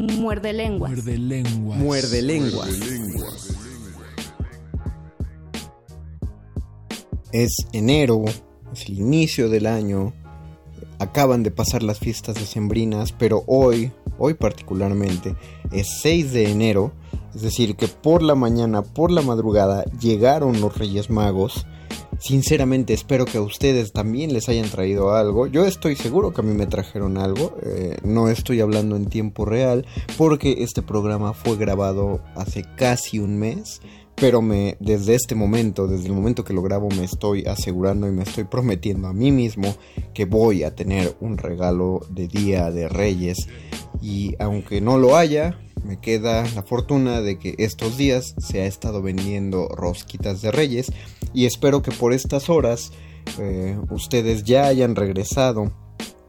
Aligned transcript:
Muerde 0.00 0.52
lenguas. 0.52 0.92
Muerde 0.92 1.18
lenguas. 1.18 1.78
Muerde 1.78 2.22
lenguas. 2.22 2.68
Es 7.32 7.54
enero, 7.72 8.24
es 8.72 8.86
el 8.86 8.98
inicio 8.98 9.48
del 9.48 9.66
año. 9.66 10.12
Acaban 10.98 11.42
de 11.42 11.50
pasar 11.50 11.82
las 11.82 11.98
fiestas 11.98 12.34
decembrinas, 12.34 13.12
pero 13.12 13.44
hoy, 13.46 13.92
hoy 14.18 14.34
particularmente, 14.34 15.36
es 15.70 16.00
6 16.02 16.32
de 16.32 16.50
enero. 16.50 16.92
Es 17.34 17.42
decir, 17.42 17.76
que 17.76 17.86
por 17.88 18.22
la 18.22 18.34
mañana, 18.34 18.82
por 18.82 19.10
la 19.10 19.22
madrugada, 19.22 19.84
llegaron 20.00 20.60
los 20.60 20.76
Reyes 20.76 21.10
Magos. 21.10 21.66
Sinceramente 22.18 22.92
espero 22.92 23.24
que 23.24 23.38
a 23.38 23.42
ustedes 23.42 23.92
también 23.92 24.32
les 24.32 24.48
hayan 24.48 24.68
traído 24.68 25.14
algo. 25.14 25.46
Yo 25.46 25.64
estoy 25.64 25.96
seguro 25.96 26.32
que 26.32 26.42
a 26.42 26.44
mí 26.44 26.52
me 26.52 26.66
trajeron 26.66 27.16
algo. 27.16 27.56
Eh, 27.62 27.96
no 28.04 28.28
estoy 28.28 28.60
hablando 28.60 28.96
en 28.96 29.06
tiempo 29.06 29.44
real 29.44 29.86
porque 30.18 30.56
este 30.58 30.82
programa 30.82 31.32
fue 31.32 31.56
grabado 31.56 32.20
hace 32.34 32.64
casi 32.76 33.18
un 33.18 33.38
mes. 33.38 33.80
Pero 34.16 34.42
desde 34.80 35.14
este 35.14 35.34
momento, 35.34 35.86
desde 35.86 36.08
el 36.08 36.12
momento 36.12 36.44
que 36.44 36.52
lo 36.52 36.60
grabo, 36.60 36.90
me 36.90 37.04
estoy 37.04 37.46
asegurando 37.46 38.06
y 38.06 38.12
me 38.12 38.24
estoy 38.24 38.44
prometiendo 38.44 39.08
a 39.08 39.14
mí 39.14 39.32
mismo 39.32 39.74
que 40.12 40.26
voy 40.26 40.62
a 40.62 40.74
tener 40.74 41.16
un 41.20 41.38
regalo 41.38 42.00
de 42.10 42.28
Día 42.28 42.70
de 42.70 42.90
Reyes. 42.90 43.48
Y 44.02 44.34
aunque 44.38 44.82
no 44.82 44.98
lo 44.98 45.16
haya, 45.16 45.58
me 45.84 45.98
queda 45.98 46.44
la 46.54 46.62
fortuna 46.62 47.22
de 47.22 47.38
que 47.38 47.54
estos 47.58 47.96
días 47.96 48.34
se 48.38 48.60
ha 48.60 48.66
estado 48.66 49.00
vendiendo 49.00 49.68
rosquitas 49.68 50.42
de 50.42 50.52
Reyes 50.52 50.92
y 51.32 51.46
espero 51.46 51.82
que 51.82 51.92
por 51.92 52.12
estas 52.12 52.48
horas 52.48 52.92
eh, 53.38 53.78
ustedes 53.90 54.44
ya 54.44 54.66
hayan 54.66 54.96
regresado 54.96 55.72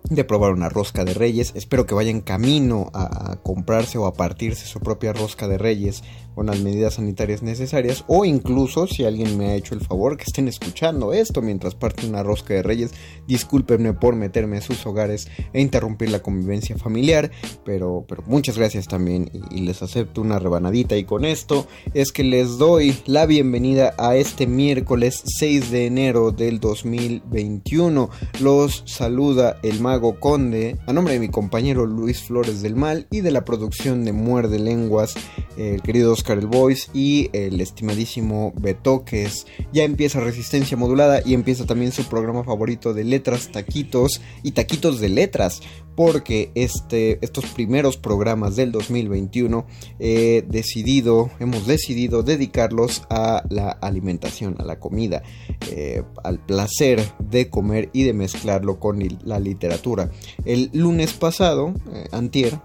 de 0.09 0.23
probar 0.23 0.53
una 0.53 0.69
rosca 0.69 1.05
de 1.05 1.13
reyes. 1.13 1.53
Espero 1.55 1.85
que 1.85 1.95
vayan 1.95 2.21
camino 2.21 2.89
a, 2.93 3.37
comprarse 3.43 3.97
o 3.97 4.05
a 4.05 4.13
partirse 4.13 4.65
su 4.65 4.79
propia 4.79 5.13
rosca 5.13 5.47
de 5.47 5.57
reyes 5.57 6.03
con 6.35 6.45
las 6.45 6.59
medidas 6.59 6.95
sanitarias 6.95 7.43
necesarias. 7.43 8.03
O 8.07 8.25
incluso, 8.25 8.87
si 8.87 9.03
alguien 9.03 9.37
me 9.37 9.47
ha 9.47 9.55
hecho 9.55 9.75
el 9.75 9.81
favor, 9.81 10.17
que 10.17 10.23
estén 10.23 10.47
escuchando 10.47 11.13
esto 11.13 11.41
mientras 11.41 11.75
parte 11.75 12.07
una 12.07 12.23
rosca 12.23 12.53
de 12.53 12.63
reyes. 12.63 12.91
Discúlpenme 13.27 13.93
por 13.93 14.15
meterme 14.15 14.57
a 14.57 14.61
sus 14.61 14.85
hogares 14.85 15.27
e 15.53 15.61
interrumpir 15.61 16.09
la 16.09 16.21
convivencia 16.21 16.77
familiar. 16.77 17.31
Pero, 17.65 18.05
pero 18.07 18.23
muchas 18.25 18.57
gracias 18.57 18.87
también 18.87 19.29
y, 19.33 19.59
y 19.59 19.61
les 19.61 19.81
acepto 19.81 20.21
una 20.21 20.39
rebanadita. 20.39 20.95
Y 20.97 21.03
con 21.03 21.25
esto 21.25 21.67
es 21.93 22.11
que 22.11 22.23
les 22.23 22.57
doy 22.57 22.95
la 23.05 23.25
bienvenida 23.25 23.93
a 23.97 24.15
este 24.15 24.47
miércoles 24.47 25.21
6 25.37 25.71
de 25.71 25.85
enero 25.85 26.31
del 26.31 26.59
2021. 26.59 28.09
Los 28.39 28.83
saluda 28.85 29.57
el 29.63 29.79
mago 29.79 30.00
Conde, 30.01 30.77
a 30.87 30.93
nombre 30.93 31.13
de 31.13 31.19
mi 31.19 31.29
compañero 31.29 31.85
Luis 31.85 32.23
Flores 32.23 32.61
del 32.63 32.75
Mal 32.75 33.05
y 33.11 33.21
de 33.21 33.29
la 33.29 33.45
producción 33.45 34.03
de 34.03 34.11
Muerde 34.11 34.57
Lenguas, 34.57 35.13
el 35.57 35.81
querido 35.83 36.11
Oscar 36.11 36.39
el 36.39 36.47
Voice 36.47 36.89
y 36.93 37.29
el 37.33 37.61
estimadísimo 37.61 38.51
Betoques. 38.59 39.45
Ya 39.71 39.83
empieza 39.83 40.19
Resistencia 40.19 40.75
Modulada 40.75 41.21
y 41.23 41.35
empieza 41.35 41.67
también 41.67 41.91
su 41.91 42.03
programa 42.05 42.43
favorito 42.43 42.95
de 42.95 43.03
letras, 43.03 43.51
taquitos 43.51 44.21
y 44.41 44.51
taquitos 44.53 44.99
de 44.99 45.09
letras. 45.09 45.61
Porque 45.95 46.51
este, 46.55 47.19
estos 47.23 47.45
primeros 47.47 47.97
programas 47.97 48.55
del 48.55 48.71
2021 48.71 49.65
he 49.99 50.43
decidido, 50.47 51.29
hemos 51.39 51.67
decidido 51.67 52.23
dedicarlos 52.23 53.03
a 53.09 53.43
la 53.49 53.71
alimentación, 53.71 54.55
a 54.59 54.63
la 54.63 54.79
comida, 54.79 55.21
eh, 55.69 56.03
al 56.23 56.39
placer 56.39 57.01
de 57.19 57.49
comer 57.49 57.89
y 57.93 58.03
de 58.03 58.13
mezclarlo 58.13 58.79
con 58.79 58.99
la 59.23 59.39
literatura. 59.39 60.09
El 60.45 60.69
lunes 60.73 61.13
pasado, 61.13 61.73
eh, 61.93 62.07
antier, 62.11 62.59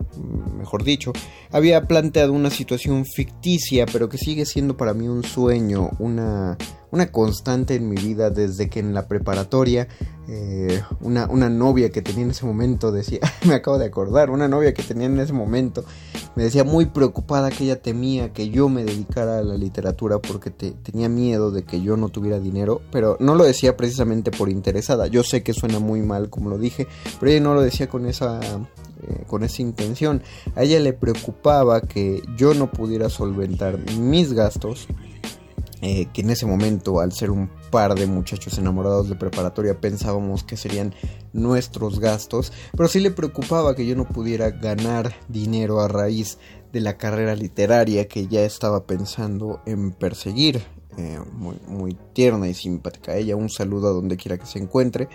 mejor 0.56 0.84
dicho, 0.84 1.12
había 1.50 1.86
planteado 1.86 2.32
una 2.32 2.50
situación 2.50 3.04
ficticia, 3.04 3.86
pero 3.86 4.08
que 4.08 4.18
sigue 4.18 4.46
siendo 4.46 4.76
para 4.76 4.94
mí 4.94 5.08
un 5.08 5.24
sueño, 5.24 5.90
una, 5.98 6.56
una 6.96 7.12
constante 7.12 7.74
en 7.74 7.88
mi 7.88 7.96
vida 7.96 8.30
desde 8.30 8.70
que 8.70 8.80
en 8.80 8.94
la 8.94 9.06
preparatoria 9.06 9.86
eh, 10.28 10.82
una, 11.02 11.26
una, 11.26 11.50
novia 11.50 11.90
que 11.90 12.00
tenía 12.00 12.24
en 12.24 12.30
ese 12.30 12.46
momento 12.46 12.90
decía, 12.90 13.20
me 13.46 13.54
acabo 13.54 13.78
de 13.78 13.84
acordar, 13.84 14.30
una 14.30 14.48
novia 14.48 14.72
que 14.72 14.82
tenía 14.82 15.06
en 15.06 15.20
ese 15.20 15.34
momento 15.34 15.84
me 16.34 16.44
decía 16.44 16.64
muy 16.64 16.86
preocupada 16.86 17.50
que 17.50 17.64
ella 17.64 17.80
temía 17.80 18.32
que 18.32 18.48
yo 18.48 18.70
me 18.70 18.84
dedicara 18.84 19.38
a 19.38 19.42
la 19.42 19.56
literatura 19.56 20.18
porque 20.18 20.50
te, 20.50 20.70
tenía 20.70 21.10
miedo 21.10 21.50
de 21.50 21.64
que 21.64 21.82
yo 21.82 21.98
no 21.98 22.08
tuviera 22.08 22.40
dinero, 22.40 22.80
pero 22.90 23.18
no 23.20 23.34
lo 23.34 23.44
decía 23.44 23.76
precisamente 23.76 24.30
por 24.30 24.48
interesada, 24.48 25.06
yo 25.06 25.22
sé 25.22 25.42
que 25.42 25.52
suena 25.52 25.78
muy 25.78 26.00
mal 26.00 26.30
como 26.30 26.48
lo 26.48 26.58
dije, 26.58 26.88
pero 27.20 27.30
ella 27.30 27.40
no 27.42 27.54
lo 27.54 27.60
decía 27.60 27.88
con 27.88 28.06
esa 28.06 28.40
eh, 29.02 29.24
con 29.26 29.44
esa 29.44 29.60
intención. 29.60 30.22
A 30.54 30.62
ella 30.62 30.80
le 30.80 30.94
preocupaba 30.94 31.82
que 31.82 32.22
yo 32.36 32.54
no 32.54 32.70
pudiera 32.70 33.10
solventar 33.10 33.78
mis 33.98 34.32
gastos. 34.32 34.88
Eh, 35.82 36.06
que 36.12 36.22
en 36.22 36.30
ese 36.30 36.46
momento, 36.46 37.00
al 37.00 37.12
ser 37.12 37.30
un 37.30 37.50
par 37.70 37.94
de 37.94 38.06
muchachos 38.06 38.56
enamorados 38.56 39.10
de 39.10 39.14
preparatoria, 39.14 39.78
pensábamos 39.78 40.42
que 40.42 40.56
serían 40.56 40.94
nuestros 41.34 42.00
gastos, 42.00 42.52
pero 42.74 42.88
sí 42.88 42.98
le 42.98 43.10
preocupaba 43.10 43.76
que 43.76 43.86
yo 43.86 43.94
no 43.94 44.08
pudiera 44.08 44.50
ganar 44.50 45.14
dinero 45.28 45.80
a 45.80 45.88
raíz 45.88 46.38
de 46.72 46.80
la 46.80 46.96
carrera 46.96 47.34
literaria 47.34 48.08
que 48.08 48.26
ya 48.26 48.42
estaba 48.42 48.86
pensando 48.86 49.60
en 49.66 49.92
perseguir. 49.92 50.62
Eh, 50.98 51.18
muy, 51.34 51.58
muy 51.68 51.94
tierna 52.14 52.48
y 52.48 52.54
simpática 52.54 53.14
ella, 53.16 53.36
un 53.36 53.50
saludo 53.50 53.88
a 53.88 53.92
donde 53.92 54.16
quiera 54.16 54.38
que 54.38 54.46
se 54.46 54.58
encuentre. 54.58 55.10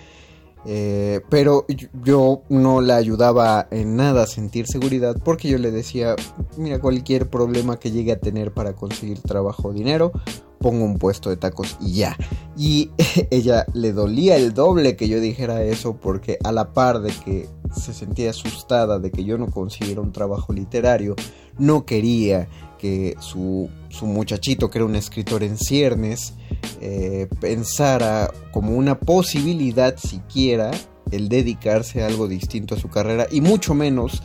Eh, 0.65 1.21
pero 1.29 1.65
yo 2.03 2.43
no 2.49 2.81
la 2.81 2.95
ayudaba 2.95 3.67
en 3.71 3.95
nada 3.95 4.23
a 4.23 4.27
sentir 4.27 4.67
seguridad 4.67 5.15
porque 5.23 5.49
yo 5.49 5.57
le 5.57 5.71
decía, 5.71 6.15
mira, 6.57 6.79
cualquier 6.79 7.29
problema 7.29 7.79
que 7.79 7.91
llegue 7.91 8.11
a 8.11 8.19
tener 8.19 8.53
para 8.53 8.73
conseguir 8.73 9.21
trabajo 9.21 9.69
o 9.69 9.73
dinero, 9.73 10.11
pongo 10.59 10.85
un 10.85 10.97
puesto 10.97 11.29
de 11.29 11.37
tacos 11.37 11.77
y 11.81 11.93
ya. 11.93 12.15
Y 12.55 12.91
ella 13.31 13.65
le 13.73 13.91
dolía 13.91 14.35
el 14.35 14.53
doble 14.53 14.95
que 14.95 15.07
yo 15.07 15.19
dijera 15.19 15.63
eso 15.63 15.97
porque 15.97 16.37
a 16.43 16.51
la 16.51 16.73
par 16.73 17.01
de 17.01 17.11
que 17.11 17.49
se 17.75 17.93
sentía 17.93 18.29
asustada 18.29 18.99
de 18.99 19.11
que 19.11 19.23
yo 19.23 19.37
no 19.37 19.47
consiguiera 19.47 20.01
un 20.01 20.11
trabajo 20.11 20.53
literario, 20.53 21.15
no 21.57 21.85
quería 21.85 22.47
que 22.77 23.15
su, 23.19 23.69
su 23.89 24.05
muchachito, 24.05 24.69
que 24.69 24.79
era 24.79 24.85
un 24.85 24.95
escritor 24.95 25.43
en 25.43 25.57
ciernes, 25.57 26.33
eh, 26.79 27.27
pensara 27.39 28.31
como 28.51 28.75
una 28.75 28.99
posibilidad 28.99 29.97
siquiera 29.97 30.71
el 31.11 31.27
dedicarse 31.27 32.03
a 32.03 32.07
algo 32.07 32.27
distinto 32.27 32.75
a 32.75 32.79
su 32.79 32.89
carrera 32.89 33.27
y 33.29 33.41
mucho 33.41 33.73
menos 33.73 34.21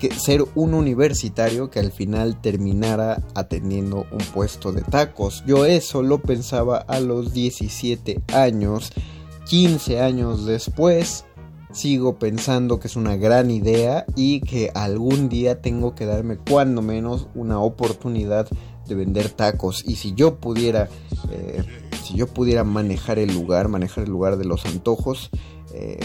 que 0.00 0.12
ser 0.14 0.44
un 0.54 0.72
universitario 0.74 1.70
que 1.70 1.78
al 1.78 1.92
final 1.92 2.40
terminara 2.40 3.22
atendiendo 3.34 4.06
un 4.10 4.24
puesto 4.32 4.72
de 4.72 4.80
tacos. 4.80 5.44
Yo 5.46 5.66
eso 5.66 6.02
lo 6.02 6.22
pensaba 6.22 6.78
a 6.78 7.00
los 7.00 7.34
17 7.34 8.22
años, 8.32 8.92
15 9.44 10.00
años 10.00 10.46
después. 10.46 11.26
Sigo 11.72 12.18
pensando 12.18 12.80
que 12.80 12.88
es 12.88 12.96
una 12.96 13.16
gran 13.16 13.50
idea 13.50 14.04
y 14.16 14.40
que 14.40 14.72
algún 14.74 15.28
día 15.28 15.60
tengo 15.60 15.94
que 15.94 16.06
darme 16.06 16.36
cuando 16.36 16.82
menos 16.82 17.28
una 17.34 17.60
oportunidad 17.60 18.48
de 18.88 18.94
vender 18.94 19.28
tacos. 19.28 19.84
Y 19.86 19.96
si 19.96 20.14
yo 20.14 20.36
pudiera, 20.36 20.88
eh, 21.30 21.62
si 22.10 22.16
yo 22.16 22.26
pudiera 22.26 22.64
manejar 22.64 23.18
el 23.18 23.32
lugar, 23.32 23.68
manejar 23.68 24.04
el 24.04 24.10
lugar 24.10 24.36
de 24.36 24.44
los 24.44 24.66
antojos, 24.66 25.30
eh, 25.72 26.00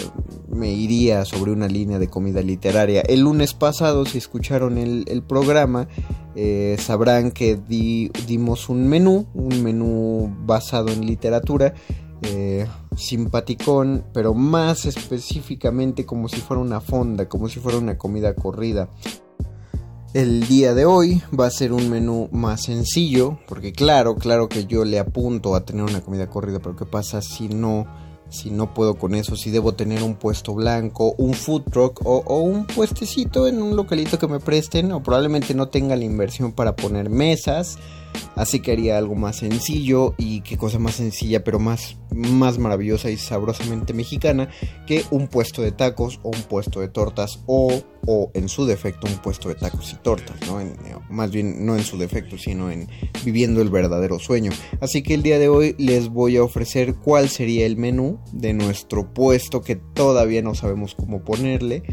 me 0.48 0.72
iría 0.72 1.26
sobre 1.26 1.52
una 1.52 1.68
línea 1.68 1.98
de 1.98 2.08
comida 2.08 2.42
literaria. 2.42 3.02
El 3.02 3.22
lunes 3.22 3.54
pasado, 3.54 4.06
si 4.06 4.20
escucharon 4.20 4.78
el, 4.78 5.24
programa, 5.24 5.88
eh, 6.36 6.78
sabrán 6.80 7.32
que 7.32 7.58
dimos 8.28 8.70
un 8.70 8.88
menú, 8.88 9.26
un 9.34 9.64
menú 9.64 10.32
basado 10.46 10.90
en 10.90 11.06
literatura, 11.06 11.74
eh, 12.22 12.68
simpaticón, 12.96 14.06
pero 14.14 14.36
más 14.36 14.86
específicamente 14.86 16.06
como 16.06 16.30
si 16.30 16.40
fuera 16.40 16.62
una 16.62 16.82
fonda, 16.82 17.28
como 17.28 17.50
si 17.50 17.60
fuera 17.60 17.80
una 17.80 17.98
comida 17.98 18.36
corrida. 18.36 18.90
El 20.16 20.48
día 20.48 20.74
de 20.74 20.86
hoy 20.86 21.22
va 21.38 21.46
a 21.46 21.52
ser 21.52 21.74
un 21.74 21.90
menú 21.90 22.30
más 22.32 22.64
sencillo, 22.64 23.38
porque 23.50 23.74
claro, 23.74 24.16
claro 24.16 24.48
que 24.48 24.64
yo 24.64 24.86
le 24.86 24.98
apunto 24.98 25.56
a 25.56 25.66
tener 25.66 25.84
una 25.84 26.00
comida 26.00 26.30
corrida, 26.30 26.60
pero 26.60 26.74
¿qué 26.74 26.86
pasa 26.86 27.22
si 27.22 27.50
no 27.50 27.86
si 28.30 28.50
no 28.50 28.74
puedo 28.74 28.96
con 28.96 29.14
eso, 29.14 29.36
si 29.36 29.52
debo 29.52 29.74
tener 29.74 30.04
un 30.04 30.16
puesto 30.16 30.54
blanco, 30.54 31.16
un 31.18 31.34
food 31.34 31.64
truck 31.64 32.00
o, 32.06 32.40
un 32.40 32.66
puestecito 32.66 33.46
en 33.46 33.62
un 33.62 33.76
localito 33.76 34.18
que 34.18 34.30
me 34.30 34.40
presten 34.40 34.94
o 34.94 35.04
probablemente 35.04 35.54
no 35.54 35.68
tenga 35.68 35.98
la 35.98 36.06
inversión 36.06 36.54
para 36.54 36.78
poner 36.78 37.10
mesas. 37.10 37.78
Así 38.36 38.60
que 38.60 38.72
haría 38.72 38.98
algo 38.98 39.16
más 39.16 39.38
sencillo 39.38 40.14
y 40.18 40.42
qué 40.42 40.58
cosa 40.58 40.80
más 40.80 40.96
sencilla 40.96 41.44
pero 41.44 41.60
más, 41.60 41.98
más 42.12 42.58
maravillosa 42.58 43.10
y 43.10 43.18
sabrosamente 43.18 43.94
mexicana 43.94 44.50
que 44.86 45.04
un 45.12 45.28
puesto 45.28 45.62
de 45.62 45.72
tacos 45.72 46.20
o 46.24 46.30
un 46.30 46.44
puesto 46.44 46.82
de 46.82 46.90
tortas 46.90 47.40
o, 47.46 47.82
o 48.06 48.32
en 48.34 48.50
su 48.50 48.66
defecto 48.66 49.08
un 49.08 49.18
puesto 49.18 49.50
de 49.50 49.56
tacos 49.56 49.94
y 49.94 49.96
tortas, 49.98 50.36
¿no? 50.48 50.60
más 51.10 51.32
bien 51.32 51.66
no 51.66 51.76
en 51.76 51.84
su 51.84 51.98
defecto 51.98 52.38
sino 52.38 52.72
en 52.72 52.88
viviendo 53.24 53.62
el 53.62 53.70
verdadero 53.70 54.20
sueño. 54.20 54.52
Así 54.82 55.02
que 55.02 55.14
el 55.14 55.24
día 55.24 55.40
de 55.40 55.48
hoy 55.48 55.76
les 55.78 56.10
voy 56.10 56.38
a 56.38 56.44
ofrecer 56.44 56.96
cuál 56.96 57.30
sería 57.30 57.66
el 57.66 57.78
menú 57.78 58.20
de 58.32 58.54
nuestro 58.54 59.14
puesto 59.14 59.62
que 59.62 59.76
todavía 59.76 60.42
no 60.42 60.56
sabemos 60.56 60.96
cómo 60.96 61.24
ponerle. 61.24 61.84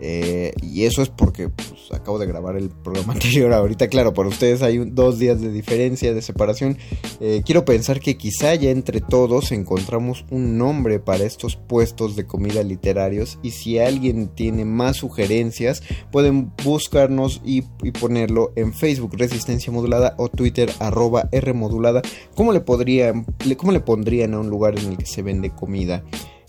Eh, 0.00 0.52
y 0.62 0.84
eso 0.84 1.02
es 1.02 1.08
porque 1.08 1.48
pues, 1.48 1.70
acabo 1.92 2.18
de 2.18 2.26
grabar 2.26 2.56
el 2.56 2.70
programa 2.70 3.12
anterior. 3.14 3.52
Ahorita, 3.52 3.88
claro, 3.88 4.14
para 4.14 4.28
ustedes 4.28 4.62
hay 4.62 4.78
dos 4.78 5.18
días 5.18 5.40
de 5.40 5.50
diferencia, 5.50 6.14
de 6.14 6.22
separación. 6.22 6.78
Eh, 7.20 7.42
quiero 7.44 7.64
pensar 7.64 8.00
que 8.00 8.16
quizá 8.16 8.54
ya 8.54 8.70
entre 8.70 9.00
todos 9.00 9.52
encontramos 9.52 10.24
un 10.30 10.58
nombre 10.58 11.00
para 11.00 11.24
estos 11.24 11.56
puestos 11.56 12.16
de 12.16 12.26
comida 12.26 12.62
literarios. 12.62 13.38
Y 13.42 13.50
si 13.52 13.78
alguien 13.78 14.28
tiene 14.28 14.64
más 14.64 14.96
sugerencias, 14.96 15.82
pueden 16.10 16.52
buscarnos 16.64 17.40
y, 17.44 17.62
ponerlo 18.00 18.52
en 18.56 18.72
Facebook 18.72 19.16
Resistencia 19.16 19.72
Modulada 19.72 20.14
o 20.18 20.28
Twitter 20.28 20.70
arroba 20.78 21.28
R 21.32 21.52
Modulada. 21.52 22.02
¿Cómo 22.34 22.52
le, 22.52 22.60
podrían, 22.60 23.26
¿Cómo 23.56 23.72
le 23.72 23.80
pondrían 23.80 24.34
a 24.34 24.40
un 24.40 24.50
lugar 24.50 24.78
en 24.78 24.86
el 24.86 24.96
que 24.96 25.06
se 25.06 25.22
vende 25.22 25.50
comida? 25.50 26.04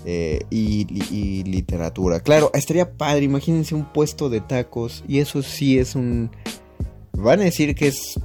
Eh, 0.05 0.45
y, 0.49 1.43
literatura. 1.43 2.21
Claro, 2.21 2.51
estaría 2.53 2.93
padre, 2.97 3.25
imagínense 3.25 3.75
un 3.75 3.85
puesto 3.91 4.29
de 4.29 4.39
tacos 4.41 5.03
y 5.07 5.19
eso 5.19 5.41
sí 5.41 5.77
es 5.77 5.95
un... 5.95 6.31
Van 7.13 7.41
a 7.41 7.43
decir 7.43 7.75
que 7.75 7.87
es 7.87 8.17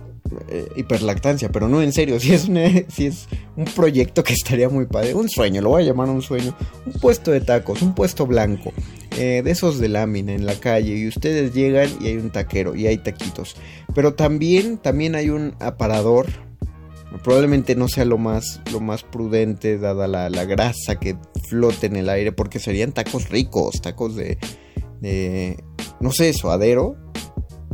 eh, 0.48 0.68
hiperlactancia, 0.76 1.50
pero 1.50 1.68
no 1.68 1.82
en 1.82 1.92
serio, 1.92 2.20
si 2.20 2.32
es, 2.32 2.48
es 2.98 3.28
un 3.56 3.64
proyecto 3.64 4.22
que 4.22 4.32
estaría 4.32 4.68
muy 4.68 4.86
padre, 4.86 5.14
un 5.14 5.28
sueño, 5.28 5.60
lo 5.62 5.70
voy 5.70 5.82
a 5.82 5.86
llamar 5.86 6.08
un 6.08 6.22
sueño, 6.22 6.56
un 6.86 6.92
puesto 6.94 7.30
de 7.30 7.40
tacos, 7.40 7.82
un 7.82 7.94
puesto 7.94 8.26
blanco, 8.26 8.72
eh, 9.18 9.42
de 9.44 9.50
esos 9.50 9.78
de 9.78 9.88
lámina 9.88 10.32
en 10.32 10.46
la 10.46 10.54
calle 10.54 10.96
y 10.96 11.08
ustedes 11.08 11.54
llegan 11.54 11.88
y 12.00 12.08
hay 12.08 12.16
un 12.16 12.30
taquero 12.30 12.74
y 12.74 12.86
hay 12.86 12.98
taquitos, 12.98 13.56
pero 13.94 14.14
también, 14.14 14.78
también 14.78 15.14
hay 15.14 15.30
un 15.30 15.54
aparador 15.60 16.26
Probablemente 17.22 17.76
no 17.76 17.88
sea 17.88 18.05
lo 18.05 18.19
más, 18.19 18.61
lo 18.72 18.81
más 18.81 19.02
prudente 19.02 19.78
dada 19.78 20.08
la, 20.08 20.44
grasa 20.44 20.99
que 20.99 21.16
flote 21.49 21.87
en 21.87 21.96
el 21.96 22.08
aire 22.08 22.32
porque 22.32 22.58
serían 22.58 22.93
tacos 22.93 23.28
ricos, 23.28 23.81
tacos 23.81 24.16
de, 24.16 24.38
de 25.00 25.62
no 26.00 26.11
sé, 26.11 26.32
suadero, 26.32 26.96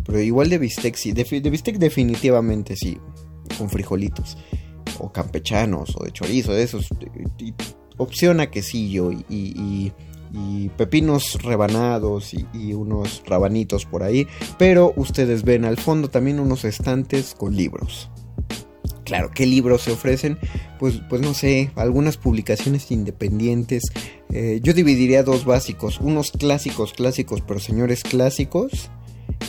pero 0.05 0.21
igual 0.21 0.51
de 0.51 0.59
bistec 0.59 0.95
sí, 0.95 1.13
de, 1.13 1.25
bistec 1.51 1.79
definitivamente 1.79 2.77
sí, 2.77 2.99
con 3.57 3.71
frijolitos, 3.71 4.37
o 4.99 5.11
campechanos, 5.11 5.97
o 5.97 6.05
de 6.05 6.13
chorizo, 6.13 6.53
de 6.53 6.63
esos, 6.63 6.89
opción 7.97 8.41
a 8.41 8.51
quesillo 8.51 9.11
y, 9.11 9.25
y, 9.29 9.93
y 10.33 10.69
pepinos 10.71 11.43
rebanados 11.43 12.35
y, 12.35 12.47
y, 12.53 12.75
unos 12.75 13.23
rabanitos 13.27 13.87
por 13.87 14.03
ahí, 14.03 14.27
pero 14.59 14.93
ustedes 14.97 15.45
ven 15.45 15.65
al 15.65 15.79
fondo 15.79 16.09
también 16.09 16.41
unos 16.41 16.65
estantes 16.65 17.35
con 17.35 17.57
libros 17.57 18.11
claro, 19.11 19.33
¿qué 19.35 19.45
libros 19.45 19.83
se 19.83 19.91
ofrecen? 19.91 20.39
Pues, 20.79 21.01
pues 21.09 21.21
no 21.21 21.35
sé, 21.35 21.73
algunas 21.75 22.17
publicaciones 22.17 22.93
independientes. 22.93 23.83
Eh, 24.33 24.61
yo 24.63 24.73
dividiría 24.73 25.25
dos 25.25 25.45
básicos, 25.45 25.99
unos 25.99 26.31
clásicos, 26.31 26.93
clásicos, 26.93 27.41
pero 27.41 27.59
señores 27.59 28.05
clásicos, 28.05 28.89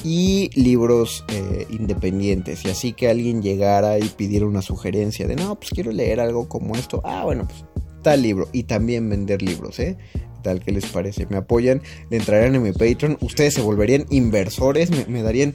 y 0.04 0.50
libros 0.56 1.24
eh, 1.32 1.68
independientes. 1.70 2.66
Y 2.66 2.70
así 2.70 2.94
que 2.94 3.08
alguien 3.08 3.44
llegara 3.44 4.00
y 4.00 4.10
pidiera 4.10 4.48
una 4.48 4.64
sugerencia 4.64 5.28
de, 5.28 5.36
no, 5.36 5.54
pues 5.54 5.70
quiero 5.70 5.92
leer 5.92 6.22
algo 6.22 6.50
como 6.50 6.76
esto. 6.76 7.00
Ah, 7.04 7.24
bueno, 7.24 7.48
pues 7.48 7.64
tal 8.02 8.24
libro. 8.24 8.50
Y 8.52 8.64
también 8.64 9.08
vender 9.12 9.44
libros, 9.44 9.80
¿eh? 9.80 9.96
Tal 10.42 10.62
que 10.62 10.72
les 10.72 10.88
parece. 10.88 11.28
Me 11.30 11.38
apoyan, 11.38 11.84
le 12.10 12.18
entrarán 12.18 12.56
en 12.56 12.64
mi 12.64 12.72
Patreon. 12.72 13.20
Ustedes 13.22 13.54
se 13.54 13.62
volverían 13.62 14.08
inversores, 14.10 14.90
me 15.08 15.22
darían 15.22 15.54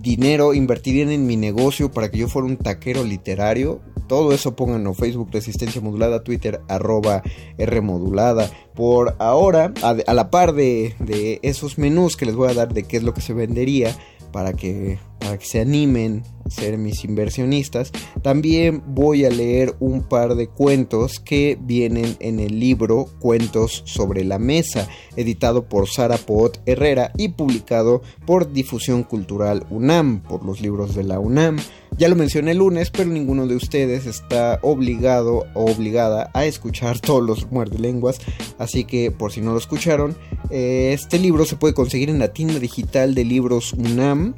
dinero, 0.00 0.54
invertirían 0.54 1.10
en 1.10 1.26
mi 1.26 1.36
negocio 1.36 1.90
para 1.90 2.10
que 2.10 2.18
yo 2.18 2.28
fuera 2.28 2.48
un 2.48 2.56
taquero 2.56 3.04
literario. 3.04 3.80
Todo 4.06 4.32
eso 4.32 4.54
pónganlo 4.54 4.92
Facebook 4.92 5.30
Resistencia 5.32 5.80
Modulada, 5.80 6.22
Twitter 6.22 6.60
arroba 6.68 7.22
R 7.56 7.80
Modulada. 7.80 8.50
Por 8.74 9.16
ahora, 9.18 9.72
a, 9.82 10.14
la 10.14 10.30
par 10.30 10.52
de, 10.52 10.94
de 10.98 11.38
esos 11.42 11.78
menús 11.78 12.16
que 12.16 12.26
les 12.26 12.34
voy 12.34 12.50
a 12.50 12.54
dar 12.54 12.74
de 12.74 12.82
qué 12.82 12.98
es 12.98 13.02
lo 13.02 13.14
que 13.14 13.20
se 13.20 13.32
vendería, 13.32 13.96
para 14.34 14.52
que, 14.52 14.98
se 15.40 15.60
animen 15.60 16.22
a 16.44 16.50
ser 16.50 16.76
mis 16.76 17.04
inversionistas. 17.04 17.92
También 18.20 18.82
voy 18.88 19.24
a 19.24 19.30
leer 19.30 19.74
un 19.78 20.02
par 20.02 20.34
de 20.34 20.48
cuentos 20.48 21.18
que 21.18 21.56
vienen 21.58 22.16
en 22.18 22.40
el 22.40 22.58
libro 22.58 23.06
Cuentos 23.20 23.84
sobre 23.86 24.24
la 24.24 24.38
Mesa, 24.38 24.88
editado 25.16 25.66
por 25.68 25.88
Sara 25.88 26.18
Pot 26.18 26.60
Herrera 26.66 27.12
y 27.16 27.28
publicado 27.28 28.02
por 28.26 28.52
Difusión 28.52 29.04
Cultural 29.04 29.64
UNAM, 29.70 30.20
por 30.20 30.44
los 30.44 30.60
libros 30.60 30.94
de 30.96 31.04
la 31.04 31.20
UNAM. 31.20 31.56
Ya 31.96 32.08
lo 32.08 32.16
mencioné 32.16 32.50
el 32.50 32.58
lunes, 32.58 32.90
pero 32.90 33.08
ninguno 33.08 33.46
de 33.46 33.54
ustedes 33.54 34.06
está 34.06 34.58
obligado 34.62 35.46
o 35.54 35.70
obligada 35.70 36.30
a 36.34 36.44
escuchar 36.44 36.98
todos 37.00 37.22
los 37.22 37.50
muerde 37.52 37.78
lenguas. 37.78 38.18
Así 38.58 38.84
que, 38.84 39.10
por 39.12 39.30
si 39.30 39.40
no 39.40 39.52
lo 39.52 39.58
escucharon, 39.58 40.16
eh, 40.50 40.90
este 40.92 41.18
libro 41.18 41.44
se 41.44 41.56
puede 41.56 41.74
conseguir 41.74 42.10
en 42.10 42.18
la 42.18 42.32
tienda 42.32 42.58
digital 42.58 43.14
de 43.14 43.24
libros 43.24 43.72
UNAM. 43.74 44.34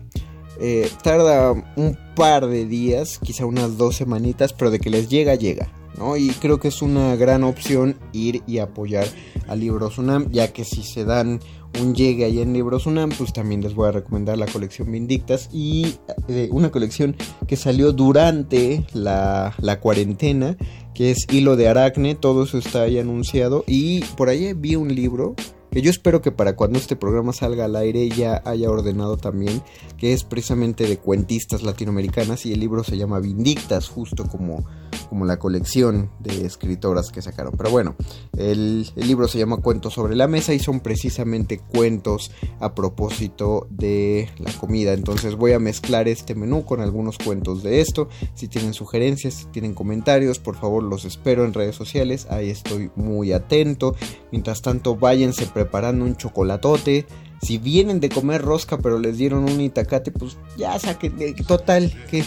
Eh, 0.60 0.90
tarda 1.02 1.52
un 1.76 1.98
par 2.14 2.46
de 2.46 2.66
días, 2.66 3.18
quizá 3.22 3.46
unas 3.46 3.76
dos 3.76 3.96
semanitas, 3.96 4.52
pero 4.52 4.70
de 4.70 4.78
que 4.78 4.90
les 4.90 5.08
llega, 5.08 5.34
llega. 5.34 5.72
Y 6.18 6.30
creo 6.30 6.60
que 6.60 6.68
es 6.68 6.82
una 6.82 7.16
gran 7.16 7.42
opción 7.42 7.96
ir 8.12 8.42
y 8.46 8.58
apoyar 8.58 9.06
a 9.48 9.56
Libros 9.56 9.98
UNAM, 9.98 10.30
ya 10.30 10.52
que 10.52 10.64
si 10.64 10.82
se 10.82 11.04
dan 11.04 11.40
un 11.80 11.94
llegue 11.94 12.24
ahí 12.24 12.40
en 12.40 12.52
Libros 12.52 12.86
UNAM, 12.86 13.10
pues 13.16 13.32
también 13.32 13.62
les 13.62 13.74
voy 13.74 13.88
a 13.88 13.92
recomendar 13.92 14.38
la 14.38 14.46
colección 14.46 14.90
Vindictas 14.92 15.48
y 15.52 15.96
eh, 16.28 16.48
una 16.52 16.70
colección 16.70 17.16
que 17.46 17.56
salió 17.56 17.92
durante 17.92 18.84
la, 18.92 19.54
la, 19.58 19.80
cuarentena, 19.80 20.56
que 20.94 21.10
es 21.10 21.26
Hilo 21.30 21.56
de 21.56 21.68
Aracne, 21.68 22.14
todo 22.14 22.44
eso 22.44 22.58
está 22.58 22.82
ahí 22.82 22.98
anunciado 22.98 23.64
y 23.66 24.00
por 24.16 24.28
ahí 24.28 24.52
vi 24.54 24.76
un 24.76 24.94
libro 24.94 25.34
que 25.76 25.82
yo 25.82 25.90
espero 25.90 26.22
que 26.22 26.32
para 26.32 26.56
cuando 26.56 26.78
este 26.78 26.96
programa 26.96 27.34
salga 27.34 27.66
al 27.66 27.76
aire 27.76 28.08
ya 28.08 28.40
haya 28.46 28.70
ordenado 28.70 29.18
también, 29.18 29.60
que 29.98 30.14
es 30.14 30.24
precisamente 30.24 30.86
de 30.86 30.96
cuentistas 30.96 31.62
latinoamericanas 31.62 32.46
y 32.46 32.54
el 32.54 32.60
libro 32.60 32.82
se 32.82 32.96
llama 32.96 33.20
Vindictas, 33.20 33.88
justo 33.88 34.24
como, 34.24 34.64
como 35.06 35.24
la 35.24 35.38
colección 35.38 36.10
de 36.20 36.46
escritoras 36.46 37.10
que 37.10 37.22
sacaron. 37.22 37.54
Pero 37.56 37.70
bueno, 37.70 37.96
el, 38.36 38.86
libro 38.96 39.28
se 39.28 39.38
llama 39.38 39.58
Cuentos 39.58 39.94
sobre 39.94 40.16
la 40.16 40.26
mesa 40.26 40.54
y 40.54 40.58
son 40.58 40.80
precisamente 40.80 41.58
cuentos 41.58 42.30
a 42.60 42.74
propósito 42.74 43.66
de 43.70 44.28
la 44.38 44.52
comida. 44.52 44.92
Entonces 44.92 45.36
voy 45.36 45.52
a 45.52 45.58
mezclar 45.58 46.08
este 46.08 46.34
menú 46.34 46.64
con 46.64 46.80
algunos 46.80 47.18
cuentos 47.18 47.62
de 47.62 47.80
esto. 47.80 48.08
Si 48.34 48.48
tienen 48.48 48.74
sugerencias, 48.74 49.34
si 49.34 49.44
tienen 49.46 49.74
comentarios, 49.74 50.38
por 50.38 50.56
favor 50.56 50.82
los 50.82 51.04
espero 51.04 51.44
en 51.44 51.54
redes 51.54 51.76
sociales. 51.76 52.26
Ahí 52.30 52.50
estoy 52.50 52.90
muy 52.96 53.32
atento. 53.32 53.94
Mientras 54.32 54.62
tanto, 54.62 54.96
váyanse 54.96 55.46
preparando 55.46 56.04
un 56.04 56.16
chocolatote 56.16 57.06
si 57.42 57.58
vienen 57.58 58.00
de 58.00 58.08
comer 58.08 58.42
rosca 58.42 58.78
pero 58.78 58.98
les 58.98 59.18
dieron 59.18 59.44
un 59.44 59.60
itacate, 59.60 60.10
pues 60.10 60.36
ya 60.56 60.78
saquen, 60.78 61.34
total, 61.46 61.92
que 62.10 62.24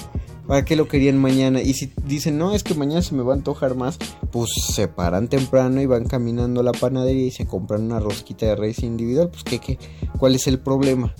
¿para 0.49 0.65
qué 0.65 0.75
lo 0.75 0.87
querían 0.87 1.19
mañana? 1.19 1.61
Y 1.61 1.75
si 1.75 1.93
dicen, 2.03 2.39
no, 2.39 2.55
es 2.55 2.63
que 2.63 2.73
mañana 2.73 3.03
se 3.03 3.13
me 3.13 3.21
va 3.21 3.33
a 3.33 3.35
antojar 3.35 3.75
más, 3.75 3.99
pues 4.31 4.49
se 4.73 4.87
paran 4.87 5.27
temprano 5.27 5.79
y 5.79 5.85
van 5.85 6.07
caminando 6.07 6.61
a 6.61 6.63
la 6.63 6.71
panadería 6.71 7.27
y 7.27 7.31
se 7.31 7.45
compran 7.45 7.83
una 7.83 7.99
rosquita 7.99 8.47
de 8.47 8.55
raíz 8.55 8.79
individual, 8.79 9.29
pues 9.29 9.43
¿qué, 9.43 9.59
qué? 9.59 9.77
¿Cuál 10.17 10.33
es 10.33 10.47
el 10.47 10.59
problema? 10.59 11.13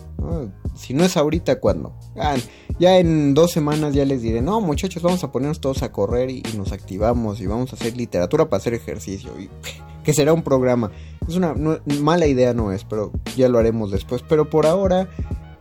Si 0.76 0.96
no 0.96 1.06
es 1.06 1.16
ahorita, 1.16 1.60
¿cuándo? 1.60 1.94
Ah, 2.18 2.38
ya 2.80 2.98
en 2.98 3.36
dos 3.36 3.52
semanas 3.52 3.94
ya 3.94 4.04
les 4.04 4.24
diré, 4.24 4.42
no 4.42 4.62
muchachos, 4.62 5.04
vamos 5.04 5.24
a 5.24 5.32
ponernos 5.32 5.62
todos 5.62 5.84
a 5.84 5.92
correr 5.92 6.32
y, 6.32 6.42
nos 6.58 6.72
activamos 6.72 7.40
y 7.40 7.46
vamos 7.46 7.72
a 7.72 7.76
hacer 7.76 7.96
literatura 7.96 8.50
para 8.50 8.58
hacer 8.58 8.74
ejercicio. 8.74 9.30
Y, 9.40 9.48
que 10.04 10.14
será 10.14 10.34
un 10.34 10.42
programa. 10.42 10.92
Es 11.28 11.36
una 11.36 11.54
mala 12.02 12.26
idea, 12.26 12.56
no 12.56 12.72
es, 12.72 12.84
pero 12.84 13.12
ya 13.38 13.48
lo 13.48 13.60
haremos 13.60 13.92
después. 13.92 14.24
Pero 14.28 14.50
por 14.50 14.66
ahora 14.66 15.08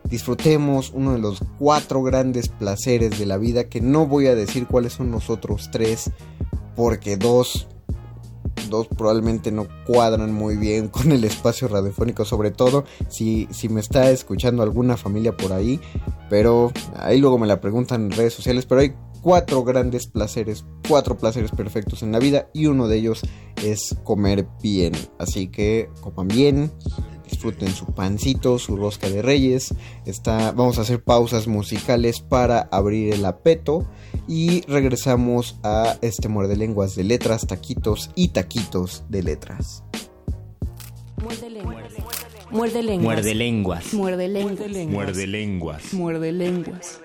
disfrutemos 0.09 0.91
uno 0.93 1.13
de 1.13 1.19
los 1.19 1.39
cuatro 1.57 2.01
grandes 2.01 2.49
placeres 2.49 3.19
de 3.19 3.25
la 3.25 3.37
vida, 3.37 3.65
que 3.65 3.81
no 3.81 4.07
voy 4.07 4.27
a 4.27 4.35
decir 4.35 4.67
cuáles 4.67 4.93
son 4.93 5.11
los 5.11 5.29
otros 5.29 5.69
tres, 5.71 6.11
porque 6.75 7.17
dos, 7.17 7.67
dos 8.69 8.87
probablemente 8.87 9.51
no 9.51 9.67
cuadran 9.85 10.33
muy 10.33 10.57
bien 10.57 10.87
con 10.89 11.11
el 11.11 11.23
espacio 11.23 11.67
radiofónico, 11.67 12.25
sobre 12.25 12.51
todo 12.51 12.85
si, 13.07 13.47
si 13.51 13.69
me 13.69 13.81
está 13.81 14.09
escuchando 14.11 14.63
alguna 14.63 14.97
familia 14.97 15.35
por 15.35 15.53
ahí, 15.53 15.79
pero 16.29 16.71
ahí 16.95 17.19
luego 17.19 17.37
me 17.37 17.47
la 17.47 17.61
preguntan 17.61 18.05
en 18.05 18.11
redes 18.11 18.33
sociales, 18.33 18.65
pero 18.65 18.81
hay 18.81 18.93
cuatro 19.21 19.63
grandes 19.63 20.07
placeres, 20.07 20.65
cuatro 20.87 21.17
placeres 21.17 21.51
perfectos 21.51 22.03
en 22.03 22.11
la 22.11 22.19
vida 22.19 22.49
y 22.53 22.67
uno 22.67 22.87
de 22.87 22.97
ellos 22.97 23.21
es 23.63 23.95
comer 24.03 24.47
bien. 24.61 24.93
Así 25.17 25.47
que 25.47 25.89
coman 26.01 26.27
bien, 26.27 26.71
disfruten 27.29 27.69
su 27.69 27.85
pancito, 27.87 28.59
su 28.59 28.75
rosca 28.75 29.09
de 29.09 29.21
reyes. 29.21 29.73
Está, 30.05 30.51
vamos 30.51 30.77
a 30.77 30.81
hacer 30.81 31.03
pausas 31.03 31.47
musicales 31.47 32.19
para 32.19 32.61
abrir 32.71 33.13
el 33.13 33.25
apeto 33.25 33.87
y 34.27 34.61
regresamos 34.61 35.57
a 35.63 35.97
este 36.01 36.27
muerde 36.29 36.55
lenguas 36.55 36.95
de 36.95 37.03
letras, 37.03 37.47
taquitos 37.47 38.11
y 38.15 38.29
taquitos 38.29 39.03
de 39.09 39.23
letras. 39.23 39.83
Muerde 41.21 41.49
lenguas. 41.49 41.93
Muerde 42.51 42.81
lenguas. 42.81 43.03
Muerde 43.13 43.35
lenguas. 43.35 43.93
Muerde 43.93 44.27
lenguas. 44.27 44.89
Muerde 44.89 45.27
lenguas. 45.27 45.93
Muerde 45.93 46.31
lenguas. 46.31 46.99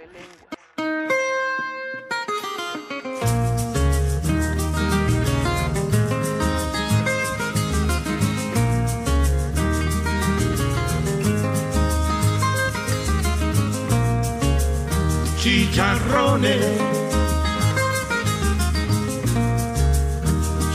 Chicharrones, 15.74 16.64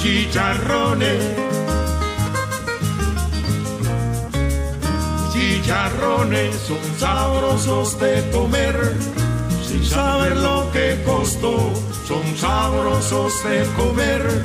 chicharrones, 0.01 1.23
chicharrones 5.31 6.55
son 6.67 6.99
sabrosos 6.99 7.97
de 8.01 8.29
comer, 8.31 8.93
sin 9.65 9.85
saber 9.85 10.35
lo 10.35 10.69
que 10.73 11.01
costó, 11.05 11.71
son 12.05 12.37
sabrosos 12.37 13.41
de 13.45 13.65
comer. 13.77 14.43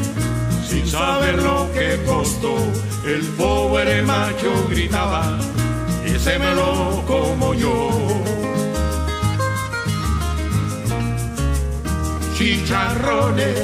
Sin 0.68 0.86
saber 0.88 1.40
lo 1.42 1.70
que 1.72 2.00
costó, 2.06 2.56
el 3.06 3.20
pobre 3.36 4.02
macho 4.02 4.66
gritaba, 4.70 5.38
y 6.04 6.18
se 6.18 6.38
me 6.38 6.54
lo 6.54 7.04
como 7.06 7.54
yo. 7.54 8.33
Chicharrones, 12.44 13.58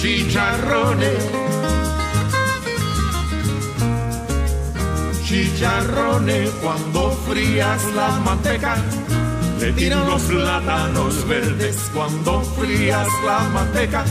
chicharrones, 0.00 1.18
chicharrones 5.24 6.50
cuando 6.62 7.10
frías 7.26 7.82
la 7.96 8.20
manteca. 8.20 8.76
Le 9.58 9.72
tiran 9.72 10.06
los 10.06 10.22
plátanos 10.22 11.26
verdes 11.26 11.76
cuando 11.92 12.42
frías 12.42 13.08
la 13.26 13.40
manteca. 13.48 14.04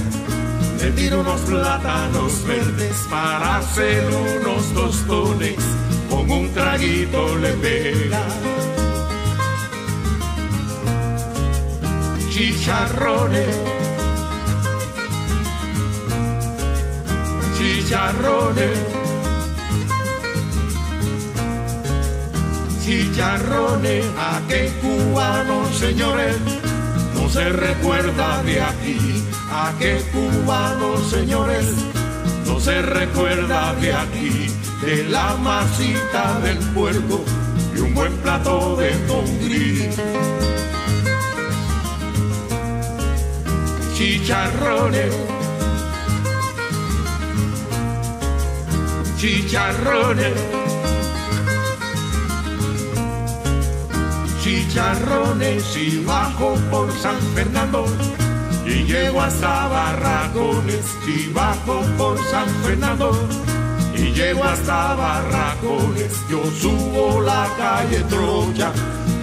Le 0.81 0.91
tiro 0.91 1.21
unos 1.21 1.39
plátanos 1.41 2.45
verdes 2.45 3.07
para 3.09 3.59
hacer 3.59 4.03
unos 4.41 4.73
tostones. 4.73 5.55
Con 6.09 6.29
un 6.29 6.53
traguito 6.53 7.37
le 7.37 7.53
pega. 7.53 8.56
Chicharrones, 12.37 13.47
chicharrones, 17.57 18.77
chicharrones, 22.85 24.05
a 24.19 24.39
qué 24.47 24.71
cubano 24.81 25.65
señores 25.73 26.37
no 27.15 27.27
se 27.27 27.49
recuerda 27.49 28.43
de 28.43 28.61
aquí, 28.61 29.23
a 29.49 29.73
qué 29.79 29.99
cubano 30.11 30.97
señores 31.09 31.73
no 32.45 32.59
se 32.59 32.83
recuerda 32.83 33.73
de 33.81 33.93
aquí, 33.93 34.55
de 34.85 35.05
la 35.05 35.35
masita 35.37 36.39
del 36.41 36.59
puerco 36.75 37.25
y 37.75 37.79
un 37.79 37.95
buen 37.95 38.13
plato 38.17 38.75
de 38.75 38.91
gris 39.41 40.46
chicharrones, 43.97 45.11
chicharrones, 49.17 50.33
chicharrones 54.43 55.77
y 55.77 56.03
bajo 56.05 56.53
por 56.69 56.91
San 56.91 57.19
Fernando. 57.33 57.87
Y 58.67 58.83
llego 58.83 59.19
hasta 59.19 59.67
Barracones 59.67 60.85
y 61.07 61.33
bajo 61.33 61.81
por 61.97 62.19
San 62.25 62.47
Fernando. 62.63 63.11
Y 63.95 64.13
llego 64.13 64.43
hasta 64.43 64.93
Barracones, 64.93 66.13
yo 66.29 66.43
subo 66.61 67.19
la 67.21 67.49
calle 67.57 68.01
Troya. 68.01 68.71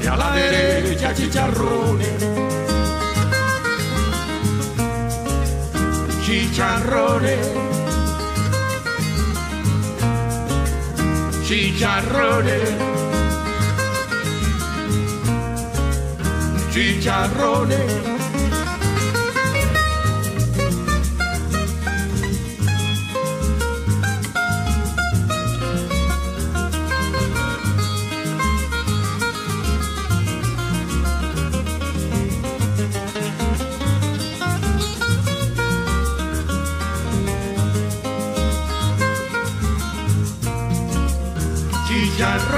Y 0.03 0.07
a 0.09 0.17
la 0.17 0.35
derecha 0.35 1.15
chicharrones. 1.15 2.74
Chicharrones, 6.35 7.47
chicharrones, 16.73 18.14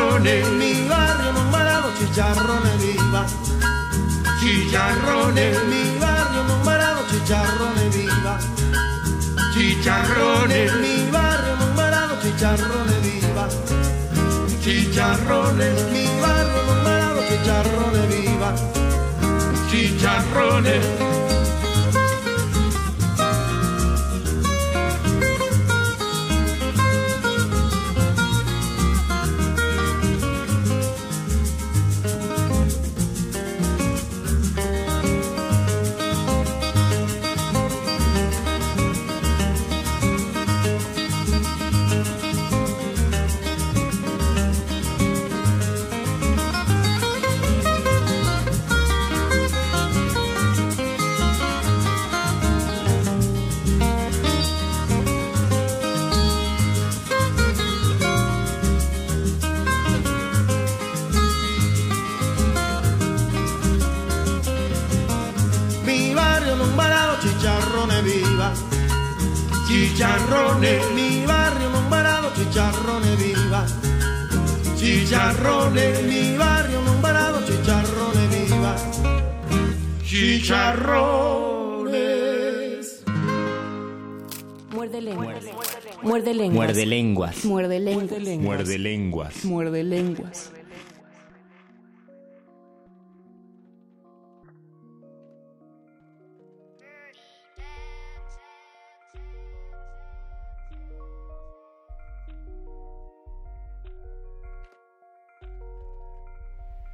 chicharrones. 0.07 0.47
chicharrones, 0.47 0.49
mi 0.59 0.73
barrio 0.89 1.33
nombrado 1.33 1.89
chicharrones 1.99 2.79
viva. 2.81 3.27
Chicharrones, 4.41 5.65
mi 5.67 5.99
barrio 5.99 6.43
nombrado 6.45 7.03
chicharrones 7.11 7.95
viva. 7.95 8.39
Chicharrones, 9.55 10.73
mi 10.81 11.11
barrio 11.11 11.57
nombrado 11.57 12.17
chicharrones 12.23 13.03
viva. 13.03 13.49
Chicharrones, 14.63 15.91
mi 15.93 16.07
barrio 16.21 16.63
nombrado 16.67 17.21
chicharrones 17.29 18.09
viva. 18.09 18.55
chicharrones. 19.71 21.16
Non 66.67 66.77
barato 66.77 67.27
chicharrones 67.27 68.03
viva. 68.03 68.53
Chicharrones, 69.67 70.91
Mi 70.95 71.25
barrio 71.25 71.69
barato 71.89 72.31
chicharrones 72.35 73.17
viva. 73.17 73.65
chicharrones, 74.77 76.01
Mi 76.03 76.37
barrio 76.37 76.81
non 76.81 77.01
barato 77.01 77.43
chicharrones 77.45 78.29
viva. 78.29 78.75
chicharrones. 80.03 83.03
Muerde 84.73 85.01
lenguas. 85.01 85.45
Muerde 86.03 86.35
lenguas. 86.35 86.57
Muerde 86.57 86.85
lenguas. 86.85 87.45
Muerde 87.45 87.79
lenguas. 87.81 88.39
Muerde 88.45 88.79
lenguas. 88.79 89.45
Muerde 89.45 89.83
lenguas. 89.85 90.51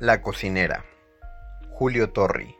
La 0.03 0.21
cocinera. 0.21 0.85
Julio 1.71 2.11
Torri. 2.11 2.57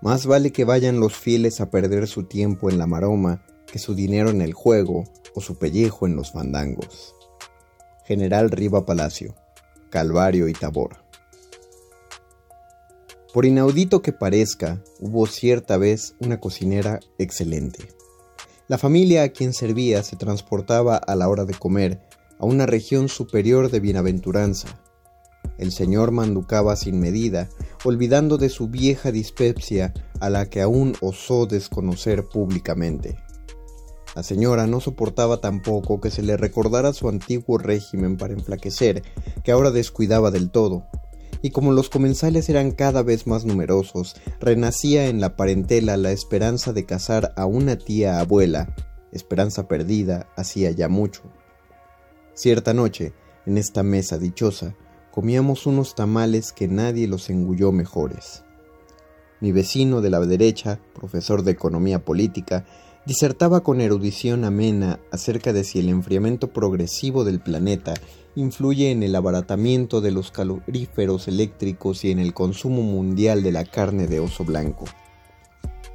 Más 0.00 0.26
vale 0.26 0.50
que 0.50 0.64
vayan 0.64 0.98
los 0.98 1.16
fieles 1.16 1.60
a 1.60 1.70
perder 1.70 2.08
su 2.08 2.24
tiempo 2.24 2.68
en 2.68 2.78
la 2.78 2.88
maroma 2.88 3.46
que 3.70 3.78
su 3.78 3.94
dinero 3.94 4.30
en 4.30 4.42
el 4.42 4.54
juego 4.54 5.04
o 5.36 5.40
su 5.40 5.60
pellejo 5.60 6.08
en 6.08 6.16
los 6.16 6.32
fandangos. 6.32 7.14
General 8.04 8.50
Riva 8.50 8.84
Palacio, 8.84 9.36
Calvario 9.88 10.48
y 10.48 10.52
Tabor. 10.52 10.96
Por 13.32 13.44
inaudito 13.44 14.02
que 14.02 14.12
parezca, 14.12 14.82
hubo 14.98 15.28
cierta 15.28 15.76
vez 15.76 16.16
una 16.18 16.40
cocinera 16.40 16.98
excelente. 17.18 17.86
La 18.66 18.78
familia 18.78 19.22
a 19.22 19.28
quien 19.28 19.52
servía 19.52 20.02
se 20.02 20.16
transportaba 20.16 20.96
a 20.96 21.14
la 21.14 21.28
hora 21.28 21.44
de 21.44 21.54
comer 21.54 22.00
a 22.40 22.46
una 22.46 22.66
región 22.66 23.08
superior 23.08 23.70
de 23.70 23.78
bienaventuranza, 23.78 24.82
el 25.62 25.72
señor 25.72 26.10
manducaba 26.10 26.74
sin 26.76 27.00
medida, 27.00 27.48
olvidando 27.84 28.36
de 28.36 28.48
su 28.48 28.68
vieja 28.68 29.12
dispepsia 29.12 29.94
a 30.20 30.28
la 30.28 30.50
que 30.50 30.60
aún 30.60 30.94
osó 31.00 31.46
desconocer 31.46 32.26
públicamente. 32.26 33.16
La 34.16 34.22
señora 34.22 34.66
no 34.66 34.80
soportaba 34.80 35.40
tampoco 35.40 36.00
que 36.00 36.10
se 36.10 36.22
le 36.22 36.36
recordara 36.36 36.92
su 36.92 37.08
antiguo 37.08 37.58
régimen 37.58 38.16
para 38.16 38.34
enflaquecer, 38.34 39.02
que 39.42 39.52
ahora 39.52 39.70
descuidaba 39.70 40.30
del 40.30 40.50
todo, 40.50 40.84
y 41.42 41.50
como 41.50 41.72
los 41.72 41.88
comensales 41.88 42.48
eran 42.48 42.72
cada 42.72 43.02
vez 43.02 43.26
más 43.26 43.44
numerosos, 43.44 44.16
renacía 44.40 45.06
en 45.06 45.20
la 45.20 45.36
parentela 45.36 45.96
la 45.96 46.12
esperanza 46.12 46.72
de 46.72 46.86
casar 46.86 47.32
a 47.36 47.46
una 47.46 47.76
tía 47.76 48.20
abuela, 48.20 48.74
esperanza 49.12 49.68
perdida 49.68 50.28
hacía 50.36 50.70
ya 50.72 50.88
mucho. 50.88 51.22
Cierta 52.34 52.74
noche, 52.74 53.12
en 53.46 53.58
esta 53.58 53.82
mesa 53.82 54.18
dichosa, 54.18 54.74
comíamos 55.12 55.66
unos 55.66 55.94
tamales 55.94 56.52
que 56.52 56.66
nadie 56.66 57.06
los 57.06 57.30
engulló 57.30 57.70
mejores. 57.70 58.42
Mi 59.40 59.52
vecino 59.52 60.00
de 60.00 60.10
la 60.10 60.18
derecha, 60.20 60.80
profesor 60.94 61.44
de 61.44 61.52
economía 61.52 62.04
política, 62.04 62.64
disertaba 63.04 63.62
con 63.62 63.80
erudición 63.80 64.44
amena 64.44 65.00
acerca 65.10 65.52
de 65.52 65.64
si 65.64 65.80
el 65.80 65.88
enfriamiento 65.88 66.52
progresivo 66.52 67.24
del 67.24 67.40
planeta 67.40 67.94
influye 68.34 68.90
en 68.90 69.02
el 69.02 69.14
abaratamiento 69.14 70.00
de 70.00 70.12
los 70.12 70.30
caloríferos 70.30 71.28
eléctricos 71.28 72.04
y 72.04 72.10
en 72.10 72.18
el 72.18 72.32
consumo 72.32 72.82
mundial 72.82 73.42
de 73.42 73.52
la 73.52 73.64
carne 73.64 74.06
de 74.06 74.20
oso 74.20 74.44
blanco. 74.44 74.86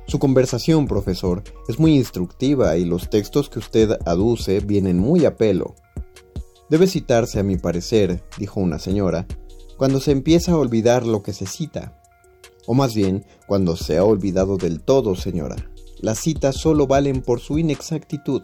Su 0.08 0.19
conversación, 0.19 0.88
profesor, 0.88 1.43
es 1.67 1.80
muy 1.80 1.95
instructiva 1.95 2.77
y 2.77 2.86
los 2.86 3.10
textos 3.10 3.49
que 3.49 3.60
usted 3.60 3.97
aduce 4.06 4.60
vienen 4.60 4.99
muy 4.99 5.25
a 5.25 5.36
pelo. 5.36 5.75
Debe 6.69 6.88
citarse, 6.88 7.39
a 7.39 7.43
mi 7.43 7.58
parecer, 7.58 8.23
dijo 8.38 8.60
una 8.60 8.77
señora, 8.77 9.25
cuando 9.77 9.99
se 9.99 10.12
empieza 10.12 10.51
a 10.51 10.58
olvidar 10.58 11.06
lo 11.06 11.23
que 11.23 11.32
se 11.32 11.45
cita. 11.45 12.01
O 12.65 12.73
más 12.73 12.93
bien, 12.93 13.25
cuando 13.47 13.77
se 13.77 13.97
ha 13.97 14.03
olvidado 14.03 14.58
del 14.58 14.82
todo, 14.82 15.15
señora. 15.15 15.56
Las 15.99 16.19
citas 16.19 16.58
solo 16.58 16.86
valen 16.86 17.21
por 17.21 17.39
su 17.39 17.58
inexactitud. 17.58 18.41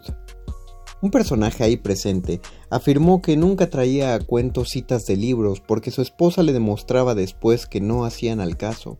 Un 1.02 1.10
personaje 1.10 1.62
ahí 1.64 1.76
presente 1.76 2.40
afirmó 2.70 3.20
que 3.20 3.36
nunca 3.36 3.68
traía 3.68 4.14
a 4.14 4.20
cuento 4.20 4.64
citas 4.64 5.04
de 5.04 5.16
libros 5.16 5.60
porque 5.60 5.90
su 5.90 6.00
esposa 6.00 6.42
le 6.42 6.54
demostraba 6.54 7.14
después 7.14 7.66
que 7.66 7.82
no 7.82 8.06
hacían 8.06 8.40
al 8.40 8.56
caso. 8.56 8.98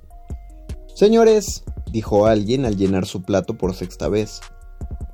Señores, 0.95 1.65
dijo 1.91 2.27
alguien 2.27 2.67
al 2.67 2.77
llenar 2.77 3.07
su 3.07 3.23
plato 3.23 3.57
por 3.57 3.75
sexta 3.75 4.09
vez, 4.09 4.43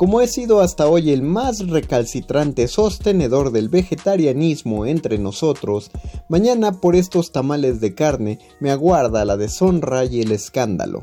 como 0.00 0.22
he 0.22 0.28
sido 0.28 0.61
hasta 0.61 0.88
hoy 0.88 1.11
el 1.11 1.22
más 1.22 1.68
recalcitrante 1.68 2.68
sostenedor 2.68 3.52
del 3.52 3.68
vegetarianismo 3.68 4.87
entre 4.87 5.18
nosotros, 5.18 5.90
mañana 6.28 6.80
por 6.80 6.96
estos 6.96 7.33
tamales 7.33 7.80
de 7.80 7.94
carne 7.94 8.38
me 8.61 8.70
aguarda 8.70 9.26
la 9.26 9.37
deshonra 9.37 10.06
y 10.06 10.22
el 10.22 10.33
escándalo. 10.33 11.02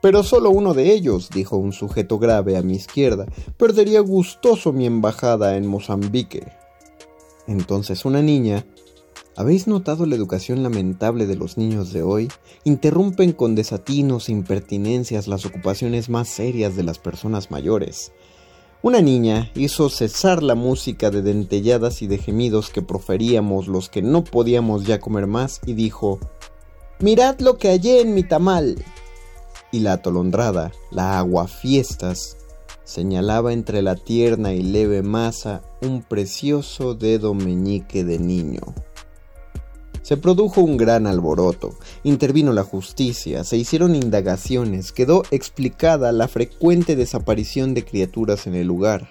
Pero 0.00 0.22
solo 0.22 0.48
uno 0.48 0.72
de 0.72 0.90
ellos, 0.90 1.28
dijo 1.28 1.58
un 1.58 1.72
sujeto 1.72 2.18
grave 2.18 2.56
a 2.56 2.62
mi 2.62 2.76
izquierda, 2.76 3.26
perdería 3.58 4.00
gustoso 4.00 4.72
mi 4.72 4.86
embajada 4.86 5.56
en 5.58 5.66
Mozambique. 5.66 6.50
Entonces 7.46 8.06
una 8.06 8.22
niña, 8.22 8.64
¿Habéis 9.34 9.66
notado 9.66 10.04
la 10.04 10.14
educación 10.14 10.62
lamentable 10.62 11.26
de 11.26 11.36
los 11.36 11.56
niños 11.56 11.90
de 11.90 12.02
hoy? 12.02 12.28
Interrumpen 12.64 13.32
con 13.32 13.54
desatinos 13.54 14.28
e 14.28 14.32
impertinencias 14.32 15.26
las 15.26 15.46
ocupaciones 15.46 16.10
más 16.10 16.28
serias 16.28 16.76
de 16.76 16.82
las 16.82 16.98
personas 16.98 17.50
mayores. 17.50 18.12
Una 18.82 19.00
niña 19.00 19.50
hizo 19.54 19.88
cesar 19.88 20.42
la 20.42 20.54
música 20.54 21.10
de 21.10 21.22
dentelladas 21.22 22.02
y 22.02 22.08
de 22.08 22.18
gemidos 22.18 22.68
que 22.68 22.82
proferíamos 22.82 23.68
los 23.68 23.88
que 23.88 24.02
no 24.02 24.22
podíamos 24.22 24.84
ya 24.84 25.00
comer 25.00 25.26
más 25.26 25.60
y 25.64 25.72
dijo, 25.72 26.20
Mirad 26.98 27.40
lo 27.40 27.56
que 27.56 27.68
hallé 27.68 28.02
en 28.02 28.12
mi 28.12 28.24
tamal. 28.24 28.84
Y 29.70 29.80
la 29.80 29.94
atolondrada, 29.94 30.72
la 30.90 31.18
aguafiestas, 31.18 32.36
señalaba 32.84 33.54
entre 33.54 33.80
la 33.80 33.96
tierna 33.96 34.52
y 34.52 34.62
leve 34.62 35.00
masa 35.00 35.62
un 35.80 36.02
precioso 36.02 36.94
dedo 36.94 37.32
meñique 37.32 38.04
de 38.04 38.18
niño. 38.18 38.60
Se 40.02 40.16
produjo 40.16 40.62
un 40.62 40.76
gran 40.76 41.06
alboroto, 41.06 41.76
intervino 42.02 42.52
la 42.52 42.64
justicia, 42.64 43.44
se 43.44 43.56
hicieron 43.56 43.94
indagaciones, 43.94 44.90
quedó 44.90 45.22
explicada 45.30 46.10
la 46.10 46.26
frecuente 46.26 46.96
desaparición 46.96 47.72
de 47.72 47.84
criaturas 47.84 48.48
en 48.48 48.56
el 48.56 48.66
lugar. 48.66 49.10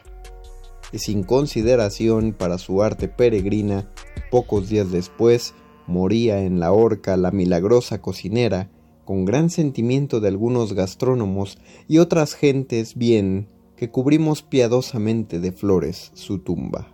Y 0.91 0.99
sin 0.99 1.23
consideración 1.23 2.34
para 2.34 2.58
su 2.58 2.84
arte 2.84 3.08
peregrina, 3.08 3.89
pocos 4.30 4.67
días 4.67 4.91
después 4.91 5.54
moría 5.88 6.41
en 6.41 6.60
la 6.60 6.73
horca 6.73 7.15
la 7.15 7.32
milagrosa 7.32 8.01
cocinera, 8.01 8.69
con 9.06 9.23
gran 9.23 9.49
sentimiento 9.49 10.19
de 10.19 10.27
algunos 10.27 10.73
gastrónomos 10.73 11.58
y 11.88 11.99
otras 11.99 12.34
gentes 12.34 12.95
bien 12.95 13.47
que 13.77 13.89
cubrimos 13.89 14.41
piadosamente 14.41 15.39
de 15.39 15.54
flores 15.54 16.12
su 16.15 16.39
tumba. 16.39 16.89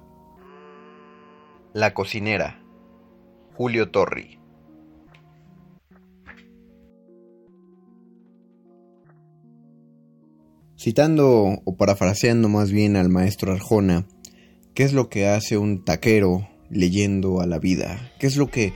La 1.74 1.96
cocinera 1.96 2.67
Julio 3.58 3.89
Torri. 3.89 4.39
Citando 10.78 11.60
o 11.65 11.76
parafraseando 11.76 12.48
más 12.48 12.72
bien 12.72 12.96
al 12.96 13.10
maestro 13.10 13.52
Arjona, 13.52 14.08
¿qué 14.74 14.84
es 14.84 14.93
lo 14.93 15.10
que 15.10 15.28
hace 15.28 15.58
un 15.58 15.84
taquero 15.84 16.48
leyendo 16.70 17.41
a 17.41 17.48
la 17.48 17.58
vida? 17.58 18.12
¿Qué 18.20 18.28
es 18.28 18.38
lo 18.38 18.48
que 18.48 18.74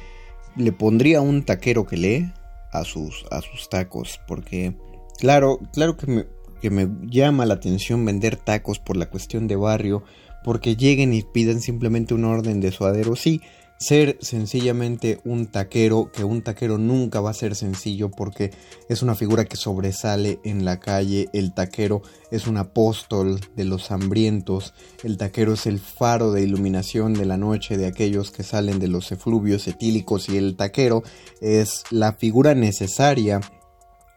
le 0.56 0.72
pondría 0.72 1.22
un 1.22 1.44
taquero 1.44 1.86
que 1.86 1.98
lee? 1.98 2.32
a 2.72 2.84
sus, 2.84 3.26
a 3.32 3.42
sus 3.42 3.70
tacos, 3.70 4.20
porque 4.28 4.74
claro, 5.20 5.60
claro 5.74 5.98
que 5.98 6.08
me, 6.08 6.26
que 6.62 6.70
me 6.70 6.88
llama 7.08 7.46
la 7.46 7.56
atención 7.56 8.06
vender 8.06 8.38
tacos 8.38 8.80
por 8.80 8.98
la 8.98 9.10
cuestión 9.10 9.48
de 9.48 9.56
barrio, 9.56 10.04
porque 10.44 10.76
lleguen 10.76 11.14
y 11.14 11.22
piden 11.22 11.62
simplemente 11.62 12.14
un 12.14 12.26
orden 12.26 12.62
de 12.62 12.72
suadero, 12.72 13.16
sí, 13.16 13.42
ser 13.82 14.20
sencillamente 14.22 15.20
un 15.26 15.48
taquero, 15.48 16.12
que 16.12 16.24
un 16.24 16.44
taquero 16.44 16.78
nunca 16.78 17.20
va 17.20 17.32
a 17.32 17.34
ser 17.34 17.56
sencillo 17.56 18.12
porque 18.12 18.52
es 18.90 19.02
una 19.02 19.16
figura 19.16 19.46
que 19.46 19.58
sobresale 19.58 20.40
en 20.44 20.66
la 20.66 20.80
calle, 20.80 21.30
el 21.34 21.52
taquero 21.52 22.04
es 22.30 22.46
un 22.46 22.58
apóstol 22.58 23.40
de 23.56 23.66
los 23.66 23.90
hambrientos, 23.90 24.76
el 25.04 25.18
taquero 25.18 25.54
es 25.54 25.66
el 25.66 25.80
faro 25.80 26.32
de 26.32 26.44
iluminación 26.44 27.16
de 27.16 27.26
la 27.26 27.38
noche 27.38 27.76
de 27.76 27.88
aquellos 27.88 28.30
que 28.30 28.44
salen 28.44 28.78
de 28.78 28.88
los 28.88 29.12
efluvios 29.12 29.68
etílicos 29.68 30.30
y 30.30 30.38
el 30.38 30.56
taquero 30.56 31.02
es 31.42 31.84
la 31.90 32.14
figura 32.14 32.54
necesaria 32.54 33.42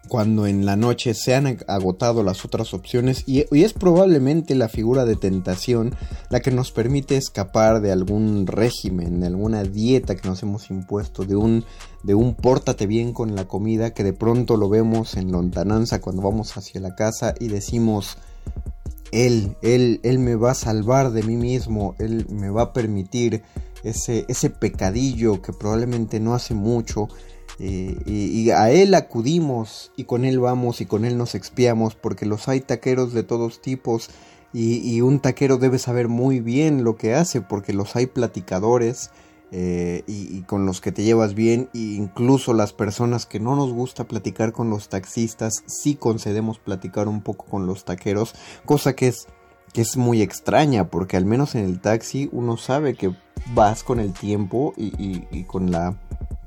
cuando 0.09 0.47
en 0.47 0.67
la 0.67 0.77
noche 0.77 1.15
se 1.15 1.35
han 1.35 1.59
agotado 1.67 2.23
las 2.23 2.45
otras 2.45 2.75
opciones 2.75 3.25
y, 3.27 3.45
es 3.51 3.73
probablemente 3.73 4.55
la 4.55 4.69
figura 4.69 5.05
de 5.05 5.17
tentación 5.17 5.95
la 6.31 6.41
que 6.41 6.51
nos 6.51 6.73
permite 6.73 7.17
escapar 7.17 7.81
de 7.81 7.93
algún 7.93 8.47
régimen, 8.47 9.21
de 9.21 9.27
alguna 9.27 9.63
dieta 9.63 10.15
que 10.15 10.29
nos 10.29 10.43
hemos 10.43 10.71
impuesto, 10.71 11.25
de 11.25 11.37
un, 11.37 11.65
de 12.03 12.15
un 12.15 12.35
pórtate 12.35 12.87
bien 12.87 13.13
con 13.13 13.35
la 13.35 13.47
comida 13.47 13.95
que 13.95 14.05
de 14.05 14.13
pronto 14.13 14.57
lo 14.57 14.69
vemos 14.69 15.17
en 15.17 15.33
lontananza 15.33 16.01
cuando 16.01 16.23
vamos 16.23 16.57
hacia 16.57 16.81
la 16.81 16.95
casa 16.95 17.35
y 17.41 17.49
decimos 17.49 18.19
él, 19.11 19.57
él, 19.63 20.01
él 20.03 20.19
me 20.19 20.35
va 20.35 20.51
a 20.51 20.55
salvar 20.55 21.13
de 21.13 21.23
mí 21.23 21.37
mismo, 21.37 21.95
él 21.99 22.27
me 22.31 22.51
va 22.51 22.63
a 22.63 22.73
permitir 22.73 23.43
ese, 23.85 24.25
ese 24.29 24.51
pecadillo 24.51 25.41
que 25.41 25.53
probablemente 25.53 26.19
no 26.19 26.35
hace 26.35 26.55
mucho 26.55 27.09
eh, 27.61 27.97
y, 28.05 28.51
a 28.51 28.71
él 28.71 28.95
acudimos 28.95 29.93
y 29.97 30.05
con 30.05 30.25
él 30.25 30.41
vamos 30.41 30.81
y 30.81 30.87
con 30.87 31.05
él 31.05 31.17
nos 31.17 31.37
expiamos 31.37 31.95
porque 31.95 32.27
los 32.27 32.49
hay 32.49 32.61
taqueros 32.61 33.13
de 33.13 33.23
todos 33.23 33.61
tipos 33.61 34.11
y, 34.53 35.01
un 35.01 35.21
taquero 35.21 35.59
debe 35.59 35.79
saber 35.79 36.09
muy 36.09 36.41
bien 36.41 36.85
lo 36.85 36.97
que 36.97 37.15
hace 37.15 37.41
porque 37.41 37.73
los 37.73 37.95
hay 37.97 38.07
platicadores 38.07 39.11
eh, 39.53 40.03
y, 40.09 40.43
con 40.43 40.67
los 40.67 40.81
que 40.81 40.91
te 40.91 41.05
llevas 41.05 41.35
bien 41.35 41.69
incluso 41.73 42.55
las 42.55 42.73
personas 42.73 43.25
que 43.25 43.39
no 43.39 43.55
nos 43.55 43.73
gusta 43.73 44.05
platicar 44.05 44.53
con 44.53 44.69
los 44.69 44.89
taxistas 44.89 45.63
sí 45.67 45.95
concedemos 45.95 46.59
platicar 46.59 47.07
un 47.07 47.23
poco 47.23 47.45
con 47.47 47.67
los 47.67 47.85
taqueros 47.85 48.35
cosa 48.65 48.97
que 48.97 49.09
es 49.09 49.29
que 49.73 49.81
es 49.81 49.97
muy 49.97 50.23
extraña 50.23 50.89
porque 50.89 51.17
al 51.17 51.25
menos 51.25 51.55
en 51.55 51.65
el 51.65 51.81
taxi 51.81 52.29
uno 52.33 52.57
sabe 52.57 52.95
que 52.95 53.15
vas 53.55 53.85
con 53.85 54.01
el 54.01 54.13
tiempo 54.13 54.73
y 54.77 55.45
con 55.45 55.73
la 55.73 55.97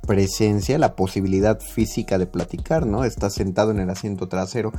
presencia, 0.08 0.80
la 0.80 0.96
posibilidad 0.96 1.60
física 1.60 2.18
de 2.18 2.26
platicar, 2.26 2.88
¿no? 2.88 3.04
Está 3.04 3.30
sentado 3.30 3.70
en 3.70 3.80
el 3.80 3.92
asiento 3.92 4.28
trasero 4.28 4.72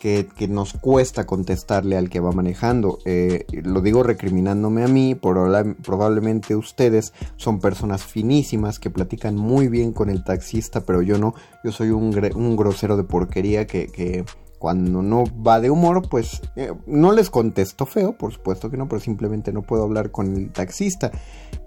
que, 0.00 0.26
nos 0.48 0.72
cuesta 0.72 1.26
contestarle 1.26 1.96
al 1.98 2.08
que 2.08 2.20
va 2.20 2.32
manejando. 2.32 2.98
Eh, 3.04 3.44
lo 3.50 3.82
digo 3.82 4.02
recriminándome 4.02 4.82
a 4.82 4.88
mí, 4.88 5.14
probablemente 5.14 6.56
ustedes 6.56 7.12
son 7.36 7.60
personas 7.60 8.02
finísimas 8.02 8.78
que 8.78 8.88
platican 8.88 9.36
muy 9.36 9.68
bien 9.68 9.92
con 9.92 10.08
el 10.08 10.24
taxista, 10.24 10.80
pero 10.86 11.02
yo 11.02 11.18
no, 11.18 11.34
yo 11.62 11.70
soy 11.70 11.90
un, 11.90 12.18
un 12.34 12.56
grosero 12.56 12.96
de 12.96 13.04
porquería 13.04 13.66
que, 13.66 13.88
que 13.88 14.24
cuando 14.60 15.00
no 15.00 15.24
va 15.42 15.58
de 15.58 15.70
humor, 15.70 16.06
pues 16.10 16.42
eh, 16.54 16.74
no 16.86 17.12
les 17.12 17.30
contesto 17.30 17.86
feo, 17.86 18.12
por 18.12 18.30
supuesto 18.30 18.70
que 18.70 18.76
no, 18.76 18.88
pero 18.88 19.00
simplemente 19.00 19.54
no 19.54 19.62
puedo 19.62 19.84
hablar 19.84 20.10
con 20.10 20.36
el 20.36 20.52
taxista. 20.52 21.10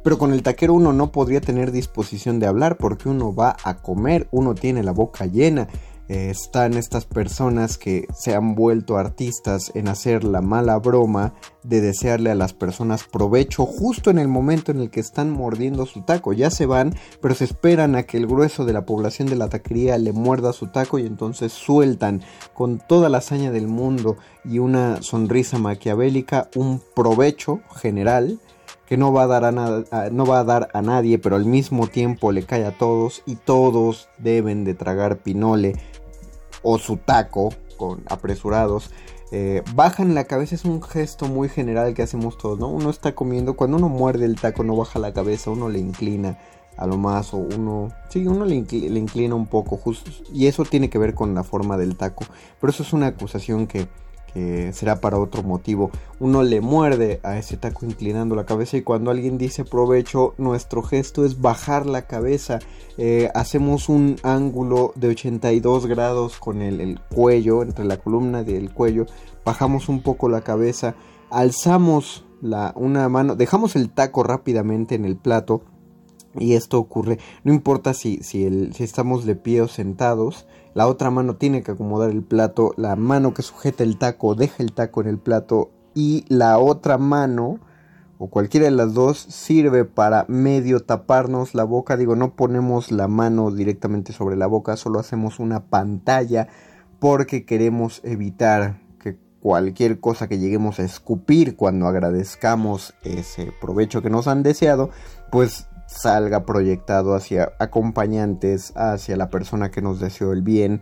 Pero 0.03 0.19
con 0.19 0.31
el 0.31 0.43
taquero 0.43 0.75
uno 0.75 0.93
no 0.93 1.11
podría 1.11 1.41
tener 1.41 1.71
disposición 1.71 2.39
de 2.39 2.45
hablar 2.45 2.77
porque 2.77 3.09
uno 3.09 3.33
va 3.33 3.57
a 3.63 3.77
comer, 3.77 4.27
uno 4.29 4.53
tiene 4.53 4.83
la 4.83 4.91
boca 4.91 5.25
llena. 5.25 5.67
Eh, 6.09 6.29
están 6.29 6.73
estas 6.73 7.05
personas 7.05 7.77
que 7.77 8.07
se 8.13 8.35
han 8.35 8.55
vuelto 8.55 8.97
artistas 8.97 9.71
en 9.73 9.87
hacer 9.87 10.25
la 10.25 10.41
mala 10.41 10.77
broma 10.77 11.33
de 11.63 11.79
desearle 11.79 12.29
a 12.29 12.35
las 12.35 12.51
personas 12.51 13.05
provecho 13.05 13.65
justo 13.65 14.09
en 14.09 14.19
el 14.19 14.27
momento 14.27 14.71
en 14.73 14.81
el 14.81 14.89
que 14.89 14.99
están 14.99 15.29
mordiendo 15.31 15.85
su 15.85 16.01
taco. 16.01 16.33
Ya 16.33 16.49
se 16.49 16.65
van, 16.65 16.93
pero 17.21 17.35
se 17.35 17.45
esperan 17.45 17.95
a 17.95 18.03
que 18.03 18.17
el 18.17 18.27
grueso 18.27 18.65
de 18.65 18.73
la 18.73 18.85
población 18.85 19.29
de 19.29 19.37
la 19.37 19.47
taquería 19.47 19.97
le 19.97 20.11
muerda 20.11 20.51
su 20.51 20.67
taco 20.67 20.99
y 20.99 21.05
entonces 21.05 21.53
sueltan 21.53 22.21
con 22.53 22.79
toda 22.79 23.07
la 23.07 23.19
hazaña 23.19 23.51
del 23.51 23.67
mundo 23.67 24.17
y 24.43 24.59
una 24.59 25.01
sonrisa 25.01 25.57
maquiavélica 25.57 26.49
un 26.55 26.81
provecho 26.93 27.61
general 27.77 28.39
que 28.85 28.97
no 28.97 29.13
va 29.13 29.23
a 29.23 29.27
dar 29.27 29.45
a, 29.45 30.09
no 30.11 30.25
va 30.25 30.39
a 30.39 30.43
dar 30.43 30.69
a 30.73 30.81
nadie, 30.81 31.17
pero 31.17 31.35
al 31.35 31.45
mismo 31.45 31.87
tiempo 31.87 32.31
le 32.31 32.43
cae 32.43 32.65
a 32.65 32.77
todos 32.77 33.23
y 33.25 33.35
todos 33.37 34.09
deben 34.17 34.65
de 34.65 34.73
tragar 34.73 35.17
pinole 35.17 35.73
o 36.63 36.79
su 36.79 36.97
taco 36.97 37.53
con 37.77 38.03
apresurados. 38.09 38.89
Eh, 39.31 39.63
bajan 39.73 40.13
la 40.15 40.25
cabeza 40.25 40.55
es 40.55 40.65
un 40.65 40.81
gesto 40.81 41.27
muy 41.27 41.49
general 41.49 41.93
que 41.93 42.03
hacemos 42.03 42.37
todos, 42.37 42.59
¿no? 42.59 42.67
Uno 42.67 42.89
está 42.89 43.15
comiendo, 43.15 43.55
cuando 43.55 43.77
uno 43.77 43.89
muerde 43.89 44.25
el 44.25 44.39
taco 44.39 44.63
no 44.63 44.75
baja 44.75 44.99
la 44.99 45.13
cabeza, 45.13 45.51
uno 45.51 45.69
le 45.69 45.79
inclina 45.79 46.37
a 46.77 46.87
lo 46.87 46.97
más 46.97 47.33
o 47.33 47.37
uno, 47.37 47.89
sí, 48.09 48.27
uno 48.27 48.45
le, 48.45 48.61
le 48.61 48.99
inclina 48.99 49.35
un 49.35 49.47
poco, 49.47 49.77
justo, 49.77 50.11
y 50.31 50.47
eso 50.47 50.65
tiene 50.65 50.89
que 50.89 50.97
ver 50.97 51.13
con 51.13 51.33
la 51.33 51.43
forma 51.43 51.77
del 51.77 51.95
taco, 51.97 52.25
pero 52.59 52.71
eso 52.71 52.83
es 52.83 52.93
una 52.93 53.07
acusación 53.07 53.67
será 54.73 54.99
para 54.99 55.19
otro 55.19 55.43
motivo. 55.43 55.91
Uno 56.19 56.43
le 56.43 56.61
muerde 56.61 57.19
a 57.23 57.37
ese 57.37 57.57
taco 57.57 57.85
inclinando 57.85 58.35
la 58.35 58.45
cabeza 58.45 58.77
y 58.77 58.81
cuando 58.81 59.11
alguien 59.11 59.37
dice 59.37 59.63
provecho, 59.63 60.33
nuestro 60.37 60.81
gesto 60.81 61.25
es 61.25 61.41
bajar 61.41 61.85
la 61.85 62.07
cabeza. 62.07 62.59
Eh, 62.97 63.29
hacemos 63.35 63.89
un 63.89 64.17
ángulo 64.23 64.93
de 64.95 65.09
82 65.09 65.85
grados 65.87 66.37
con 66.39 66.61
el, 66.61 66.81
el 66.81 66.99
cuello, 66.99 67.61
entre 67.61 67.85
la 67.85 67.97
columna 67.97 68.43
del 68.43 68.73
cuello, 68.73 69.05
bajamos 69.45 69.89
un 69.89 70.01
poco 70.01 70.29
la 70.29 70.41
cabeza, 70.41 70.95
alzamos 71.29 72.25
la, 72.41 72.73
una 72.75 73.07
mano, 73.09 73.35
dejamos 73.35 73.75
el 73.75 73.89
taco 73.89 74.23
rápidamente 74.23 74.95
en 74.95 75.05
el 75.05 75.15
plato. 75.15 75.63
Y 76.35 76.53
esto 76.53 76.79
ocurre, 76.79 77.19
no 77.43 77.53
importa 77.53 77.91
el, 77.91 78.23
si 78.73 78.83
estamos 78.83 79.25
de 79.25 79.35
pie 79.35 79.61
o 79.61 79.67
sentados, 79.67 80.47
la 80.73 80.87
otra 80.87 81.11
mano 81.11 81.35
tiene 81.35 81.63
que 81.63 81.71
acomodar 81.71 82.09
el 82.09 82.23
plato, 82.23 82.73
la 82.77 82.95
mano 82.95 83.33
que 83.33 83.41
sujeta 83.41 83.83
el 83.83 83.97
taco 83.97 84.35
deja 84.35 84.63
el 84.63 84.73
taco 84.73 85.01
en 85.01 85.07
el 85.07 85.19
plato 85.19 85.71
y 85.93 86.25
la 86.27 86.57
otra 86.57 86.97
mano 86.97 87.59
o 88.17 88.27
cualquiera 88.27 88.65
de 88.65 88.71
las 88.71 88.93
dos 88.93 89.17
sirve 89.17 89.85
para 89.85 90.25
medio 90.27 90.79
taparnos 90.79 91.55
la 91.55 91.63
boca. 91.63 91.97
Digo, 91.97 92.15
no 92.15 92.35
ponemos 92.35 92.91
la 92.91 93.07
mano 93.07 93.51
directamente 93.51 94.13
sobre 94.13 94.35
la 94.35 94.47
boca, 94.47 94.77
solo 94.77 94.99
hacemos 94.99 95.39
una 95.39 95.65
pantalla 95.65 96.47
porque 96.99 97.45
queremos 97.45 97.99
evitar 98.03 98.79
que 98.99 99.17
cualquier 99.41 99.99
cosa 99.99 100.27
que 100.27 100.39
lleguemos 100.39 100.79
a 100.79 100.83
escupir 100.83 101.55
cuando 101.57 101.85
agradezcamos 101.87 102.93
ese 103.03 103.51
provecho 103.59 104.01
que 104.01 104.09
nos 104.09 104.27
han 104.27 104.41
deseado, 104.41 104.89
pues 105.29 105.67
salga 105.93 106.45
proyectado 106.45 107.15
hacia 107.15 107.53
acompañantes, 107.59 108.73
hacia 108.75 109.15
la 109.15 109.29
persona 109.29 109.71
que 109.71 109.81
nos 109.81 109.99
deseó 109.99 110.33
el 110.33 110.41
bien 110.41 110.81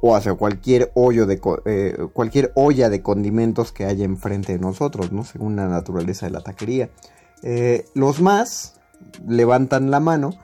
o 0.00 0.16
hacia 0.16 0.34
cualquier 0.34 0.90
hoyo 0.94 1.26
de 1.26 1.40
eh, 1.66 1.96
cualquier 2.12 2.52
olla 2.54 2.88
de 2.88 3.02
condimentos 3.02 3.72
que 3.72 3.84
haya 3.84 4.04
enfrente 4.04 4.52
de 4.52 4.58
nosotros, 4.58 5.12
¿no? 5.12 5.24
Según 5.24 5.56
la 5.56 5.68
naturaleza 5.68 6.26
de 6.26 6.32
la 6.32 6.40
taquería. 6.40 6.90
Eh, 7.42 7.84
los 7.94 8.20
más 8.20 8.80
levantan 9.26 9.90
la 9.90 10.00
mano 10.00 10.34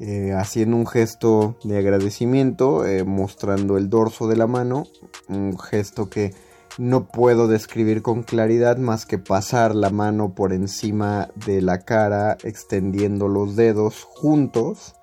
eh, 0.00 0.32
haciendo 0.32 0.76
un 0.76 0.86
gesto 0.86 1.56
de 1.64 1.78
agradecimiento, 1.78 2.84
mostrando 3.06 3.76
el 3.76 3.88
dorso 3.88 4.26
de 4.26 4.36
la 4.36 4.46
mano, 4.46 4.86
un 5.28 5.58
gesto 5.58 6.10
que 6.10 6.32
no 6.78 7.06
puedo 7.06 7.46
describir 7.46 8.02
con 8.02 8.22
claridad 8.22 8.78
más 8.78 9.06
que 9.06 9.18
pasar 9.18 9.74
la 9.74 9.90
mano 9.90 10.34
por 10.34 10.52
encima 10.52 11.28
de 11.46 11.62
la 11.62 11.80
cara, 11.80 12.36
extendiendo 12.42 13.28
los 13.28 13.54
dedos 13.56 14.02
juntos, 14.02 14.94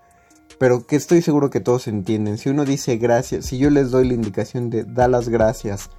pero 0.60 0.86
que 0.86 0.96
estoy 0.96 1.22
seguro 1.22 1.50
que 1.50 1.62
todos 1.62 1.88
entienden. 1.88 2.38
Si 2.38 2.50
uno 2.50 2.66
dice 2.66 2.98
gracias, 2.98 3.46
si 3.46 3.58
yo 3.58 3.70
les 3.70 3.92
doy 3.92 4.08
la 4.08 4.14
indicación 4.14 4.70
de 4.70 4.84
da 4.84 5.08
las 5.08 5.30
gracias, 5.30 5.90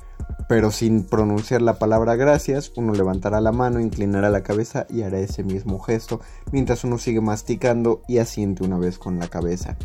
pero 0.49 0.71
sin 0.71 1.05
pronunciar 1.05 1.63
la 1.63 1.79
palabra 1.79 2.17
gracias, 2.17 2.73
uno 2.77 2.93
levantará 2.93 3.41
la 3.41 3.53
mano, 3.53 3.81
inclinará 3.81 4.29
la 4.29 4.43
cabeza 4.43 4.87
y 4.91 5.03
hará 5.03 5.19
ese 5.19 5.43
mismo 5.43 5.79
gesto, 5.79 6.21
mientras 6.53 6.85
uno 6.85 6.99
sigue 6.99 7.21
masticando 7.21 8.03
y 8.07 8.19
asiente 8.19 8.63
una 8.63 8.79
vez 8.79 8.99
con 8.99 9.19
la 9.19 9.29
cabeza. 9.29 9.77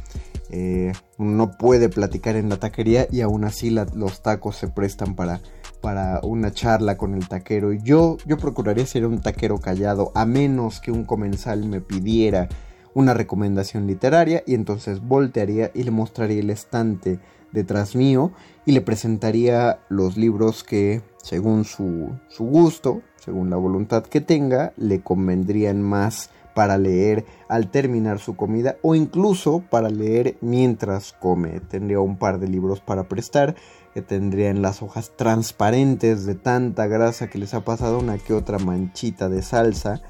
Eh, 0.49 0.93
uno 1.17 1.31
no 1.31 1.57
puede 1.57 1.89
platicar 1.89 2.35
en 2.35 2.49
la 2.49 2.57
taquería 2.57 3.07
y 3.11 3.21
aún 3.21 3.45
así 3.45 3.69
los 3.69 4.21
tacos 4.21 4.55
se 4.57 4.67
prestan 4.67 5.15
para 5.15 5.41
para 5.81 6.19
una 6.23 6.51
charla 6.51 6.97
con 6.97 7.13
el 7.13 7.27
taquero. 7.27 7.73
Yo, 7.73 8.17
yo 8.25 8.37
procuraría 8.37 8.85
ser 8.85 9.05
un 9.05 9.21
taquero 9.21 9.59
callado, 9.59 10.11
a 10.15 10.25
menos 10.25 10.79
que 10.79 10.91
un 10.91 11.05
comensal 11.05 11.65
me 11.65 11.81
pidiera 11.81 12.49
una 12.93 13.13
recomendación 13.13 13.85
literaria 13.85 14.43
y 14.47 14.55
entonces 14.55 15.01
voltearía 15.01 15.71
y 15.73 15.83
le 15.83 15.91
mostraría 15.91 16.39
el 16.39 16.49
estante 16.49 17.19
detrás 17.51 17.95
mío 17.95 18.31
y 18.65 18.71
le 18.71 18.81
presentaría 18.81 19.79
los 19.89 20.17
libros 20.17 20.63
que, 20.63 21.01
según 21.21 21.63
su, 21.63 22.09
su 22.27 22.45
gusto, 22.45 23.01
según 23.17 23.49
la 23.49 23.57
voluntad 23.57 24.03
que 24.03 24.21
tenga, 24.21 24.73
le 24.77 25.01
convendrían 25.01 25.81
más 25.81 26.31
para 26.57 26.79
leer 26.79 27.23
al 27.49 27.69
terminar 27.69 28.17
su 28.17 28.35
comida 28.35 28.77
o 28.81 28.95
incluso 28.95 29.63
para 29.69 29.91
leer 29.91 30.37
mientras 30.41 31.13
come. 31.13 31.59
Tendría 31.59 31.99
un 31.99 32.17
par 32.17 32.39
de 32.39 32.47
libros 32.47 32.81
para 32.81 33.07
prestar 33.07 33.55
que 33.97 34.03
tendrían 34.03 34.61
las 34.61 34.83
hojas 34.83 35.13
transparentes 35.15 36.27
de 36.27 36.35
tanta 36.35 36.85
grasa 36.85 37.31
que 37.31 37.39
les 37.39 37.55
ha 37.55 37.65
pasado 37.65 37.97
una 37.97 38.19
que 38.19 38.35
otra 38.35 38.59
manchita 38.59 39.27
de 39.27 39.41
salsa. 39.41 40.03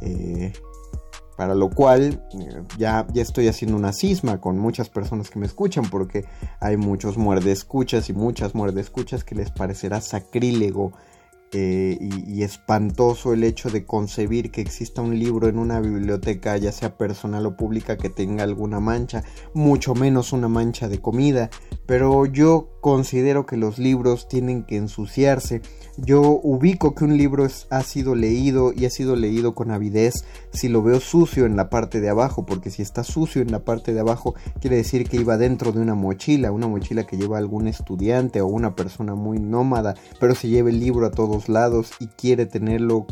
Eh, 0.00 0.52
para 1.36 1.54
lo 1.54 1.70
cual 1.70 2.26
eh, 2.32 2.64
ya, 2.78 3.06
ya 3.12 3.22
estoy 3.22 3.46
haciendo 3.46 3.76
una 3.76 3.92
cisma 3.92 4.40
con 4.40 4.58
muchas 4.58 4.88
personas 4.88 5.30
que 5.30 5.38
me 5.38 5.46
escuchan 5.46 5.88
porque 5.88 6.24
hay 6.58 6.76
muchos 6.76 7.16
muerde 7.16 7.52
escuchas 7.52 8.08
y 8.08 8.12
muchas 8.12 8.56
muerde 8.56 8.80
escuchas 8.80 9.22
que 9.22 9.36
les 9.36 9.52
parecerá 9.52 10.00
sacrílego 10.00 10.90
eh, 11.52 11.96
y, 12.00 12.42
espantoso 12.42 13.32
el 13.32 13.42
hecho 13.42 13.70
de 13.70 13.86
concebir 13.86 14.50
que 14.50 14.60
exista 14.60 15.00
un 15.00 15.18
libro 15.18 15.48
en 15.48 15.58
una 15.58 15.80
biblioteca, 15.80 16.58
ya 16.58 16.72
sea 16.72 16.98
personal 16.98 17.46
o 17.46 17.56
pública, 17.56 17.96
que 17.96 18.10
tenga 18.10 18.44
alguna 18.44 18.80
mancha, 18.80 19.24
mucho 19.54 19.94
menos 19.94 20.34
una 20.34 20.48
mancha 20.48 20.88
de 20.88 21.00
comida. 21.00 21.48
Pero 21.86 22.26
yo 22.26 22.77
considero 22.88 23.44
que 23.44 23.58
los 23.58 23.78
libros 23.78 24.28
tienen 24.28 24.62
que 24.64 24.78
ensuciarse. 24.78 25.60
Yo 25.98 26.22
ubico 26.42 26.94
que 26.94 27.04
un 27.04 27.18
libro 27.18 27.46
ha 27.68 27.82
sido 27.82 28.14
leído 28.14 28.72
y 28.72 28.86
ha 28.86 28.90
sido 28.90 29.14
leído 29.14 29.54
con 29.54 29.70
avidez 29.70 30.24
si 30.54 30.68
lo 30.68 30.82
veo 30.82 31.00
sucio 31.00 31.44
en 31.44 31.54
la 31.54 31.68
parte 31.68 32.00
de 32.00 32.08
abajo, 32.08 32.46
porque 32.46 32.70
si 32.70 32.80
está 32.80 33.04
sucio 33.04 33.42
en 33.42 33.50
la 33.50 33.58
parte 33.58 33.92
de 33.92 34.00
abajo 34.00 34.34
quiere 34.60 34.76
decir 34.76 35.06
que 35.06 35.18
iba 35.18 35.36
dentro 35.36 35.72
de 35.72 35.80
una 35.80 35.94
mochila, 35.94 36.50
una 36.50 36.66
mochila 36.66 37.04
que 37.04 37.18
lleva 37.18 37.36
algún 37.36 37.68
estudiante 37.68 38.40
o 38.40 38.46
una 38.46 38.74
persona 38.74 39.14
muy 39.14 39.38
nómada, 39.38 39.94
pero 40.18 40.34
se 40.34 40.48
lleva 40.48 40.70
el 40.70 40.80
libro 40.80 41.04
a 41.04 41.10
todos 41.10 41.50
lados 41.50 41.90
y 42.00 42.06
quiere 42.06 42.46
tenerlo 42.46 43.06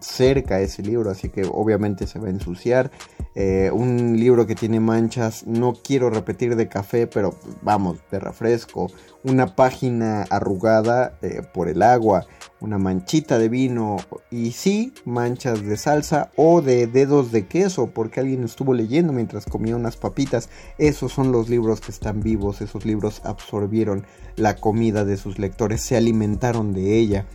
cerca 0.00 0.60
ese 0.60 0.82
libro, 0.82 1.10
así 1.10 1.30
que 1.30 1.44
obviamente 1.50 2.06
se 2.06 2.20
va 2.20 2.28
a 2.28 2.30
ensuciar. 2.30 2.92
Eh, 3.34 3.70
un 3.72 4.18
libro 4.18 4.46
que 4.46 4.54
tiene 4.54 4.78
manchas, 4.78 5.46
no 5.46 5.74
quiero 5.74 6.10
repetir 6.10 6.54
de 6.54 6.68
café, 6.68 7.06
pero 7.06 7.34
vamos, 7.62 7.98
de 8.10 8.20
refresco. 8.20 8.90
Una 9.24 9.56
página 9.56 10.22
arrugada 10.30 11.18
eh, 11.22 11.42
por 11.52 11.68
el 11.68 11.82
agua, 11.82 12.26
una 12.60 12.78
manchita 12.78 13.38
de 13.38 13.48
vino 13.48 13.96
y 14.30 14.52
sí, 14.52 14.92
manchas 15.04 15.62
de 15.62 15.76
salsa 15.76 16.30
o 16.36 16.62
de 16.62 16.86
dedos 16.86 17.32
de 17.32 17.46
queso, 17.46 17.88
porque 17.88 18.20
alguien 18.20 18.44
estuvo 18.44 18.72
leyendo 18.72 19.12
mientras 19.12 19.46
comía 19.46 19.76
unas 19.76 19.96
papitas. 19.96 20.48
Esos 20.78 21.12
son 21.12 21.32
los 21.32 21.48
libros 21.48 21.80
que 21.80 21.90
están 21.90 22.20
vivos, 22.20 22.60
esos 22.60 22.84
libros 22.84 23.20
absorbieron 23.24 24.06
la 24.36 24.56
comida 24.56 25.04
de 25.04 25.16
sus 25.16 25.38
lectores, 25.38 25.80
se 25.80 25.96
alimentaron 25.96 26.72
de 26.72 26.98
ella 26.98 27.26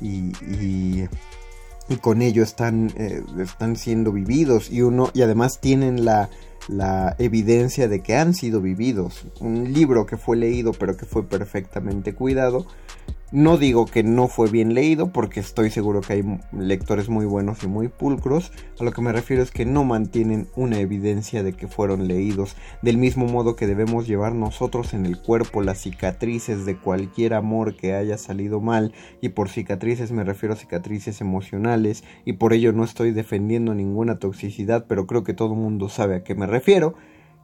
y 0.00 0.32
y 0.42 1.08
con 1.98 2.22
ello 2.22 2.42
están, 2.42 2.92
eh, 2.96 3.22
están 3.38 3.76
siendo 3.76 4.12
vividos 4.12 4.70
y 4.70 4.82
uno 4.82 5.10
y 5.14 5.22
además 5.22 5.60
tienen 5.60 6.04
la, 6.04 6.30
la 6.68 7.16
evidencia 7.18 7.88
de 7.88 8.00
que 8.00 8.16
han 8.16 8.34
sido 8.34 8.60
vividos. 8.60 9.26
Un 9.40 9.72
libro 9.72 10.06
que 10.06 10.16
fue 10.16 10.36
leído 10.36 10.72
pero 10.72 10.96
que 10.96 11.06
fue 11.06 11.24
perfectamente 11.24 12.14
cuidado 12.14 12.66
no 13.32 13.58
digo 13.58 13.86
que 13.86 14.02
no 14.02 14.26
fue 14.26 14.50
bien 14.50 14.74
leído, 14.74 15.12
porque 15.12 15.38
estoy 15.38 15.70
seguro 15.70 16.00
que 16.00 16.14
hay 16.14 16.38
lectores 16.52 17.08
muy 17.08 17.26
buenos 17.26 17.62
y 17.62 17.68
muy 17.68 17.86
pulcros. 17.86 18.50
A 18.80 18.84
lo 18.84 18.92
que 18.92 19.02
me 19.02 19.12
refiero 19.12 19.42
es 19.42 19.52
que 19.52 19.64
no 19.64 19.84
mantienen 19.84 20.48
una 20.56 20.80
evidencia 20.80 21.44
de 21.44 21.52
que 21.52 21.68
fueron 21.68 22.08
leídos. 22.08 22.56
Del 22.82 22.98
mismo 22.98 23.26
modo 23.26 23.54
que 23.54 23.68
debemos 23.68 24.08
llevar 24.08 24.34
nosotros 24.34 24.94
en 24.94 25.06
el 25.06 25.20
cuerpo 25.20 25.62
las 25.62 25.78
cicatrices 25.78 26.64
de 26.66 26.76
cualquier 26.76 27.34
amor 27.34 27.76
que 27.76 27.94
haya 27.94 28.18
salido 28.18 28.60
mal. 28.60 28.92
Y 29.20 29.28
por 29.28 29.48
cicatrices 29.48 30.10
me 30.10 30.24
refiero 30.24 30.54
a 30.54 30.58
cicatrices 30.58 31.20
emocionales. 31.20 32.02
Y 32.24 32.32
por 32.32 32.52
ello 32.52 32.72
no 32.72 32.82
estoy 32.82 33.12
defendiendo 33.12 33.74
ninguna 33.74 34.18
toxicidad, 34.18 34.86
pero 34.88 35.06
creo 35.06 35.22
que 35.22 35.34
todo 35.34 35.52
el 35.52 35.60
mundo 35.60 35.88
sabe 35.88 36.16
a 36.16 36.24
qué 36.24 36.34
me 36.34 36.46
refiero 36.46 36.94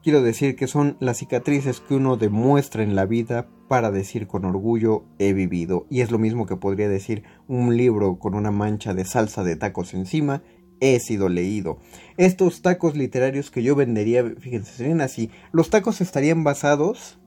quiero 0.07 0.23
decir 0.23 0.55
que 0.55 0.69
son 0.69 0.97
las 1.01 1.16
cicatrices 1.16 1.81
que 1.81 1.97
uno 1.97 2.16
demuestra 2.16 2.85
en 2.85 2.95
la 2.95 3.07
vida 3.07 3.49
para 3.66 3.90
decir 3.90 4.29
con 4.29 4.45
orgullo 4.45 5.03
he 5.19 5.33
vivido. 5.33 5.85
Y 5.90 6.01
es 6.01 6.12
lo 6.12 6.19
mismo 6.21 6.47
que 6.47 6.55
podría 6.55 6.88
decir 6.88 7.25
un 7.49 7.77
libro 7.77 8.21
con 8.21 8.37
una 8.37 8.53
mancha 8.53 8.95
de 8.95 9.05
salsa 9.05 9.42
de 9.42 9.57
tacos 9.57 9.95
encima, 9.95 10.45
he 10.79 11.01
sido 11.01 11.29
leído. 11.29 11.81
Estos 12.19 12.62
tacos 12.62 12.97
literarios 12.97 13.51
que 13.51 13.64
yo 13.64 13.75
vendería, 13.75 14.23
fíjense, 14.38 14.75
serían 14.75 15.01
así. 15.01 15.29
Los 15.51 15.71
tacos 15.71 16.01
estarían 16.01 16.45
basados 16.45 17.19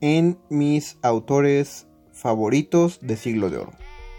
en 0.00 0.38
mis 0.50 0.98
autores 1.02 1.88
favoritos 2.12 3.00
de 3.02 3.16
siglo 3.16 3.50
de 3.50 3.56
oro. 3.56 3.72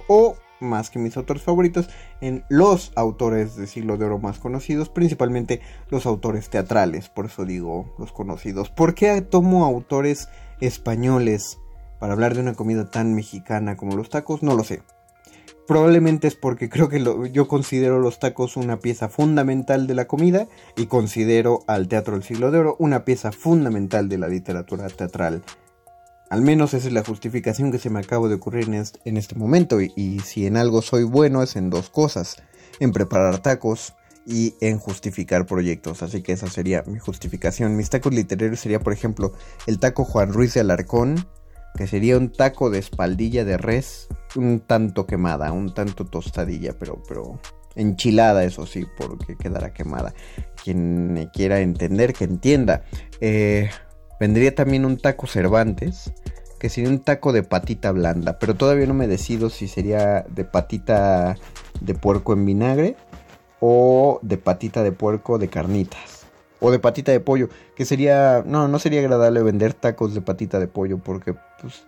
O 0.10 0.36
más 0.62 0.90
que 0.90 1.00
mis 1.00 1.18
autores 1.18 1.44
favoritos, 1.44 1.90
en 2.22 2.44
los 2.50 2.92
autores 2.96 3.56
de 3.56 3.68
siglo 3.68 3.98
de 3.98 4.06
oro 4.06 4.20
más 4.20 4.40
conocidos, 4.40 4.90
principalmente 4.90 5.62
los 5.90 6.06
autores 6.06 6.50
teatrales, 6.50 7.10
por 7.10 7.26
eso 7.26 7.46
digo 7.46 7.94
los 7.98 8.12
conocidos. 8.12 8.70
¿Por 8.70 8.94
qué 8.94 9.22
tomo 9.22 9.66
autores 9.66 10.30
españoles 10.60 11.60
para 12.00 12.14
hablar 12.14 12.36
de 12.36 12.42
una 12.42 12.54
comida 12.54 12.90
tan 12.90 13.14
mexicana 13.14 13.76
como 13.78 13.96
los 13.96 14.10
tacos? 14.10 14.44
No 14.44 14.56
lo 14.56 14.64
sé. 14.64 14.82
Probablemente 15.68 16.28
es 16.28 16.36
porque 16.36 16.70
creo 16.70 16.90
que 16.90 17.02
yo 17.32 17.48
considero 17.48 18.00
los 18.00 18.20
tacos 18.20 18.58
una 18.58 18.80
pieza 18.80 19.08
fundamental 19.08 19.88
de 19.88 19.96
la 19.96 20.06
comida 20.06 20.48
y 20.76 20.88
considero 20.88 21.64
al 21.68 21.88
teatro 21.88 22.16
del 22.16 22.24
siglo 22.24 22.52
de 22.52 22.60
oro 22.60 22.76
una 22.80 23.06
pieza 23.06 23.32
fundamental 23.32 24.10
de 24.10 24.18
la 24.18 24.28
literatura 24.28 24.88
teatral 24.90 25.44
al 26.32 26.42
menos 26.44 26.74
esa 26.74 26.88
es 26.88 26.94
la 26.94 27.04
justificación 27.04 27.74
que 27.74 27.78
se 27.78 27.90
me 27.90 28.00
acaba 28.00 28.30
de 28.30 28.36
ocurrir 28.36 28.70
en 29.04 29.18
este, 29.18 29.36
momento. 29.36 29.82
Y, 29.82 30.22
si 30.24 30.48
en 30.48 30.56
algo 30.56 30.82
soy 30.82 31.04
bueno 31.04 31.44
es 31.44 31.58
en 31.58 31.70
dos 31.70 31.90
cosas. 31.90 32.38
En 32.80 32.94
preparar 32.94 33.40
tacos 33.40 33.96
y 34.26 34.56
en 34.62 34.80
justificar 34.80 35.46
proyectos. 35.46 36.02
Así 36.04 36.22
que 36.22 36.32
esa 36.32 36.48
sería 36.48 36.86
mi 36.88 37.00
justificación. 37.00 37.76
Mis 37.76 37.90
tacos 37.90 38.14
literarios 38.14 38.62
sería, 38.62 38.80
por 38.80 38.94
ejemplo, 38.94 39.34
el 39.68 39.78
taco 39.78 40.06
Juan 40.06 40.32
Ruiz 40.32 40.54
de 40.54 40.62
Alarcón. 40.62 41.28
Que 41.76 41.86
sería 41.86 42.18
un 42.18 42.32
taco 42.32 42.70
de 42.70 42.80
espaldilla 42.80 43.44
de 43.44 43.58
res. 43.58 44.08
Un 44.38 44.62
tanto 44.62 45.06
quemada, 45.06 45.52
un 45.52 45.74
tanto 45.74 46.06
tostadilla, 46.06 46.80
pero, 46.80 47.04
pero 47.10 47.42
enchilada, 47.76 48.46
eso 48.46 48.66
sí, 48.66 48.86
porque 48.98 49.36
quedará 49.36 49.74
quemada. 49.74 50.14
Quien 50.64 51.12
me 51.12 51.30
quiera 51.30 51.60
entender, 51.60 52.14
que 52.14 52.24
entienda. 52.24 52.86
Eh, 53.20 53.70
Vendría 54.22 54.54
también 54.54 54.86
un 54.86 54.98
taco 54.98 55.26
Cervantes, 55.26 56.14
que 56.62 56.70
sería 56.70 56.92
un 56.92 57.00
taco 57.00 57.34
de 57.34 57.42
patita 57.42 57.92
blanda, 57.92 58.38
pero 58.38 58.54
todavía 58.54 58.86
no 58.86 58.94
me 58.94 59.08
decido 59.08 59.50
si 59.50 59.68
sería 59.68 60.24
de 60.30 60.46
patita 60.46 61.36
de 61.80 61.96
puerco 61.96 62.34
en 62.34 62.46
vinagre 62.46 62.96
o 63.60 64.20
de 64.22 64.38
patita 64.38 64.84
de 64.84 64.92
puerco 64.92 65.40
de 65.40 65.48
carnitas. 65.48 66.28
O 66.60 66.70
de 66.70 66.78
patita 66.78 67.12
de 67.12 67.20
pollo, 67.20 67.50
que 67.76 67.84
sería... 67.84 68.44
No, 68.46 68.68
no 68.68 68.78
sería 68.78 69.00
agradable 69.00 69.42
vender 69.42 69.74
tacos 69.74 70.14
de 70.14 70.22
patita 70.22 70.60
de 70.60 70.68
pollo 70.68 71.00
porque 71.00 71.34
pues 71.60 71.88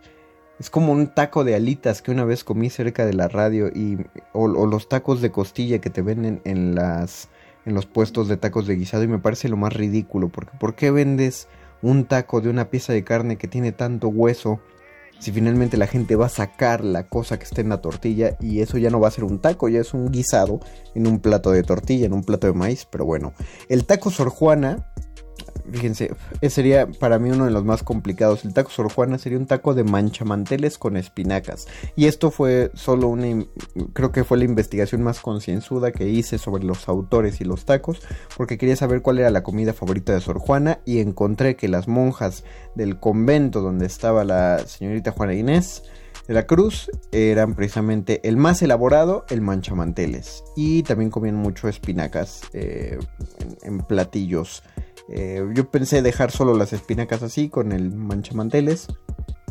es 0.59 0.71
como 0.71 0.91
un 0.91 1.05
taco 1.05 1.43
de 1.43 1.53
alitas 1.53 2.01
que 2.01 2.09
una 2.09 2.25
vez 2.25 2.43
comí 2.43 2.71
cerca 2.71 3.05
de 3.05 3.13
la 3.13 3.27
radio 3.27 3.67
y 3.67 3.99
o, 4.31 4.47
los 4.47 4.89
tacos 4.89 5.21
de 5.21 5.29
costilla 5.29 5.81
que 5.81 5.91
te 5.91 6.01
venden 6.01 6.41
en 6.45 6.73
las 6.73 7.29
en 7.67 7.75
los 7.75 7.85
puestos 7.85 8.27
de 8.27 8.37
tacos 8.37 8.65
de 8.65 8.75
guisado 8.75 9.03
y 9.03 9.07
me 9.07 9.19
parece 9.19 9.49
lo 9.49 9.55
más 9.55 9.73
ridículo 9.73 10.29
porque 10.29 10.57
¿por 10.57 10.73
qué 10.73 10.89
vendes 10.89 11.47
un 11.83 12.05
taco 12.05 12.41
de 12.41 12.49
una 12.49 12.71
pieza 12.71 12.93
de 12.93 13.03
carne 13.03 13.37
que 13.37 13.47
tiene 13.47 13.71
tanto 13.71 14.07
hueso, 14.07 14.59
si 15.19 15.31
finalmente 15.31 15.77
la 15.77 15.85
gente 15.85 16.15
va 16.15 16.25
a 16.25 16.29
sacar 16.29 16.83
la 16.83 17.07
cosa 17.07 17.37
que 17.37 17.43
está 17.43 17.61
en 17.61 17.69
la 17.69 17.81
tortilla 17.81 18.35
y 18.39 18.61
eso 18.61 18.77
ya 18.77 18.89
no 18.89 18.99
va 18.99 19.09
a 19.09 19.11
ser 19.11 19.23
un 19.25 19.39
taco, 19.39 19.69
ya 19.69 19.81
es 19.81 19.93
un 19.93 20.11
guisado 20.11 20.59
en 20.95 21.05
un 21.05 21.19
plato 21.19 21.51
de 21.51 21.63
tortilla, 21.63 22.07
en 22.07 22.13
un 22.13 22.23
plato 22.23 22.47
de 22.47 22.53
maíz, 22.53 22.87
pero 22.89 23.05
bueno, 23.05 23.33
el 23.69 23.85
taco 23.85 24.09
Sor 24.09 24.29
Juana 24.29 24.91
fíjense, 25.71 26.15
sería 26.49 26.87
para 26.87 27.19
mí 27.19 27.29
uno 27.31 27.45
de 27.45 27.51
los 27.51 27.63
más 27.63 27.83
complicados. 27.83 28.45
El 28.45 28.53
taco 28.53 28.69
Sor 28.69 28.91
Juana 28.91 29.17
sería 29.17 29.37
un 29.37 29.47
taco 29.47 29.73
de 29.73 29.83
manchamanteles 29.83 30.77
con 30.77 30.97
espinacas. 30.97 31.67
Y 31.95 32.05
esto 32.05 32.31
fue 32.31 32.71
solo 32.73 33.07
una, 33.07 33.45
creo 33.93 34.11
que 34.11 34.23
fue 34.23 34.37
la 34.37 34.45
investigación 34.45 35.03
más 35.03 35.19
concienzuda 35.19 35.91
que 35.91 36.09
hice 36.09 36.37
sobre 36.37 36.63
los 36.63 36.87
autores 36.87 37.41
y 37.41 37.45
los 37.45 37.65
tacos, 37.65 38.01
porque 38.37 38.57
quería 38.57 38.75
saber 38.75 39.01
cuál 39.01 39.19
era 39.19 39.29
la 39.29 39.43
comida 39.43 39.73
favorita 39.73 40.13
de 40.13 40.21
Sor 40.21 40.39
Juana 40.39 40.79
y 40.85 40.99
encontré 40.99 41.55
que 41.55 41.67
las 41.67 41.87
monjas 41.87 42.43
del 42.75 42.99
convento 42.99 43.61
donde 43.61 43.85
estaba 43.85 44.23
la 44.23 44.59
señorita 44.59 45.11
Juana 45.11 45.33
Inés, 45.33 45.83
de 46.27 46.33
la 46.33 46.45
Cruz 46.45 46.89
eran 47.11 47.53
precisamente 47.53 48.27
el 48.27 48.37
más 48.37 48.61
elaborado, 48.61 49.25
el 49.29 49.41
manchamanteles. 49.41 50.43
Y 50.55 50.83
también 50.83 51.11
comían 51.11 51.35
mucho 51.35 51.67
espinacas 51.67 52.41
eh, 52.53 52.99
en, 53.63 53.79
platillos 53.79 54.63
eh, 55.09 55.45
yo 55.53 55.69
pensé 55.69 56.01
dejar 56.01 56.31
solo 56.31 56.55
las 56.55 56.73
espinacas 56.73 57.23
así 57.23 57.49
con 57.49 57.71
el 57.71 57.93
manchamanteles. 57.93 58.87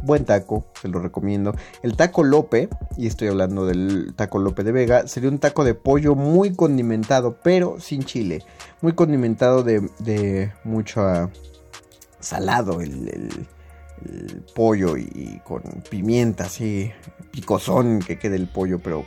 Buen 0.02 0.24
taco, 0.24 0.66
se 0.80 0.88
lo 0.88 0.98
recomiendo. 0.98 1.54
El 1.82 1.96
taco 1.96 2.24
Lope, 2.24 2.68
y 2.96 3.06
estoy 3.06 3.28
hablando 3.28 3.66
del 3.66 4.14
taco 4.16 4.38
Lope 4.38 4.64
de 4.64 4.72
Vega, 4.72 5.06
sería 5.06 5.28
un 5.28 5.38
taco 5.38 5.62
de 5.62 5.74
pollo 5.74 6.16
muy 6.16 6.54
condimentado, 6.54 7.38
pero 7.42 7.78
sin 7.78 8.02
chile. 8.02 8.42
Muy 8.80 8.94
condimentado 8.94 9.62
de, 9.62 10.52
mucho 10.64 11.30
salado 12.18 12.80
el, 12.80 13.46
pollo 14.56 14.96
y, 14.96 15.40
con 15.44 15.62
pimienta 15.88 16.44
así, 16.44 16.90
picosón 17.30 18.00
que 18.00 18.18
quede 18.18 18.34
el 18.34 18.48
pollo, 18.48 18.80
pero 18.80 19.04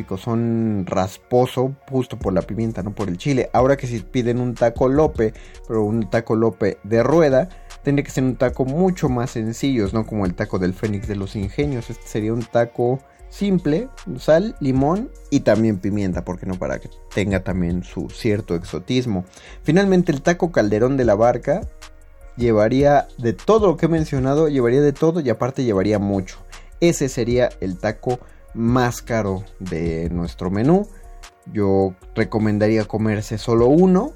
picosón 0.00 0.86
rasposo 0.86 1.74
justo 1.90 2.18
por 2.18 2.32
la 2.32 2.40
pimienta, 2.40 2.82
no 2.82 2.94
por 2.94 3.08
el 3.08 3.18
chile. 3.18 3.50
Ahora 3.52 3.76
que 3.76 3.86
si 3.86 4.00
piden 4.00 4.40
un 4.40 4.54
taco 4.54 4.88
lope, 4.88 5.34
pero 5.68 5.84
un 5.84 6.08
taco 6.08 6.36
lope 6.36 6.78
de 6.84 7.02
rueda, 7.02 7.50
tendría 7.82 8.02
que 8.02 8.10
ser 8.10 8.24
un 8.24 8.36
taco 8.36 8.64
mucho 8.64 9.10
más 9.10 9.32
sencillo, 9.32 9.86
no 9.92 10.06
como 10.06 10.24
el 10.24 10.34
taco 10.34 10.58
del 10.58 10.72
Fénix 10.72 11.06
de 11.06 11.16
los 11.16 11.36
Ingenios. 11.36 11.90
Este 11.90 12.06
sería 12.06 12.32
un 12.32 12.42
taco 12.42 12.98
simple, 13.28 13.88
sal, 14.18 14.56
limón 14.60 15.10
y 15.28 15.40
también 15.40 15.78
pimienta, 15.78 16.24
porque 16.24 16.46
no 16.46 16.54
para 16.54 16.78
que 16.78 16.88
tenga 17.14 17.44
también 17.44 17.84
su 17.84 18.08
cierto 18.08 18.54
exotismo. 18.54 19.26
Finalmente 19.62 20.12
el 20.12 20.22
taco 20.22 20.50
calderón 20.50 20.96
de 20.96 21.04
la 21.04 21.14
barca 21.14 21.60
llevaría 22.38 23.06
de 23.18 23.34
todo 23.34 23.66
lo 23.66 23.76
que 23.76 23.84
he 23.84 23.90
mencionado, 23.90 24.48
llevaría 24.48 24.80
de 24.80 24.94
todo 24.94 25.20
y 25.20 25.28
aparte 25.28 25.62
llevaría 25.62 25.98
mucho. 25.98 26.38
Ese 26.80 27.10
sería 27.10 27.50
el 27.60 27.76
taco 27.76 28.18
más 28.54 29.02
caro 29.02 29.44
de 29.58 30.08
nuestro 30.10 30.50
menú. 30.50 30.86
Yo 31.52 31.94
recomendaría 32.14 32.84
comerse 32.84 33.38
solo 33.38 33.66
uno 33.66 34.12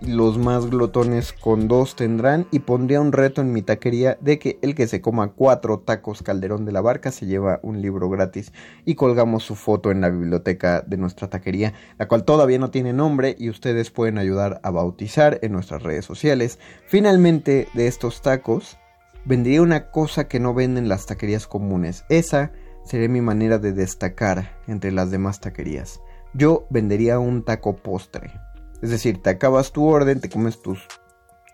los 0.00 0.38
más 0.38 0.70
glotones 0.70 1.32
con 1.32 1.66
dos 1.66 1.96
tendrán 1.96 2.46
y 2.52 2.60
pondría 2.60 3.00
un 3.00 3.10
reto 3.10 3.40
en 3.40 3.52
mi 3.52 3.62
taquería 3.62 4.16
de 4.20 4.38
que 4.38 4.58
el 4.62 4.76
que 4.76 4.86
se 4.86 5.00
coma 5.00 5.32
cuatro 5.32 5.80
tacos 5.80 6.22
calderón 6.22 6.64
de 6.64 6.70
la 6.70 6.80
barca 6.80 7.10
se 7.10 7.26
lleva 7.26 7.58
un 7.62 7.82
libro 7.82 8.08
gratis 8.08 8.52
y 8.84 8.94
colgamos 8.94 9.42
su 9.42 9.56
foto 9.56 9.90
en 9.90 10.00
la 10.00 10.08
biblioteca 10.08 10.82
de 10.86 10.96
nuestra 10.98 11.28
taquería, 11.28 11.74
la 11.98 12.06
cual 12.06 12.24
todavía 12.24 12.60
no 12.60 12.70
tiene 12.70 12.92
nombre 12.92 13.34
y 13.38 13.50
ustedes 13.50 13.90
pueden 13.90 14.18
ayudar 14.18 14.60
a 14.62 14.70
bautizar 14.70 15.40
en 15.42 15.50
nuestras 15.52 15.82
redes 15.82 16.04
sociales. 16.04 16.60
Finalmente 16.86 17.66
de 17.74 17.88
estos 17.88 18.22
tacos 18.22 18.78
vendría 19.24 19.62
una 19.62 19.90
cosa 19.90 20.28
que 20.28 20.38
no 20.38 20.54
venden 20.54 20.88
las 20.88 21.06
taquerías 21.06 21.48
comunes. 21.48 22.04
Esa 22.08 22.52
sería 22.88 23.08
mi 23.08 23.20
manera 23.20 23.58
de 23.58 23.72
destacar 23.72 24.56
entre 24.66 24.92
las 24.92 25.10
demás 25.10 25.40
taquerías. 25.40 26.00
Yo 26.32 26.66
vendería 26.70 27.18
un 27.18 27.44
taco 27.44 27.76
postre. 27.76 28.32
Es 28.80 28.88
decir, 28.90 29.22
te 29.22 29.30
acabas 29.30 29.72
tu 29.72 29.86
orden, 29.86 30.20
te 30.20 30.30
comes 30.30 30.62
tus 30.62 30.86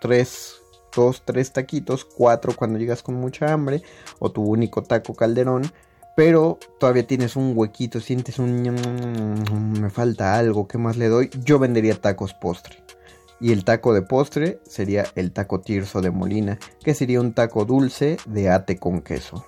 tres, 0.00 0.54
dos, 0.94 1.24
tres 1.24 1.52
taquitos, 1.52 2.04
cuatro 2.04 2.54
cuando 2.54 2.78
llegas 2.78 3.02
con 3.02 3.16
mucha 3.16 3.52
hambre, 3.52 3.82
o 4.20 4.30
tu 4.30 4.42
único 4.42 4.82
taco 4.82 5.14
calderón, 5.14 5.62
pero 6.16 6.60
todavía 6.78 7.06
tienes 7.06 7.34
un 7.34 7.52
huequito, 7.56 7.98
sientes 7.98 8.38
un... 8.38 8.62
me 9.80 9.90
falta 9.90 10.36
algo, 10.38 10.68
¿qué 10.68 10.78
más 10.78 10.96
le 10.96 11.08
doy? 11.08 11.30
Yo 11.44 11.58
vendería 11.58 12.00
tacos 12.00 12.32
postre. 12.34 12.84
Y 13.40 13.52
el 13.52 13.64
taco 13.64 13.92
de 13.92 14.02
postre 14.02 14.60
sería 14.64 15.06
el 15.16 15.32
taco 15.32 15.60
tirso 15.60 16.00
de 16.00 16.12
Molina, 16.12 16.60
que 16.84 16.94
sería 16.94 17.20
un 17.20 17.32
taco 17.32 17.64
dulce 17.64 18.18
de 18.26 18.50
ate 18.50 18.78
con 18.78 19.00
queso. 19.00 19.44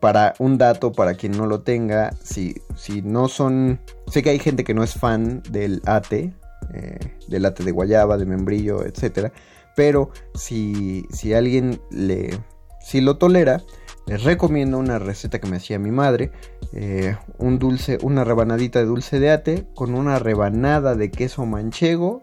Para 0.00 0.34
un 0.38 0.58
dato, 0.58 0.92
para 0.92 1.14
quien 1.14 1.32
no 1.32 1.46
lo 1.46 1.60
tenga, 1.60 2.12
si, 2.22 2.62
si 2.76 3.02
no 3.02 3.28
son... 3.28 3.80
Sé 4.06 4.22
que 4.22 4.30
hay 4.30 4.38
gente 4.38 4.64
que 4.64 4.74
no 4.74 4.82
es 4.82 4.94
fan 4.94 5.42
del 5.50 5.82
ate, 5.86 6.32
eh, 6.72 6.98
del 7.28 7.46
ate 7.46 7.64
de 7.64 7.72
guayaba, 7.72 8.16
de 8.16 8.26
membrillo, 8.26 8.84
etc. 8.84 9.32
Pero 9.76 10.10
si, 10.34 11.06
si 11.10 11.34
alguien 11.34 11.80
le... 11.90 12.38
Si 12.80 13.00
lo 13.00 13.18
tolera, 13.18 13.62
les 14.08 14.24
recomiendo 14.24 14.78
una 14.78 14.98
receta 14.98 15.38
que 15.38 15.48
me 15.48 15.58
hacía 15.58 15.78
mi 15.78 15.90
madre. 15.90 16.30
Eh, 16.72 17.14
un 17.36 17.58
dulce, 17.58 17.98
una 18.02 18.24
rebanadita 18.24 18.78
de 18.78 18.86
dulce 18.86 19.20
de 19.20 19.30
ate 19.30 19.66
con 19.74 19.94
una 19.94 20.18
rebanada 20.18 20.94
de 20.94 21.10
queso 21.10 21.44
manchego 21.44 22.22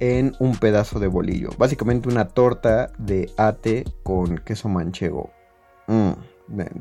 en 0.00 0.34
un 0.40 0.56
pedazo 0.56 0.98
de 0.98 1.06
bolillo. 1.06 1.48
Básicamente 1.56 2.08
una 2.08 2.28
torta 2.28 2.92
de 2.98 3.30
ate 3.38 3.84
con 4.02 4.38
queso 4.38 4.68
manchego. 4.68 5.30
Mm, 5.86 6.12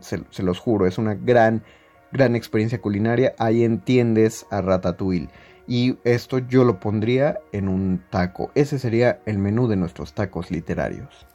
se, 0.02 0.44
los 0.44 0.60
juro, 0.60 0.88
es 0.88 0.98
una 0.98 1.16
gran, 1.16 1.64
gran 2.12 2.36
experiencia 2.36 2.82
culinaria. 2.82 3.34
Ahí 3.38 3.64
entiendes 3.64 4.46
a 4.50 4.62
Ratatouille. 4.62 5.30
Y 5.68 5.98
esto 6.04 6.40
yo 6.40 6.64
lo 6.64 6.80
pondría 6.80 7.40
en 7.52 7.68
un 7.68 8.04
taco. 8.10 8.52
Ese 8.56 8.80
sería 8.80 9.22
el 9.26 9.38
menú 9.38 9.68
de 9.68 9.76
nuestros 9.76 10.14
tacos 10.14 10.52
literarios. 10.52 11.26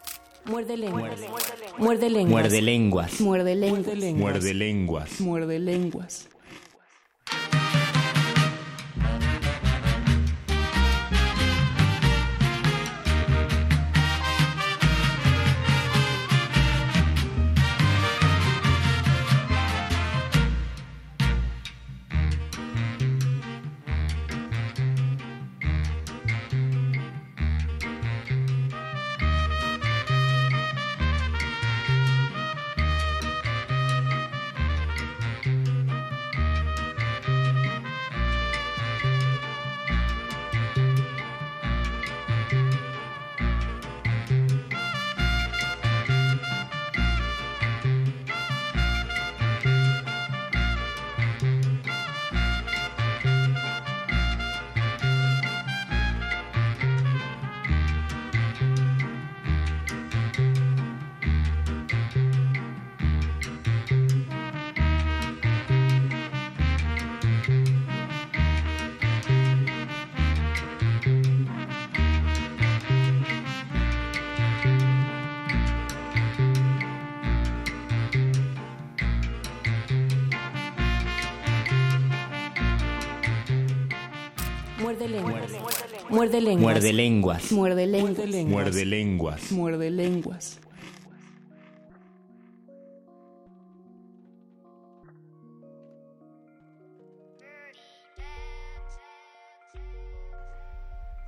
Muerde 0.44 0.76
lenguas. 0.76 1.20
Muerde 1.78 2.10
lenguas. 2.10 2.30
Muerde 2.42 2.60
lenguas. 2.60 3.20
Muerde 3.20 3.54
lenguas. 3.56 4.16
Muerde 4.16 4.54
lenguas. 4.54 5.20
Muerde 5.20 5.58
lenguas. 5.58 6.28
Muerde 86.26 86.40
lenguas. 86.40 86.72
Muerde 86.72 86.92
lenguas. 86.92 87.52
Muerde 87.52 87.86
lenguas. 87.86 88.50
Muerde 88.50 88.84
lenguas. 88.84 89.52
Muerde 89.52 89.90
lenguas. 89.90 90.60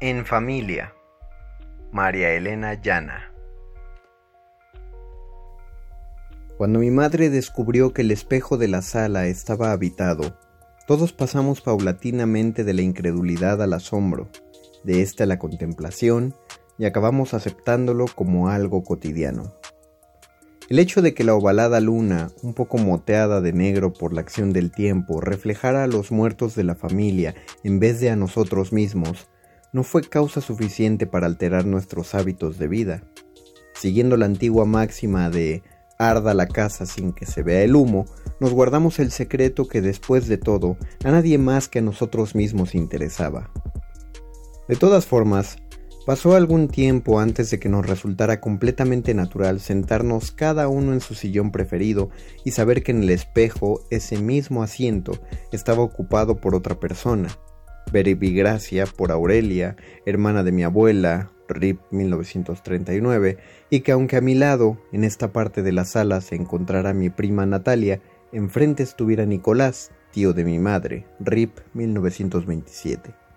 En 0.01 0.27
familia. 0.27 0.93
María 1.93 2.31
Elena 2.31 2.75
Llana. 2.75 3.33
Cuando 6.57 6.81
mi 6.81 6.91
madre 6.91 7.31
descubrió 7.31 7.93
que 7.93 8.03
el 8.03 8.11
espejo 8.11 8.59
de 8.59 8.67
la 8.67 8.83
sala 8.83 9.27
estaba 9.27 9.71
habitado, 9.71 10.37
todos 10.89 11.13
pasamos 11.13 11.61
paulatinamente 11.61 12.65
de 12.65 12.75
la 12.75 12.83
incredulidad 12.83 13.63
al 13.63 13.75
asombro, 13.75 14.29
de 14.85 15.03
ésta 15.03 15.25
a 15.25 15.27
la 15.27 15.39
contemplación, 15.39 16.35
y 16.79 16.85
acabamos 16.85 17.35
aceptándolo 17.35 18.07
como 18.15 18.49
algo 18.49 18.85
cotidiano. 18.85 19.53
El 20.69 20.79
hecho 20.79 21.01
de 21.01 21.15
que 21.15 21.25
la 21.25 21.35
ovalada 21.35 21.81
luna, 21.81 22.31
un 22.43 22.53
poco 22.53 22.77
moteada 22.77 23.41
de 23.41 23.55
negro 23.55 23.95
por 23.95 24.13
la 24.13 24.21
acción 24.21 24.53
del 24.53 24.71
tiempo, 24.71 25.21
reflejara 25.21 25.85
a 25.85 25.87
los 25.87 26.13
muertos 26.13 26.55
de 26.55 26.65
la 26.65 26.75
familia 26.75 27.35
en 27.65 27.81
vez 27.81 28.01
de 28.01 28.11
a 28.11 28.17
nosotros 28.17 28.73
mismos, 28.73 29.29
no 29.73 29.83
fue 29.83 30.03
causa 30.03 30.43
suficiente 30.43 31.07
para 31.07 31.27
alterar 31.27 31.65
nuestros 31.65 32.15
hábitos 32.15 32.59
de 32.59 32.69
vida. 32.69 33.03
Siguiendo 33.73 34.17
la 34.19 34.27
antigua 34.27 34.67
máxima 34.67 35.31
de 35.31 35.63
arda 35.99 36.35
la 36.35 36.47
casa 36.47 36.85
sin 36.85 37.13
que 37.13 37.25
se 37.25 37.43
vea 37.43 37.63
el 37.63 37.75
humo, 37.75 38.05
nos 38.39 38.53
guardamos 38.53 38.99
el 38.99 39.11
secreto 39.11 39.69
que 39.69 39.81
después 39.81 40.29
de 40.29 40.37
todo 40.37 40.77
a 41.03 41.11
nadie 41.11 41.39
más 41.39 41.69
que 41.69 41.81
a 41.81 41.83
nosotros 41.83 42.35
mismos 42.35 42.75
interesaba. 42.75 43.51
De 44.69 44.77
todas 44.77 45.07
formas, 45.07 45.57
pasó 46.05 46.37
algún 46.37 46.69
tiempo 46.69 47.21
antes 47.21 47.51
de 47.51 47.59
que 47.59 47.71
nos 47.71 47.87
resultara 47.87 48.41
completamente 48.41 49.15
natural 49.15 49.61
sentarnos 49.61 50.31
cada 50.31 50.69
uno 50.69 50.93
en 50.93 51.01
su 51.01 51.15
sillón 51.15 51.53
preferido 51.53 52.11
y 52.45 52.51
saber 52.51 52.83
que 52.83 52.93
en 52.93 53.03
el 53.03 53.11
espejo 53.11 53.81
ese 53.91 54.19
mismo 54.19 54.63
asiento 54.63 55.13
estaba 55.53 55.83
ocupado 55.83 56.37
por 56.37 56.55
otra 56.55 56.79
persona. 56.79 57.29
Gracia 57.91 58.85
por 58.85 59.11
Aurelia, 59.11 59.77
hermana 60.05 60.43
de 60.43 60.53
mi 60.53 60.65
abuela, 60.65 61.33
RIP 61.49 61.81
1939, 61.91 63.39
y 63.71 63.81
que 63.81 63.93
aunque 63.93 64.17
a 64.17 64.21
mi 64.21 64.35
lado, 64.35 64.79
en 64.93 65.05
esta 65.05 65.33
parte 65.33 65.63
de 65.63 65.73
la 65.73 65.87
sala, 65.87 66.21
se 66.21 66.35
encontrara 66.35 66.93
mi 66.93 67.09
prima 67.09 67.47
Natalia, 67.47 68.03
enfrente 68.33 68.83
estuviera 68.83 69.25
Nicolás, 69.25 69.93
tío 70.13 70.35
de 70.35 70.45
mi 70.45 70.59
madre, 70.59 71.07
RIP 71.21 71.59
1927. 71.73 73.28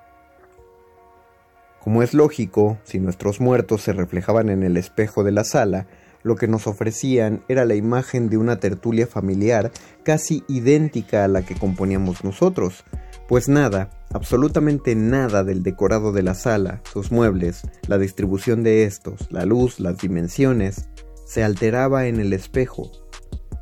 Como 1.84 2.04
es 2.04 2.14
lógico, 2.14 2.78
si 2.84 3.00
nuestros 3.00 3.42
muertos 3.42 3.82
se 3.82 3.94
reflejaban 3.94 4.50
en 4.50 4.62
el 4.62 4.78
espejo 4.78 5.24
de 5.24 5.32
la 5.32 5.44
sala, 5.44 5.88
lo 6.24 6.36
que 6.36 6.48
nos 6.48 6.68
ofrecían 6.68 7.44
era 7.48 7.66
la 7.66 7.74
imagen 7.74 8.30
de 8.30 8.38
una 8.38 8.60
tertulia 8.60 9.08
familiar 9.08 9.72
casi 10.04 10.44
idéntica 10.48 11.24
a 11.24 11.28
la 11.28 11.42
que 11.42 11.56
componíamos 11.56 12.24
nosotros, 12.24 12.84
pues 13.28 13.50
nada, 13.50 13.90
absolutamente 14.12 14.94
nada 14.94 15.44
del 15.44 15.64
decorado 15.64 16.12
de 16.12 16.22
la 16.22 16.36
sala, 16.36 16.82
sus 16.92 17.12
muebles, 17.12 17.62
la 17.88 17.98
distribución 17.98 18.62
de 18.62 18.84
estos, 18.84 19.32
la 19.32 19.46
luz, 19.46 19.80
las 19.80 19.98
dimensiones, 19.98 20.90
se 21.26 21.44
alteraba 21.44 22.06
en 22.06 22.20
el 22.20 22.34
espejo. 22.34 22.92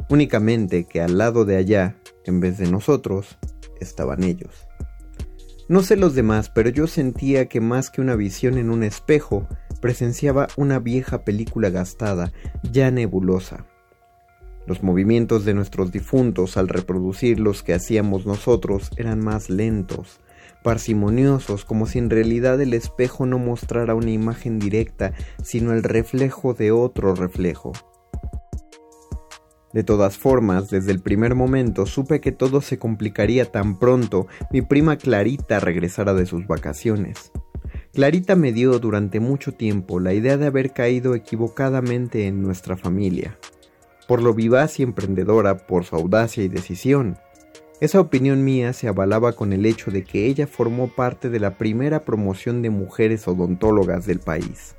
Únicamente 0.10 0.86
que 0.86 1.02
al 1.02 1.18
lado 1.18 1.46
de 1.46 1.56
allá, 1.56 1.96
en 2.26 2.42
vez 2.42 2.58
de 2.58 2.70
nosotros, 2.70 3.38
estaban 3.80 4.24
ellos. 4.24 4.69
No 5.70 5.84
sé 5.84 5.98
los 5.98 6.16
demás, 6.16 6.50
pero 6.50 6.72
yo 6.72 6.88
sentía 6.88 7.46
que 7.46 7.62
más 7.62 7.92
que 7.92 8.02
una 8.02 8.16
visión 8.16 8.58
en 8.58 8.72
un 8.72 8.82
espejo, 8.82 9.48
presenciaba 9.80 10.48
una 10.58 10.80
vieja 10.80 11.24
película 11.24 11.70
gastada, 11.70 12.34
ya 12.64 12.90
nebulosa. 12.90 13.68
Los 14.66 14.82
movimientos 14.82 15.46
de 15.46 15.54
nuestros 15.54 15.92
difuntos 15.92 16.58
al 16.58 16.70
reproducir 16.70 17.40
los 17.40 17.62
que 17.62 17.76
hacíamos 17.76 18.26
nosotros 18.26 18.90
eran 18.98 19.20
más 19.20 19.52
lentos, 19.52 20.22
parsimoniosos, 20.64 21.66
como 21.66 21.86
si 21.86 22.00
en 22.00 22.10
realidad 22.10 22.60
el 22.60 22.74
espejo 22.74 23.28
no 23.28 23.38
mostrara 23.38 23.94
una 23.94 24.10
imagen 24.10 24.58
directa, 24.58 25.14
sino 25.44 25.72
el 25.74 25.84
reflejo 25.84 26.56
de 26.56 26.72
otro 26.72 27.14
reflejo. 27.14 27.74
De 29.74 29.84
todas 29.84 30.18
formas, 30.18 30.70
desde 30.70 30.92
el 30.92 31.00
primer 31.00 31.36
momento 31.36 31.86
supe 31.86 32.22
que 32.22 32.32
todo 32.32 32.62
se 32.62 32.80
complicaría 32.80 33.46
tan 33.46 33.78
pronto 33.78 34.28
mi 34.52 34.62
prima 34.62 34.98
Clarita 34.98 35.60
regresara 35.60 36.14
de 36.14 36.26
sus 36.26 36.48
vacaciones. 36.48 37.32
Clarita 37.94 38.36
me 38.36 38.52
dio 38.52 38.80
durante 38.80 39.20
mucho 39.20 39.54
tiempo 39.54 40.00
la 40.00 40.14
idea 40.14 40.38
de 40.38 40.48
haber 40.48 40.74
caído 40.74 41.16
equivocadamente 41.16 42.26
en 42.28 42.42
nuestra 42.42 42.78
familia, 42.78 43.38
por 44.08 44.24
lo 44.24 44.34
vivaz 44.34 44.80
y 44.80 44.84
emprendedora, 44.84 45.68
por 45.68 45.86
su 45.86 45.96
audacia 45.96 46.44
y 46.44 46.48
decisión. 46.48 47.18
Esa 47.80 48.00
opinión 48.00 48.44
mía 48.44 48.74
se 48.74 48.88
avalaba 48.88 49.34
con 49.34 49.54
el 49.54 49.66
hecho 49.66 49.92
de 49.92 50.04
que 50.04 50.26
ella 50.26 50.48
formó 50.48 50.88
parte 50.88 51.30
de 51.30 51.40
la 51.40 51.58
primera 51.58 52.06
promoción 52.06 52.62
de 52.62 52.70
mujeres 52.70 53.28
odontólogas 53.28 54.06
del 54.06 54.20
país. 54.20 54.76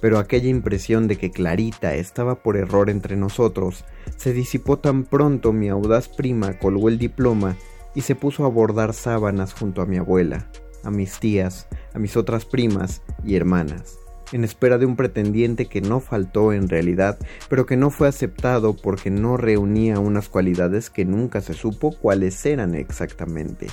Pero 0.00 0.18
aquella 0.18 0.48
impresión 0.48 1.08
de 1.08 1.16
que 1.16 1.30
Clarita 1.30 1.94
estaba 1.94 2.42
por 2.42 2.56
error 2.56 2.90
entre 2.90 3.16
nosotros 3.16 3.84
se 4.16 4.32
disipó 4.32 4.78
tan 4.78 5.04
pronto 5.04 5.52
mi 5.52 5.68
audaz 5.68 6.08
prima 6.08 6.58
colgó 6.58 6.88
el 6.88 6.98
diploma 6.98 7.56
y 7.94 8.02
se 8.02 8.14
puso 8.14 8.44
a 8.44 8.48
bordar 8.48 8.92
sábanas 8.92 9.54
junto 9.54 9.82
a 9.82 9.86
mi 9.86 9.96
abuela, 9.96 10.50
a 10.84 10.90
mis 10.90 11.18
tías, 11.18 11.66
a 11.94 11.98
mis 11.98 12.16
otras 12.16 12.44
primas 12.44 13.02
y 13.24 13.36
hermanas, 13.36 13.98
en 14.32 14.44
espera 14.44 14.78
de 14.78 14.86
un 14.86 14.96
pretendiente 14.96 15.66
que 15.66 15.80
no 15.80 16.00
faltó 16.00 16.52
en 16.52 16.68
realidad, 16.68 17.18
pero 17.48 17.64
que 17.64 17.76
no 17.76 17.90
fue 17.90 18.08
aceptado 18.08 18.76
porque 18.76 19.10
no 19.10 19.36
reunía 19.36 19.98
unas 19.98 20.28
cualidades 20.28 20.90
que 20.90 21.04
nunca 21.04 21.40
se 21.40 21.54
supo 21.54 21.96
cuáles 21.96 22.44
eran 22.44 22.74
exactamente. 22.74 23.68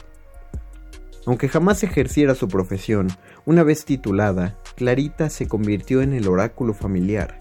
Aunque 1.25 1.47
jamás 1.47 1.83
ejerciera 1.83 2.35
su 2.35 2.49
profesión, 2.49 3.07
una 3.45 3.63
vez 3.63 3.85
titulada, 3.85 4.57
Clarita 4.75 5.29
se 5.29 5.47
convirtió 5.47 6.01
en 6.01 6.13
el 6.13 6.27
oráculo 6.27 6.73
familiar. 6.73 7.37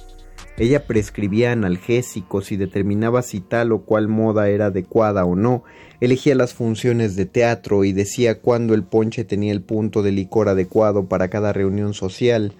Ella 0.57 0.87
prescribía 0.87 1.51
analgésicos 1.51 2.53
y 2.53 2.57
determinaba 2.57 3.23
si 3.23 3.41
tal 3.41 3.73
o 3.73 3.85
cual 3.85 4.07
moda 4.07 4.49
era 4.49 4.67
adecuada 4.67 5.25
o 5.25 5.35
no, 5.35 5.65
elegía 6.01 6.35
las 6.35 6.55
funciones 6.55 7.17
de 7.17 7.27
teatro 7.27 7.85
y 7.85 7.93
decía 7.93 8.41
cuándo 8.41 8.75
el 8.75 8.85
ponche 8.85 9.25
tenía 9.25 9.53
el 9.53 9.63
punto 9.63 10.03
de 10.03 10.13
licor 10.13 10.49
adecuado 10.49 11.09
para 11.09 11.29
cada 11.29 11.53
reunión 11.53 11.95
social. 11.95 12.53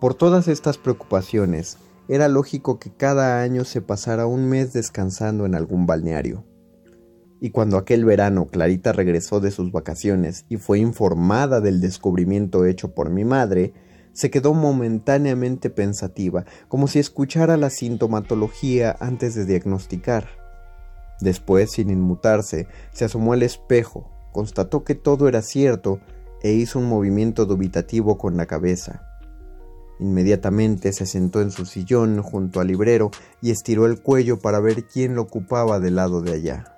Por 0.00 0.14
todas 0.14 0.48
estas 0.48 0.78
preocupaciones, 0.78 1.76
era 2.08 2.28
lógico 2.28 2.78
que 2.78 2.90
cada 2.90 3.42
año 3.42 3.64
se 3.64 3.82
pasara 3.82 4.26
un 4.26 4.48
mes 4.48 4.72
descansando 4.72 5.44
en 5.44 5.54
algún 5.54 5.86
balneario 5.86 6.44
y 7.44 7.50
cuando 7.50 7.76
aquel 7.76 8.06
verano 8.06 8.46
Clarita 8.46 8.92
regresó 8.92 9.38
de 9.38 9.50
sus 9.50 9.70
vacaciones 9.70 10.46
y 10.48 10.56
fue 10.56 10.78
informada 10.78 11.60
del 11.60 11.82
descubrimiento 11.82 12.64
hecho 12.64 12.94
por 12.94 13.10
mi 13.10 13.26
madre, 13.26 13.74
se 14.14 14.30
quedó 14.30 14.54
momentáneamente 14.54 15.68
pensativa, 15.68 16.46
como 16.68 16.88
si 16.88 17.00
escuchara 17.00 17.58
la 17.58 17.68
sintomatología 17.68 18.96
antes 18.98 19.34
de 19.34 19.44
diagnosticar. 19.44 20.26
Después, 21.20 21.72
sin 21.72 21.90
inmutarse, 21.90 22.66
se 22.94 23.04
asomó 23.04 23.34
al 23.34 23.42
espejo, 23.42 24.10
constató 24.32 24.82
que 24.82 24.94
todo 24.94 25.28
era 25.28 25.42
cierto 25.42 26.00
e 26.42 26.54
hizo 26.54 26.78
un 26.78 26.88
movimiento 26.88 27.44
dubitativo 27.44 28.16
con 28.16 28.38
la 28.38 28.46
cabeza. 28.46 29.06
Inmediatamente 30.00 30.94
se 30.94 31.04
sentó 31.04 31.42
en 31.42 31.50
su 31.50 31.66
sillón 31.66 32.22
junto 32.22 32.60
al 32.60 32.68
librero 32.68 33.10
y 33.42 33.50
estiró 33.50 33.84
el 33.84 34.00
cuello 34.00 34.38
para 34.38 34.60
ver 34.60 34.86
quién 34.86 35.14
lo 35.14 35.20
ocupaba 35.20 35.78
del 35.78 35.96
lado 35.96 36.22
de 36.22 36.32
allá. 36.32 36.73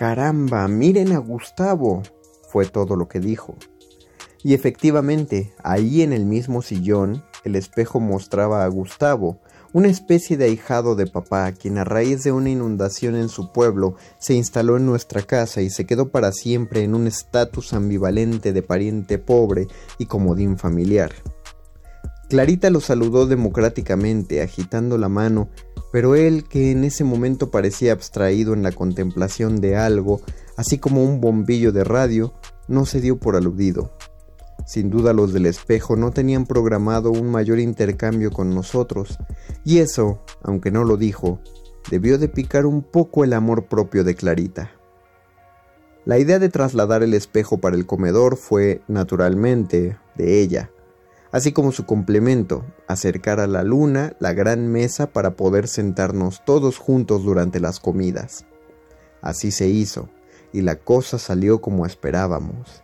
Caramba, 0.00 0.66
miren 0.66 1.12
a 1.12 1.18
Gustavo, 1.18 2.02
fue 2.48 2.64
todo 2.64 2.96
lo 2.96 3.06
que 3.06 3.20
dijo. 3.20 3.56
Y 4.42 4.54
efectivamente, 4.54 5.52
ahí 5.62 6.00
en 6.00 6.14
el 6.14 6.24
mismo 6.24 6.62
sillón, 6.62 7.22
el 7.44 7.54
espejo 7.54 8.00
mostraba 8.00 8.64
a 8.64 8.68
Gustavo, 8.68 9.42
una 9.74 9.88
especie 9.88 10.38
de 10.38 10.46
ahijado 10.46 10.94
de 10.94 11.06
papá, 11.06 11.52
quien 11.52 11.76
a 11.76 11.84
raíz 11.84 12.24
de 12.24 12.32
una 12.32 12.48
inundación 12.48 13.14
en 13.14 13.28
su 13.28 13.52
pueblo 13.52 13.96
se 14.18 14.32
instaló 14.32 14.78
en 14.78 14.86
nuestra 14.86 15.20
casa 15.20 15.60
y 15.60 15.68
se 15.68 15.84
quedó 15.84 16.08
para 16.08 16.32
siempre 16.32 16.82
en 16.82 16.94
un 16.94 17.06
estatus 17.06 17.74
ambivalente 17.74 18.54
de 18.54 18.62
pariente 18.62 19.18
pobre 19.18 19.66
y 19.98 20.06
comodín 20.06 20.56
familiar. 20.56 21.12
Clarita 22.30 22.70
lo 22.70 22.80
saludó 22.80 23.26
democráticamente, 23.26 24.40
agitando 24.40 24.96
la 24.96 25.08
mano, 25.08 25.50
pero 25.92 26.14
él, 26.14 26.44
que 26.44 26.70
en 26.70 26.84
ese 26.84 27.04
momento 27.04 27.50
parecía 27.50 27.92
abstraído 27.92 28.54
en 28.54 28.62
la 28.62 28.72
contemplación 28.72 29.60
de 29.60 29.76
algo, 29.76 30.20
así 30.56 30.78
como 30.78 31.04
un 31.04 31.20
bombillo 31.20 31.72
de 31.72 31.84
radio, 31.84 32.32
no 32.68 32.86
se 32.86 33.00
dio 33.00 33.18
por 33.18 33.36
aludido. 33.36 33.92
Sin 34.66 34.90
duda 34.90 35.12
los 35.12 35.32
del 35.32 35.46
espejo 35.46 35.96
no 35.96 36.12
tenían 36.12 36.46
programado 36.46 37.10
un 37.10 37.30
mayor 37.30 37.58
intercambio 37.58 38.30
con 38.30 38.54
nosotros, 38.54 39.18
y 39.64 39.78
eso, 39.78 40.22
aunque 40.42 40.70
no 40.70 40.84
lo 40.84 40.96
dijo, 40.96 41.40
debió 41.90 42.18
de 42.18 42.28
picar 42.28 42.66
un 42.66 42.82
poco 42.82 43.24
el 43.24 43.32
amor 43.32 43.66
propio 43.66 44.04
de 44.04 44.14
Clarita. 44.14 44.70
La 46.04 46.18
idea 46.18 46.38
de 46.38 46.48
trasladar 46.48 47.02
el 47.02 47.14
espejo 47.14 47.58
para 47.58 47.76
el 47.76 47.86
comedor 47.86 48.36
fue, 48.36 48.82
naturalmente, 48.88 49.98
de 50.16 50.40
ella, 50.40 50.70
así 51.32 51.52
como 51.52 51.72
su 51.72 51.86
complemento, 51.86 52.64
acercar 52.86 53.40
a 53.40 53.46
la 53.46 53.62
luna 53.62 54.14
la 54.18 54.32
gran 54.32 54.68
mesa 54.68 55.12
para 55.12 55.36
poder 55.36 55.68
sentarnos 55.68 56.44
todos 56.44 56.78
juntos 56.78 57.22
durante 57.24 57.60
las 57.60 57.80
comidas. 57.80 58.44
Así 59.22 59.50
se 59.50 59.68
hizo, 59.68 60.08
y 60.52 60.62
la 60.62 60.76
cosa 60.76 61.18
salió 61.18 61.60
como 61.60 61.86
esperábamos. 61.86 62.82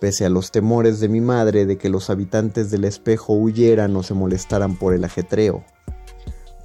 Pese 0.00 0.24
a 0.24 0.28
los 0.28 0.52
temores 0.52 1.00
de 1.00 1.08
mi 1.08 1.20
madre 1.20 1.66
de 1.66 1.76
que 1.76 1.88
los 1.88 2.10
habitantes 2.10 2.70
del 2.70 2.84
espejo 2.84 3.34
huyeran 3.34 3.96
o 3.96 4.02
se 4.02 4.14
molestaran 4.14 4.76
por 4.76 4.94
el 4.94 5.04
ajetreo. 5.04 5.64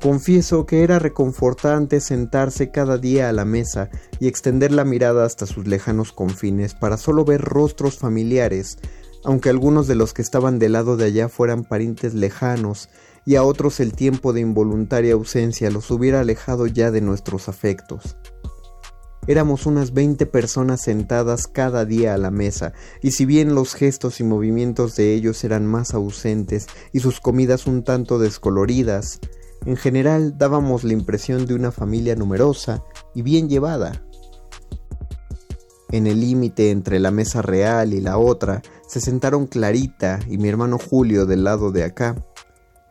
Confieso 0.02 0.66
que 0.66 0.84
era 0.84 1.00
reconfortante 1.00 2.02
sentarse 2.02 2.72
cada 2.72 2.98
día 2.98 3.30
a 3.30 3.32
la 3.32 3.46
mesa 3.46 3.90
y 4.20 4.28
extender 4.28 4.74
la 4.74 4.84
mirada 4.84 5.26
hasta 5.26 5.46
sus 5.46 5.66
lejanos 5.66 6.12
confines 6.12 6.74
para 6.76 6.98
solo 6.98 7.24
ver 7.24 7.40
rostros 7.40 7.98
familiares 7.98 8.78
aunque 9.24 9.50
algunos 9.50 9.88
de 9.88 9.96
los 9.96 10.14
que 10.14 10.22
estaban 10.22 10.60
del 10.60 10.74
lado 10.74 10.98
de 10.98 11.06
allá 11.06 11.30
fueran 11.30 11.64
parientes 11.64 12.14
lejanos, 12.14 12.90
y 13.26 13.36
a 13.36 13.44
otros 13.44 13.80
el 13.80 13.94
tiempo 13.94 14.34
de 14.34 14.42
involuntaria 14.42 15.14
ausencia 15.14 15.72
los 15.72 15.90
hubiera 15.92 16.20
alejado 16.20 16.68
ya 16.68 16.92
de 16.92 17.02
nuestros 17.02 17.48
afectos. 17.48 18.18
Éramos 19.26 19.66
unas 19.66 19.94
veinte 19.94 20.26
personas 20.26 20.82
sentadas 20.82 21.48
cada 21.48 21.86
día 21.86 22.14
a 22.14 22.18
la 22.18 22.32
mesa, 22.32 22.74
y 23.02 23.12
si 23.12 23.26
bien 23.26 23.56
los 23.56 23.74
gestos 23.74 24.20
y 24.20 24.26
movimientos 24.26 24.98
de 24.98 25.14
ellos 25.14 25.46
eran 25.46 25.66
más 25.66 25.94
ausentes 25.94 26.68
y 26.92 27.00
sus 27.00 27.22
comidas 27.22 27.66
un 27.66 27.84
tanto 27.84 28.20
descoloridas, 28.20 29.22
en 29.66 29.78
general 29.78 30.38
dábamos 30.38 30.84
la 30.84 30.92
impresión 30.92 31.46
de 31.46 31.54
una 31.54 31.72
familia 31.72 32.18
numerosa 32.18 32.84
y 33.16 33.22
bien 33.22 33.48
llevada. 33.48 34.04
En 35.90 36.06
el 36.06 36.20
límite 36.20 36.72
entre 36.72 37.00
la 37.00 37.12
mesa 37.12 37.42
real 37.42 37.94
y 37.94 38.02
la 38.02 38.18
otra 38.18 38.62
se 38.94 39.02
sentaron 39.02 39.48
Clarita 39.48 40.20
y 40.30 40.38
mi 40.38 40.50
hermano 40.50 40.78
Julio 40.78 41.26
del 41.26 41.44
lado 41.44 41.72
de 41.72 41.84
acá. 41.84 42.16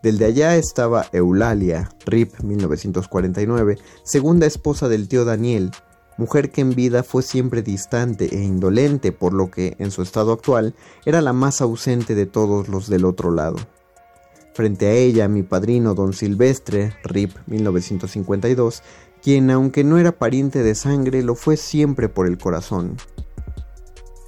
Del 0.02 0.18
de 0.18 0.24
allá 0.24 0.56
estaba 0.56 1.06
Eulalia, 1.12 1.90
RIP 2.06 2.40
1949, 2.40 3.78
segunda 4.02 4.46
esposa 4.46 4.88
del 4.88 5.06
tío 5.06 5.24
Daniel, 5.24 5.70
mujer 6.18 6.50
que 6.50 6.60
en 6.60 6.70
vida 6.74 7.04
fue 7.04 7.22
siempre 7.22 7.62
distante 7.62 8.36
e 8.36 8.42
indolente, 8.42 9.12
por 9.12 9.32
lo 9.32 9.48
que, 9.48 9.76
en 9.78 9.92
su 9.92 10.02
estado 10.02 10.32
actual, 10.32 10.74
era 11.06 11.20
la 11.20 11.32
más 11.32 11.60
ausente 11.60 12.16
de 12.16 12.26
todos 12.26 12.66
los 12.66 12.88
del 12.88 13.04
otro 13.04 13.30
lado. 13.30 13.58
Frente 14.54 14.88
a 14.88 14.94
ella, 14.94 15.28
mi 15.28 15.44
padrino 15.44 15.94
don 15.94 16.14
Silvestre, 16.14 16.94
RIP 17.04 17.30
1952, 17.46 18.82
quien 19.22 19.52
aunque 19.52 19.84
no 19.84 19.98
era 19.98 20.10
pariente 20.10 20.64
de 20.64 20.74
sangre, 20.74 21.22
lo 21.22 21.36
fue 21.36 21.56
siempre 21.56 22.08
por 22.08 22.26
el 22.26 22.38
corazón. 22.38 22.96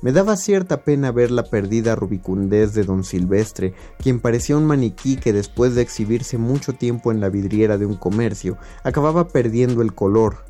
Me 0.05 0.13
daba 0.13 0.37
cierta 0.37 0.85
pena 0.85 1.13
ver 1.13 1.31
la 1.31 1.45
perdida 1.45 1.95
rubicundez 1.95 2.75
de 2.75 2.85
don 2.85 3.05
Silvestre, 3.05 3.73
quien 3.97 4.21
parecía 4.21 4.55
un 4.55 4.67
maniquí 4.67 5.17
que 5.17 5.33
después 5.33 5.75
de 5.75 5.81
exhibirse 5.81 6.37
mucho 6.37 6.75
tiempo 6.75 7.11
en 7.11 7.23
la 7.23 7.31
vidriera 7.31 7.79
de 7.79 7.87
un 7.87 7.95
comercio, 7.95 8.59
acababa 8.83 9.29
perdiendo 9.29 9.81
el 9.81 9.95
color, 9.95 10.45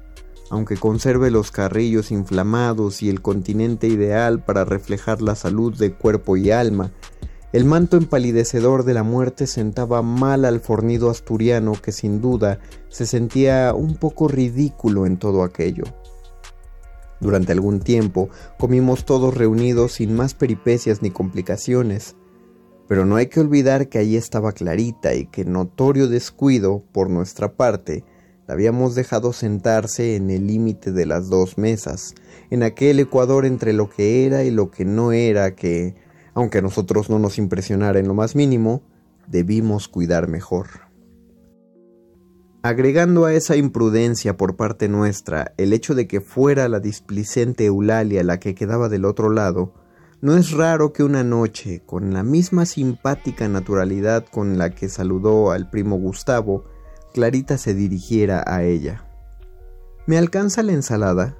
aunque 0.50 0.76
conserve 0.76 1.30
los 1.30 1.52
carrillos 1.52 2.11
inflamados 2.11 3.00
y 3.00 3.09
el 3.09 3.22
continente 3.22 3.86
ideal 3.86 4.42
para 4.42 4.64
reflejar 4.64 5.22
la 5.22 5.36
salud 5.36 5.72
de 5.78 5.92
cuerpo 5.92 6.36
y 6.36 6.50
alma, 6.50 6.90
el 7.52 7.64
manto 7.64 7.96
empalidecedor 7.96 8.82
de 8.82 8.94
la 8.94 9.05
muerte 9.05 9.46
sentaba 9.46 10.02
mal 10.02 10.46
al 10.46 10.59
fornido 10.59 11.11
asturiano 11.11 11.74
que 11.80 11.92
sin 11.92 12.20
duda 12.20 12.59
se 12.88 13.07
sentía 13.07 13.72
un 13.72 13.94
poco 13.94 14.26
ridículo 14.26 15.07
en 15.07 15.16
todo 15.16 15.44
aquello. 15.44 15.84
Durante 17.25 17.53
algún 17.53 17.81
tiempo 17.81 18.29
comimos 18.59 19.07
todos 19.07 19.35
reunidos 19.35 19.95
sin 19.95 20.14
más 20.14 20.35
peripecias 20.35 21.01
ni 21.01 21.11
complicaciones, 21.11 22.16
pero 22.87 23.07
no 23.07 23.16
hay 23.16 23.29
que 23.29 23.41
olvidar 23.41 23.89
que 23.89 23.97
allí 23.97 24.18
estaba 24.18 24.53
Clarita 24.53 25.14
y 25.14 25.25
que 25.25 25.47
notorio 25.47 26.07
descuido 26.07 26.85
por 26.93 27.09
nuestra 27.09 27.55
parte 27.55 28.05
la 28.47 28.53
habíamos 28.53 28.95
dejado 28.95 29.33
sentarse 29.33 30.16
en 30.16 30.29
el 30.29 30.47
límite 30.47 30.93
de 30.93 31.07
las 31.07 31.31
dos 31.31 31.57
mesas, 31.57 32.14
en 32.51 32.62
aquel 32.62 33.01
ecuador 33.01 33.47
entre 33.47 33.72
lo 33.72 33.89
que 33.89 34.27
era 34.27 34.45
y 34.45 34.51
lo 34.51 34.70
que 34.70 34.85
no 34.85 35.12
era 35.12 35.55
que, 35.55 35.95
aunque 36.35 36.59
a 36.59 36.62
nosotros 36.62 37.09
no 37.09 37.18
nos 37.18 37.39
impresionara 37.39 38.01
en 38.01 38.07
lo 38.07 38.12
más 38.12 38.37
mínimo, 38.37 38.83
debimos 39.29 39.89
cuidar 39.89 40.29
mejor. 40.29 40.84
Agregando 42.64 43.26
a 43.26 43.34
esa 43.34 43.56
imprudencia 43.56 44.38
por 44.38 44.56
parte 44.56 44.88
nuestra 44.88 45.52
el 45.58 45.74
hecho 45.74 45.94
de 45.94 46.06
que 46.06 46.22
fuera 46.22 46.66
la 46.66 46.80
displicente 46.80 47.66
Eulalia 47.66 48.24
la 48.24 48.40
que 48.40 48.54
quedaba 48.54 48.88
del 48.88 49.04
otro 49.04 49.28
lado, 49.28 49.74
no 50.22 50.34
es 50.34 50.50
raro 50.50 50.94
que 50.94 51.04
una 51.04 51.22
noche, 51.24 51.82
con 51.84 52.14
la 52.14 52.22
misma 52.22 52.64
simpática 52.64 53.46
naturalidad 53.48 54.24
con 54.24 54.56
la 54.56 54.70
que 54.70 54.88
saludó 54.88 55.50
al 55.50 55.68
primo 55.68 55.96
Gustavo, 55.96 56.64
Clarita 57.12 57.58
se 57.58 57.74
dirigiera 57.74 58.42
a 58.46 58.62
ella. 58.62 59.04
¿Me 60.06 60.16
alcanza 60.16 60.62
la 60.62 60.72
ensalada? 60.72 61.36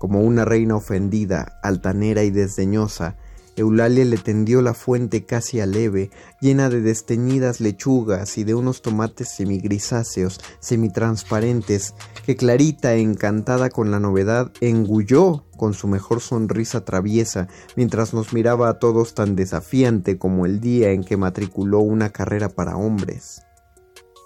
Como 0.00 0.22
una 0.22 0.44
reina 0.44 0.74
ofendida, 0.74 1.60
altanera 1.62 2.24
y 2.24 2.32
desdeñosa, 2.32 3.18
Eulalia 3.56 4.04
le 4.04 4.16
tendió 4.16 4.62
la 4.62 4.74
fuente 4.74 5.24
casi 5.24 5.60
aleve, 5.60 6.10
llena 6.40 6.68
de 6.68 6.80
desteñidas 6.80 7.60
lechugas 7.60 8.36
y 8.38 8.44
de 8.44 8.54
unos 8.54 8.82
tomates 8.82 9.28
semigrisáceos, 9.28 10.40
semitransparentes, 10.60 11.94
que 12.26 12.36
Clarita, 12.36 12.94
encantada 12.94 13.70
con 13.70 13.90
la 13.90 14.00
novedad, 14.00 14.52
engulló 14.60 15.44
con 15.56 15.74
su 15.74 15.86
mejor 15.86 16.20
sonrisa 16.20 16.84
traviesa, 16.84 17.48
mientras 17.76 18.12
nos 18.12 18.32
miraba 18.32 18.68
a 18.68 18.78
todos 18.78 19.14
tan 19.14 19.36
desafiante 19.36 20.18
como 20.18 20.46
el 20.46 20.60
día 20.60 20.90
en 20.90 21.04
que 21.04 21.16
matriculó 21.16 21.80
una 21.80 22.10
carrera 22.10 22.48
para 22.48 22.76
hombres. 22.76 23.42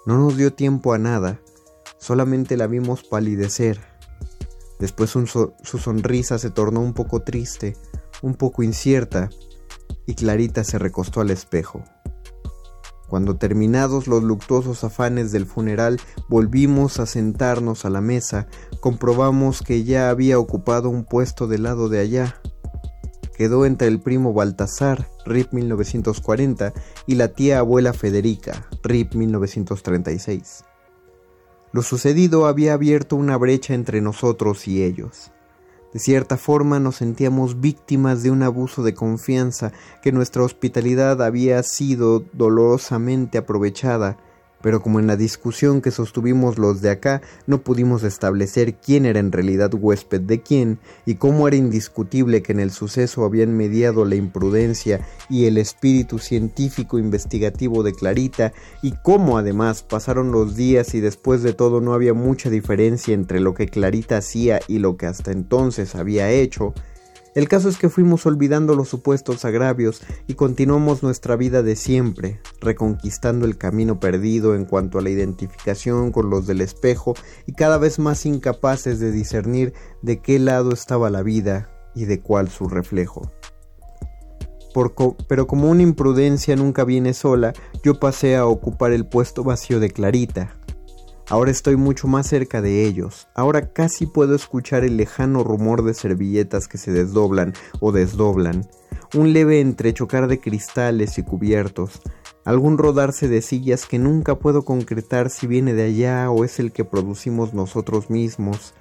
No 0.06 0.16
nos 0.16 0.36
dio 0.36 0.54
tiempo 0.54 0.94
a 0.94 0.98
nada, 0.98 1.40
solamente 1.98 2.56
la 2.56 2.66
vimos 2.66 3.04
palidecer. 3.04 3.78
Después 4.78 5.10
su, 5.10 5.52
sonrisa 5.62 6.38
se 6.38 6.50
tornó 6.50 6.80
un 6.80 6.94
poco 6.94 7.20
triste, 7.20 7.76
un 8.22 8.34
poco 8.34 8.62
incierta, 8.62 9.30
y 10.06 10.14
Clarita 10.14 10.64
se 10.64 10.78
recostó 10.78 11.20
al 11.20 11.30
espejo. 11.30 11.82
Cuando 13.08 13.36
terminados 13.36 14.06
los 14.06 14.22
luctuosos 14.22 14.84
afanes 14.84 15.32
del 15.32 15.46
funeral 15.46 15.98
volvimos 16.28 17.00
a 17.00 17.06
sentarnos 17.06 17.84
a 17.84 17.90
la 17.90 18.02
mesa, 18.02 18.48
comprobamos 18.80 19.62
que 19.62 19.84
ya 19.84 20.10
había 20.10 20.38
ocupado 20.38 20.90
un 20.90 21.04
puesto 21.04 21.46
del 21.46 21.62
lado 21.62 21.88
de 21.88 22.00
allá, 22.00 22.40
quedó 23.34 23.64
entre 23.64 23.88
el 23.88 24.00
primo 24.00 24.34
Baltasar, 24.34 25.08
RIP 25.24 25.52
1940, 25.52 26.74
y 27.06 27.14
la 27.14 27.28
tía 27.28 27.60
abuela 27.60 27.92
Federica, 27.92 28.68
RIP 28.82 29.14
1936. 29.14 30.64
Lo 31.72 31.82
sucedido 31.82 32.46
había 32.46 32.74
abierto 32.74 33.16
una 33.16 33.36
brecha 33.36 33.74
entre 33.74 34.00
nosotros 34.00 34.66
y 34.68 34.82
ellos. 34.82 35.32
De 35.92 35.98
cierta 35.98 36.36
forma 36.36 36.78
nos 36.80 36.96
sentíamos 36.96 37.60
víctimas 37.60 38.22
de 38.22 38.30
un 38.30 38.42
abuso 38.42 38.82
de 38.82 38.94
confianza 38.94 39.72
que 40.02 40.12
nuestra 40.12 40.42
hospitalidad 40.42 41.22
había 41.22 41.62
sido 41.62 42.20
dolorosamente 42.32 43.38
aprovechada 43.38 44.18
pero 44.62 44.82
como 44.82 44.98
en 44.98 45.06
la 45.06 45.16
discusión 45.16 45.80
que 45.80 45.90
sostuvimos 45.90 46.58
los 46.58 46.80
de 46.80 46.90
acá 46.90 47.22
no 47.46 47.62
pudimos 47.62 48.02
establecer 48.02 48.74
quién 48.74 49.06
era 49.06 49.20
en 49.20 49.32
realidad 49.32 49.72
huésped 49.74 50.20
de 50.20 50.40
quién, 50.42 50.78
y 51.06 51.14
cómo 51.16 51.48
era 51.48 51.56
indiscutible 51.56 52.42
que 52.42 52.52
en 52.52 52.60
el 52.60 52.70
suceso 52.70 53.24
habían 53.24 53.56
mediado 53.56 54.04
la 54.04 54.14
imprudencia 54.14 55.06
y 55.28 55.46
el 55.46 55.58
espíritu 55.58 56.18
científico 56.18 56.98
investigativo 56.98 57.82
de 57.82 57.92
Clarita, 57.92 58.52
y 58.82 58.92
cómo 59.02 59.38
además 59.38 59.82
pasaron 59.82 60.32
los 60.32 60.56
días 60.56 60.94
y 60.94 61.00
después 61.00 61.42
de 61.42 61.52
todo 61.52 61.80
no 61.80 61.94
había 61.94 62.14
mucha 62.14 62.50
diferencia 62.50 63.14
entre 63.14 63.40
lo 63.40 63.54
que 63.54 63.68
Clarita 63.68 64.18
hacía 64.18 64.60
y 64.68 64.78
lo 64.78 64.96
que 64.96 65.06
hasta 65.06 65.32
entonces 65.32 65.94
había 65.94 66.30
hecho, 66.30 66.74
el 67.38 67.48
caso 67.48 67.68
es 67.68 67.78
que 67.78 67.88
fuimos 67.88 68.26
olvidando 68.26 68.74
los 68.74 68.88
supuestos 68.88 69.44
agravios 69.44 70.02
y 70.26 70.34
continuamos 70.34 71.04
nuestra 71.04 71.36
vida 71.36 71.62
de 71.62 71.76
siempre, 71.76 72.40
reconquistando 72.60 73.46
el 73.46 73.56
camino 73.56 74.00
perdido 74.00 74.56
en 74.56 74.64
cuanto 74.64 74.98
a 74.98 75.02
la 75.02 75.10
identificación 75.10 76.10
con 76.10 76.30
los 76.30 76.48
del 76.48 76.60
espejo 76.60 77.14
y 77.46 77.52
cada 77.52 77.78
vez 77.78 78.00
más 78.00 78.26
incapaces 78.26 78.98
de 78.98 79.12
discernir 79.12 79.72
de 80.02 80.20
qué 80.20 80.40
lado 80.40 80.72
estaba 80.72 81.10
la 81.10 81.22
vida 81.22 81.70
y 81.94 82.06
de 82.06 82.20
cuál 82.20 82.48
su 82.48 82.68
reflejo. 82.68 83.30
pero 85.28 85.46
como 85.46 85.70
una 85.70 85.82
imprudencia 85.82 86.56
nunca 86.56 86.82
viene 86.82 87.14
sola, 87.14 87.52
yo 87.84 88.00
pasé 88.00 88.34
a 88.34 88.46
ocupar 88.46 88.90
el 88.90 89.06
puesto 89.06 89.44
vacío 89.44 89.78
de 89.78 89.90
Clarita, 89.90 90.56
Ahora 91.30 91.50
estoy 91.50 91.76
mucho 91.76 92.08
más 92.08 92.26
cerca 92.26 92.62
de 92.62 92.86
ellos. 92.86 93.28
Ahora 93.34 93.74
casi 93.74 94.06
puedo 94.06 94.34
escuchar 94.34 94.82
el 94.82 94.96
lejano 94.96 95.44
rumor 95.44 95.84
de 95.84 95.92
servilletas 95.92 96.68
que 96.68 96.78
se 96.78 96.90
desdoblan 96.90 97.52
o 97.80 97.92
desdoblan, 97.92 98.66
un 99.14 99.34
leve 99.34 99.60
entrechocar 99.60 100.26
de 100.26 100.40
cristales 100.40 101.18
y 101.18 101.22
cubiertos, 101.22 102.00
algún 102.46 102.78
rodarse 102.78 103.28
de 103.28 103.42
sillas 103.42 103.84
que 103.84 103.98
nunca 103.98 104.38
puedo 104.38 104.64
concretar 104.64 105.28
si 105.28 105.46
viene 105.46 105.74
de 105.74 105.84
allá 105.84 106.30
o 106.30 106.44
es 106.44 106.58
el 106.60 106.72
que 106.72 106.86
producimos 106.86 107.52
nosotros 107.52 108.08
mismos. 108.08 108.72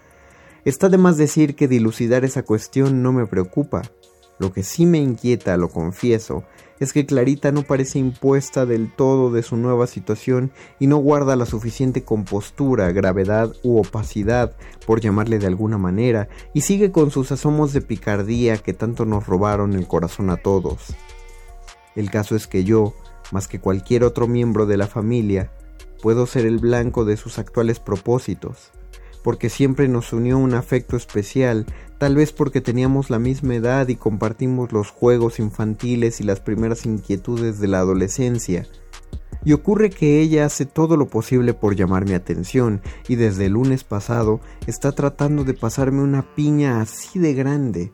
Está 0.64 0.88
de 0.88 0.98
más 0.98 1.18
decir 1.18 1.54
que 1.54 1.68
dilucidar 1.68 2.24
esa 2.24 2.44
cuestión 2.44 3.04
no 3.04 3.12
me 3.12 3.28
preocupa. 3.28 3.82
Lo 4.40 4.54
que 4.54 4.64
sí 4.64 4.86
me 4.86 5.00
inquieta, 5.00 5.58
lo 5.58 5.70
confieso, 5.70 6.44
es 6.80 6.94
que 6.94 7.06
Clarita 7.06 7.52
no 7.52 7.64
parece 7.64 7.98
impuesta 7.98 8.66
del 8.66 8.94
todo 8.94 9.32
de 9.32 9.42
su 9.42 9.58
nueva 9.58 9.88
situación 9.88 10.52
y 10.80 10.88
no 10.88 10.98
guarda 10.98 11.36
la 11.36 11.46
suficiente 11.46 12.04
compostura, 12.04 12.92
gravedad 12.92 13.52
u 13.64 13.80
opacidad, 13.80 14.56
por 14.86 15.02
llamarle 15.02 15.40
de 15.40 15.48
alguna 15.48 15.78
manera, 15.78 16.30
y 16.54 16.62
sigue 16.62 16.92
con 16.92 17.10
sus 17.10 17.32
asomos 17.32 17.74
de 17.74 17.82
picardía 17.82 18.58
que 18.58 18.74
tanto 18.74 19.06
nos 19.06 19.26
robaron 19.26 19.74
el 19.74 19.88
corazón 19.88 20.30
a 20.30 20.38
todos. 20.38 20.96
El 21.96 22.12
caso 22.12 22.36
es 22.36 22.46
que 22.46 22.64
yo, 22.64 22.94
más 23.32 23.48
que 23.48 23.60
cualquier 23.60 24.04
otro 24.04 24.28
miembro 24.28 24.68
de 24.68 24.78
la 24.78 24.88
familia, 24.88 25.52
puedo 26.04 26.28
ser 26.28 26.46
el 26.46 26.60
blanco 26.60 27.06
de 27.06 27.18
sus 27.18 27.40
actuales 27.40 27.80
propósitos, 27.80 28.72
porque 29.24 29.50
siempre 29.50 29.88
nos 29.88 30.14
unió 30.14 30.38
un 30.38 30.54
afecto 30.54 30.96
especial, 30.96 31.66
tal 31.98 32.16
vez 32.16 32.32
porque 32.32 32.62
teníamos 32.62 33.10
la 33.10 33.20
misma 33.20 33.56
edad 33.56 33.88
y 33.88 33.96
compartimos 33.96 34.72
los 34.72 34.92
juegos 34.92 35.40
infantiles 35.40 36.22
y 36.22 36.24
las 36.24 36.40
primeras 36.40 36.86
inquietudes 36.86 37.60
de 37.60 37.68
la 37.68 37.80
adolescencia. 37.80 38.68
Y 39.44 39.54
ocurre 39.54 39.90
que 39.90 40.20
ella 40.20 40.46
hace 40.46 40.66
todo 40.66 40.98
lo 40.98 41.08
posible 41.08 41.54
por 41.54 41.76
llamar 41.76 42.06
mi 42.06 42.14
atención 42.14 42.82
y 43.08 43.16
desde 43.16 43.46
el 43.46 43.54
lunes 43.54 43.84
pasado 43.84 44.42
está 44.66 44.92
tratando 44.92 45.44
de 45.44 45.54
pasarme 45.54 46.02
una 46.02 46.36
piña 46.36 46.82
así 46.82 47.20
de 47.20 47.34
grande, 47.34 47.94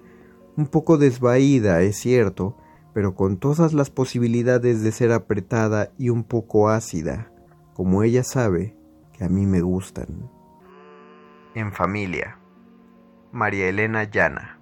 un 0.58 0.68
poco 0.68 0.98
desvaída, 0.98 1.82
es 1.82 1.98
cierto, 1.98 2.58
pero 2.94 3.16
con 3.16 3.38
todas 3.38 3.74
las 3.74 3.90
posibilidades 3.90 4.84
de 4.84 4.92
ser 4.92 5.12
apretada 5.12 5.92
y 5.98 6.10
un 6.10 6.24
poco 6.24 6.70
ácida, 6.70 7.32
como 7.74 8.04
ella 8.04 8.24
sabe 8.24 8.76
que 9.14 9.24
a 9.24 9.30
mí 9.30 9.46
me 9.46 9.62
gustan. 9.62 10.30
En 11.56 11.72
familia. 11.72 12.40
María 13.34 13.68
Elena 13.68 14.04
Llana. 14.04 14.60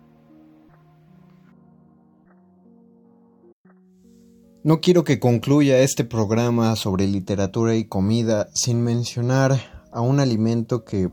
No 4.64 4.80
quiero 4.80 5.04
que 5.04 5.20
concluya 5.20 5.80
este 5.80 6.06
programa 6.06 6.76
sobre 6.78 7.06
literatura 7.06 7.76
y 7.76 7.84
comida 7.84 8.48
sin 8.54 8.82
mencionar 8.82 9.60
a 9.92 10.00
un 10.00 10.22
alimento 10.22 10.86
que, 10.86 11.10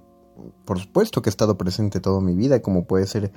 por 0.64 0.78
supuesto 0.78 1.20
que 1.20 1.30
ha 1.30 1.32
estado 1.32 1.58
presente 1.58 1.98
toda 1.98 2.20
mi 2.20 2.36
vida, 2.36 2.62
como 2.62 2.86
puede 2.86 3.06
ser 3.06 3.32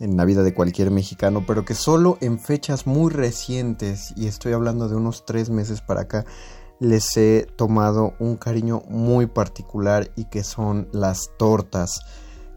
en 0.00 0.16
la 0.16 0.24
vida 0.24 0.42
de 0.42 0.52
cualquier 0.52 0.90
mexicano, 0.90 1.44
pero 1.46 1.64
que 1.64 1.74
solo 1.74 2.18
en 2.20 2.40
fechas 2.40 2.88
muy 2.88 3.12
recientes, 3.12 4.12
y 4.16 4.26
estoy 4.26 4.52
hablando 4.52 4.88
de 4.88 4.96
unos 4.96 5.24
tres 5.24 5.48
meses 5.48 5.80
para 5.80 6.02
acá, 6.02 6.24
les 6.80 7.16
he 7.16 7.46
tomado 7.54 8.14
un 8.18 8.36
cariño 8.36 8.82
muy 8.88 9.26
particular 9.26 10.10
y 10.16 10.24
que 10.24 10.42
son 10.42 10.88
las 10.92 11.30
tortas. 11.38 12.00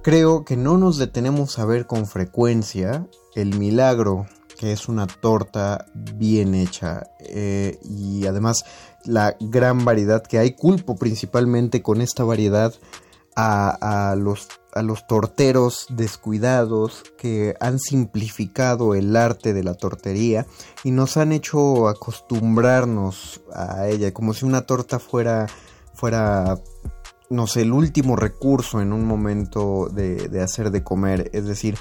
Creo 0.04 0.44
que 0.44 0.58
no 0.58 0.78
nos 0.78 0.98
detenemos 0.98 1.58
a 1.60 1.66
ver 1.66 1.88
con 1.88 2.06
frecuencia 2.06 3.08
el 3.36 3.58
milagro 3.58 4.28
que 4.60 4.74
es 4.74 4.90
una 4.90 5.08
torta 5.08 5.86
bien 5.94 6.56
hecha 6.56 7.04
eh, 7.20 7.80
y 7.84 8.26
además 8.26 8.66
la 9.06 9.38
gran 9.40 9.86
variedad 9.86 10.22
que 10.22 10.40
hay. 10.40 10.56
Culpo 10.56 10.98
principalmente 10.98 11.82
con 11.82 12.02
esta 12.02 12.26
variedad 12.26 12.74
a, 13.38 14.16
los, 14.18 14.50
a 14.74 14.82
los 14.82 15.08
torteros 15.08 15.88
descuidados 15.90 17.04
que 17.18 17.56
han 17.62 17.80
simplificado 17.80 18.96
el 18.96 19.16
arte 19.16 19.54
de 19.54 19.64
la 19.64 19.74
tortería 19.74 20.46
y 20.84 20.92
nos 20.92 21.16
han 21.16 21.32
hecho 21.32 21.88
acostumbrarnos 21.88 23.42
a 23.54 23.88
ella, 23.88 24.14
como 24.14 24.34
si 24.34 24.46
una 24.46 24.66
torta 24.66 25.00
fuera, 25.00 25.48
fuera 25.94 26.58
no 27.30 27.48
sé, 27.48 27.62
el 27.62 27.74
último 27.74 28.16
recurso 28.16 28.82
en 28.82 28.94
un 28.94 29.06
momento 29.06 29.90
de, 29.92 30.28
de 30.28 30.42
hacer 30.42 30.72
de 30.72 30.84
comer. 30.84 31.30
Es 31.34 31.46
decir, 31.46 31.78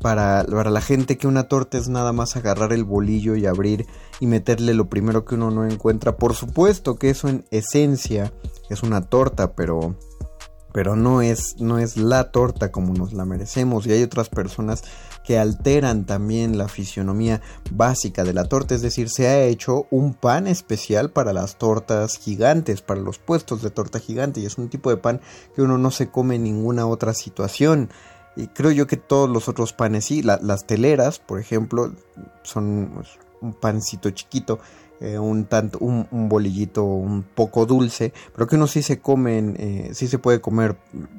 para, 0.00 0.44
para, 0.44 0.70
la 0.70 0.80
gente 0.80 1.16
que 1.16 1.26
una 1.26 1.44
torta 1.44 1.78
es 1.78 1.88
nada 1.88 2.12
más 2.12 2.36
agarrar 2.36 2.72
el 2.72 2.84
bolillo 2.84 3.36
y 3.36 3.46
abrir 3.46 3.86
y 4.18 4.26
meterle 4.26 4.74
lo 4.74 4.88
primero 4.88 5.24
que 5.24 5.34
uno 5.34 5.50
no 5.50 5.66
encuentra. 5.66 6.16
Por 6.16 6.34
supuesto 6.34 6.96
que 6.96 7.10
eso 7.10 7.28
en 7.28 7.44
esencia 7.50 8.32
es 8.68 8.82
una 8.82 9.02
torta, 9.02 9.52
pero 9.54 9.96
pero 10.72 10.96
no 10.96 11.20
es, 11.22 11.56
no 11.58 11.78
es 11.78 11.96
la 11.96 12.30
torta 12.30 12.70
como 12.70 12.94
nos 12.94 13.12
la 13.12 13.24
merecemos 13.24 13.86
y 13.86 13.92
hay 13.92 14.02
otras 14.02 14.28
personas 14.28 14.84
que 15.30 15.38
alteran 15.38 16.06
también 16.06 16.58
la 16.58 16.66
fisionomía 16.66 17.40
básica 17.70 18.24
de 18.24 18.34
la 18.34 18.46
torta, 18.46 18.74
es 18.74 18.82
decir, 18.82 19.08
se 19.08 19.28
ha 19.28 19.44
hecho 19.44 19.86
un 19.92 20.12
pan 20.12 20.48
especial 20.48 21.12
para 21.12 21.32
las 21.32 21.56
tortas 21.56 22.18
gigantes, 22.18 22.82
para 22.82 23.00
los 23.00 23.20
puestos 23.20 23.62
de 23.62 23.70
torta 23.70 24.00
gigante 24.00 24.40
y 24.40 24.46
es 24.46 24.58
un 24.58 24.68
tipo 24.68 24.90
de 24.90 24.96
pan 24.96 25.20
que 25.54 25.62
uno 25.62 25.78
no 25.78 25.92
se 25.92 26.10
come 26.10 26.34
en 26.34 26.42
ninguna 26.42 26.88
otra 26.88 27.14
situación. 27.14 27.90
Y 28.34 28.48
creo 28.48 28.72
yo 28.72 28.88
que 28.88 28.96
todos 28.96 29.30
los 29.30 29.48
otros 29.48 29.72
panes 29.72 30.06
sí, 30.06 30.20
las 30.20 30.66
teleras, 30.66 31.20
por 31.20 31.38
ejemplo, 31.38 31.94
son 32.42 32.90
pues, 32.92 33.10
un 33.40 33.52
pancito 33.52 34.10
chiquito 34.10 34.58
eh, 35.00 35.18
un 35.18 35.46
tanto 35.46 35.78
un, 35.78 36.06
bolillito 36.28 36.84
un 36.84 37.22
poco 37.22 37.64
dulce 37.64 38.12
pero 38.34 38.46
que 38.46 38.56
uno 38.56 38.66
sí 38.66 38.82
se 38.82 39.00
comen 39.00 39.56
eh, 39.58 39.90
sí 39.94 40.08
se 40.08 40.18
puede 40.18 40.42
comer 40.42 40.76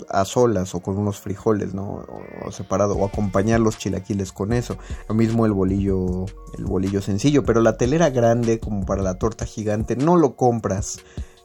a 0.07 0.23
solas 0.23 0.75
o 0.75 0.81
con 0.81 0.99
unos 0.99 1.19
frijoles 1.19 1.73
no 1.73 2.05
o, 2.45 2.51
separado 2.51 2.95
o 2.95 3.05
acompañar 3.05 3.59
los 3.59 3.79
chilaquiles 3.79 4.31
con 4.31 4.53
eso. 4.53 4.77
Lo 5.09 5.15
mismo 5.15 5.47
el 5.47 5.53
bolillo 5.53 6.25
el 6.57 6.65
bolillo 6.65 7.01
sencillo 7.01 7.43
pero 7.43 7.59
la 7.61 7.77
telera 7.77 8.11
grande 8.11 8.59
como 8.59 8.85
para 8.85 9.01
la 9.01 9.15
torta 9.15 9.45
gigante 9.45 9.95
no 9.95 10.15
lo 10.15 10.35
compras 10.35 10.99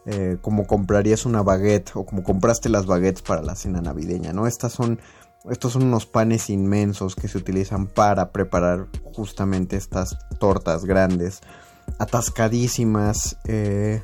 eh, 0.05 0.37
como 0.43 0.67
comprarías 0.67 1.25
una 1.25 1.43
baguette 1.43 1.93
o 1.95 2.05
como 2.05 2.23
compraste 2.23 2.69
las 2.69 2.85
baguettes 2.85 3.23
para 3.23 3.41
la 3.41 3.57
cena 3.57 3.81
navideña 3.81 4.35
no 4.35 4.47
estas 4.47 4.73
son 4.73 5.01
estos 5.51 5.73
son 5.73 5.85
unos 5.85 6.07
panes 6.07 6.51
inmensos 6.51 7.17
que 7.17 7.29
se 7.29 7.39
utilizan 7.39 7.87
para 7.87 8.31
preparar 8.31 8.89
justamente 9.15 9.77
estas 9.77 10.19
tortas 10.39 10.85
grandes 10.85 11.41
atascadísimas. 11.99 13.39
Eh, 13.47 14.01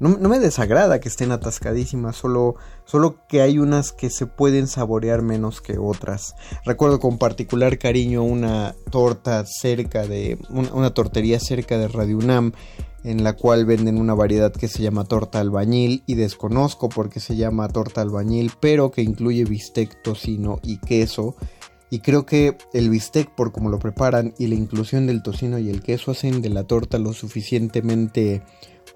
no, 0.00 0.10
me 0.10 0.38
desagrada 0.38 1.00
que 1.00 1.08
estén 1.08 1.32
atascadísimas, 1.32 2.14
solo, 2.14 2.54
solo 2.84 3.26
que 3.28 3.40
hay 3.42 3.58
unas 3.58 3.90
que 3.90 4.10
se 4.10 4.26
pueden 4.26 4.68
saborear 4.68 5.22
menos 5.22 5.60
que 5.60 5.76
otras. 5.76 6.36
Recuerdo 6.64 7.00
con 7.00 7.18
particular 7.18 7.78
cariño 7.78 8.22
una 8.22 8.76
torta 8.90 9.44
cerca 9.44 10.06
de, 10.06 10.38
una, 10.50 10.90
tortería 10.90 11.40
cerca 11.40 11.78
de 11.78 11.88
Radio 11.88 12.18
UNAM, 12.18 12.52
en 13.02 13.24
la 13.24 13.32
cual 13.32 13.64
venden 13.64 13.98
una 13.98 14.14
variedad 14.14 14.52
que 14.52 14.68
se 14.68 14.82
llama 14.82 15.04
torta 15.04 15.40
albañil 15.40 16.04
y 16.06 16.14
desconozco 16.14 16.88
por 16.88 17.10
qué 17.10 17.18
se 17.18 17.34
llama 17.34 17.68
torta 17.68 18.00
albañil, 18.00 18.52
pero 18.60 18.92
que 18.92 19.02
incluye 19.02 19.44
bistec, 19.44 20.00
tocino 20.02 20.60
y 20.62 20.78
queso 20.78 21.34
y 21.90 22.00
creo 22.00 22.26
que 22.26 22.56
el 22.72 22.90
bistec, 22.90 23.30
por 23.30 23.52
cómo 23.52 23.70
lo 23.70 23.78
preparan, 23.78 24.34
y 24.38 24.46
la 24.46 24.54
inclusión 24.54 25.06
del 25.06 25.22
tocino 25.22 25.58
y 25.58 25.70
el 25.70 25.82
queso 25.82 26.10
hacen 26.10 26.42
de 26.42 26.50
la 26.50 26.64
torta 26.64 26.98
lo 26.98 27.12
suficientemente 27.12 28.42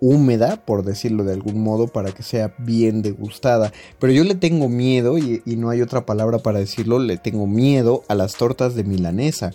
húmeda, 0.00 0.64
por 0.64 0.84
decirlo 0.84 1.24
de 1.24 1.32
algún 1.32 1.62
modo, 1.62 1.86
para 1.86 2.12
que 2.12 2.22
sea 2.22 2.54
bien 2.58 3.02
degustada. 3.02 3.72
Pero 3.98 4.12
yo 4.12 4.24
le 4.24 4.34
tengo 4.34 4.68
miedo, 4.68 5.16
y, 5.16 5.42
y 5.46 5.56
no 5.56 5.70
hay 5.70 5.80
otra 5.80 6.04
palabra 6.04 6.38
para 6.38 6.58
decirlo, 6.58 6.98
le 6.98 7.16
tengo 7.16 7.46
miedo 7.46 8.02
a 8.08 8.14
las 8.14 8.34
tortas 8.34 8.74
de 8.74 8.84
milanesa. 8.84 9.52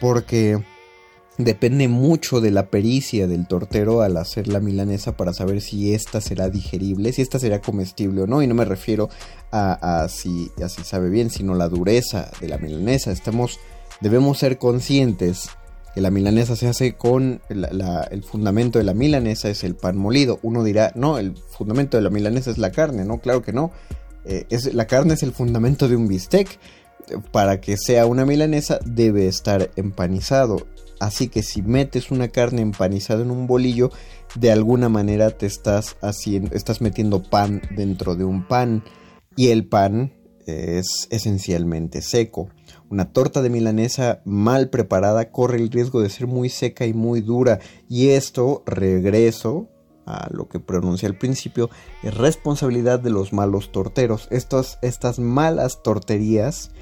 Porque 0.00 0.62
Depende 1.44 1.88
mucho 1.88 2.42
de 2.42 2.50
la 2.50 2.66
pericia 2.66 3.26
del 3.26 3.46
tortero 3.46 4.02
al 4.02 4.18
hacer 4.18 4.46
la 4.46 4.60
milanesa 4.60 5.16
para 5.16 5.32
saber 5.32 5.62
si 5.62 5.94
esta 5.94 6.20
será 6.20 6.50
digerible, 6.50 7.14
si 7.14 7.22
esta 7.22 7.38
será 7.38 7.62
comestible 7.62 8.22
o 8.22 8.26
no. 8.26 8.42
Y 8.42 8.46
no 8.46 8.54
me 8.54 8.66
refiero 8.66 9.08
a, 9.50 10.06
si 10.10 10.50
así 10.62 10.82
sabe 10.84 11.08
bien, 11.08 11.30
sino 11.30 11.54
la 11.54 11.68
dureza 11.68 12.30
de 12.40 12.48
la 12.48 12.58
milanesa. 12.58 13.10
Estamos, 13.10 13.58
debemos 14.02 14.38
ser 14.38 14.58
conscientes 14.58 15.48
que 15.94 16.02
la 16.02 16.10
milanesa 16.10 16.56
se 16.56 16.68
hace 16.68 16.94
con 16.94 17.40
el 17.48 18.22
fundamento 18.22 18.78
de 18.78 18.84
la 18.84 18.94
milanesa 18.94 19.48
es 19.48 19.64
el 19.64 19.74
pan 19.74 19.96
molido. 19.96 20.40
Uno 20.42 20.62
dirá, 20.62 20.92
no, 20.94 21.16
el 21.16 21.34
fundamento 21.36 21.96
de 21.96 22.02
la 22.02 22.10
milanesa 22.10 22.50
es 22.50 22.58
la 22.58 22.70
carne. 22.70 23.04
No, 23.04 23.18
claro 23.18 23.42
que 23.42 23.52
no. 23.54 23.72
Eh, 24.26 24.46
la 24.74 24.86
carne 24.86 25.14
es 25.14 25.22
el 25.22 25.32
fundamento 25.32 25.88
de 25.88 25.96
un 25.96 26.06
bistec. 26.06 26.58
Para 27.32 27.60
que 27.60 27.76
sea 27.76 28.06
una 28.06 28.24
milanesa 28.24 28.78
debe 28.84 29.26
estar 29.26 29.70
empanizado. 29.74 30.66
Así 31.00 31.28
que 31.28 31.42
si 31.42 31.62
metes 31.62 32.10
una 32.10 32.28
carne 32.28 32.60
empanizada 32.60 33.22
en 33.22 33.30
un 33.30 33.46
bolillo, 33.46 33.90
de 34.36 34.52
alguna 34.52 34.88
manera 34.88 35.30
te 35.30 35.46
estás 35.46 35.96
haciendo, 36.02 36.54
estás 36.54 36.80
metiendo 36.80 37.22
pan 37.22 37.62
dentro 37.74 38.14
de 38.14 38.24
un 38.24 38.46
pan 38.46 38.84
y 39.34 39.48
el 39.48 39.66
pan 39.66 40.12
es 40.46 41.08
esencialmente 41.10 42.02
seco. 42.02 42.50
Una 42.90 43.12
torta 43.12 43.40
de 43.40 43.50
milanesa 43.50 44.20
mal 44.24 44.68
preparada 44.68 45.30
corre 45.30 45.58
el 45.58 45.70
riesgo 45.70 46.00
de 46.00 46.10
ser 46.10 46.26
muy 46.26 46.48
seca 46.48 46.86
y 46.86 46.92
muy 46.92 47.20
dura 47.20 47.60
y 47.88 48.10
esto, 48.10 48.62
regreso 48.66 49.68
a 50.06 50.28
lo 50.30 50.48
que 50.48 50.60
pronuncié 50.60 51.08
al 51.08 51.16
principio, 51.16 51.70
es 52.02 52.14
responsabilidad 52.14 53.00
de 53.00 53.10
los 53.10 53.32
malos 53.32 53.70
torteros. 53.72 54.28
estas 54.30 55.18
malas 55.18 55.82
torterías 55.82 56.72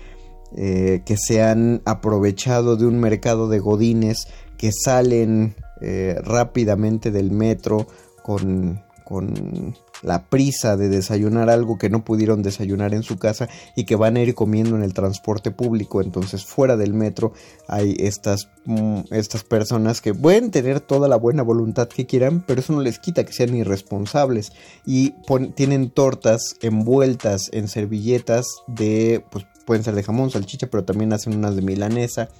eh, 0.57 1.03
que 1.05 1.17
se 1.17 1.43
han 1.43 1.83
aprovechado 1.85 2.77
de 2.77 2.87
un 2.87 2.99
mercado 2.99 3.49
de 3.49 3.59
godines 3.59 4.27
que 4.57 4.71
salen 4.73 5.55
eh, 5.81 6.17
rápidamente 6.25 7.11
del 7.11 7.31
metro 7.31 7.87
con, 8.23 8.83
con 9.05 9.75
la 10.03 10.29
prisa 10.29 10.77
de 10.77 10.89
desayunar 10.89 11.51
algo 11.51 11.79
que 11.79 11.91
no 11.91 12.05
pudieron 12.05 12.43
desayunar 12.43 12.95
en 12.95 13.03
su 13.03 13.19
casa 13.19 13.49
y 13.75 13.85
que 13.85 13.97
van 13.97 14.17
a 14.17 14.21
ir 14.21 14.35
comiendo 14.35 14.77
en 14.77 14.83
el 14.83 14.95
transporte 14.95 15.51
público. 15.51 16.01
Entonces 16.01 16.45
fuera 16.45 16.77
del 16.77 16.95
metro 16.95 17.33
hay 17.67 17.97
estas, 17.99 18.49
mm, 18.65 19.01
estas 19.11 19.45
personas 19.45 20.01
que 20.01 20.15
pueden 20.15 20.51
tener 20.51 20.81
toda 20.81 21.09
la 21.09 21.17
buena 21.17 21.43
voluntad 21.43 21.89
que 21.89 22.07
quieran, 22.07 22.45
pero 22.47 22.61
eso 22.61 22.73
no 22.73 22.81
les 22.81 22.99
quita 22.99 23.25
que 23.25 23.33
sean 23.33 23.57
irresponsables 23.57 24.53
y 24.87 25.15
tienen 25.55 25.91
tortas 25.91 26.57
envueltas 26.61 27.49
en 27.53 27.69
servilletas 27.69 28.47
de 28.67 29.25
pues, 29.31 29.47
pueden 29.69 29.85
ser 29.85 29.95
de 29.95 30.03
jamón, 30.03 30.31
salchicha, 30.31 30.69
pero 30.69 30.85
también 30.85 31.13
hacen 31.13 31.37
unas 31.37 31.55
de 31.55 31.61
milanesa. 31.61 32.31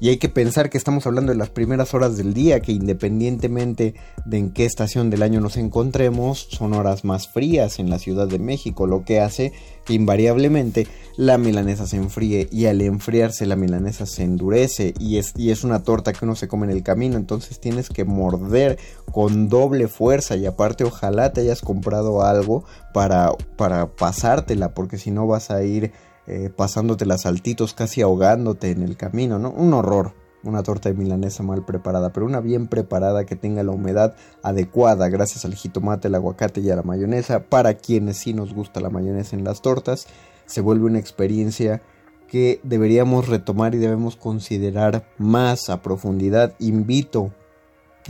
Y 0.00 0.08
hay 0.08 0.16
que 0.16 0.28
pensar 0.28 0.68
que 0.68 0.76
estamos 0.76 1.06
hablando 1.06 1.30
de 1.30 1.38
las 1.38 1.48
primeras 1.48 1.94
horas 1.94 2.16
del 2.16 2.34
día, 2.34 2.58
que 2.58 2.72
independientemente 2.72 3.94
de 4.24 4.38
en 4.38 4.50
qué 4.50 4.64
estación 4.64 5.08
del 5.08 5.22
año 5.22 5.40
nos 5.40 5.56
encontremos, 5.56 6.48
son 6.50 6.74
horas 6.74 7.04
más 7.04 7.28
frías 7.28 7.78
en 7.78 7.88
la 7.88 8.00
Ciudad 8.00 8.26
de 8.26 8.40
México, 8.40 8.88
lo 8.88 9.04
que 9.04 9.20
hace 9.20 9.52
que 9.84 9.94
invariablemente 9.94 10.88
la 11.16 11.38
milanesa 11.38 11.86
se 11.86 11.98
enfríe 11.98 12.48
y 12.50 12.66
al 12.66 12.80
enfriarse 12.82 13.46
la 13.46 13.54
milanesa 13.54 14.04
se 14.04 14.24
endurece 14.24 14.92
y 14.98 15.18
es, 15.18 15.32
y 15.36 15.52
es 15.52 15.62
una 15.62 15.84
torta 15.84 16.12
que 16.12 16.24
uno 16.24 16.34
se 16.34 16.48
come 16.48 16.66
en 16.66 16.72
el 16.72 16.82
camino, 16.82 17.16
entonces 17.16 17.60
tienes 17.60 17.88
que 17.88 18.04
morder 18.04 18.78
con 19.12 19.48
doble 19.48 19.86
fuerza 19.86 20.34
y 20.34 20.44
aparte 20.44 20.82
ojalá 20.82 21.32
te 21.32 21.42
hayas 21.42 21.62
comprado 21.62 22.22
algo 22.22 22.64
para, 22.92 23.30
para 23.56 23.86
pasártela, 23.86 24.74
porque 24.74 24.98
si 24.98 25.12
no 25.12 25.28
vas 25.28 25.52
a 25.52 25.62
ir 25.62 25.92
eh, 26.26 26.50
pasándote 26.54 27.06
las 27.06 27.22
saltitos, 27.22 27.74
casi 27.74 28.02
ahogándote 28.02 28.70
en 28.70 28.82
el 28.82 28.96
camino, 28.96 29.38
¿no? 29.38 29.50
Un 29.50 29.74
horror, 29.74 30.14
una 30.42 30.62
torta 30.62 30.88
de 30.88 30.94
milanesa 30.94 31.42
mal 31.42 31.64
preparada, 31.64 32.12
pero 32.12 32.26
una 32.26 32.40
bien 32.40 32.66
preparada 32.66 33.24
que 33.24 33.36
tenga 33.36 33.62
la 33.62 33.72
humedad 33.72 34.16
adecuada 34.42 35.08
gracias 35.08 35.44
al 35.44 35.54
jitomate, 35.54 36.08
el 36.08 36.14
aguacate 36.14 36.60
y 36.60 36.70
a 36.70 36.76
la 36.76 36.82
mayonesa. 36.82 37.44
Para 37.44 37.74
quienes 37.74 38.16
sí 38.16 38.32
nos 38.32 38.54
gusta 38.54 38.80
la 38.80 38.90
mayonesa 38.90 39.36
en 39.36 39.44
las 39.44 39.62
tortas, 39.62 40.06
se 40.46 40.60
vuelve 40.60 40.86
una 40.86 40.98
experiencia 40.98 41.82
que 42.28 42.60
deberíamos 42.62 43.28
retomar 43.28 43.74
y 43.74 43.78
debemos 43.78 44.16
considerar 44.16 45.08
más 45.18 45.70
a 45.70 45.82
profundidad. 45.82 46.54
Invito 46.58 47.32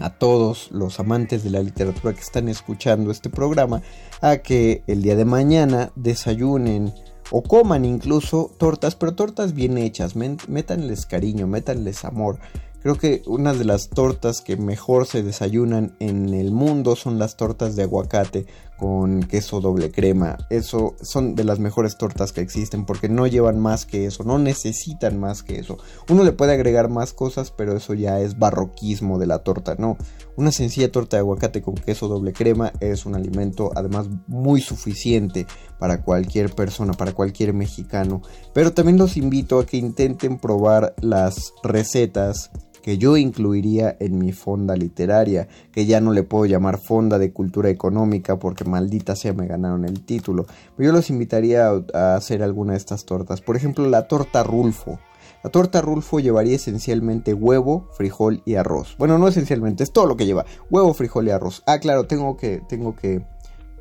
a 0.00 0.10
todos 0.10 0.70
los 0.72 1.00
amantes 1.00 1.42
de 1.44 1.50
la 1.50 1.62
literatura 1.62 2.14
que 2.14 2.20
están 2.20 2.48
escuchando 2.48 3.10
este 3.10 3.30
programa 3.30 3.82
a 4.20 4.38
que 4.38 4.82
el 4.86 5.02
día 5.02 5.16
de 5.16 5.24
mañana 5.24 5.92
desayunen 5.96 6.92
o 7.30 7.42
coman 7.42 7.84
incluso 7.84 8.50
tortas, 8.58 8.94
pero 8.94 9.14
tortas 9.14 9.54
bien 9.54 9.78
hechas, 9.78 10.14
métanles 10.16 11.06
cariño, 11.06 11.46
métanles 11.46 12.04
amor. 12.04 12.38
Creo 12.82 12.98
que 12.98 13.22
una 13.26 13.52
de 13.52 13.64
las 13.64 13.88
tortas 13.88 14.40
que 14.40 14.56
mejor 14.56 15.06
se 15.06 15.24
desayunan 15.24 15.96
en 15.98 16.32
el 16.34 16.52
mundo 16.52 16.94
son 16.94 17.18
las 17.18 17.36
tortas 17.36 17.74
de 17.74 17.82
aguacate 17.82 18.46
con 18.76 19.22
queso 19.22 19.60
doble 19.60 19.90
crema. 19.90 20.36
Eso 20.50 20.96
son 21.02 21.34
de 21.34 21.44
las 21.44 21.58
mejores 21.58 21.96
tortas 21.96 22.32
que 22.32 22.40
existen 22.40 22.84
porque 22.84 23.08
no 23.08 23.26
llevan 23.26 23.58
más 23.58 23.86
que 23.86 24.06
eso, 24.06 24.24
no 24.24 24.38
necesitan 24.38 25.18
más 25.18 25.42
que 25.42 25.58
eso. 25.58 25.78
Uno 26.08 26.24
le 26.24 26.32
puede 26.32 26.52
agregar 26.52 26.88
más 26.88 27.12
cosas, 27.12 27.50
pero 27.50 27.76
eso 27.76 27.94
ya 27.94 28.20
es 28.20 28.38
barroquismo 28.38 29.18
de 29.18 29.26
la 29.26 29.40
torta, 29.40 29.76
no. 29.78 29.96
Una 30.36 30.52
sencilla 30.52 30.92
torta 30.92 31.16
de 31.16 31.20
aguacate 31.20 31.62
con 31.62 31.74
queso 31.74 32.08
doble 32.08 32.32
crema 32.32 32.72
es 32.80 33.06
un 33.06 33.14
alimento 33.14 33.70
además 33.74 34.08
muy 34.26 34.60
suficiente 34.60 35.46
para 35.78 36.02
cualquier 36.02 36.54
persona, 36.54 36.92
para 36.92 37.12
cualquier 37.12 37.54
mexicano. 37.54 38.22
Pero 38.52 38.72
también 38.72 38.98
los 38.98 39.16
invito 39.16 39.58
a 39.58 39.66
que 39.66 39.78
intenten 39.78 40.38
probar 40.38 40.94
las 41.00 41.54
recetas 41.62 42.50
que 42.86 42.98
yo 42.98 43.16
incluiría 43.16 43.96
en 43.98 44.16
mi 44.16 44.30
fonda 44.30 44.76
literaria, 44.76 45.48
que 45.72 45.86
ya 45.86 46.00
no 46.00 46.12
le 46.12 46.22
puedo 46.22 46.46
llamar 46.46 46.78
fonda 46.78 47.18
de 47.18 47.32
cultura 47.32 47.68
económica 47.68 48.38
porque 48.38 48.62
maldita 48.62 49.16
sea 49.16 49.32
me 49.32 49.48
ganaron 49.48 49.84
el 49.84 50.04
título. 50.04 50.46
Pero 50.76 50.90
yo 50.90 50.92
los 50.92 51.10
invitaría 51.10 51.68
a, 51.92 52.14
hacer 52.14 52.44
alguna 52.44 52.74
de 52.74 52.78
estas 52.78 53.04
tortas. 53.04 53.40
Por 53.40 53.56
ejemplo, 53.56 53.88
la 53.88 54.06
torta 54.06 54.44
Rulfo. 54.44 55.00
La 55.42 55.50
torta 55.50 55.80
Rulfo 55.80 56.20
llevaría 56.20 56.54
esencialmente 56.54 57.34
huevo, 57.34 57.88
frijol 57.96 58.40
y 58.44 58.54
arroz. 58.54 58.94
Bueno, 58.98 59.18
no 59.18 59.26
esencialmente, 59.26 59.82
es 59.82 59.90
todo 59.90 60.06
lo 60.06 60.16
que 60.16 60.26
lleva. 60.26 60.46
Huevo, 60.70 60.94
frijol 60.94 61.26
y 61.26 61.32
arroz. 61.32 61.64
Ah, 61.66 61.80
claro, 61.80 62.06
tengo 62.06 62.36
que, 62.36 62.62
tengo 62.68 62.94
que 62.94 63.26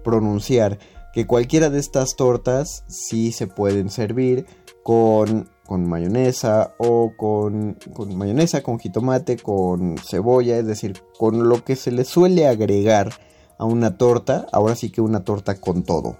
pronunciar 0.03 0.79
que 1.13 1.27
cualquiera 1.27 1.69
de 1.69 1.77
estas 1.77 2.15
tortas 2.15 2.83
sí 2.87 3.31
se 3.31 3.45
pueden 3.45 3.91
servir 3.91 4.47
con 4.81 5.47
con 5.65 5.87
mayonesa 5.87 6.73
o 6.77 7.13
con, 7.17 7.77
con, 7.93 8.15
mayonesa, 8.15 8.61
con 8.61 8.79
jitomate, 8.79 9.37
con 9.37 9.97
cebolla, 9.97 10.57
es 10.57 10.65
decir, 10.65 11.01
con 11.17 11.49
lo 11.49 11.63
que 11.63 11.75
se 11.75 11.91
le 11.91 12.05
suele 12.05 12.47
agregar 12.47 13.13
a 13.57 13.65
una 13.65 13.97
torta, 13.97 14.45
ahora 14.51 14.75
sí 14.75 14.89
que 14.89 15.01
una 15.01 15.23
torta 15.23 15.59
con 15.59 15.83
todo, 15.83 16.17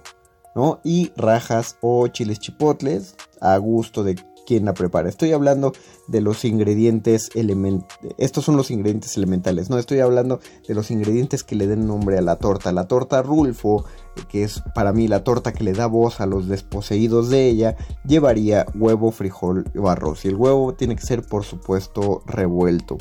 ¿no? 0.54 0.80
Y 0.84 1.12
rajas 1.16 1.76
o 1.80 2.08
chiles 2.08 2.38
chipotles 2.38 3.14
a 3.40 3.56
gusto 3.58 4.02
de 4.02 4.16
quien 4.46 4.64
la 4.64 4.74
prepara. 4.74 5.08
Estoy 5.08 5.32
hablando 5.32 5.72
de 6.06 6.20
los 6.20 6.44
ingredientes 6.44 7.30
elementales. 7.34 8.14
Estos 8.16 8.44
son 8.44 8.56
los 8.56 8.70
ingredientes 8.70 9.16
elementales, 9.16 9.68
no 9.68 9.78
estoy 9.78 10.00
hablando 10.00 10.40
de 10.66 10.74
los 10.74 10.90
ingredientes 10.90 11.42
que 11.42 11.56
le 11.56 11.66
den 11.66 11.86
nombre 11.86 12.16
a 12.16 12.22
la 12.22 12.36
torta. 12.36 12.72
La 12.72 12.88
torta 12.88 13.22
Rulfo, 13.22 13.84
que 14.28 14.44
es 14.44 14.62
para 14.74 14.92
mí 14.92 15.08
la 15.08 15.24
torta 15.24 15.52
que 15.52 15.64
le 15.64 15.72
da 15.72 15.86
voz 15.86 16.20
a 16.20 16.26
los 16.26 16.48
desposeídos 16.48 17.28
de 17.28 17.48
ella, 17.48 17.76
llevaría 18.06 18.66
huevo, 18.74 19.10
frijol 19.10 19.70
o 19.76 19.88
arroz. 19.88 20.24
Y 20.24 20.28
el 20.28 20.36
huevo 20.36 20.74
tiene 20.74 20.96
que 20.96 21.02
ser, 21.02 21.22
por 21.22 21.44
supuesto, 21.44 22.22
revuelto. 22.26 22.96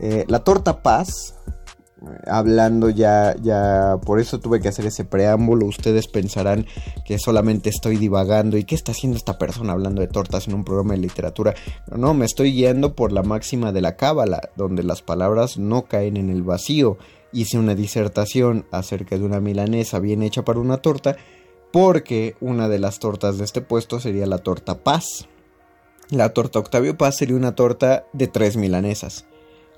Eh, 0.00 0.24
la 0.28 0.44
torta 0.44 0.82
Paz 0.82 1.34
hablando 2.26 2.90
ya, 2.90 3.34
ya, 3.40 3.98
por 4.04 4.20
eso 4.20 4.38
tuve 4.40 4.60
que 4.60 4.68
hacer 4.68 4.86
ese 4.86 5.04
preámbulo. 5.04 5.66
Ustedes 5.66 6.08
pensarán 6.08 6.66
que 7.04 7.18
solamente 7.18 7.70
estoy 7.70 7.96
divagando 7.96 8.56
y 8.56 8.64
qué 8.64 8.74
está 8.74 8.92
haciendo 8.92 9.16
esta 9.16 9.38
persona 9.38 9.72
hablando 9.72 10.00
de 10.00 10.08
tortas 10.08 10.48
en 10.48 10.54
un 10.54 10.64
programa 10.64 10.94
de 10.94 11.00
literatura. 11.00 11.54
No, 11.94 12.14
me 12.14 12.26
estoy 12.26 12.52
guiando 12.52 12.94
por 12.94 13.12
la 13.12 13.22
máxima 13.22 13.72
de 13.72 13.80
la 13.80 13.96
cábala, 13.96 14.50
donde 14.56 14.82
las 14.82 15.02
palabras 15.02 15.58
no 15.58 15.86
caen 15.86 16.16
en 16.16 16.30
el 16.30 16.42
vacío. 16.42 16.98
Hice 17.32 17.58
una 17.58 17.74
disertación 17.74 18.66
acerca 18.70 19.18
de 19.18 19.24
una 19.24 19.40
milanesa 19.40 19.98
bien 19.98 20.22
hecha 20.22 20.44
para 20.44 20.60
una 20.60 20.78
torta, 20.78 21.16
porque 21.72 22.36
una 22.40 22.68
de 22.68 22.78
las 22.78 22.98
tortas 22.98 23.38
de 23.38 23.44
este 23.44 23.60
puesto 23.60 24.00
sería 24.00 24.26
la 24.26 24.38
torta 24.38 24.78
Paz. 24.78 25.28
La 26.10 26.32
torta 26.32 26.58
Octavio 26.58 26.96
Paz 26.96 27.16
sería 27.16 27.36
una 27.36 27.54
torta 27.54 28.06
de 28.14 28.28
tres 28.28 28.56
milanesas. 28.56 29.26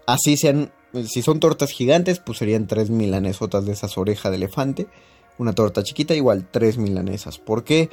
Así 0.07 0.37
sean 0.37 0.71
si 1.07 1.23
son 1.23 1.41
tortas 1.41 1.71
gigantes, 1.71 2.19
pues 2.19 2.39
serían 2.39 2.67
tres 2.67 2.91
milanesotas 2.91 3.67
de 3.67 3.73
esas 3.73 3.97
orejas 3.99 4.31
de 4.31 4.37
elefante. 4.37 4.89
Una 5.39 5.53
torta 5.53 5.83
chiquita, 5.83 6.15
igual 6.15 6.49
tres 6.51 6.79
milanesas. 6.79 7.39
¿Por 7.39 7.65
qué? 7.65 7.91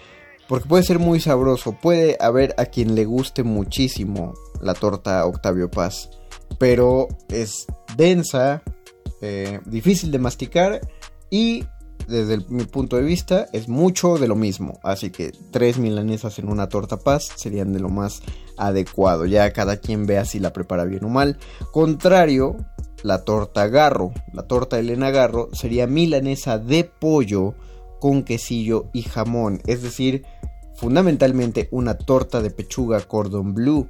Porque 0.48 0.68
puede 0.68 0.84
ser 0.84 1.00
muy 1.00 1.20
sabroso. 1.20 1.74
Puede 1.74 2.18
haber 2.20 2.56
a 2.58 2.66
quien 2.66 2.96
le 2.96 3.06
guste 3.06 3.44
muchísimo 3.44 4.34
la 4.62 4.74
torta 4.74 5.26
Octavio 5.26 5.70
Paz. 5.70 6.10
Pero 6.60 7.08
es 7.30 7.68
densa, 7.96 8.64
eh, 9.22 9.60
difícil 9.66 10.12
de 10.12 10.20
masticar 10.20 10.82
y 11.30 11.66
desde 12.08 12.40
mi 12.50 12.64
punto 12.64 12.96
de 12.96 13.04
vista 13.04 13.48
es 13.52 13.68
mucho 13.68 14.18
de 14.18 14.28
lo 14.28 14.36
mismo. 14.36 14.80
Así 14.84 15.10
que 15.10 15.32
tres 15.52 15.78
milanesas 15.78 16.40
en 16.40 16.50
una 16.50 16.70
torta 16.70 16.98
paz 16.98 17.30
serían 17.36 17.74
de 17.74 17.80
lo 17.80 17.90
más 17.90 18.22
adecuado. 18.58 19.26
Ya 19.26 19.52
cada 19.52 19.78
quien 19.78 20.06
vea 20.06 20.26
si 20.26 20.40
la 20.40 20.54
prepara 20.54 20.86
bien 20.86 21.04
o 21.04 21.10
mal. 21.10 21.38
Contrario 21.72 22.56
la 23.04 23.24
torta 23.24 23.68
garro. 23.68 24.12
La 24.34 24.44
torta 24.44 24.80
Elena 24.80 25.12
Garro 25.12 25.50
sería 25.54 25.88
milanesa 25.88 26.58
de 26.58 26.84
pollo 26.84 27.56
con 28.00 28.24
quesillo 28.24 28.86
y 28.94 29.04
jamón. 29.04 29.62
Es 29.66 29.82
decir, 29.82 30.26
fundamentalmente 30.78 31.68
una 31.72 31.98
torta 31.98 32.42
de 32.42 32.52
pechuga 32.52 33.02
cordon 33.02 33.54
bleu. 33.54 33.88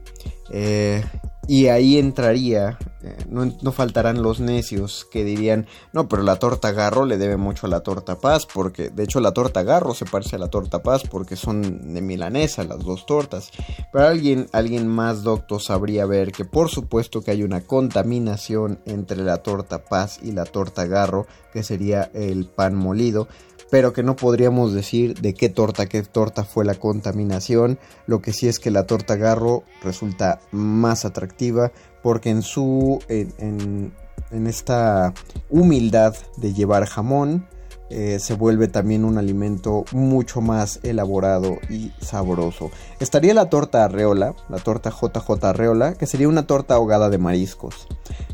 Eh, 0.50 1.04
y 1.50 1.68
ahí 1.68 1.98
entraría, 1.98 2.78
eh, 3.02 3.16
no, 3.30 3.72
faltarán 3.72 4.22
los 4.22 4.42
necios 4.42 5.08
que 5.10 5.24
dirían, 5.24 5.66
no, 5.94 6.10
pero 6.10 6.22
la 6.24 6.40
torta 6.40 6.72
garro 6.72 7.06
le 7.06 7.18
debe 7.18 7.38
mucho 7.38 7.68
a 7.68 7.70
la 7.70 7.80
torta 7.80 8.20
paz, 8.20 8.46
porque 8.54 8.90
de 8.90 9.04
hecho 9.04 9.22
la 9.22 9.32
torta 9.32 9.64
garro 9.64 9.94
se 9.94 10.06
parece 10.06 10.36
a 10.36 10.40
la 10.40 10.50
torta 10.50 10.84
paz 10.84 11.04
porque 11.10 11.38
son 11.38 11.94
de 11.94 12.02
milanesa 12.02 12.66
las 12.66 12.80
dos 12.80 13.06
tortas. 13.06 13.52
Pero 13.94 14.08
alguien, 14.08 14.48
alguien 14.52 14.88
más 14.88 15.24
docto 15.24 15.60
sabría 15.60 16.06
ver 16.06 16.34
que 16.34 16.44
por 16.44 16.70
supuesto 16.70 17.22
que 17.22 17.32
hay 17.32 17.44
una 17.44 17.62
contaminación 17.62 18.80
entre 18.86 19.24
la 19.24 19.38
torta 19.38 19.86
paz 19.86 20.20
y 20.22 20.34
la 20.34 20.44
torta 20.44 20.86
garro, 20.86 21.28
que 21.54 21.64
sería 21.64 22.12
el 22.14 22.46
pan 22.46 22.76
molido 22.76 23.30
pero 23.70 23.94
que 23.94 24.04
no 24.04 24.16
podríamos 24.16 24.74
decir 24.74 25.20
de 25.20 25.34
qué 25.34 25.50
torta, 25.50 25.88
qué 25.88 26.04
torta 26.04 26.44
fue 26.44 26.66
la 26.66 26.76
contaminación. 26.76 27.80
Lo 28.06 28.22
que 28.22 28.34
sí 28.34 28.48
es 28.48 28.60
que 28.60 28.72
la 28.72 28.86
torta 28.86 29.16
garro 29.16 29.64
resulta 29.84 30.40
más 30.52 31.06
atractiva 31.06 31.72
porque 32.02 32.30
en 32.30 32.42
su 32.42 33.00
en, 33.08 33.94
esta 34.32 35.14
humildad 35.50 36.16
de 36.38 36.54
llevar 36.54 36.86
jamón 36.86 37.48
eh, 37.90 38.20
se 38.20 38.34
vuelve 38.34 38.68
también 38.68 39.06
un 39.06 39.18
alimento 39.18 39.86
mucho 39.94 40.42
más 40.42 40.82
elaborado 40.84 41.58
y 41.70 41.92
sabroso. 42.02 42.70
Estaría 43.00 43.34
la 43.34 43.50
torta 43.50 43.86
arreola, 43.86 44.36
la 44.50 44.58
torta 44.58 44.90
JJ 44.90 45.46
arreola, 45.46 45.94
que 45.94 46.06
sería 46.06 46.28
una 46.28 46.46
torta 46.46 46.74
ahogada 46.74 47.10
de 47.10 47.18
mariscos. 47.18 47.88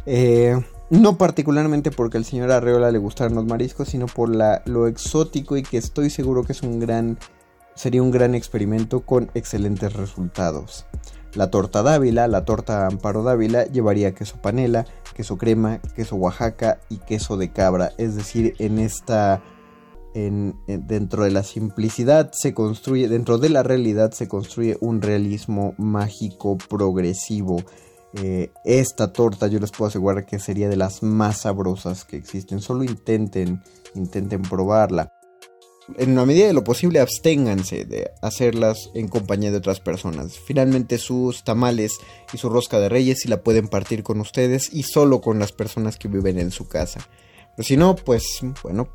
Eh, 0.08 0.60
no 0.90 1.18
particularmente 1.18 1.92
porque 1.92 2.18
al 2.18 2.26
señor 2.26 2.52
Arreola 2.52 2.92
le 2.92 3.00
gustaran 3.00 3.36
los 3.36 3.46
mariscos, 3.46 3.90
sino 3.90 4.06
por 4.06 4.34
la, 4.34 4.62
lo 4.66 4.88
exótico 4.88 5.58
y 5.58 5.64
que 5.64 5.78
estoy 5.78 6.10
seguro 6.10 6.44
que 6.44 6.54
es 6.54 6.62
un 6.62 6.80
gran, 6.80 7.18
sería 7.76 8.04
un 8.04 8.12
gran 8.12 8.36
experimento 8.36 9.02
con 9.02 9.32
excelentes 9.34 9.94
resultados. 9.94 10.86
La 11.36 11.50
torta 11.50 11.82
Dávila, 11.82 12.28
la 12.28 12.46
torta 12.46 12.86
Amparo 12.86 13.24
Dávila, 13.24 13.66
llevaría 13.66 14.14
queso 14.14 14.38
panela, 14.38 14.86
queso 15.16 15.38
crema, 15.38 15.80
queso 15.96 16.16
Oaxaca 16.16 16.80
y 16.90 16.98
queso 16.98 17.38
de 17.38 17.52
cabra. 17.52 17.92
Es 17.98 18.16
decir, 18.16 18.54
en 18.60 18.80
esta. 18.80 19.42
En, 20.16 20.56
dentro 20.68 21.24
de 21.24 21.32
la 21.32 21.42
simplicidad 21.42 22.30
se 22.34 22.54
construye, 22.54 23.08
dentro 23.08 23.40
de 23.40 23.50
la 23.50 23.64
realidad 23.64 24.12
se 24.12 24.28
construye 24.28 24.78
un 24.80 25.02
realismo 25.02 25.74
mágico 25.80 26.56
progresivo 26.70 27.64
eh, 28.16 28.52
esta 28.64 29.12
torta 29.12 29.48
yo 29.48 29.60
les 29.60 29.72
puedo 29.72 29.90
asegurar 29.90 30.26
que 30.26 30.40
sería 30.40 30.70
de 30.70 30.78
las 30.78 31.02
más 31.02 31.42
sabrosas 31.42 32.06
que 32.06 32.18
existen. 32.18 32.62
Solo 32.62 32.84
intenten, 32.84 33.64
intenten 33.96 34.42
probarla. 34.44 35.12
En 35.98 36.16
la 36.16 36.26
medida 36.26 36.48
de 36.48 36.54
lo 36.54 36.64
posible 36.64 37.02
absténganse 37.02 37.84
de 37.84 38.12
hacerlas 38.22 38.90
en 38.94 39.10
compañía 39.10 39.52
de 39.52 39.58
otras 39.58 39.80
personas. 39.80 40.40
Finalmente 40.40 40.98
sus 40.98 41.44
tamales 41.44 41.98
y 42.32 42.38
su 42.38 42.50
rosca 42.50 42.80
de 42.80 42.88
reyes 42.88 43.20
si 43.22 43.28
la 43.28 43.44
pueden 43.44 43.68
partir 43.68 44.04
con 44.04 44.22
ustedes 44.22 44.74
y 44.74 44.84
solo 44.84 45.20
con 45.20 45.40
las 45.40 45.52
personas 45.52 45.98
que 45.98 46.08
viven 46.08 46.40
en 46.40 46.52
su 46.52 46.68
casa. 46.68 47.02
Pero 47.56 47.68
si 47.68 47.78
no, 47.78 47.96
pues 47.96 48.40
bueno, 48.64 48.90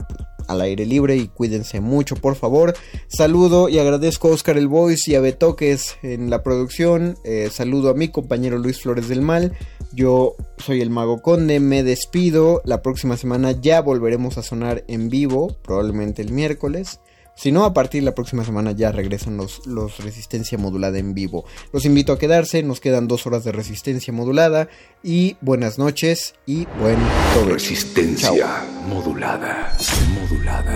al 0.48 0.61
aire 0.62 0.84
libre 0.86 1.16
y 1.16 1.28
cuídense 1.28 1.80
mucho, 1.80 2.16
por 2.16 2.34
favor. 2.34 2.74
Saludo 3.06 3.68
y 3.68 3.78
agradezco 3.78 4.28
a 4.28 4.32
Oscar 4.32 4.59
El 4.59 4.66
Voice 4.66 5.11
y 5.11 5.14
a 5.14 5.20
Betoques 5.20 5.96
en 6.02 6.30
la 6.30 6.42
producción. 6.42 7.16
Eh, 7.24 7.50
saludo 7.52 7.90
a 7.90 7.94
mi 7.94 8.09
compañero 8.09 8.59
Luis 8.59 8.80
Flores 8.80 9.09
del 9.09 9.22
Mal. 9.22 9.56
Yo 9.92 10.34
soy 10.56 10.80
el 10.80 10.90
Mago 10.90 11.22
Conde, 11.22 11.61
me 11.61 11.82
despido. 11.82 12.62
La 12.64 12.82
próxima 12.82 13.16
semana 13.16 13.52
ya 13.52 13.80
volveremos 13.80 14.38
a 14.38 14.42
sonar 14.42 14.84
en 14.88 15.09
vivo, 15.09 15.56
probablemente 15.62 16.22
el 16.22 16.32
miércoles. 16.32 17.00
Si 17.39 17.53
no, 17.53 17.64
a 17.64 17.72
partir 17.72 18.01
de 18.03 18.07
la 18.07 18.16
próxima 18.16 18.45
semana 18.45 18.72
ya 18.72 18.91
regresan 18.91 19.36
los, 19.36 19.64
los 19.64 19.99
Resistencia 19.99 20.59
Modulada 20.59 20.99
en 20.99 21.14
vivo. 21.14 21.45
Los 21.72 21.84
invito 21.84 22.12
a 22.12 22.18
quedarse, 22.18 22.64
nos 22.64 22.80
quedan 22.80 23.07
dos 23.07 23.28
horas 23.28 23.45
de 23.45 23.53
Resistencia 23.53 24.12
Modulada. 24.12 24.68
Y 25.05 25.36
buenas 25.41 25.78
noches 25.78 26.34
y 26.47 26.66
buen 26.80 26.97
todo. 27.34 27.51
Resistencia 27.51 28.64
Modulada. 28.89 29.72
Modulada. 30.20 30.74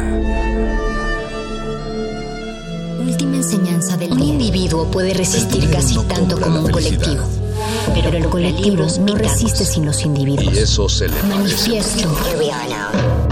Última 3.01 3.35
enseñanza 3.35 3.97
del 3.97 4.13
Un 4.13 4.23
individuo 4.23 4.89
puede 4.89 5.15
resistir 5.15 5.69
casi 5.69 5.99
tanto 6.05 6.41
como 6.41 6.61
un 6.61 6.71
colectivo. 6.71 7.25
pero 7.93 8.17
el 8.17 8.27
colectivo 8.27 8.87
no 9.01 9.17
resiste 9.17 9.65
sin 9.65 9.85
los 9.85 10.05
individuos. 10.05 10.55
Y 10.55 10.61
eso 10.61 10.89
se 10.89 11.09
le. 11.09 11.23
Manifiesto. 11.25 12.09
Medita. 12.39 13.32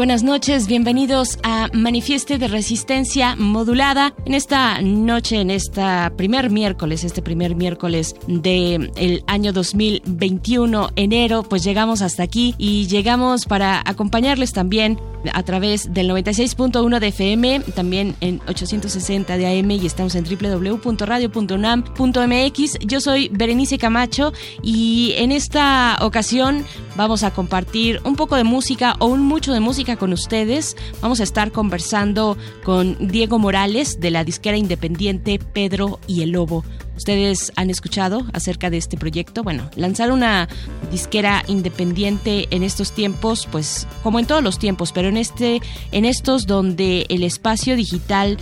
Buenas 0.00 0.22
noches, 0.22 0.66
bienvenidos 0.66 1.38
a 1.42 1.68
Manifieste 1.74 2.38
de 2.38 2.48
Resistencia 2.48 3.36
Modulada. 3.36 4.14
En 4.24 4.32
esta 4.32 4.80
noche, 4.80 5.42
en 5.42 5.50
esta 5.50 6.10
primer 6.16 6.48
miércoles, 6.48 7.04
este 7.04 7.20
primer 7.20 7.54
miércoles 7.54 8.16
del 8.26 8.92
el 8.96 9.22
año 9.26 9.52
2021, 9.52 10.88
enero, 10.96 11.42
pues 11.42 11.62
llegamos 11.62 12.00
hasta 12.00 12.22
aquí 12.22 12.54
y 12.56 12.86
llegamos 12.86 13.44
para 13.44 13.82
acompañarles 13.84 14.54
también 14.54 14.98
a 15.34 15.42
través 15.42 15.92
del 15.92 16.08
96.1 16.08 16.98
de 16.98 17.08
FM, 17.08 17.60
también 17.74 18.16
en 18.20 18.40
860 18.48 19.36
de 19.36 19.58
AM 19.58 19.70
y 19.70 19.84
estamos 19.84 20.14
en 20.14 20.24
www.radio.unam.mx. 20.24 22.78
Yo 22.80 23.00
soy 23.00 23.28
Berenice 23.28 23.76
Camacho 23.78 24.32
y 24.62 25.12
en 25.16 25.32
esta 25.32 25.98
ocasión 26.00 26.64
vamos 26.96 27.22
a 27.22 27.32
compartir 27.32 28.00
un 28.04 28.16
poco 28.16 28.36
de 28.36 28.44
música 28.44 28.96
o 28.98 29.04
un 29.06 29.20
mucho 29.20 29.52
de 29.52 29.60
música 29.60 29.89
con 29.96 30.12
ustedes. 30.12 30.76
Vamos 31.00 31.20
a 31.20 31.24
estar 31.24 31.52
conversando 31.52 32.36
con 32.64 32.96
Diego 33.08 33.38
Morales 33.38 34.00
de 34.00 34.10
la 34.10 34.24
disquera 34.24 34.56
independiente 34.56 35.38
Pedro 35.38 36.00
y 36.06 36.22
el 36.22 36.30
Lobo. 36.30 36.64
¿Ustedes 36.96 37.50
han 37.56 37.70
escuchado 37.70 38.26
acerca 38.34 38.68
de 38.68 38.76
este 38.76 38.98
proyecto? 38.98 39.42
Bueno, 39.42 39.70
lanzar 39.74 40.12
una 40.12 40.48
disquera 40.90 41.42
independiente 41.46 42.46
en 42.50 42.62
estos 42.62 42.92
tiempos, 42.92 43.48
pues 43.50 43.86
como 44.02 44.18
en 44.18 44.26
todos 44.26 44.42
los 44.42 44.58
tiempos, 44.58 44.92
pero 44.92 45.08
en 45.08 45.16
este 45.16 45.62
en 45.92 46.04
estos 46.04 46.46
donde 46.46 47.06
el 47.08 47.22
espacio 47.22 47.74
digital 47.74 48.36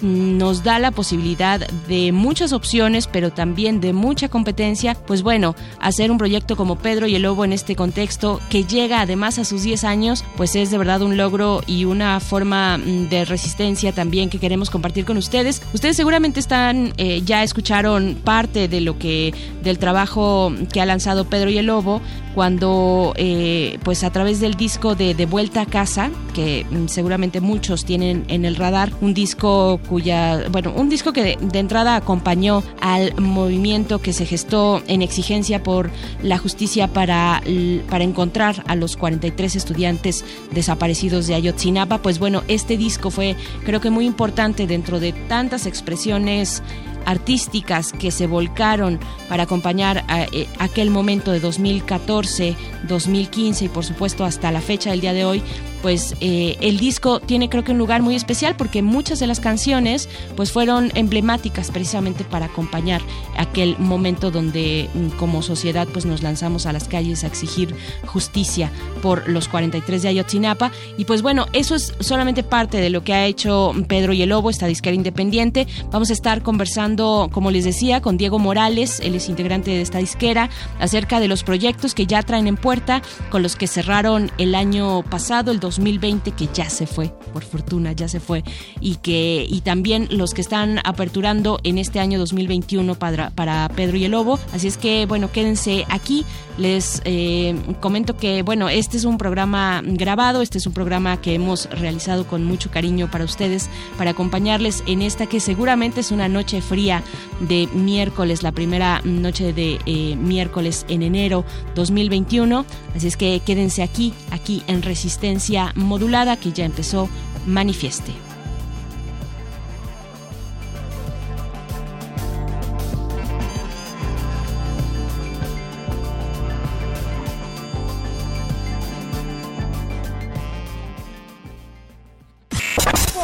nos 0.00 0.62
da 0.64 0.78
la 0.78 0.90
posibilidad 0.90 1.66
de 1.88 2.12
muchas 2.12 2.52
opciones, 2.52 3.06
pero 3.06 3.30
también 3.30 3.80
de 3.80 3.92
mucha 3.92 4.28
competencia, 4.28 4.94
pues 4.94 5.22
bueno, 5.22 5.54
hacer 5.80 6.10
un 6.10 6.18
proyecto 6.18 6.56
como 6.56 6.76
Pedro 6.76 7.06
y 7.06 7.14
el 7.14 7.22
Lobo 7.22 7.44
en 7.44 7.52
este 7.52 7.76
contexto, 7.76 8.40
que 8.50 8.64
llega 8.64 9.00
además 9.00 9.38
a 9.38 9.44
sus 9.44 9.62
10 9.62 9.84
años, 9.84 10.24
pues 10.36 10.56
es 10.56 10.70
de 10.70 10.78
verdad 10.78 11.02
un 11.02 11.16
logro 11.16 11.62
y 11.66 11.84
una 11.84 12.20
forma 12.20 12.78
mm, 12.78 13.08
de 13.08 13.24
resistencia 13.24 13.92
también 13.92 14.30
que 14.30 14.38
queremos 14.38 14.70
compartir 14.70 15.04
con 15.04 15.16
ustedes. 15.16 15.62
Ustedes 15.72 15.96
seguramente 15.96 16.40
están, 16.40 16.92
eh, 16.96 17.22
ya 17.24 17.42
escucharon 17.42 18.18
parte 18.22 18.68
de 18.68 18.80
lo 18.80 18.98
que, 18.98 19.34
del 19.62 19.78
trabajo 19.78 20.52
que 20.72 20.80
ha 20.80 20.86
lanzado 20.86 21.24
Pedro 21.24 21.50
y 21.50 21.58
el 21.58 21.66
Lobo, 21.66 22.00
cuando 22.34 23.14
eh, 23.16 23.78
pues 23.82 24.04
a 24.04 24.10
través 24.10 24.40
del 24.40 24.54
disco 24.54 24.94
de 24.94 25.14
De 25.14 25.26
Vuelta 25.26 25.62
a 25.62 25.66
Casa, 25.66 26.10
que 26.34 26.64
mm, 26.70 26.86
seguramente 26.86 27.40
muchos 27.40 27.84
tienen 27.84 28.24
en 28.28 28.44
el 28.44 28.56
radar, 28.56 28.92
un 29.00 29.12
disco 29.12 29.80
cuya, 29.88 30.48
bueno, 30.50 30.72
un 30.74 30.88
disco 30.88 31.12
que 31.12 31.22
de, 31.22 31.58
entrada 31.58 31.96
acompañó 31.96 32.62
al 32.80 33.14
movimiento 33.20 34.00
que 34.00 34.12
se 34.12 34.26
gestó 34.26 34.82
en 34.86 35.02
exigencia 35.02 35.62
por 35.62 35.90
la 36.22 36.38
justicia 36.38 36.88
para, 36.88 37.42
para 37.88 38.04
encontrar 38.04 38.62
a 38.66 38.76
los 38.76 38.96
43 38.96 39.56
estudiantes 39.56 40.24
desaparecidos 40.52 41.26
de 41.26 41.34
Ayotzinapa, 41.34 41.98
pues 41.98 42.18
bueno, 42.18 42.42
este 42.48 42.76
disco 42.76 43.10
fue 43.10 43.36
creo 43.64 43.80
que 43.80 43.90
muy 43.90 44.06
importante 44.06 44.66
dentro 44.66 45.00
de 45.00 45.12
tantas 45.12 45.66
expresiones 45.66 46.62
artísticas 47.04 47.92
que 47.92 48.10
se 48.10 48.26
volcaron 48.26 49.00
para 49.28 49.44
acompañar 49.44 50.04
a, 50.08 50.22
a, 50.22 50.26
aquel 50.58 50.90
momento 50.90 51.32
de 51.32 51.40
2014, 51.40 52.54
2015 52.86 53.64
y 53.64 53.68
por 53.68 53.84
supuesto 53.84 54.24
hasta 54.24 54.52
la 54.52 54.60
fecha 54.60 54.90
del 54.90 55.00
día 55.00 55.14
de 55.14 55.24
hoy, 55.24 55.42
pues 55.82 56.14
eh, 56.20 56.56
el 56.60 56.78
disco 56.78 57.20
tiene 57.20 57.48
creo 57.48 57.64
que 57.64 57.72
un 57.72 57.78
lugar 57.78 58.02
muy 58.02 58.14
especial 58.14 58.56
porque 58.56 58.82
muchas 58.82 59.18
de 59.20 59.26
las 59.26 59.40
canciones 59.40 60.08
pues 60.36 60.52
fueron 60.52 60.90
emblemáticas 60.94 61.70
precisamente 61.70 62.24
para 62.24 62.46
acompañar 62.46 63.00
aquel 63.36 63.78
momento 63.78 64.30
donde 64.30 64.88
mm, 64.94 65.16
como 65.18 65.42
sociedad 65.42 65.86
pues 65.92 66.04
nos 66.04 66.22
lanzamos 66.22 66.66
a 66.66 66.72
las 66.72 66.88
calles 66.88 67.24
a 67.24 67.26
exigir 67.28 67.74
justicia 68.06 68.70
por 69.02 69.28
los 69.28 69.48
43 69.48 70.02
de 70.02 70.08
Ayotzinapa. 70.08 70.72
Y 70.96 71.04
pues 71.04 71.22
bueno 71.22 71.46
eso 71.52 71.74
es 71.74 71.94
solamente 72.00 72.42
parte 72.42 72.78
de 72.78 72.90
lo 72.90 73.04
que 73.04 73.14
ha 73.14 73.26
hecho 73.26 73.72
Pedro 73.86 74.12
y 74.12 74.22
el 74.22 74.28
Lobo 74.30 74.50
esta 74.50 74.66
disquera 74.66 74.94
independiente. 74.94 75.66
Vamos 75.90 76.10
a 76.10 76.12
estar 76.12 76.42
conversando 76.42 77.28
como 77.32 77.50
les 77.50 77.64
decía 77.64 78.00
con 78.00 78.16
Diego 78.16 78.38
Morales 78.38 79.00
él 79.00 79.14
es 79.14 79.28
integrante 79.28 79.70
de 79.70 79.80
esta 79.80 79.98
disquera 79.98 80.50
acerca 80.78 81.20
de 81.20 81.28
los 81.28 81.42
proyectos 81.42 81.94
que 81.94 82.06
ya 82.06 82.22
traen 82.22 82.46
en 82.46 82.56
puerta 82.56 83.02
con 83.30 83.42
los 83.42 83.56
que 83.56 83.66
cerraron 83.66 84.30
el 84.38 84.54
año 84.54 85.02
pasado 85.02 85.50
el 85.50 85.60
2020 85.68 86.32
que 86.32 86.48
ya 86.52 86.70
se 86.70 86.86
fue, 86.86 87.12
por 87.32 87.44
fortuna 87.44 87.92
ya 87.92 88.08
se 88.08 88.20
fue, 88.20 88.42
y 88.80 88.96
que 88.96 89.46
y 89.48 89.60
también 89.60 90.08
los 90.10 90.32
que 90.32 90.40
están 90.40 90.80
aperturando 90.84 91.60
en 91.62 91.76
este 91.78 92.00
año 92.00 92.18
2021 92.18 92.94
para, 92.94 93.30
para 93.30 93.68
Pedro 93.68 93.98
y 93.98 94.04
el 94.04 94.12
Lobo. 94.12 94.38
Así 94.52 94.66
es 94.66 94.78
que 94.78 95.06
bueno, 95.06 95.30
quédense 95.30 95.84
aquí. 95.88 96.24
Les 96.56 97.02
eh, 97.04 97.54
comento 97.80 98.16
que 98.16 98.42
bueno, 98.42 98.68
este 98.68 98.96
es 98.96 99.04
un 99.04 99.16
programa 99.16 99.80
grabado, 99.84 100.42
este 100.42 100.58
es 100.58 100.66
un 100.66 100.72
programa 100.72 101.20
que 101.20 101.34
hemos 101.34 101.66
realizado 101.70 102.26
con 102.26 102.44
mucho 102.44 102.70
cariño 102.70 103.08
para 103.10 103.24
ustedes, 103.24 103.70
para 103.96 104.10
acompañarles 104.10 104.82
en 104.86 105.02
esta 105.02 105.26
que 105.26 105.38
seguramente 105.38 106.00
es 106.00 106.10
una 106.10 106.28
noche 106.28 106.60
fría 106.60 107.04
de 107.40 107.68
miércoles, 107.74 108.42
la 108.42 108.50
primera 108.50 109.00
noche 109.04 109.52
de 109.52 109.78
eh, 109.86 110.16
miércoles 110.16 110.84
en 110.88 111.02
enero 111.02 111.44
2021. 111.74 112.64
Así 112.96 113.06
es 113.06 113.16
que 113.16 113.40
quédense 113.44 113.82
aquí, 113.82 114.12
aquí 114.30 114.62
en 114.66 114.82
Resistencia 114.82 115.57
modulada 115.74 116.36
que 116.36 116.52
ya 116.52 116.64
empezó 116.64 117.08
Manifieste. 117.46 118.12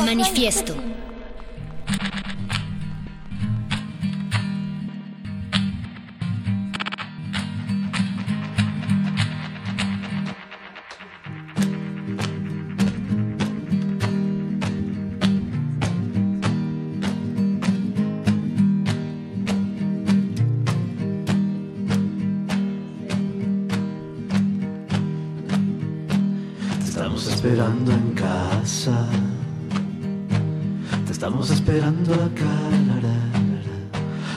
Manifiesto. 0.04 0.93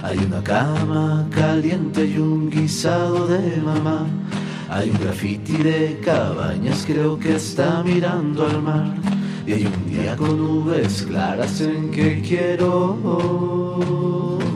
Hay 0.03 0.18
una 0.20 0.41
cama 0.41 1.28
caliente 1.32 2.05
y 2.05 2.18
un 2.18 2.49
guisado 2.49 3.28
de 3.28 3.57
mamá. 3.57 4.05
Hay 4.70 4.89
un 4.89 4.97
graffiti 4.99 5.57
de 5.57 5.99
cabañas, 6.03 6.86
creo 6.88 7.20
que 7.20 7.36
está 7.36 7.84
mirando 7.84 8.45
al 8.45 8.61
mar. 8.61 8.93
Y 9.45 9.53
hay 9.53 9.65
un 9.65 9.89
día 9.89 10.15
con 10.15 10.38
nubes 10.38 11.03
claras 11.03 11.59
en 11.59 11.91
que 11.91 12.22
quiero 12.22 12.97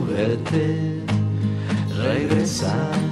verte 0.08 1.02
regresar. 1.98 3.11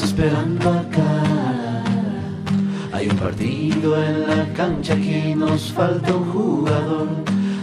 Esperando 0.00 0.70
acá. 0.70 1.82
Hay 2.92 3.08
un 3.08 3.16
partido 3.16 4.02
en 4.02 4.26
la 4.26 4.46
cancha, 4.54 4.94
aquí 4.94 5.34
nos 5.34 5.72
falta 5.72 6.14
un 6.14 6.32
jugador. 6.32 7.08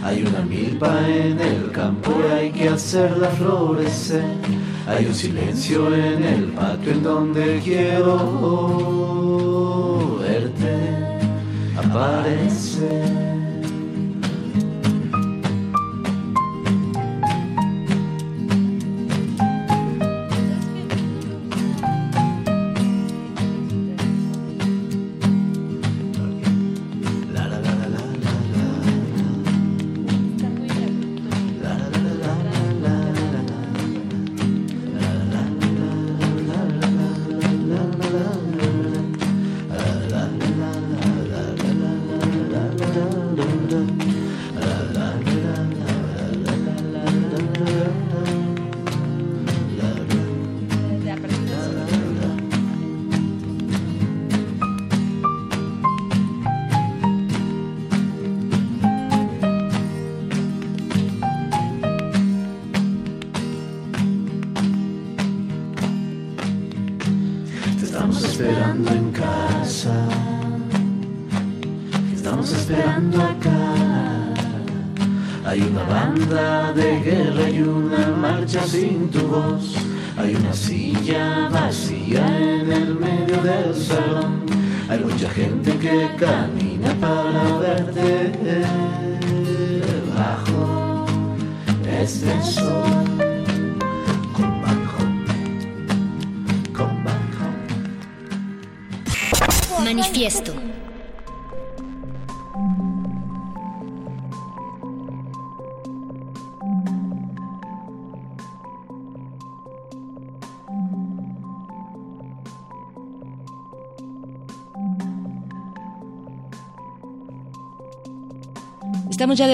Hay 0.04 0.22
una 0.22 0.42
milpa 0.42 1.08
en 1.08 1.40
el 1.40 1.72
campo 1.72 2.12
y 2.20 2.32
hay 2.32 2.50
que 2.52 2.68
hacerla 2.68 3.28
florecer. 3.30 4.24
Hay 4.86 5.06
un 5.06 5.14
silencio 5.14 5.94
en 5.94 6.22
el 6.22 6.44
patio 6.52 6.92
en 6.92 7.02
donde 7.02 7.60
quiero 7.64 8.16
verte 10.20 10.76
aparecer. 11.76 13.29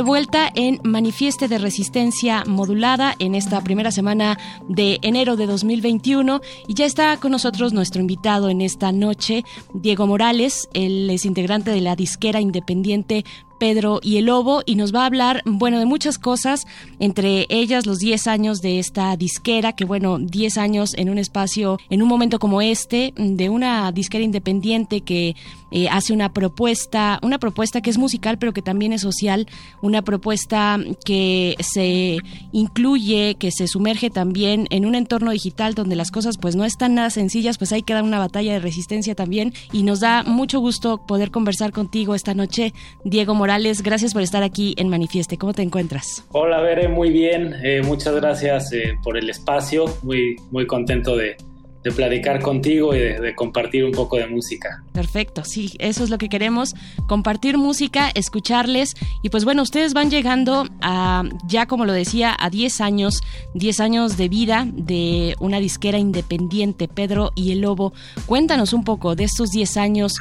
Vuelta 0.06 0.48
en 0.54 0.80
Manifieste 0.84 1.48
de 1.48 1.58
Resistencia 1.58 2.44
Modulada 2.46 3.16
en 3.18 3.34
esta 3.34 3.60
primera 3.60 3.90
semana 3.90 4.38
de 4.68 5.00
enero 5.02 5.34
de 5.34 5.46
2021 5.46 6.40
y 6.68 6.74
ya 6.74 6.86
está 6.86 7.16
con 7.16 7.32
nosotros 7.32 7.72
nuestro 7.72 8.00
invitado 8.00 8.48
en 8.48 8.60
esta 8.60 8.92
noche, 8.92 9.44
Diego 9.74 10.06
Morales, 10.06 10.68
él 10.74 11.10
es 11.10 11.24
integrante 11.24 11.72
de 11.72 11.80
la 11.80 11.96
disquera 11.96 12.40
independiente 12.40 13.24
Pedro 13.58 14.00
y 14.02 14.16
el 14.18 14.26
Lobo 14.26 14.62
y 14.66 14.74
nos 14.76 14.94
va 14.94 15.02
a 15.02 15.06
hablar, 15.06 15.42
bueno, 15.44 15.78
de 15.78 15.86
muchas 15.86 16.18
cosas, 16.18 16.66
entre 16.98 17.46
ellas 17.48 17.86
los 17.86 17.98
10 17.98 18.26
años 18.26 18.60
de 18.60 18.78
esta 18.78 19.16
disquera, 19.16 19.72
que 19.72 19.84
bueno, 19.84 20.18
10 20.18 20.58
años 20.58 20.94
en 20.96 21.10
un 21.10 21.18
espacio, 21.18 21.78
en 21.90 22.02
un 22.02 22.08
momento 22.08 22.38
como 22.38 22.62
este, 22.62 23.12
de 23.16 23.48
una 23.48 23.90
disquera 23.92 24.24
independiente 24.24 25.00
que 25.00 25.34
eh, 25.72 25.88
hace 25.88 26.12
una 26.12 26.32
propuesta, 26.32 27.18
una 27.22 27.38
propuesta 27.38 27.80
que 27.80 27.90
es 27.90 27.98
musical 27.98 28.38
pero 28.38 28.52
que 28.52 28.62
también 28.62 28.92
es 28.92 29.00
social, 29.00 29.46
una 29.82 30.02
propuesta 30.02 30.78
que 31.04 31.56
se 31.60 32.18
incluye, 32.52 33.36
que 33.38 33.50
se 33.50 33.66
sumerge 33.66 34.10
también 34.10 34.68
en 34.70 34.86
un 34.86 34.94
entorno 34.94 35.32
digital 35.32 35.74
donde 35.74 35.96
las 35.96 36.10
cosas 36.10 36.38
pues 36.38 36.56
no 36.56 36.64
están 36.64 36.94
nada 36.94 37.10
sencillas, 37.10 37.58
pues 37.58 37.72
hay 37.72 37.82
que 37.82 37.94
dar 37.94 38.04
una 38.04 38.18
batalla 38.18 38.52
de 38.52 38.60
resistencia 38.60 39.14
también 39.14 39.54
y 39.72 39.82
nos 39.82 40.00
da 40.00 40.22
mucho 40.22 40.60
gusto 40.60 40.98
poder 41.06 41.30
conversar 41.30 41.72
contigo 41.72 42.14
esta 42.14 42.34
noche, 42.34 42.72
Diego 43.04 43.34
Morales, 43.34 43.45
gracias 43.46 44.12
por 44.12 44.22
estar 44.22 44.42
aquí 44.42 44.74
en 44.76 44.88
Manifieste, 44.88 45.38
¿cómo 45.38 45.52
te 45.54 45.62
encuentras? 45.62 46.24
Hola, 46.32 46.60
Bere, 46.60 46.88
muy 46.88 47.10
bien, 47.10 47.54
eh, 47.62 47.80
muchas 47.82 48.14
gracias 48.16 48.72
eh, 48.72 48.94
por 49.02 49.16
el 49.16 49.30
espacio, 49.30 49.84
muy, 50.02 50.36
muy 50.50 50.66
contento 50.66 51.16
de, 51.16 51.36
de 51.84 51.92
platicar 51.92 52.42
contigo 52.42 52.94
y 52.96 52.98
de, 52.98 53.20
de, 53.20 53.34
compartir 53.36 53.84
un 53.84 53.92
poco 53.92 54.16
de 54.16 54.26
música. 54.26 54.82
Perfecto, 54.92 55.44
sí, 55.44 55.72
eso 55.78 56.02
es 56.02 56.10
lo 56.10 56.18
que 56.18 56.28
queremos, 56.28 56.74
compartir 57.06 57.58
música, 57.58 58.10
escucharles 58.14 58.94
y 59.22 59.28
pues 59.30 59.44
bueno, 59.44 59.62
ustedes 59.62 59.94
van 59.94 60.10
llegando 60.10 60.66
a, 60.82 61.22
ya 61.46 61.66
como 61.66 61.84
lo 61.84 61.92
decía, 61.92 62.36
a 62.36 62.50
10 62.50 62.80
años, 62.80 63.22
10 63.54 63.78
años 63.78 64.16
de 64.16 64.28
vida 64.28 64.66
de 64.72 65.36
una 65.38 65.60
disquera 65.60 65.98
independiente, 65.98 66.88
Pedro 66.88 67.30
y 67.36 67.52
el 67.52 67.60
Lobo. 67.60 67.92
Cuéntanos 68.26 68.72
un 68.72 68.82
poco 68.82 69.14
de 69.14 69.22
estos 69.22 69.50
10 69.50 69.76
años, 69.76 70.14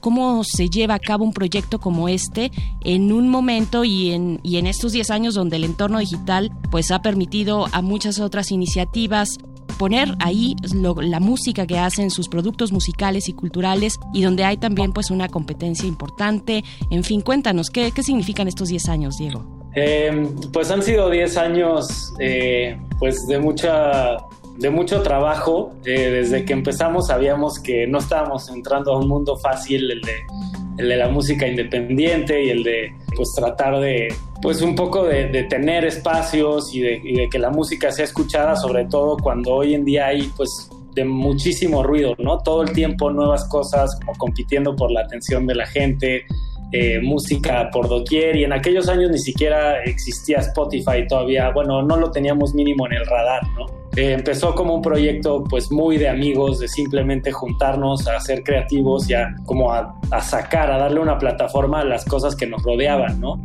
cómo 0.00 0.42
se 0.44 0.68
lleva 0.68 0.94
a 0.94 0.98
cabo 0.98 1.24
un 1.24 1.32
proyecto 1.32 1.78
como 1.78 2.08
este 2.08 2.50
en 2.82 3.12
un 3.12 3.28
momento 3.28 3.84
y 3.84 4.12
en, 4.12 4.66
estos 4.66 4.92
10 4.92 5.10
años 5.10 5.34
donde 5.34 5.56
el 5.56 5.64
entorno 5.64 5.98
digital 5.98 6.50
pues 6.70 6.90
ha 6.90 7.02
permitido 7.02 7.66
a 7.72 7.82
muchas 7.82 8.20
otras 8.20 8.50
iniciativas 8.50 9.38
poner 9.78 10.16
ahí 10.18 10.56
la 11.00 11.20
música 11.20 11.66
que 11.66 11.78
hacen, 11.78 12.10
sus 12.10 12.28
productos 12.28 12.72
musicales 12.72 13.28
y 13.28 13.32
culturales 13.32 13.94
y 14.12 14.22
donde 14.22 14.44
hay 14.44 14.56
también 14.56 14.92
pues 14.92 15.10
una 15.10 15.28
competencia 15.28 15.86
importante. 15.86 16.64
En 16.90 17.04
fin, 17.04 17.20
cuéntanos, 17.20 17.70
¿qué, 17.70 17.92
qué 17.92 18.02
significan 18.02 18.48
estos 18.48 18.68
10 18.68 18.88
años, 18.88 19.18
Diego? 19.18 19.58
Eh, 19.76 20.28
pues 20.52 20.70
han 20.70 20.82
sido 20.82 21.10
10 21.10 21.36
años 21.36 22.12
eh, 22.18 22.76
pues 22.98 23.26
de 23.28 23.38
mucha 23.38 24.16
de 24.58 24.70
mucho 24.70 25.02
trabajo. 25.02 25.72
Eh, 25.84 26.10
desde 26.10 26.44
que 26.44 26.52
empezamos 26.52 27.06
sabíamos 27.06 27.58
que 27.60 27.86
no 27.86 27.98
estábamos 27.98 28.48
entrando 28.50 28.92
a 28.92 28.98
un 28.98 29.08
mundo 29.08 29.36
fácil, 29.36 29.90
el 29.90 30.02
de, 30.02 30.96
la 30.96 31.08
música 31.08 31.46
independiente 31.46 32.44
y 32.44 32.50
el 32.50 32.62
de 32.62 32.92
pues 33.16 33.32
tratar 33.34 33.80
de 33.80 34.14
pues 34.40 34.62
un 34.62 34.76
poco 34.76 35.04
de, 35.04 35.26
tener 35.50 35.84
espacios 35.84 36.72
y 36.72 36.80
de, 36.80 37.00
y 37.02 37.14
de, 37.14 37.28
que 37.28 37.38
la 37.38 37.50
música 37.50 37.90
sea 37.90 38.04
escuchada, 38.04 38.54
sobre 38.54 38.84
todo 38.84 39.16
cuando 39.16 39.54
hoy 39.54 39.74
en 39.74 39.84
día 39.84 40.06
hay 40.06 40.30
pues 40.36 40.70
de 40.94 41.04
muchísimo 41.04 41.82
ruido, 41.82 42.14
¿no? 42.18 42.38
Todo 42.38 42.62
el 42.62 42.72
tiempo 42.72 43.10
nuevas 43.10 43.48
cosas 43.48 43.96
como 43.98 44.14
compitiendo 44.14 44.76
por 44.76 44.92
la 44.92 45.00
atención 45.00 45.46
de 45.46 45.56
la 45.56 45.66
gente, 45.66 46.24
eh, 46.70 47.00
música 47.00 47.70
por 47.72 47.88
doquier 47.88 48.36
y 48.36 48.44
en 48.44 48.52
aquellos 48.52 48.88
años 48.88 49.10
ni 49.10 49.18
siquiera 49.18 49.82
existía 49.82 50.38
Spotify 50.38 51.06
todavía, 51.08 51.50
bueno, 51.50 51.82
no 51.82 51.96
lo 51.96 52.10
teníamos 52.10 52.54
mínimo 52.54 52.86
en 52.86 52.92
el 52.92 53.06
radar, 53.06 53.42
¿no? 53.56 53.77
Eh, 53.98 54.12
empezó 54.12 54.54
como 54.54 54.76
un 54.76 54.80
proyecto 54.80 55.42
pues 55.42 55.72
muy 55.72 55.98
de 55.98 56.08
amigos, 56.08 56.60
de 56.60 56.68
simplemente 56.68 57.32
juntarnos 57.32 58.06
a 58.06 58.20
ser 58.20 58.44
creativos 58.44 59.10
y 59.10 59.14
a 59.14 59.34
como 59.44 59.72
a, 59.72 59.92
sacar, 60.22 60.70
a 60.70 60.78
darle 60.78 61.00
una 61.00 61.18
plataforma 61.18 61.80
a 61.80 61.84
las 61.84 62.04
cosas 62.04 62.36
que 62.36 62.46
nos 62.46 62.62
rodeaban, 62.62 63.20
¿no? 63.20 63.40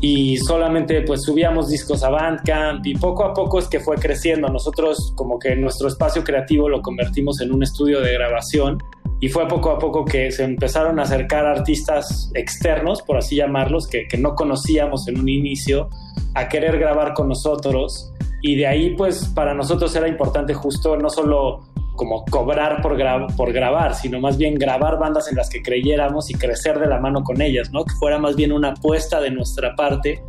y 0.00 0.36
solamente 0.38 1.02
pues 1.02 1.22
subíamos 1.22 1.68
discos 1.68 2.02
a 2.02 2.10
Bandcamp 2.10 2.84
y 2.86 2.94
poco 2.94 3.24
a 3.24 3.32
poco 3.32 3.60
es 3.60 3.68
que 3.68 3.78
fue 3.78 3.96
creciendo. 3.96 4.48
Nosotros 4.48 5.12
como 5.14 5.38
que 5.38 5.54
nuestro 5.54 5.86
espacio 5.86 6.24
creativo 6.24 6.68
lo 6.68 6.82
convertimos 6.82 7.40
en 7.40 7.52
un 7.52 7.62
estudio 7.62 8.00
de 8.00 8.12
grabación 8.14 8.78
y 9.20 9.28
fue 9.28 9.46
poco 9.46 9.70
a 9.70 9.78
poco 9.78 10.04
que 10.04 10.32
se 10.32 10.42
empezaron 10.42 10.98
a 10.98 11.02
acercar 11.02 11.46
artistas 11.46 12.32
externos, 12.34 13.02
por 13.02 13.16
así 13.16 13.36
llamarlos, 13.36 13.86
que, 13.86 14.08
que 14.08 14.18
no 14.18 14.34
conocíamos 14.34 15.06
en 15.06 15.20
un 15.20 15.28
inicio, 15.28 15.88
a 16.34 16.48
querer 16.48 16.80
grabar 16.80 17.14
con 17.14 17.28
nosotros 17.28 18.12
y 18.42 18.56
de 18.56 18.66
ahí 18.66 18.90
pues 18.96 19.26
para 19.34 19.54
nosotros 19.54 19.94
era 19.96 20.08
importante 20.08 20.54
justo 20.54 20.96
no 20.96 21.10
solo 21.10 21.60
como 21.96 22.24
cobrar 22.26 22.80
por, 22.80 22.96
gra 22.96 23.26
por 23.36 23.52
grabar, 23.52 23.94
sino 23.94 24.20
más 24.20 24.38
bien 24.38 24.54
grabar 24.54 24.98
bandas 24.98 25.28
en 25.28 25.36
las 25.36 25.50
que 25.50 25.62
creyéramos 25.62 26.30
y 26.30 26.34
crecer 26.34 26.78
de 26.78 26.86
la 26.86 27.00
mano 27.00 27.24
con 27.24 27.42
ellas, 27.42 27.72
¿no? 27.72 27.84
Que 27.84 27.92
fuera 27.94 28.18
más 28.18 28.36
bien 28.36 28.52
una 28.52 28.68
apuesta 28.68 29.20
de 29.20 29.32
nuestra 29.32 29.74
parte 29.74 30.22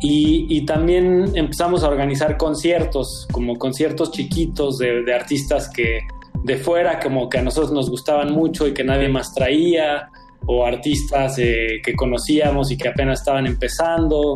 Y, 0.00 0.64
también 0.64 1.32
empezamos 1.34 1.84
a 1.84 1.88
organizar 1.88 2.38
conciertos, 2.38 3.28
como 3.30 3.58
conciertos 3.58 4.10
chiquitos 4.10 4.78
de, 4.78 5.02
de, 5.02 5.14
artistas 5.14 5.68
que 5.68 6.00
de 6.42 6.56
fuera, 6.56 6.98
como 7.00 7.28
que 7.28 7.36
a 7.36 7.42
nosotros 7.42 7.72
nos 7.72 7.90
gustaban 7.90 8.32
mucho 8.32 8.66
y 8.66 8.72
que 8.72 8.82
nadie 8.82 9.10
más 9.10 9.34
traía, 9.34 10.08
o 10.46 10.64
artistas 10.64 11.38
eh, 11.38 11.80
que 11.84 11.94
conocíamos 11.94 12.70
y 12.70 12.76
que 12.76 12.88
apenas 12.88 13.20
estaban 13.20 13.46
empezando. 13.46 14.34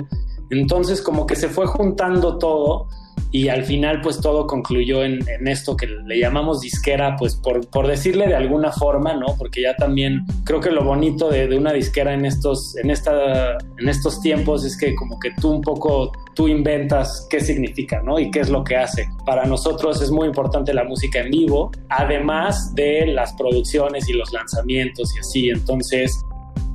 Entonces 0.51 1.03
como 1.03 1.27
que 1.27 1.37
se 1.37 1.49
fue 1.49 1.67
juntando 1.67 2.39
todo 2.39 2.89
y 3.35 3.49
al 3.49 3.65
final 3.65 4.01
pues 4.01 4.21
todo 4.21 4.47
concluyó 4.47 5.03
en, 5.03 5.19
esto 5.49 5.77
que 5.77 5.89
le 5.89 6.21
llamamos 6.21 6.61
disquera, 6.61 7.17
pues 7.17 7.35
por, 7.35 7.69
por, 7.69 7.89
decirle 7.89 8.29
de 8.29 8.37
alguna 8.37 8.71
forma, 8.71 9.15
¿no? 9.15 9.27
Porque 9.37 9.63
ya 9.63 9.75
también 9.75 10.25
creo 10.45 10.61
que 10.61 10.71
lo 10.71 10.85
bonito 10.85 11.31
de, 11.31 11.49
de, 11.49 11.59
una 11.59 11.73
disquera 11.73 12.15
en 12.15 12.25
estos, 12.27 12.77
en, 12.77 12.91
esta, 12.91 13.59
en 13.79 13.89
estos 13.89 14.21
tiempos 14.21 14.65
es 14.65 14.77
que 14.77 14.95
como 14.95 15.19
que 15.19 15.33
tú 15.41 15.51
un 15.51 15.63
poco, 15.63 16.13
tú 16.37 16.47
inventas 16.47 17.27
qué 17.29 17.41
significa, 17.41 18.01
¿no? 18.03 18.21
Y 18.21 18.31
qué 18.31 18.39
es 18.39 18.51
lo 18.51 18.63
que 18.63 18.77
hace. 18.77 19.09
Para 19.27 19.45
nosotros 19.47 20.01
es 20.01 20.13
muy 20.13 20.29
importante 20.29 20.73
la 20.73 20.85
música 20.85 21.19
en 21.19 21.31
vivo, 21.31 21.73
además 21.89 22.73
de 22.77 23.07
las 23.09 23.33
producciones 23.33 24.09
y 24.09 24.13
los 24.13 24.33
lanzamientos 24.33 25.13
y 25.17 25.19
así. 25.19 25.49
Entonces, 25.49 26.25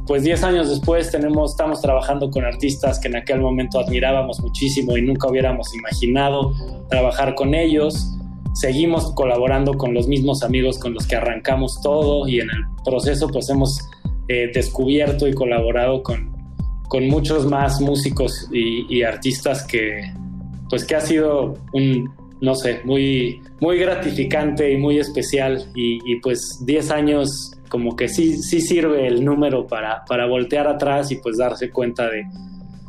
pues 0.10 0.24
10 0.24 0.44
años 0.44 0.70
después 0.72 1.12
tenemos, 1.12 1.52
estamos 1.52 1.84
trabajando 1.84 2.32
con 2.32 2.44
artistas 2.44 3.00
que 3.00 3.10
en 3.10 3.16
aquel 3.16 3.42
momento 3.42 3.80
admirábamos 3.80 4.40
muchísimo 4.40 4.98
y 4.98 5.04
nunca 5.04 5.30
hubiéramos 5.30 5.72
imaginado 5.76 6.52
trabajar 6.90 7.36
con 7.36 7.54
ellos. 7.54 8.18
Seguimos 8.56 9.14
colaborando 9.14 9.76
con 9.76 9.94
los 9.94 10.08
mismos 10.08 10.42
amigos 10.42 10.80
con 10.80 10.96
los 10.96 11.06
que 11.06 11.16
arrancamos 11.16 11.80
todo 11.84 12.28
y 12.28 12.40
en 12.40 12.50
el 12.50 12.66
proceso 12.84 13.28
pues 13.28 13.52
hemos 13.52 13.88
eh, 14.30 14.50
descubierto 14.52 15.28
y 15.28 15.34
colaborado 15.36 16.02
con, 16.02 16.36
con 16.88 17.08
muchos 17.08 17.46
más 17.46 17.80
músicos 17.80 18.50
y, 18.52 19.04
artistas 19.04 19.64
que 19.68 20.12
pues 20.72 20.86
que 20.86 20.96
ha 20.96 21.02
sido 21.02 21.54
un, 21.74 22.10
no 22.42 22.56
sé, 22.56 22.82
muy, 22.84 23.44
muy 23.62 23.78
gratificante 23.78 24.72
y 24.72 24.78
muy 24.78 24.98
especial 24.98 25.68
y, 25.76 26.00
y 26.12 26.20
pues 26.20 26.64
10 26.66 26.90
años 26.90 27.59
como 27.70 27.96
que 27.96 28.08
sí, 28.08 28.38
sí 28.42 28.60
sirve 28.62 29.08
el 29.08 29.24
número 29.24 29.68
para, 29.68 30.04
para 30.06 30.26
voltear 30.26 30.68
atrás 30.68 31.12
y 31.12 31.16
pues 31.18 31.38
darse 31.38 31.70
cuenta 31.70 32.10
de, 32.10 32.26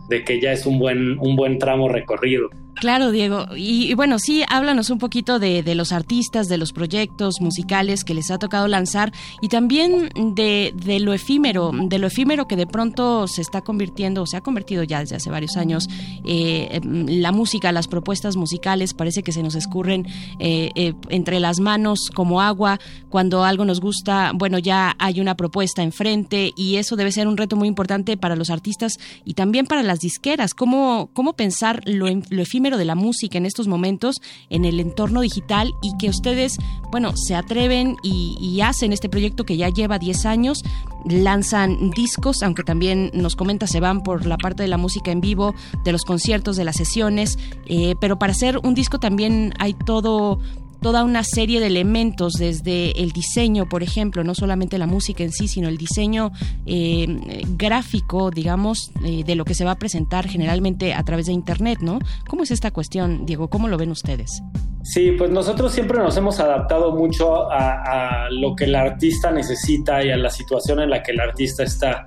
de 0.09 0.25
que 0.25 0.41
ya 0.41 0.53
es 0.53 0.67
un 0.67 0.79
buen, 0.79 1.19
un 1.19 1.37
buen 1.37 1.59
tramo 1.59 1.89
recorrido. 1.89 2.51
Claro, 2.81 3.11
Diego. 3.11 3.45
Y, 3.55 3.93
bueno, 3.93 4.19
sí, 4.19 4.43
háblanos 4.49 4.89
un 4.89 4.99
poquito 4.99 5.39
de, 5.39 5.63
de, 5.63 5.75
los 5.75 5.93
artistas, 5.93 6.49
de 6.49 6.57
los 6.57 6.73
proyectos 6.73 7.43
musicales 7.43 8.05
que 8.05 8.15
les 8.15 8.31
ha 8.31 8.39
tocado 8.39 8.69
lanzar 8.69 9.13
y 9.43 9.49
también 9.49 10.09
de, 10.35 10.73
de, 10.75 10.99
lo 10.99 11.13
efímero, 11.13 11.73
de 11.75 11.99
lo 11.99 12.07
efímero 12.07 12.49
que 12.49 12.57
de 12.57 12.67
pronto 12.67 13.29
se 13.29 13.43
está 13.43 13.61
convirtiendo, 13.61 14.23
o 14.23 14.27
se 14.27 14.39
ha 14.39 14.41
convertido 14.41 14.83
ya 14.83 15.01
desde 15.01 15.17
hace 15.17 15.29
varios 15.29 15.59
años, 15.59 15.91
eh, 16.25 16.81
la 16.83 17.33
música, 17.33 17.71
las 17.71 17.87
propuestas 17.87 18.37
musicales, 18.37 18.95
parece 18.95 19.23
que 19.23 19.33
se 19.33 19.43
nos 19.43 19.57
escurren 19.57 20.07
eh, 20.39 20.71
eh, 20.75 20.95
entre 21.11 21.39
las 21.39 21.61
manos 21.61 22.11
como 22.15 22.41
agua. 22.41 22.81
Cuando 23.11 23.45
algo 23.45 23.67
nos 23.67 23.83
gusta, 23.83 24.33
bueno, 24.35 24.59
ya 24.59 24.97
hay 24.99 25.21
una 25.21 25.37
propuesta 25.37 25.83
enfrente 25.83 26.55
y 26.57 26.77
eso 26.77 26.97
debe 26.97 27.13
ser 27.13 27.29
un 27.29 27.37
reto 27.37 27.57
muy 27.57 27.69
importante 27.69 28.17
para 28.17 28.37
los 28.37 28.49
artistas 28.49 28.99
y 29.27 29.35
también 29.35 29.67
para 29.67 29.83
las 29.83 30.01
disqueras. 30.01 30.55
¿Cómo, 30.55 31.11
cómo 31.13 31.35
pensar 31.35 31.83
lo, 31.85 32.07
lo 32.31 32.41
efímero? 32.41 32.70
De 32.77 32.85
la 32.85 32.95
música 32.95 33.39
en 33.39 33.47
estos 33.47 33.69
momentos 33.69 34.21
en 34.49 34.65
el 34.65 34.81
entorno 34.81 35.21
digital 35.21 35.75
y 35.83 35.97
que 35.99 36.09
ustedes, 36.09 36.59
bueno, 36.91 37.13
se 37.17 37.35
atreven 37.35 37.97
y, 38.03 38.61
hacen 38.61 38.93
este 38.93 39.09
proyecto 39.09 39.45
que 39.45 39.57
ya 39.57 39.71
lleva 39.71 39.99
10 39.99 40.27
años, 40.27 40.63
lanzan 41.07 41.91
discos, 41.93 42.43
aunque 42.43 42.63
también 42.63 43.11
nos 43.15 43.35
comenta 43.35 43.67
se 43.67 43.81
van 43.81 44.03
por 44.03 44.27
la 44.27 44.37
parte 44.37 44.63
de 44.63 44.69
la 44.69 44.77
música 44.77 45.11
en 45.11 45.23
vivo, 45.23 45.55
de 45.83 45.93
los 45.93 46.05
conciertos, 46.05 46.57
de 46.57 46.65
las 46.65 46.77
sesiones, 46.77 47.39
eh, 47.65 47.95
pero 48.01 48.19
para 48.19 48.33
hacer 48.33 48.59
un 48.63 48.75
disco 48.75 48.99
también 48.99 49.55
hay 49.59 49.73
todo 49.73 50.41
toda 50.81 51.05
una 51.05 51.23
serie 51.25 51.61
de 51.61 51.67
elementos, 51.67 52.35
desde 52.35 53.03
el 53.03 53.13
diseño, 53.13 53.69
por 53.69 53.83
ejemplo, 53.83 54.25
no 54.25 54.35
solamente 54.35 54.79
la 54.79 54.87
música 54.87 55.23
en 55.23 55.33
sí, 55.33 55.49
sino 55.49 55.69
el 55.69 55.77
diseño 55.77 56.33
eh, 56.67 57.07
gráfico, 57.57 58.31
digamos, 58.31 58.91
eh, 59.05 59.25
de 59.25 59.35
lo 59.35 59.45
que 59.45 59.55
se 59.55 59.65
va 59.65 59.73
a 59.73 59.79
presentar 59.79 60.27
generalmente 60.27 60.95
a 60.95 61.03
través 61.05 61.27
de 61.27 61.33
Internet, 61.33 61.79
¿no? 61.81 61.99
¿Cómo 62.29 62.43
es 62.43 62.51
esta 62.51 62.71
cuestión, 62.71 63.27
Diego? 63.27 63.49
¿Cómo 63.49 63.69
lo 63.69 63.77
ven 63.77 63.91
ustedes? 63.91 64.43
Sí, 64.83 65.13
pues 65.13 65.31
nosotros 65.31 65.73
siempre 65.73 65.99
nos 65.99 66.17
hemos 66.17 66.41
adaptado 66.41 66.93
mucho 66.93 67.51
a, 67.51 68.29
lo 68.31 68.57
que 68.57 68.65
el 68.65 68.75
artista 68.75 69.31
necesita 69.31 70.03
y 70.03 70.11
a 70.11 70.17
la 70.17 70.31
situación 70.31 70.81
en 70.81 70.91
la 70.91 71.03
que 71.03 71.13
el 71.13 71.21
artista 71.21 71.63
está. 71.63 72.07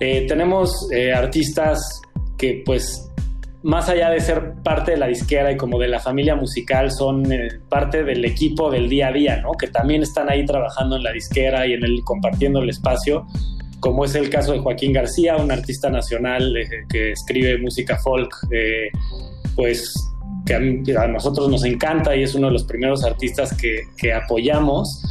Eh, 0.00 0.24
tenemos 0.26 0.88
artistas 1.14 2.00
que 2.38 2.62
pues 2.64 3.13
más 3.64 3.88
allá 3.88 4.10
de 4.10 4.20
ser 4.20 4.56
parte 4.62 4.90
de 4.90 4.98
la 4.98 5.06
disquera 5.06 5.50
y 5.50 5.56
como 5.56 5.78
de 5.78 5.88
la 5.88 5.98
familia 5.98 6.36
musical, 6.36 6.90
son 6.90 7.32
eh, 7.32 7.48
parte 7.70 8.04
del 8.04 8.22
equipo 8.26 8.70
del 8.70 8.90
día 8.90 9.08
a 9.08 9.12
día, 9.12 9.40
¿no? 9.40 9.52
Que 9.52 9.68
también 9.68 10.02
están 10.02 10.30
ahí 10.30 10.44
trabajando 10.44 10.96
en 10.96 11.02
la 11.02 11.12
disquera 11.12 11.66
y 11.66 11.72
en 11.72 11.82
el 11.82 12.04
compartiendo 12.04 12.60
el 12.60 12.68
espacio, 12.68 13.26
como 13.80 14.04
es 14.04 14.14
el 14.16 14.28
caso 14.28 14.52
de 14.52 14.58
Joaquín 14.58 14.92
García, 14.92 15.36
un 15.36 15.50
artista 15.50 15.88
nacional 15.88 16.54
eh, 16.58 16.68
que 16.90 17.12
escribe 17.12 17.56
música 17.56 17.96
folk, 17.96 18.34
eh, 18.50 18.90
pues 19.56 19.94
que 20.44 20.54
a, 20.54 21.02
a, 21.02 21.08
nosotros 21.08 21.48
nos 21.48 21.64
encanta 21.64 22.14
y 22.14 22.22
es 22.22 22.34
uno 22.34 22.48
de 22.48 22.52
los 22.52 22.64
primeros 22.64 23.02
artistas 23.02 23.56
que, 23.56 23.84
que 23.96 24.12
apoyamos. 24.12 25.02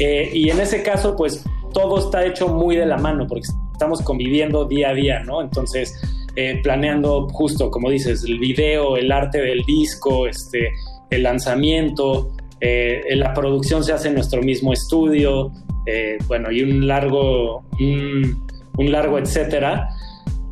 y 0.00 0.50
en 0.50 0.58
ese 0.58 0.82
caso, 0.82 1.14
pues 1.14 1.44
todo 1.72 2.00
está 2.00 2.26
hecho 2.26 2.48
muy 2.48 2.74
de 2.74 2.86
la 2.86 2.96
mano 2.96 3.28
porque 3.28 3.46
estamos 3.72 4.02
conviviendo 4.02 4.64
día 4.64 4.90
a 4.90 4.94
día, 4.94 5.20
¿no? 5.20 5.40
Entonces, 5.40 5.94
eh, 6.34 6.60
planeando 6.62 7.28
justo, 7.28 7.70
como 7.70 7.90
dices, 7.90 8.24
el 8.24 8.38
video, 8.38 8.96
el 8.96 9.12
arte 9.12 9.42
del 9.42 9.62
disco, 9.64 10.26
este, 10.26 10.72
el 11.10 11.24
lanzamiento, 11.24 12.30
eh, 12.58 13.02
la 13.16 13.34
producción 13.34 13.84
se 13.84 13.92
hace 13.92 14.08
en 14.08 14.14
nuestro 14.14 14.42
mismo 14.42 14.72
estudio, 14.72 15.52
eh, 15.84 16.16
bueno, 16.28 16.50
y 16.50 16.62
un 16.62 16.86
largo, 16.86 17.64
un, 17.78 18.90
largo 18.90 19.18
etcétera. 19.18 19.88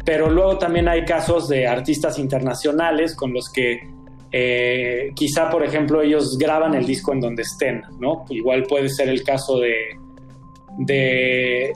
Pero 0.05 0.28
luego 0.28 0.59
también 0.59 0.87
hay 0.87 1.05
casos 1.05 1.49
de 1.49 1.66
artistas 1.66 2.18
internacionales 2.18 3.14
con 3.14 3.33
los 3.33 3.51
que 3.51 3.89
quizá, 5.14 5.51
por 5.51 5.64
ejemplo, 5.64 6.03
ellos 6.03 6.39
graban 6.39 6.74
el 6.74 6.87
disco 6.87 7.12
en 7.12 7.20
donde 7.20 7.43
estén, 7.43 7.83
¿no? 7.99 8.24
Igual 8.28 8.64
puede 8.64 8.89
ser 8.89 9.09
el 9.09 9.24
caso 9.24 9.59
de, 9.59 11.72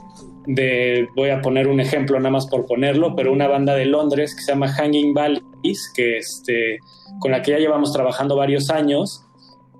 de, 0.46 1.08
voy 1.16 1.30
a 1.30 1.40
poner 1.40 1.68
un 1.68 1.80
ejemplo 1.80 2.18
nada 2.18 2.30
más 2.30 2.46
por 2.46 2.66
ponerlo, 2.66 3.14
pero 3.16 3.32
una 3.32 3.48
banda 3.48 3.74
de 3.74 3.86
Londres 3.86 4.34
que 4.34 4.42
se 4.42 4.52
llama 4.52 4.68
Hanging 4.68 5.14
Valleys, 5.14 5.92
que 5.94 6.18
este, 6.18 6.78
con 7.18 7.30
la 7.30 7.42
que 7.42 7.52
ya 7.52 7.58
llevamos 7.58 7.92
trabajando 7.92 8.36
varios 8.36 8.70
años. 8.70 9.22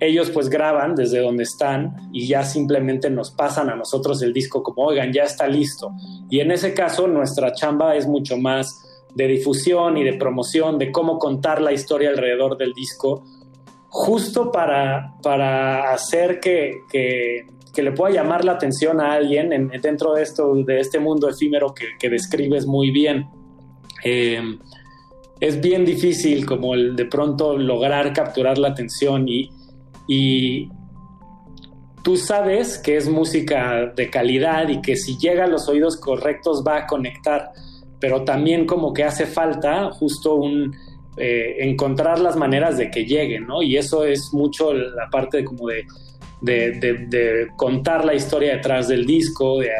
Ellos 0.00 0.30
pues 0.30 0.48
graban 0.48 0.96
desde 0.96 1.20
donde 1.20 1.44
están 1.44 2.10
y 2.12 2.26
ya 2.26 2.42
simplemente 2.42 3.08
nos 3.10 3.30
pasan 3.30 3.70
a 3.70 3.76
nosotros 3.76 4.20
el 4.22 4.32
disco 4.32 4.62
como, 4.62 4.82
oigan, 4.82 5.12
ya 5.12 5.22
está 5.22 5.46
listo. 5.46 5.92
Y 6.28 6.40
en 6.40 6.50
ese 6.50 6.74
caso 6.74 7.06
nuestra 7.06 7.52
chamba 7.52 7.94
es 7.94 8.06
mucho 8.06 8.36
más 8.36 8.84
de 9.14 9.28
difusión 9.28 9.96
y 9.96 10.04
de 10.04 10.14
promoción, 10.14 10.78
de 10.78 10.90
cómo 10.90 11.18
contar 11.18 11.60
la 11.62 11.72
historia 11.72 12.10
alrededor 12.10 12.58
del 12.58 12.72
disco, 12.72 13.22
justo 13.88 14.50
para, 14.50 15.14
para 15.22 15.92
hacer 15.92 16.40
que, 16.40 16.80
que 16.90 17.46
que 17.74 17.82
le 17.82 17.92
pueda 17.92 18.14
llamar 18.14 18.44
la 18.44 18.52
atención 18.52 19.00
a 19.00 19.12
alguien 19.12 19.52
en, 19.52 19.68
dentro 19.82 20.14
de, 20.14 20.22
esto, 20.22 20.54
de 20.54 20.80
este 20.80 20.98
mundo 20.98 21.28
efímero 21.28 21.74
que, 21.74 22.08
describes 22.08 22.66
muy 22.66 22.90
bien. 22.90 23.26
Eh, 24.04 24.40
es 25.40 25.60
bien 25.60 25.84
difícil 25.84 26.46
como 26.46 26.74
el 26.74 26.94
de 26.94 27.06
pronto 27.06 27.58
lograr 27.58 28.12
capturar 28.12 28.56
la 28.58 28.68
atención 28.68 29.28
y, 29.28 29.50
y 30.06 30.70
tú 32.02 32.16
sabes 32.16 32.78
que 32.78 32.96
es 32.96 33.08
música 33.08 33.92
de 33.94 34.10
calidad 34.10 34.68
y 34.68 34.80
que 34.80 34.96
si 34.96 35.18
llega 35.18 35.44
a 35.44 35.48
los 35.48 35.68
oídos 35.68 35.96
correctos 35.96 36.62
va 36.66 36.78
a 36.78 36.86
conectar, 36.86 37.50
pero 37.98 38.24
también 38.24 38.66
como 38.66 38.92
que 38.92 39.04
hace 39.04 39.26
falta 39.26 39.90
justo 39.90 40.36
un... 40.36 40.74
Eh, 41.16 41.68
encontrar 41.68 42.18
las 42.18 42.34
maneras 42.34 42.76
de 42.76 42.90
que 42.90 43.04
llegue, 43.04 43.38
¿no? 43.38 43.62
Y 43.62 43.76
eso 43.76 44.04
es 44.04 44.30
mucho 44.32 44.74
la 44.74 45.08
parte 45.10 45.36
de 45.36 45.44
como 45.44 45.68
de 45.68 45.86
de, 46.44 46.72
de, 46.72 47.06
de, 47.08 47.48
contar 47.56 48.04
la 48.04 48.14
historia 48.14 48.56
detrás 48.56 48.88
del 48.88 49.06
disco, 49.06 49.60
de, 49.60 49.70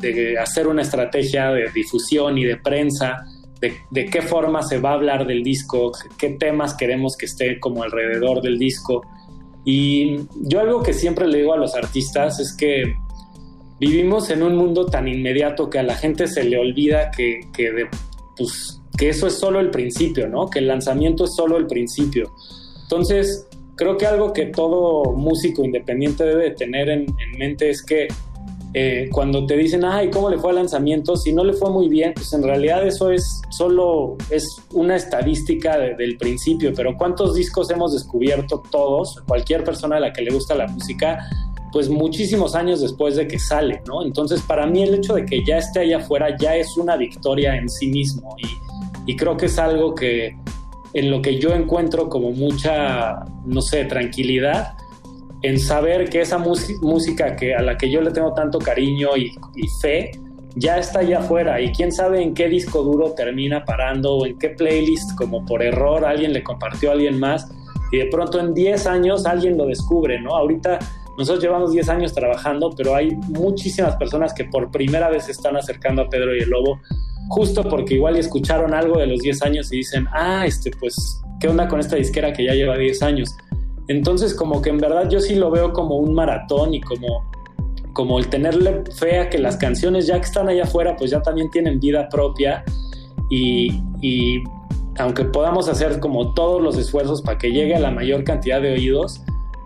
de, 0.00 0.36
hacer 0.36 0.66
una 0.66 0.82
estrategia 0.82 1.52
de 1.52 1.70
difusión 1.72 2.36
y 2.36 2.44
de 2.44 2.56
prensa, 2.56 3.24
de, 3.60 4.06
qué 4.06 4.22
forma 4.22 4.62
se 4.62 4.78
va 4.78 4.90
a 4.90 4.94
hablar 4.94 5.26
del 5.26 5.44
disco, 5.44 5.92
qué 6.18 6.30
temas 6.30 6.74
queremos 6.74 7.16
que 7.16 7.26
esté 7.26 7.60
como 7.60 7.84
alrededor 7.84 8.42
del 8.42 8.58
disco. 8.58 9.02
Y 9.64 10.16
yo 10.42 10.60
algo 10.60 10.82
que 10.82 10.92
siempre 10.92 11.28
le 11.28 11.38
digo 11.38 11.52
a 11.52 11.56
los 11.56 11.74
artistas 11.76 12.40
es 12.40 12.56
que 12.56 12.94
vivimos 13.78 14.30
en 14.30 14.42
un 14.42 14.56
mundo 14.56 14.86
tan 14.86 15.06
inmediato 15.06 15.70
que 15.70 15.78
a 15.78 15.84
la 15.84 15.94
gente 15.94 16.26
se 16.26 16.42
le 16.42 16.58
olvida 16.58 17.12
que, 17.12 17.40
que, 17.52 17.86
pues, 18.36 18.80
que 18.96 19.10
eso 19.10 19.28
es 19.28 19.34
solo 19.34 19.60
el 19.60 19.70
principio, 19.70 20.26
¿no? 20.28 20.48
Que 20.50 20.58
el 20.58 20.66
lanzamiento 20.66 21.24
es 21.24 21.36
solo 21.36 21.56
el 21.56 21.66
principio. 21.66 22.32
Entonces, 22.82 23.47
creo 23.78 23.96
que 23.96 24.06
algo 24.06 24.32
que 24.32 24.46
todo 24.46 25.12
músico 25.12 25.64
independiente 25.64 26.24
debe 26.24 26.50
tener 26.50 26.88
en, 26.88 27.02
en 27.02 27.38
mente 27.38 27.70
es 27.70 27.82
que 27.82 28.08
eh, 28.74 29.08
cuando 29.10 29.46
te 29.46 29.56
dicen, 29.56 29.84
ay, 29.84 30.10
¿cómo 30.10 30.28
le 30.28 30.36
fue 30.36 30.50
al 30.50 30.56
lanzamiento? 30.56 31.16
Si 31.16 31.32
no 31.32 31.42
le 31.42 31.54
fue 31.54 31.70
muy 31.70 31.88
bien, 31.88 32.12
pues 32.12 32.32
en 32.32 32.42
realidad 32.42 32.86
eso 32.86 33.10
es 33.10 33.40
solo, 33.50 34.16
es 34.30 34.46
una 34.72 34.96
estadística 34.96 35.78
de, 35.78 35.94
del 35.94 36.18
principio, 36.18 36.72
pero 36.74 36.96
¿cuántos 36.96 37.34
discos 37.34 37.70
hemos 37.70 37.94
descubierto 37.94 38.62
todos, 38.70 39.22
cualquier 39.26 39.64
persona 39.64 39.96
a 39.96 40.00
la 40.00 40.12
que 40.12 40.22
le 40.22 40.32
gusta 40.32 40.54
la 40.54 40.66
música, 40.66 41.24
pues 41.72 41.88
muchísimos 41.88 42.54
años 42.54 42.80
después 42.80 43.14
de 43.16 43.28
que 43.28 43.38
sale, 43.38 43.80
¿no? 43.86 44.02
Entonces, 44.02 44.42
para 44.42 44.66
mí 44.66 44.82
el 44.82 44.94
hecho 44.94 45.14
de 45.14 45.24
que 45.24 45.44
ya 45.44 45.58
esté 45.58 45.80
allá 45.80 45.98
afuera 45.98 46.36
ya 46.36 46.56
es 46.56 46.76
una 46.76 46.96
victoria 46.96 47.56
en 47.56 47.68
sí 47.68 47.86
mismo 47.86 48.36
y 49.06 49.16
creo 49.16 49.36
que 49.36 49.46
es 49.46 49.58
algo 49.58 49.94
que 49.94 50.36
en 50.94 51.10
lo 51.10 51.22
que 51.22 51.38
yo 51.38 51.54
encuentro 51.54 52.08
como 52.08 52.30
mucha, 52.32 53.24
no 53.44 53.60
sé, 53.60 53.84
tranquilidad 53.84 54.74
en 55.42 55.58
saber 55.60 56.08
que 56.08 56.20
esa 56.20 56.38
música 56.38 57.36
que, 57.36 57.54
a 57.54 57.62
la 57.62 57.76
que 57.76 57.90
yo 57.90 58.00
le 58.00 58.10
tengo 58.10 58.32
tanto 58.34 58.58
cariño 58.58 59.16
y, 59.16 59.36
y, 59.54 59.68
fe 59.80 60.10
ya 60.56 60.78
está 60.78 61.00
allá 61.00 61.20
afuera 61.20 61.60
y 61.60 61.70
quién 61.70 61.92
sabe 61.92 62.22
en 62.22 62.34
qué 62.34 62.48
disco 62.48 62.82
duro 62.82 63.12
termina 63.12 63.64
parando 63.64 64.16
o 64.16 64.26
en 64.26 64.36
qué 64.38 64.48
playlist 64.50 65.14
como 65.16 65.46
por 65.46 65.62
error 65.62 66.04
alguien 66.04 66.32
le 66.32 66.42
compartió 66.42 66.90
a 66.90 66.94
alguien 66.94 67.20
más 67.20 67.48
y 67.92 67.98
de 67.98 68.06
pronto 68.06 68.40
en 68.40 68.54
10 68.54 68.86
años 68.86 69.26
alguien 69.26 69.56
lo 69.56 69.66
descubre, 69.66 70.20
¿no? 70.20 70.34
Ahorita 70.34 70.78
nosotros 71.18 71.42
llevamos 71.42 71.72
10 71.72 71.88
años 71.88 72.14
trabajando, 72.14 72.70
pero 72.76 72.94
hay 72.94 73.10
muchísimas 73.28 73.96
personas 73.96 74.32
que 74.32 74.44
por 74.44 74.70
primera 74.70 75.10
vez 75.10 75.24
se 75.24 75.32
están 75.32 75.56
acercando 75.56 76.02
a 76.02 76.08
Pedro 76.08 76.34
y 76.36 76.38
el 76.38 76.48
Lobo, 76.48 76.80
justo 77.28 77.64
porque 77.64 77.94
igual 77.94 78.16
escucharon 78.16 78.72
algo 78.72 78.98
de 78.98 79.08
los 79.08 79.18
10 79.18 79.42
años 79.42 79.72
y 79.72 79.78
dicen, 79.78 80.06
ah, 80.12 80.46
este, 80.46 80.70
pues, 80.78 81.20
¿qué 81.40 81.48
onda 81.48 81.66
con 81.66 81.80
esta 81.80 81.96
disquera 81.96 82.32
que 82.32 82.44
ya 82.44 82.54
lleva 82.54 82.76
10 82.76 83.02
años? 83.02 83.36
Entonces, 83.88 84.32
como 84.32 84.62
que 84.62 84.70
en 84.70 84.78
verdad 84.78 85.10
yo 85.10 85.18
sí 85.18 85.34
lo 85.34 85.50
veo 85.50 85.72
como 85.72 85.96
un 85.96 86.14
maratón 86.14 86.72
y 86.72 86.80
como, 86.80 87.28
como 87.94 88.20
el 88.20 88.28
tenerle 88.28 88.84
fe 88.96 89.18
a 89.18 89.28
que 89.28 89.38
las 89.38 89.56
canciones 89.56 90.06
ya 90.06 90.20
que 90.20 90.26
están 90.26 90.48
allá 90.48 90.64
afuera, 90.64 90.94
pues 90.96 91.10
ya 91.10 91.20
también 91.20 91.50
tienen 91.50 91.80
vida 91.80 92.08
propia 92.08 92.64
y, 93.28 93.82
y 94.00 94.44
aunque 94.98 95.24
podamos 95.24 95.68
hacer 95.68 95.98
como 95.98 96.32
todos 96.34 96.62
los 96.62 96.78
esfuerzos 96.78 97.22
para 97.22 97.38
que 97.38 97.50
llegue 97.50 97.74
a 97.74 97.80
la 97.80 97.90
mayor 97.90 98.22
cantidad 98.22 98.62
de 98.62 98.72
oídos, 98.72 99.20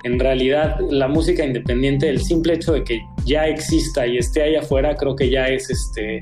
en 0.05 0.19
realidad 0.19 0.79
la 0.91 1.09
música 1.09 1.45
independiente, 1.45 2.09
el 2.09 2.21
simple 2.21 2.55
hecho 2.55 2.73
de 2.73 2.85
que 2.85 3.01
ya 3.25 3.47
exista 3.47 4.07
y 4.07 4.19
esté 4.19 4.43
ahí 4.43 4.57
afuera, 4.57 4.95
creo 4.97 5.15
que 5.15 5.31
ya 5.31 5.47
es 5.49 5.71
este, 5.71 6.21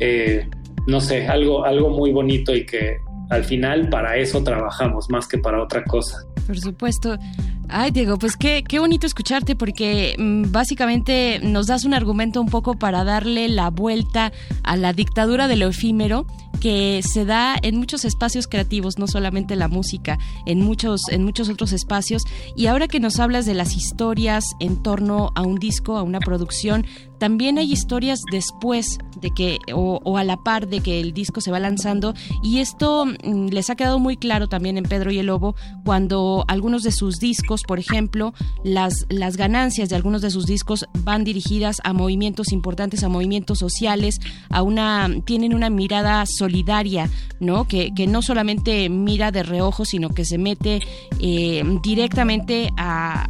eh, 0.00 0.48
no 0.86 1.00
sé, 1.00 1.26
algo, 1.26 1.64
algo 1.64 1.90
muy 1.90 2.12
bonito 2.12 2.54
y 2.54 2.64
que 2.64 2.98
al 3.30 3.44
final 3.44 3.88
para 3.88 4.16
eso 4.16 4.42
trabajamos 4.42 5.08
más 5.10 5.26
que 5.26 5.38
para 5.38 5.62
otra 5.62 5.82
cosa. 5.84 6.18
Por 6.46 6.58
supuesto. 6.58 7.16
Ay, 7.68 7.90
Diego, 7.90 8.18
pues 8.18 8.36
qué, 8.36 8.62
qué 8.66 8.78
bonito 8.78 9.06
escucharte 9.06 9.56
porque 9.56 10.14
mmm, 10.18 10.52
básicamente 10.52 11.40
nos 11.42 11.66
das 11.66 11.84
un 11.84 11.94
argumento 11.94 12.40
un 12.40 12.48
poco 12.48 12.74
para 12.74 13.04
darle 13.04 13.48
la 13.48 13.70
vuelta 13.70 14.32
a 14.62 14.76
la 14.76 14.92
dictadura 14.92 15.48
de 15.48 15.56
lo 15.56 15.68
efímero 15.68 16.26
que 16.64 17.02
se 17.02 17.26
da 17.26 17.58
en 17.60 17.76
muchos 17.76 18.06
espacios 18.06 18.46
creativos, 18.46 18.98
no 18.98 19.06
solamente 19.06 19.54
la 19.54 19.68
música, 19.68 20.18
en 20.46 20.62
muchos, 20.62 21.02
en 21.10 21.22
muchos 21.22 21.50
otros 21.50 21.72
espacios. 21.72 22.22
Y 22.56 22.68
ahora 22.68 22.88
que 22.88 23.00
nos 23.00 23.20
hablas 23.20 23.44
de 23.44 23.52
las 23.52 23.76
historias 23.76 24.46
en 24.60 24.82
torno 24.82 25.30
a 25.34 25.42
un 25.42 25.56
disco, 25.56 25.98
a 25.98 26.02
una 26.02 26.20
producción, 26.20 26.86
también 27.18 27.58
hay 27.58 27.70
historias 27.70 28.20
después 28.30 28.98
de 29.20 29.30
que, 29.30 29.58
o, 29.74 30.00
o, 30.04 30.16
a 30.16 30.24
la 30.24 30.38
par 30.38 30.66
de 30.68 30.80
que 30.80 31.00
el 31.00 31.12
disco 31.12 31.40
se 31.40 31.50
va 31.50 31.60
lanzando, 31.60 32.14
y 32.42 32.58
esto 32.58 33.06
mmm, 33.06 33.48
les 33.48 33.68
ha 33.68 33.76
quedado 33.76 33.98
muy 33.98 34.16
claro 34.16 34.48
también 34.48 34.78
en 34.78 34.84
Pedro 34.84 35.12
y 35.12 35.18
el 35.18 35.26
Lobo, 35.26 35.54
cuando 35.84 36.44
algunos 36.48 36.82
de 36.82 36.92
sus 36.92 37.18
discos, 37.18 37.62
por 37.62 37.78
ejemplo, 37.78 38.32
las, 38.64 39.06
las 39.10 39.36
ganancias 39.36 39.90
de 39.90 39.96
algunos 39.96 40.22
de 40.22 40.30
sus 40.30 40.46
discos 40.46 40.86
van 40.98 41.24
dirigidas 41.24 41.80
a 41.84 41.92
movimientos 41.92 42.52
importantes, 42.52 43.04
a 43.04 43.08
movimientos 43.08 43.58
sociales, 43.58 44.18
a 44.50 44.62
una, 44.62 45.08
tienen 45.24 45.54
una 45.54 45.70
mirada 45.70 46.24
solidaria, 46.26 46.53
¿no? 47.40 47.66
Que, 47.66 47.92
que 47.94 48.06
no 48.06 48.22
solamente 48.22 48.88
mira 48.88 49.30
de 49.30 49.42
reojo, 49.42 49.84
sino 49.84 50.10
que 50.10 50.24
se 50.24 50.38
mete 50.38 50.80
eh, 51.20 51.62
directamente 51.82 52.70
a 52.76 53.28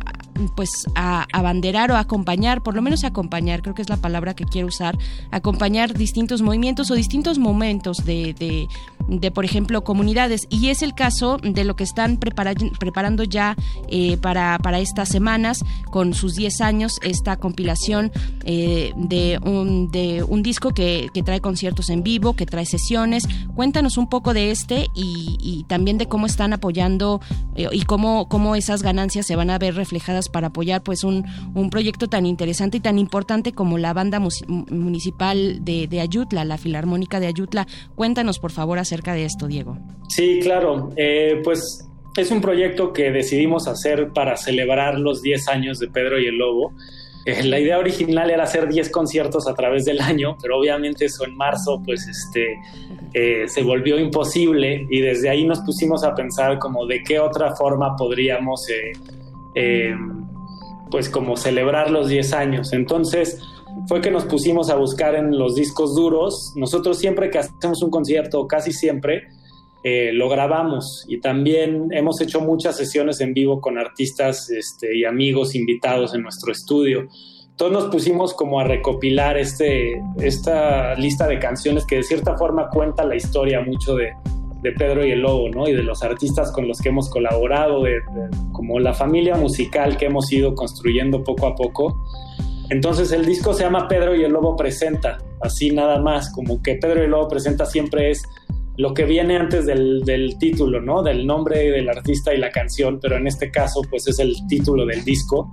pues 0.57 0.87
a 0.95 1.27
abanderar 1.33 1.91
o 1.93 1.97
acompañar, 1.97 2.63
por 2.63 2.75
lo 2.75 2.83
menos 2.83 3.05
acompañar, 3.05 3.63
creo 3.63 3.75
que 3.75 3.83
es 3.83 3.89
la 3.89 3.97
palabra 3.97 4.35
que 4.35 4.45
quiero 4.45 4.69
usar, 4.69 4.97
acompañar 5.31 5.95
distintos 5.95 6.43
movimientos 6.43 6.91
o 6.91 6.95
distintos 6.95 7.39
momentos 7.39 8.05
de, 8.05 8.69
de 9.09 9.31
por 9.31 9.45
ejemplo, 9.45 9.85
comunidades. 9.85 10.47
Y 10.51 10.69
es 10.69 10.83
el 10.83 10.95
caso 10.95 11.39
de 11.43 11.65
lo 11.65 11.77
que 11.77 11.85
están 11.85 12.17
prepara 12.17 12.55
preparando 12.79 13.25
ya 13.25 13.57
eh, 13.89 14.17
para, 14.19 14.59
para 14.59 14.79
estas 14.79 15.09
semanas, 15.09 15.65
con 15.91 16.15
sus 16.15 16.35
10 16.35 16.61
años, 16.61 16.99
esta 17.03 17.37
compilación 17.37 18.13
eh, 18.45 18.93
de, 18.97 19.39
un, 19.45 19.91
de 19.91 20.23
un 20.23 20.43
disco 20.43 20.73
que, 20.73 21.09
que, 21.13 21.23
trae 21.23 21.41
conciertos 21.41 21.91
en 21.91 22.03
vivo, 22.03 22.35
que 22.35 22.47
trae 22.47 22.67
sesiones. 22.67 23.27
Cuéntanos 23.55 23.97
un 23.97 24.09
poco 24.09 24.35
de 24.35 24.51
este 24.51 24.89
y, 24.95 25.37
y 25.41 25.65
también 25.65 25.99
de 25.99 26.07
cómo 26.07 26.27
están 26.27 26.53
apoyando 26.53 27.21
eh, 27.57 27.69
y 27.73 27.83
cómo, 27.83 28.29
cómo 28.29 28.57
esas 28.57 28.83
ganancias 28.83 29.27
se 29.27 29.37
van 29.37 29.51
a 29.51 29.59
ver 29.59 29.75
reflejadas 29.75 30.29
para 30.29 30.49
apoyar 30.49 30.83
pues 30.83 31.05
un, 31.05 31.25
un 31.55 31.71
proyecto 31.71 32.09
tan 32.09 32.27
interesante 32.27 32.79
y 32.79 32.81
tan 32.81 32.99
importante 32.99 33.53
como 33.53 33.79
la 33.79 33.93
banda 33.93 34.21
municipal 34.71 35.65
de, 35.65 35.87
de 35.87 36.01
Ayutla, 36.01 36.45
la 36.45 36.59
Filarmónica 36.59 37.21
de 37.21 37.27
Ayutla. 37.27 37.67
Cuéntanos, 37.95 38.39
por 38.39 38.53
favor, 38.53 38.79
acerca 38.79 38.94
de 39.03 39.25
esto, 39.25 39.47
Diego. 39.47 39.77
Sí, 40.09 40.41
claro. 40.43 40.91
Eh, 40.97 41.41
pues 41.43 41.89
es 42.17 42.31
un 42.31 42.41
proyecto 42.41 42.93
que 42.93 43.11
decidimos 43.11 43.67
hacer 43.67 44.11
para 44.13 44.37
celebrar 44.37 44.99
los 44.99 45.23
10 45.23 45.49
años 45.49 45.79
de 45.79 45.89
Pedro 45.89 46.21
y 46.21 46.27
el 46.27 46.37
Lobo. 46.37 46.73
Eh, 47.27 47.43
la 47.45 47.59
idea 47.59 47.79
original 47.79 48.31
era 48.31 48.45
hacer 48.45 48.69
10 48.69 48.91
conciertos 48.91 49.49
a 49.49 49.55
través 49.55 49.85
del 49.85 50.01
año, 50.01 50.37
pero 50.41 50.59
obviamente 50.59 51.07
eso 51.07 51.25
en 51.25 51.37
marzo 51.37 51.83
pues 51.85 52.07
este, 52.07 52.59
eh, 53.15 53.45
se 53.49 53.63
volvió 53.63 53.99
imposible 53.99 54.87
y 54.91 55.01
desde 55.01 55.31
ahí 55.31 55.45
nos 55.45 55.61
pusimos 55.61 56.05
a 56.05 56.15
pensar 56.15 56.59
como 56.59 56.87
de 56.87 57.03
qué 57.03 57.19
otra 57.19 57.55
forma 57.57 57.97
podríamos 57.97 58.67
pues 60.91 61.09
como 61.09 61.37
celebrar 61.37 61.91
los 61.91 62.09
10 62.09 62.33
años. 62.35 62.73
Entonces 62.73 63.41
fue 63.89 64.01
que 64.01 64.11
nos 64.11 64.25
pusimos 64.25 64.71
a 64.71 64.77
buscar 64.77 65.15
en 65.15 65.39
los 65.39 65.55
discos 65.55 65.95
duros. 65.95 66.53
Nosotros 66.57 66.99
siempre 66.99 67.31
que 67.31 67.39
hacemos 67.39 67.83
un 67.83 67.91
concierto, 67.91 68.47
casi 68.47 68.73
siempre, 68.73 69.25
eh, 69.87 70.13
lo 70.15 70.31
grabamos 70.31 71.05
y 71.09 71.21
también 71.21 71.89
hemos 71.91 72.19
hecho 72.23 72.41
muchas 72.41 72.75
sesiones 72.75 73.21
en 73.21 73.35
vivo 73.35 73.61
con 73.61 73.77
artistas 73.77 74.49
este, 74.51 74.97
y 74.97 75.05
amigos 75.05 75.55
invitados 75.55 76.15
en 76.15 76.23
nuestro 76.23 76.53
estudio. 76.53 77.07
Entonces 77.51 77.79
nos 77.79 77.93
pusimos 77.93 78.33
como 78.33 78.59
a 78.59 78.65
recopilar 78.65 79.37
este, 79.37 80.03
esta 80.17 80.95
lista 80.95 81.29
de 81.29 81.39
canciones 81.39 81.85
que 81.85 81.97
de 81.97 82.03
cierta 82.03 82.37
forma 82.39 82.71
cuenta 82.71 83.05
la 83.05 83.15
historia 83.15 83.61
mucho 83.61 83.95
de, 83.95 84.13
Pedro 84.79 85.05
y 85.05 85.11
el 85.11 85.21
Lobo, 85.21 85.51
¿no? 85.51 85.69
Y 85.69 85.75
de 85.75 85.83
los 85.83 86.03
artistas 86.03 86.51
con 86.51 86.67
los 86.67 86.81
que 86.81 86.89
hemos 86.89 87.11
colaborado, 87.11 87.83
de, 87.83 88.01
como 88.53 88.81
la 88.81 88.95
familia 88.95 89.37
musical 89.37 89.99
que 89.99 90.07
hemos 90.07 90.33
ido 90.33 90.55
construyendo 90.55 91.23
poco 91.23 91.47
a 91.47 91.55
poco. 91.55 92.03
Entonces 92.71 93.13
el 93.13 93.25
disco 93.25 93.53
se 93.53 93.65
llama 93.65 93.89
Pedro 93.89 94.15
y 94.15 94.25
el 94.25 94.33
Lobo 94.33 94.57
Presenta, 94.57 95.19
así 95.43 95.71
nada 95.71 96.01
más, 96.01 96.33
como 96.33 96.63
que 96.63 96.77
Pedro 96.77 97.01
y 97.01 97.05
el 97.05 97.11
Lobo 97.11 97.29
Presenta 97.29 97.67
siempre 97.67 98.11
es 98.11 98.23
lo 98.77 98.93
que 98.95 99.05
viene 99.05 99.37
antes 99.37 99.67
del, 99.67 100.37
título, 100.41 100.81
¿no? 100.81 101.03
Del 101.03 101.27
nombre 101.27 101.71
del 101.71 101.89
artista 101.89 102.35
y 102.35 102.39
la 102.39 102.51
canción, 102.51 102.99
pero 103.01 103.17
en 103.17 103.27
este 103.27 103.51
caso 103.51 103.83
pues 103.89 104.09
es 104.09 104.19
el 104.19 104.35
título 104.49 104.85
del 104.87 105.05
disco. 105.05 105.51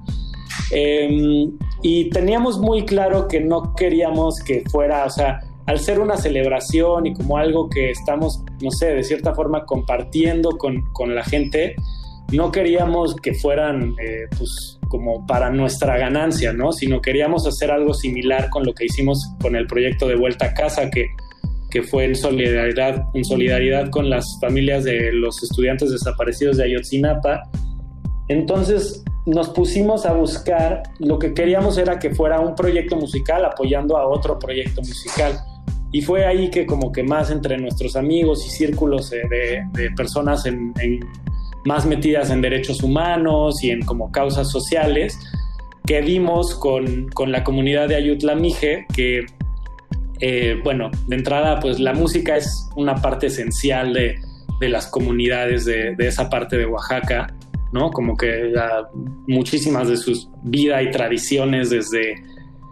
Eh, 0.71 1.47
y 1.83 2.09
teníamos 2.09 2.59
muy 2.59 2.85
claro 2.85 3.27
que 3.27 3.39
no 3.39 3.75
queríamos 3.75 4.39
que 4.39 4.63
fuera, 4.71 5.05
o 5.05 5.09
sea, 5.09 5.39
al 5.67 5.79
ser 5.79 5.99
una 5.99 6.17
celebración 6.17 7.05
y 7.07 7.13
como 7.13 7.38
algo 7.38 7.69
que 7.69 7.91
estamos, 7.91 8.43
no 8.61 8.71
sé, 8.71 8.88
de 8.88 9.03
cierta 9.03 9.35
forma 9.35 9.65
compartiendo 9.65 10.57
con, 10.57 10.81
con 10.93 11.13
la 11.13 11.23
gente, 11.23 11.75
no 12.31 12.51
queríamos 12.51 13.15
que 13.15 13.33
fueran 13.33 13.93
eh, 14.01 14.27
pues 14.38 14.79
como 14.91 15.26
para 15.26 15.49
nuestra 15.49 15.97
ganancia, 15.97 16.51
¿no? 16.51 16.73
Sino 16.73 17.01
queríamos 17.01 17.47
hacer 17.47 17.72
algo 17.72 17.93
similar 17.93 18.49
con 18.49 18.65
lo 18.65 18.73
que 18.73 18.85
hicimos 18.85 19.34
con 19.41 19.55
el 19.55 19.65
proyecto 19.65 20.05
de 20.05 20.18
Vuelta 20.18 20.47
a 20.47 20.53
Casa, 20.53 20.89
que, 20.89 21.07
que 21.69 21.81
fue 21.81 22.03
en 22.03 22.15
solidaridad, 22.15 23.05
en 23.13 23.23
solidaridad 23.23 23.89
con 23.89 24.09
las 24.09 24.38
familias 24.41 24.84
de 24.84 25.13
los 25.13 25.41
estudiantes 25.41 25.91
desaparecidos 25.91 26.57
de 26.57 26.65
Ayotzinapa. 26.65 27.43
Entonces 28.27 29.01
nos 29.26 29.47
pusimos 29.51 30.05
a 30.05 30.11
buscar, 30.11 30.84
lo 30.99 31.18
que 31.18 31.34
queríamos 31.34 31.77
era 31.77 31.97
que 31.97 32.13
fuera 32.13 32.41
un 32.41 32.53
proyecto 32.53 32.97
musical 32.97 33.45
apoyando 33.45 33.95
a 33.97 34.05
otro 34.05 34.38
proyecto 34.38 34.81
musical. 34.81 35.39
Y 35.93 36.01
fue 36.01 36.26
ahí 36.26 36.49
que 36.49 36.65
como 36.65 36.91
que 36.91 37.03
más 37.03 37.31
entre 37.31 37.57
nuestros 37.57 37.95
amigos 37.95 38.45
y 38.45 38.49
círculos 38.49 39.09
de, 39.09 39.63
de, 39.72 39.91
personas 39.91 40.45
en 40.45 40.73
más 41.65 41.85
metidas 41.85 42.29
en 42.31 42.41
derechos 42.41 42.83
humanos 42.83 43.63
y 43.63 43.69
en 43.71 43.81
como 43.85 44.11
causas 44.11 44.49
sociales, 44.49 45.19
que 45.85 46.01
vimos 46.01 46.55
con, 46.55 47.09
con 47.09 47.31
la 47.31 47.43
comunidad 47.43 47.88
de 47.88 47.95
Ayutla 47.95 48.35
Mije, 48.35 48.85
que, 48.93 49.25
eh, 50.19 50.59
bueno, 50.63 50.91
de 51.07 51.15
entrada, 51.15 51.59
pues 51.59 51.79
la 51.79 51.93
música 51.93 52.38
es 52.38 52.69
una 52.75 52.95
parte 52.95 53.27
esencial 53.27 53.93
de, 53.93 54.19
de 54.59 54.69
las 54.69 54.88
comunidades 54.88 55.65
de, 55.65 55.95
de, 55.95 56.07
esa 56.07 56.29
parte 56.29 56.57
de 56.57 56.65
Oaxaca, 56.65 57.33
¿no? 57.71 57.91
Como 57.91 58.15
que 58.15 58.49
la, 58.51 58.89
muchísimas 59.27 59.88
de 59.88 59.97
sus 59.97 60.29
vida 60.43 60.81
y 60.83 60.91
tradiciones 60.91 61.69
desde 61.69 62.15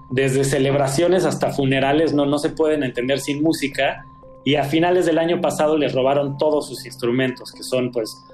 desde 0.09 0.43
celebraciones 0.43 1.25
hasta 1.25 1.51
funerales 1.51 2.13
no, 2.13 2.25
no 2.25 2.39
se 2.39 2.49
pueden 2.49 2.83
entender 2.83 3.19
sin 3.19 3.43
música. 3.43 4.05
Y 4.43 4.55
a 4.55 4.63
finales 4.63 5.05
del 5.05 5.19
año 5.19 5.41
pasado 5.41 5.77
les 5.77 5.93
robaron 5.93 6.37
todos 6.37 6.67
sus 6.67 6.85
instrumentos, 6.85 7.51
que 7.51 7.63
son 7.63 7.91
pues 7.91 8.25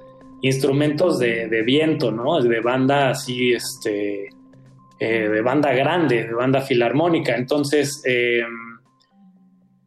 instrumentos 0.47 1.19
de, 1.19 1.47
de 1.47 1.61
viento, 1.63 2.11
¿no? 2.11 2.41
De 2.41 2.59
banda 2.59 3.09
así, 3.09 3.53
este, 3.53 4.29
eh, 4.97 5.27
de 5.27 5.41
banda 5.41 5.73
grande, 5.73 6.23
de 6.23 6.33
banda 6.33 6.61
filarmónica. 6.61 7.35
Entonces, 7.35 8.01
eh, 8.05 8.43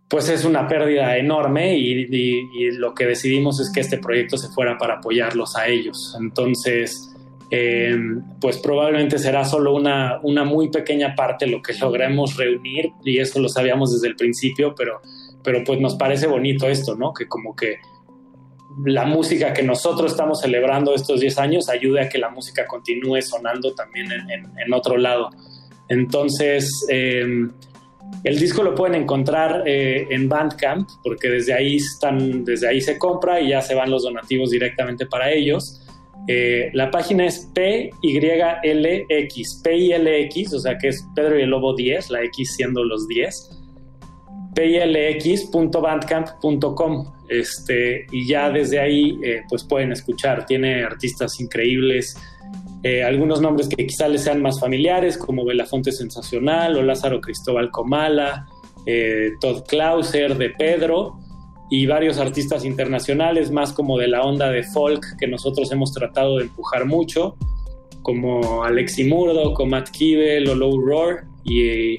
pues 0.06 0.28
es 0.28 0.44
una 0.44 0.68
pérdida 0.68 1.16
enorme 1.16 1.78
y, 1.78 2.70
lo 2.72 2.94
que 2.94 3.06
decidimos 3.06 3.58
es 3.60 3.70
que 3.72 3.80
este 3.80 3.98
proyecto 3.98 4.36
se 4.36 4.48
fuera 4.48 4.76
para 4.76 4.94
apoyarlos 4.96 5.56
a 5.56 5.66
ellos. 5.66 6.14
Entonces, 6.20 7.14
eh, 7.50 7.96
pues 8.38 8.58
probablemente 8.58 9.18
será 9.18 9.46
solo 9.46 9.74
una, 9.74 10.20
una 10.22 10.44
muy 10.44 10.70
pequeña 10.70 11.14
parte 11.14 11.46
lo 11.46 11.62
que 11.62 11.72
logremos 11.74 12.36
reunir 12.36 12.90
y 13.02 13.18
eso 13.18 13.40
lo 13.40 13.48
sabíamos 13.48 13.92
desde 13.92 14.08
el 14.08 14.16
principio, 14.16 14.74
pero, 14.74 15.00
pero 15.42 15.64
pues 15.64 15.80
nos 15.80 15.96
parece 15.96 16.26
bonito 16.26 16.68
esto, 16.68 16.96
¿no? 16.96 17.14
Que 17.14 17.26
como 17.26 17.56
que 17.56 17.76
la 18.84 19.04
música 19.04 19.52
que 19.52 19.62
nosotros 19.62 20.12
estamos 20.12 20.40
celebrando 20.40 20.94
estos 20.94 21.20
10 21.20 21.38
años 21.38 21.68
ayude 21.68 22.02
a 22.02 22.08
que 22.08 22.18
la 22.18 22.30
música 22.30 22.66
continúe 22.66 23.20
sonando 23.22 23.74
también 23.74 24.08
en, 24.10 24.72
otro 24.72 24.96
lado. 24.96 25.30
Entonces, 25.88 26.70
eh, 26.90 27.48
el 28.24 28.38
disco 28.38 28.62
lo 28.62 28.74
pueden 28.74 29.02
encontrar 29.02 29.62
eh, 29.66 30.06
en 30.10 30.26
Bandcamp 30.28 30.88
porque 31.02 31.28
desde 31.28 31.52
ahí, 31.54 31.76
están, 31.76 32.44
desde 32.44 32.68
ahí 32.68 32.80
se 32.80 32.98
compra 32.98 33.40
y 33.40 33.50
ya 33.50 33.62
se 33.62 33.74
van 33.74 33.90
los 33.90 34.02
donativos 34.02 34.50
directamente 34.50 35.06
para 35.06 35.30
ellos. 35.30 35.84
Eh, 36.26 36.70
la 36.74 36.90
página 36.90 37.26
es 37.26 37.48
PYLX, 37.54 39.62
PYLX, 39.64 40.54
o 40.54 40.60
sea 40.60 40.76
que 40.76 40.88
es 40.88 41.06
Pedro 41.14 41.38
y 41.38 41.42
el 41.42 41.50
Lobo 41.50 41.74
10, 41.74 42.10
la 42.10 42.24
X 42.24 42.54
siendo 42.56 42.82
los 42.84 43.06
10, 43.08 43.50
pylx.bandcamp.com. 44.54 47.17
Este, 47.28 48.06
y 48.10 48.26
ya 48.26 48.50
desde 48.50 48.80
ahí 48.80 49.18
eh, 49.22 49.42
pues 49.48 49.64
pueden 49.64 49.92
escuchar, 49.92 50.46
tiene 50.46 50.82
artistas 50.82 51.38
increíbles, 51.40 52.16
eh, 52.82 53.02
algunos 53.02 53.40
nombres 53.40 53.68
que 53.68 53.86
quizá 53.86 54.08
les 54.08 54.22
sean 54.22 54.40
más 54.40 54.60
familiares, 54.60 55.18
como 55.18 55.44
Belafonte 55.44 55.92
Sensacional 55.92 56.76
o 56.76 56.82
Lázaro 56.82 57.20
Cristóbal 57.20 57.70
Comala, 57.70 58.46
eh, 58.86 59.32
Todd 59.40 59.64
Clauser 59.66 60.38
de 60.38 60.50
Pedro 60.50 61.18
y 61.70 61.86
varios 61.86 62.18
artistas 62.18 62.64
internacionales, 62.64 63.50
más 63.50 63.72
como 63.72 63.98
de 63.98 64.08
la 64.08 64.22
onda 64.22 64.48
de 64.50 64.62
folk 64.62 65.04
que 65.18 65.26
nosotros 65.26 65.70
hemos 65.72 65.92
tratado 65.92 66.38
de 66.38 66.44
empujar 66.44 66.86
mucho, 66.86 67.36
como 68.02 68.64
Alexi 68.64 69.04
Murdo, 69.04 69.52
como 69.54 69.72
Matt 69.72 69.90
Kibel 69.90 70.48
o 70.48 70.54
Low 70.54 70.80
Roar. 70.80 71.24
Y 71.44 71.96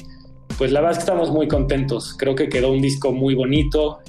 pues 0.58 0.72
la 0.72 0.80
verdad 0.80 0.94
es 0.94 0.98
que 1.00 1.12
estamos 1.12 1.30
muy 1.30 1.48
contentos. 1.48 2.16
Creo 2.18 2.36
que 2.36 2.50
quedó 2.50 2.72
un 2.72 2.82
disco 2.82 3.12
muy 3.12 3.36
bonito. 3.36 4.00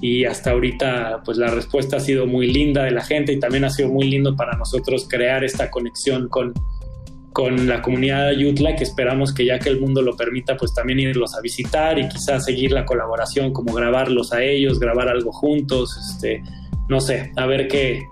Y 0.00 0.24
hasta 0.24 0.50
ahorita 0.50 1.22
pues 1.24 1.38
la 1.38 1.48
respuesta 1.48 1.96
ha 1.96 2.00
sido 2.00 2.26
muy 2.26 2.52
linda 2.52 2.84
de 2.84 2.90
la 2.90 3.02
gente 3.02 3.32
y 3.32 3.40
también 3.40 3.64
ha 3.64 3.70
sido 3.70 3.88
muy 3.88 4.08
lindo 4.08 4.36
para 4.36 4.56
nosotros 4.56 5.06
crear 5.08 5.44
esta 5.44 5.70
conexión 5.70 6.28
con, 6.28 6.52
con 7.32 7.66
la 7.66 7.82
comunidad 7.82 8.28
de 8.28 8.38
Yutla 8.38 8.76
que 8.76 8.84
esperamos 8.84 9.32
que 9.32 9.46
ya 9.46 9.58
que 9.58 9.68
el 9.68 9.80
mundo 9.80 10.02
lo 10.02 10.16
permita 10.16 10.56
pues 10.56 10.74
también 10.74 11.00
irlos 11.00 11.34
a 11.34 11.40
visitar 11.40 11.98
y 11.98 12.08
quizás 12.08 12.44
seguir 12.44 12.72
la 12.72 12.84
colaboración 12.84 13.52
como 13.52 13.72
grabarlos 13.72 14.32
a 14.32 14.42
ellos, 14.42 14.78
grabar 14.78 15.08
algo 15.08 15.32
juntos, 15.32 15.96
este, 15.96 16.42
no 16.88 17.00
sé, 17.00 17.32
a 17.36 17.46
ver 17.46 17.68
qué, 17.68 18.02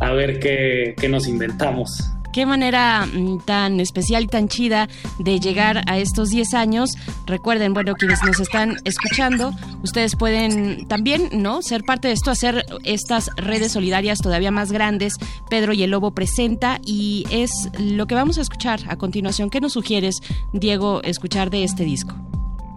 a 0.00 0.12
ver 0.12 0.38
qué, 0.38 0.94
qué 0.98 1.08
nos 1.08 1.28
inventamos 1.28 2.12
qué 2.36 2.44
manera 2.44 3.06
mm, 3.06 3.46
tan 3.46 3.80
especial 3.80 4.24
y 4.24 4.26
tan 4.26 4.46
chida 4.48 4.90
de 5.18 5.40
llegar 5.40 5.80
a 5.86 5.96
estos 5.96 6.28
10 6.28 6.52
años. 6.52 6.90
Recuerden, 7.26 7.72
bueno, 7.72 7.94
quienes 7.94 8.22
nos 8.22 8.40
están 8.40 8.76
escuchando, 8.84 9.52
ustedes 9.82 10.16
pueden 10.16 10.86
también, 10.86 11.30
¿no? 11.32 11.62
Ser 11.62 11.82
parte 11.82 12.08
de 12.08 12.14
esto, 12.14 12.30
hacer 12.30 12.66
estas 12.84 13.30
redes 13.36 13.72
solidarias 13.72 14.18
todavía 14.18 14.50
más 14.50 14.70
grandes. 14.70 15.14
Pedro 15.48 15.72
y 15.72 15.82
el 15.82 15.92
Lobo 15.92 16.10
presenta 16.10 16.78
y 16.84 17.24
es 17.30 17.70
lo 17.80 18.06
que 18.06 18.14
vamos 18.14 18.36
a 18.36 18.42
escuchar 18.42 18.80
a 18.86 18.96
continuación. 18.96 19.48
¿Qué 19.48 19.62
nos 19.62 19.72
sugieres, 19.72 20.20
Diego, 20.52 21.00
escuchar 21.04 21.48
de 21.48 21.64
este 21.64 21.84
disco? 21.84 22.16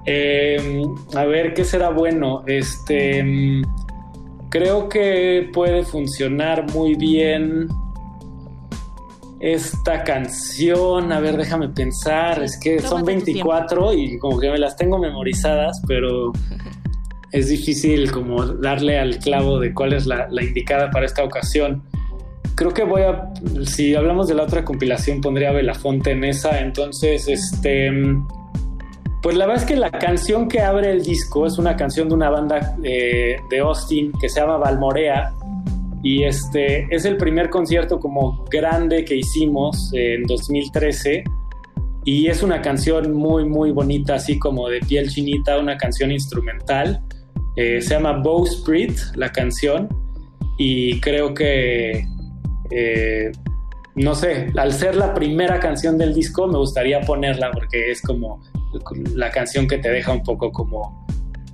Eh, 0.06 0.84
a 1.18 1.26
ver, 1.26 1.53
¿qué 1.53 1.65
será 1.65 1.90
bueno? 1.90 2.44
Este. 2.48 3.61
Creo 4.52 4.88
que 4.88 5.49
puede 5.53 5.84
funcionar 5.84 6.72
muy 6.73 6.95
bien 6.95 7.68
esta 9.39 10.03
canción, 10.03 11.11
a 11.11 11.19
ver, 11.19 11.37
déjame 11.37 11.69
pensar, 11.69 12.43
es 12.43 12.59
que 12.59 12.79
son 12.81 13.05
24 13.05 13.93
y 13.93 14.17
como 14.17 14.39
que 14.39 14.49
me 14.49 14.57
las 14.57 14.75
tengo 14.75 14.99
memorizadas, 14.99 15.81
pero 15.87 16.33
es 17.31 17.47
difícil 17.47 18.11
como 18.11 18.45
darle 18.45 18.99
al 18.99 19.19
clavo 19.19 19.59
de 19.59 19.73
cuál 19.73 19.93
es 19.93 20.05
la, 20.05 20.27
la, 20.29 20.43
indicada 20.43 20.91
para 20.91 21.05
esta 21.05 21.23
ocasión. 21.23 21.83
Creo 22.55 22.73
que 22.73 22.83
voy 22.83 23.03
a, 23.03 23.31
si 23.65 23.95
hablamos 23.95 24.27
de 24.27 24.35
la 24.35 24.43
otra 24.43 24.65
compilación, 24.65 25.21
pondría 25.21 25.51
Belafonte 25.51 26.11
en 26.11 26.25
esa, 26.25 26.59
entonces, 26.59 27.29
este, 27.29 27.89
pues 29.21 29.37
la 29.37 29.45
verdad 29.45 29.63
es 29.63 29.69
que 29.69 29.77
la 29.77 29.91
canción 29.91 30.49
que 30.49 30.59
abre 30.61 30.91
el 30.91 31.03
disco 31.03 31.45
es 31.45 31.57
una 31.57 31.77
canción 31.77 32.09
de 32.09 32.15
una 32.15 32.29
banda 32.29 32.75
eh, 32.83 33.37
de 33.49 33.59
Austin 33.59 34.11
que 34.19 34.27
se 34.27 34.41
llama 34.41 34.57
Valmorea, 34.57 35.33
y 36.03 36.23
este 36.23 36.88
es 36.89 37.05
el 37.05 37.17
primer 37.17 37.49
concierto 37.49 37.99
como 37.99 38.45
grande 38.49 39.03
que 39.03 39.15
hicimos 39.15 39.91
en 39.93 40.23
2013 40.23 41.23
y 42.05 42.27
es 42.27 42.41
una 42.41 42.61
canción 42.61 43.13
muy 43.13 43.45
muy 43.45 43.71
bonita 43.71 44.15
así 44.15 44.39
como 44.39 44.69
de 44.69 44.80
piel 44.80 45.09
chinita 45.09 45.59
una 45.59 45.77
canción 45.77 46.11
instrumental. 46.11 47.01
Eh, 47.55 47.81
se 47.81 47.95
llama 47.95 48.13
Bowsprit 48.13 48.97
la 49.15 49.31
canción. 49.31 49.89
Y 50.57 50.99
creo 50.99 51.34
que 51.34 52.05
eh, 52.71 53.31
no 53.95 54.15
sé 54.15 54.51
al 54.57 54.73
ser 54.73 54.95
la 54.95 55.13
primera 55.13 55.59
canción 55.59 55.97
del 55.97 56.13
disco 56.13 56.47
me 56.47 56.57
gustaría 56.57 57.01
ponerla 57.01 57.51
porque 57.51 57.91
es 57.91 58.01
como 58.01 58.41
la 59.15 59.31
canción 59.31 59.67
que 59.67 59.77
te 59.77 59.89
deja 59.89 60.11
un 60.11 60.23
poco 60.23 60.51
como 60.51 61.05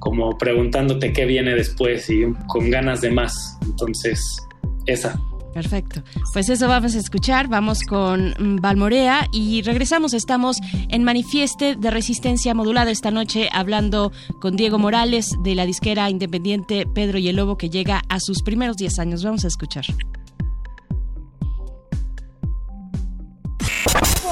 como 0.06 0.38
preguntándote 0.38 1.12
qué 1.12 1.26
viene 1.26 1.56
después 1.56 2.12
y 2.12 2.26
con 2.46 2.70
ganas 2.70 3.02
de 3.02 3.10
más. 3.10 3.58
Entonces, 3.64 4.22
esa. 4.86 5.20
Perfecto. 5.52 6.04
Pues 6.32 6.48
eso 6.50 6.68
vamos 6.68 6.94
a 6.96 7.00
escuchar. 7.00 7.48
Vamos 7.48 7.82
con 7.82 8.36
Valmorea 8.62 9.28
y 9.32 9.64
regresamos. 9.64 10.14
Estamos 10.14 10.58
en 10.90 11.04
Manifieste 11.04 11.76
de 11.76 11.90
Resistencia 11.90 12.54
Modulada 12.54 12.92
esta 12.92 13.10
noche 13.10 13.50
hablando 13.52 14.12
con 14.42 14.56
Diego 14.56 14.78
Morales 14.78 15.32
de 15.44 15.56
la 15.56 15.66
disquera 15.66 16.08
independiente 16.12 16.86
Pedro 16.94 17.18
y 17.18 17.28
el 17.28 17.38
Lobo 17.38 17.58
que 17.58 17.72
llega 17.72 18.04
a 18.08 18.20
sus 18.20 18.44
primeros 18.44 18.78
10 18.78 19.00
años. 19.00 19.24
Vamos 19.24 19.44
a 19.44 19.48
escuchar. 19.48 19.86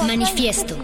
Manifiesto. 0.06 0.76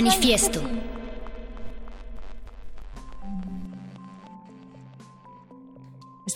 Manifiesto. 0.00 0.69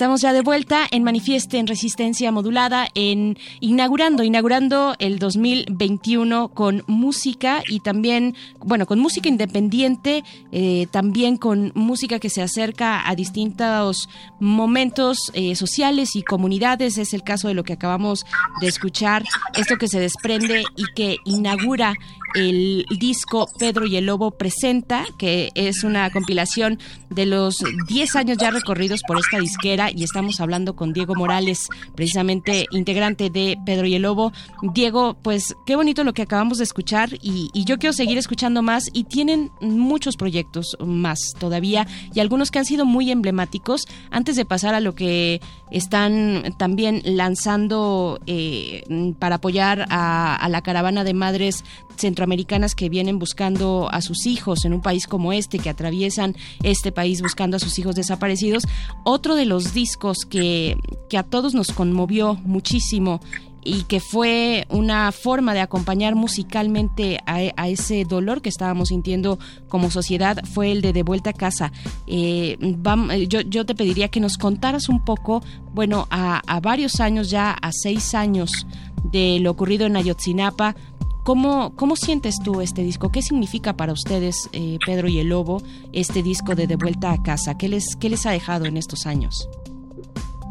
Estamos 0.05 0.21
ya 0.21 0.35
de 0.35 0.43
vuelta 0.43 0.87
en 0.91 1.03
Manifieste 1.03 1.57
en 1.57 1.67
Resistencia 1.67 2.31
Modulada, 2.31 2.89
en 2.95 3.39
inaugurando, 3.61 4.23
inaugurando 4.23 4.95
el 4.99 5.19
2021 5.19 6.49
con 6.49 6.85
música 6.87 7.63
y 7.71 7.81
también, 7.81 8.35
bueno, 8.59 8.85
con 8.85 8.99
música 8.99 9.31
independiente, 9.31 10.23
eh, 10.53 10.89
también 10.91 11.39
con 11.39 11.73
música 11.75 12.19
que 12.19 12.29
se 12.29 12.43
acerca 12.43 13.09
a 13.09 13.15
distintos 13.15 14.11
momentos 14.41 15.17
eh, 15.33 15.57
sociales 15.57 16.17
y 16.17 16.23
comunidades. 16.23 16.99
Es 16.99 17.15
el 17.15 17.23
caso 17.23 17.49
de 17.49 17.55
lo 17.55 17.65
que 17.65 17.73
acabamos 17.73 18.27
de 18.61 18.69
escuchar, 18.69 19.25
esto 19.55 19.79
que 19.79 19.89
se 19.89 20.01
desprende 20.01 20.65
y 20.77 20.85
que 20.95 21.17
inaugura 21.25 21.95
el 22.35 22.85
disco 22.99 23.49
Pedro 23.59 23.87
y 23.87 23.97
el 23.97 24.07
Lobo 24.07 24.33
presenta, 24.33 25.05
que 25.19 25.51
es 25.55 25.85
una 25.85 26.11
compilación 26.11 26.79
de 27.09 27.27
los 27.27 27.57
10 27.89 28.17
años 28.17 28.39
ya 28.39 28.51
recorridos 28.51 29.03
por 29.07 29.19
esta 29.19 29.39
disquera 29.39 29.91
y 29.95 30.05
estamos 30.05 30.41
hablando 30.41 30.75
con 30.77 30.93
Diego 30.93 31.15
Morales, 31.15 31.69
precisamente 31.95 32.67
integrante 32.71 33.31
de 33.31 33.57
Pedro 33.65 33.87
y 33.87 33.95
el 33.95 34.03
Lobo. 34.03 34.33
Diego, 34.63 35.17
pues 35.23 35.57
qué 35.67 35.77
bonito 35.77 36.05
lo 36.05 36.13
que 36.13 36.23
acabamos 36.23 36.59
de 36.59 36.65
escuchar 36.65 37.11
y, 37.23 37.51
yo 37.65 37.79
quiero 37.79 37.95
seguir 37.95 38.19
escuchando 38.19 38.61
más 38.61 38.91
y 38.93 39.05
tienen 39.05 39.51
muchos 39.61 40.17
proyectos 40.17 40.77
más 40.85 41.33
todavía 41.39 41.87
y 42.13 42.21
algunos 42.21 42.51
que 42.51 42.59
han 42.59 42.67
sido 42.67 42.85
muy 42.85 43.11
emblemáticos. 43.11 43.87
Antes 44.11 44.37
de 44.37 44.45
pasar 44.45 44.75
a 44.75 44.81
lo 44.81 44.95
que 44.95 45.41
están 45.71 46.55
también 46.59 47.01
lanzando 47.05 48.21
eh, 48.27 48.83
para 49.19 49.37
apoyar 49.37 49.87
a 49.89 50.47
la 50.51 50.63
caravana 50.63 51.05
de 51.05 51.15
madres 51.15 51.65
centroamericanas 51.97 52.75
que 52.75 52.89
vienen 52.89 53.19
buscando 53.19 53.89
a 53.91 54.01
sus 54.01 54.27
hijos 54.27 54.65
en 54.65 54.75
un 54.75 54.81
país 54.81 55.07
como 55.07 55.33
este, 55.33 55.59
que 55.59 55.71
atraviesan 55.71 56.37
este 56.63 56.93
país 56.93 57.23
buscando 57.23 57.57
a 57.57 57.61
sus 57.61 57.79
hijos 57.79 57.95
desaparecidos. 57.95 58.65
Otro 59.05 59.35
de 59.35 59.47
los 59.47 59.74
discos 59.75 60.25
que, 60.25 60.79
que 61.11 61.19
a 61.19 61.23
todos 61.23 61.55
nos 61.55 61.73
conmovió 61.73 62.35
muchísimo 62.45 63.21
y 63.65 63.83
que 63.85 63.99
fue 63.99 64.67
una 64.69 65.11
forma 65.11 65.55
de 65.55 65.61
acompañar 65.61 66.15
musicalmente 66.15 67.19
a, 67.27 67.69
ese 67.69 68.05
dolor 68.05 68.43
que 68.43 68.51
estábamos 68.51 68.89
sintiendo 68.89 69.39
como 69.69 69.91
sociedad 69.91 70.39
fue 70.45 70.71
el 70.71 70.83
de 70.83 70.93
De 70.93 71.03
Vuelta 71.03 71.31
a 71.31 71.33
Casa. 71.33 71.73
Eh, 72.07 72.57
vamos, 72.61 73.17
yo, 73.29 73.41
yo, 73.41 73.65
te 73.65 73.75
pediría 73.75 74.09
que 74.09 74.21
nos 74.21 74.37
contaras 74.37 74.89
un 74.89 75.03
poco, 75.03 75.43
bueno, 75.73 76.07
a, 76.11 76.43
a, 76.47 76.61
varios 76.61 77.01
años 77.01 77.31
ya, 77.31 77.53
a 77.53 77.73
seis 77.73 78.15
años 78.15 78.67
de 79.03 79.39
lo 79.41 79.51
ocurrido 79.51 79.87
en 79.87 79.97
Ayotzinapa, 79.97 80.77
¿Cómo, 81.25 81.75
¿Cómo 81.75 81.97
sientes 81.97 82.37
tú 82.45 82.61
este 82.61 82.83
disco? 82.83 83.11
¿Qué 83.11 83.23
significa 83.23 83.77
para 83.77 83.95
ustedes, 83.95 84.51
eh, 84.53 84.77
Pedro 84.85 85.09
y 85.09 85.21
el 85.21 85.29
Lobo, 85.29 85.63
este 85.95 86.23
disco 86.23 86.55
de 86.55 86.67
De 86.67 86.77
Vuelta 86.77 87.13
a 87.13 87.23
Casa? 87.23 87.57
¿Qué 87.57 87.69
les, 87.69 87.97
qué 87.99 88.11
les 88.11 88.27
ha 88.27 88.31
dejado 88.31 88.67
en 88.67 88.77
estos 88.77 89.07
años? 89.07 89.49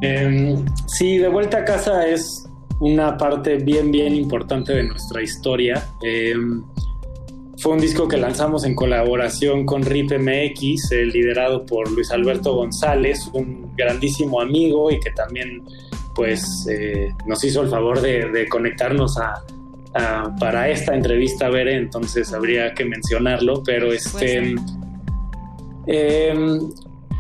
Eh, 0.02 0.56
sí, 0.88 1.20
De 1.20 1.30
Vuelta 1.30 1.60
a 1.60 1.64
Casa 1.64 2.08
es 2.08 2.50
una 2.80 3.16
parte 3.18 3.58
bien, 3.58 3.92
bien 3.92 4.16
importante 4.16 4.74
de 4.74 4.84
nuestra 4.84 5.22
historia. 5.22 5.88
Eh, 6.04 6.34
fue 7.60 7.74
un 7.74 7.80
disco 7.80 8.08
que 8.08 8.18
lanzamos 8.18 8.66
en 8.66 8.74
colaboración 8.74 9.68
con 9.68 9.84
RIP 9.84 10.14
MX, 10.20 10.92
eh, 10.92 11.06
liderado 11.06 11.68
por 11.68 11.90
Luis 11.92 12.10
Alberto 12.10 12.56
González, 12.56 13.30
un 13.34 13.76
grandísimo 13.76 14.42
amigo 14.42 14.90
y 14.90 15.00
que 15.00 15.12
también 15.12 15.64
pues 16.16 16.68
eh, 16.68 17.14
nos 17.28 17.44
hizo 17.44 17.62
el 17.62 17.70
favor 17.70 18.02
de 18.02 18.48
conectarnos 18.50 19.18
a, 19.18 19.44
para 20.40 20.70
esta 20.70 20.96
entrevista, 20.96 21.50
Bere, 21.50 21.76
entonces 21.76 22.34
habría 22.34 22.74
que 22.74 22.86
mencionarlo, 22.86 23.62
pero 23.64 23.94
este... 23.94 24.56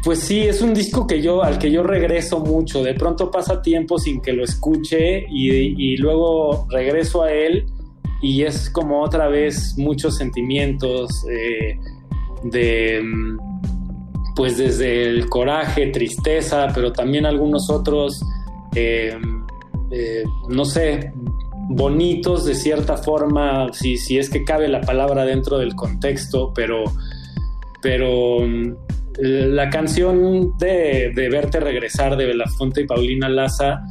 pues 0.03 0.19
sí, 0.19 0.41
es 0.41 0.61
un 0.61 0.73
disco 0.73 1.05
que 1.05 1.21
yo, 1.21 1.43
al 1.43 1.59
que 1.59 1.71
yo 1.71 1.83
regreso 1.83 2.39
mucho. 2.39 2.83
De 2.83 2.93
pronto 2.93 3.29
pasa 3.29 3.61
tiempo 3.61 3.99
sin 3.99 4.21
que 4.21 4.33
lo 4.33 4.43
escuche 4.43 5.25
y, 5.29 5.51
y, 5.51 5.97
luego 5.97 6.67
regreso 6.69 7.23
a 7.23 7.31
él 7.31 7.65
y 8.23 8.43
es 8.43 8.69
como 8.69 9.01
otra 9.01 9.27
vez 9.27 9.77
muchos 9.77 10.15
sentimientos 10.15 11.25
eh, 11.29 11.77
de, 12.43 13.03
pues 14.33 14.57
desde 14.57 15.03
el 15.03 15.27
coraje, 15.27 15.87
tristeza, 15.87 16.69
pero 16.73 16.93
también 16.93 17.25
algunos 17.25 17.69
otros, 17.69 18.21
eh, 18.75 19.19
eh, 19.91 20.23
no 20.47 20.63
sé, 20.63 21.11
bonitos 21.75 22.45
de 22.45 22.55
cierta 22.55 22.97
forma, 22.97 23.71
si, 23.73 23.97
si 23.97 24.17
es 24.17 24.29
que 24.29 24.43
cabe 24.43 24.67
la 24.67 24.81
palabra 24.81 25.25
dentro 25.25 25.57
del 25.57 25.75
contexto, 25.75 26.53
pero, 26.53 26.83
pero 27.81 28.39
la 29.19 29.69
canción 29.69 30.57
de, 30.57 31.11
de, 31.15 31.29
Verte 31.29 31.59
Regresar 31.59 32.17
de 32.17 32.25
Belafonte 32.25 32.81
y 32.81 32.87
Paulina 32.87 33.29
Laza 33.29 33.83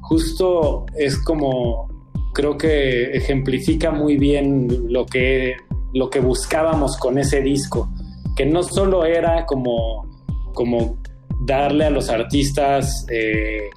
justo 0.00 0.86
es 0.96 1.18
como, 1.18 1.88
creo 2.32 2.56
que 2.56 3.10
ejemplifica 3.12 3.90
muy 3.90 4.16
bien 4.16 4.68
lo 4.92 5.04
que, 5.06 5.56
lo 5.94 6.10
que 6.10 6.20
buscábamos 6.20 6.96
con 6.96 7.18
ese 7.18 7.40
disco, 7.40 7.90
que 8.36 8.46
no 8.46 8.62
solo 8.62 9.04
era 9.04 9.46
como, 9.46 10.06
como 10.54 10.98
darle 11.40 11.86
a 11.86 11.90
los 11.90 12.08
artistas 12.08 13.06
eh, 13.10 13.70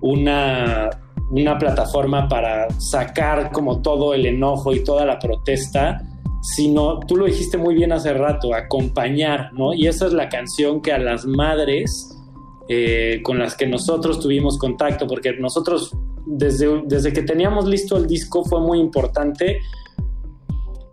una, 0.00 0.90
una 1.30 1.58
plataforma 1.58 2.28
para 2.28 2.68
sacar 2.78 3.50
como 3.52 3.82
todo 3.82 4.14
el 4.14 4.26
enojo 4.26 4.72
y 4.72 4.84
toda 4.84 5.04
la 5.04 5.18
protesta, 5.18 6.02
sino, 6.42 7.00
tú 7.00 7.16
lo 7.16 7.26
dijiste 7.26 7.58
muy 7.58 7.74
bien 7.74 7.92
hace 7.92 8.12
rato, 8.12 8.54
acompañar, 8.54 9.52
¿no? 9.52 9.74
Y 9.74 9.88
esa 9.88 10.06
es 10.06 10.12
la 10.12 10.28
canción 10.28 10.80
que 10.80 10.92
a 10.92 10.98
las 10.98 11.26
madres 11.26 12.16
eh, 12.68 13.20
con 13.22 13.38
las 13.38 13.56
que 13.56 13.66
nosotros 13.66 14.20
tuvimos 14.20 14.58
contacto, 14.58 15.06
porque 15.06 15.32
nosotros 15.34 15.92
desde, 16.26 16.82
desde 16.84 17.12
que 17.12 17.22
teníamos 17.22 17.66
listo 17.66 17.96
el 17.96 18.06
disco 18.06 18.44
fue 18.44 18.60
muy 18.60 18.80
importante 18.80 19.60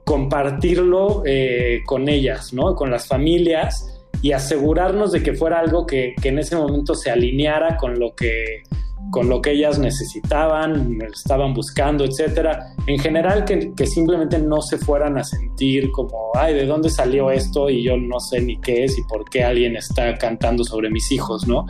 compartirlo 0.03 1.23
eh, 1.25 1.81
con 1.85 2.09
ellas, 2.09 2.53
¿no? 2.53 2.75
Con 2.75 2.91
las 2.91 3.07
familias 3.07 4.01
y 4.21 4.31
asegurarnos 4.31 5.11
de 5.11 5.23
que 5.23 5.33
fuera 5.33 5.59
algo 5.59 5.85
que, 5.85 6.15
que 6.21 6.29
en 6.29 6.39
ese 6.39 6.55
momento 6.55 6.95
se 6.95 7.09
alineara 7.11 7.77
con 7.77 7.99
lo 7.99 8.15
que 8.15 8.63
con 9.11 9.29
lo 9.29 9.41
que 9.41 9.51
ellas 9.51 9.77
necesitaban, 9.79 10.99
estaban 11.13 11.53
buscando, 11.53 12.03
etcétera. 12.03 12.73
En 12.87 12.97
general, 12.99 13.45
que, 13.45 13.87
simplemente 13.87 14.39
no 14.39 14.61
se 14.61 14.77
fueran 14.77 15.17
a 15.17 15.23
sentir 15.23 15.91
como, 15.91 16.31
ay, 16.33 16.55
¿de 16.55 16.65
dónde 16.65 16.89
salió 16.89 17.29
esto? 17.29 17.69
Y 17.69 17.83
yo 17.83 17.95
no 17.95 18.19
sé 18.19 18.41
ni 18.41 18.59
qué 18.59 18.85
es 18.85 18.97
y 18.97 19.03
por 19.03 19.25
qué 19.29 19.43
alguien 19.43 19.75
está 19.75 20.15
cantando 20.17 20.63
sobre 20.63 20.89
mis 20.89 21.11
hijos, 21.11 21.47
¿no? 21.47 21.65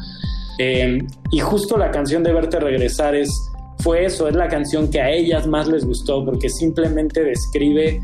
Eh, 0.58 1.00
y 1.32 1.40
justo 1.40 1.78
la 1.78 1.92
canción 1.92 2.24
de 2.24 2.32
Verte 2.32 2.60
Regresar 2.60 3.16
es, 3.16 3.30
fue 3.80 4.06
eso, 4.06 4.28
es 4.28 4.36
la 4.36 4.48
canción 4.48 4.90
que 4.90 5.02
a 5.02 5.10
ellas 5.10 5.48
más 5.48 5.68
les 5.68 5.86
gustó 5.86 6.24
porque 6.24 6.50
simplemente 6.50 7.24
describe 7.24 8.00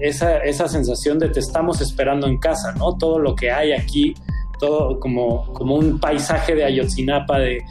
esa, 0.00 0.38
esa 0.38 0.68
sensación 0.68 1.18
de 1.18 1.28
te 1.28 1.40
estamos 1.40 1.80
esperando 1.80 2.26
en 2.26 2.38
casa, 2.38 2.72
¿no? 2.72 2.96
Todo 2.96 3.18
lo 3.18 3.34
que 3.34 3.50
hay 3.50 3.72
aquí, 3.72 4.14
todo 4.58 4.98
como, 4.98 5.52
como 5.52 5.74
un 5.74 6.00
paisaje 6.00 6.54
de 6.54 6.64
Ayotzinapa, 6.64 7.38
de 7.38 7.62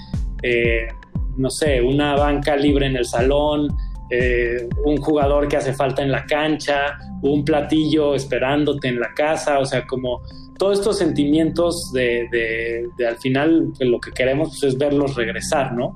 eh, 0.45 0.87
no 1.37 1.49
sé, 1.49 1.81
una 1.81 2.15
banca 2.15 2.55
libre 2.55 2.85
en 2.85 2.95
el 2.95 3.05
salón, 3.05 3.75
eh, 4.11 4.69
un 4.85 4.97
jugador 4.97 5.47
que 5.47 5.57
hace 5.57 5.73
falta 5.73 6.03
en 6.03 6.11
la 6.11 6.23
cancha, 6.25 6.99
un 7.23 7.43
platillo 7.43 8.13
esperándote 8.13 8.89
en 8.89 8.99
la 8.99 9.11
casa, 9.15 9.57
o 9.57 9.65
sea, 9.65 9.87
como 9.87 10.21
todos 10.59 10.77
estos 10.79 10.99
sentimientos 10.99 11.91
de, 11.93 12.27
de, 12.31 12.87
de 12.95 13.07
al 13.07 13.17
final 13.17 13.73
lo 13.79 13.99
que 13.99 14.11
queremos 14.11 14.49
pues, 14.49 14.63
es 14.73 14.77
verlos 14.77 15.15
regresar, 15.15 15.73
¿no? 15.73 15.95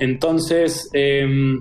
Entonces, 0.00 0.90
eh, 0.92 1.54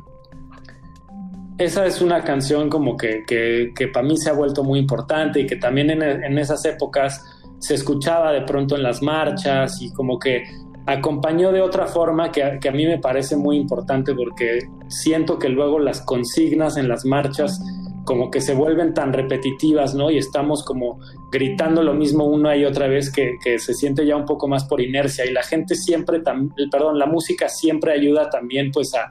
esa 1.59 1.85
es 1.85 2.01
una 2.01 2.23
canción 2.23 2.67
como 2.67 2.97
que, 2.97 3.23
que, 3.27 3.73
que 3.75 3.87
para 3.89 4.07
mí 4.07 4.17
se 4.17 4.31
ha 4.31 4.33
vuelto 4.33 4.63
muy 4.63 4.79
importante 4.79 5.39
y 5.39 5.45
que 5.45 5.57
también 5.57 5.91
en 5.91 6.37
esas 6.39 6.65
épocas 6.65 7.23
se 7.59 7.75
escuchaba 7.75 8.33
de 8.33 8.41
pronto 8.41 8.75
en 8.75 8.83
las 8.83 9.01
marchas 9.01 9.79
y 9.81 9.93
como 9.93 10.17
que 10.19 10.43
acompañó 10.85 11.51
de 11.51 11.61
otra 11.61 11.87
forma 11.87 12.31
que, 12.31 12.43
a 12.43 12.71
mí 12.71 12.85
me 12.85 12.99
parece 12.99 13.37
muy 13.37 13.57
importante 13.57 14.13
porque 14.13 14.59
siento 14.87 15.39
que 15.39 15.49
luego 15.49 15.79
las 15.79 16.01
consignas 16.01 16.77
en 16.77 16.89
las 16.89 17.05
marchas 17.05 17.61
como 18.03 18.29
que 18.29 18.41
se 18.41 18.53
vuelven 18.53 18.93
tan 18.93 19.13
repetitivas, 19.13 19.95
¿no? 19.95 20.11
Y 20.11 20.17
estamos 20.17 20.65
como 20.65 20.99
gritando 21.31 21.83
lo 21.83 21.93
mismo 21.93 22.25
una 22.25 22.57
y 22.57 22.65
otra 22.65 22.87
vez 22.87 23.09
que, 23.09 23.37
se 23.59 23.73
siente 23.73 24.05
ya 24.05 24.17
un 24.17 24.25
poco 24.25 24.49
más 24.49 24.65
por 24.65 24.81
inercia 24.81 25.25
y 25.25 25.31
la 25.31 25.43
gente 25.43 25.75
siempre, 25.75 26.21
perdón, 26.69 26.99
la 26.99 27.05
música 27.05 27.47
siempre 27.47 27.93
ayuda 27.93 28.29
también 28.29 28.71
pues 28.71 28.93
a 28.93 29.09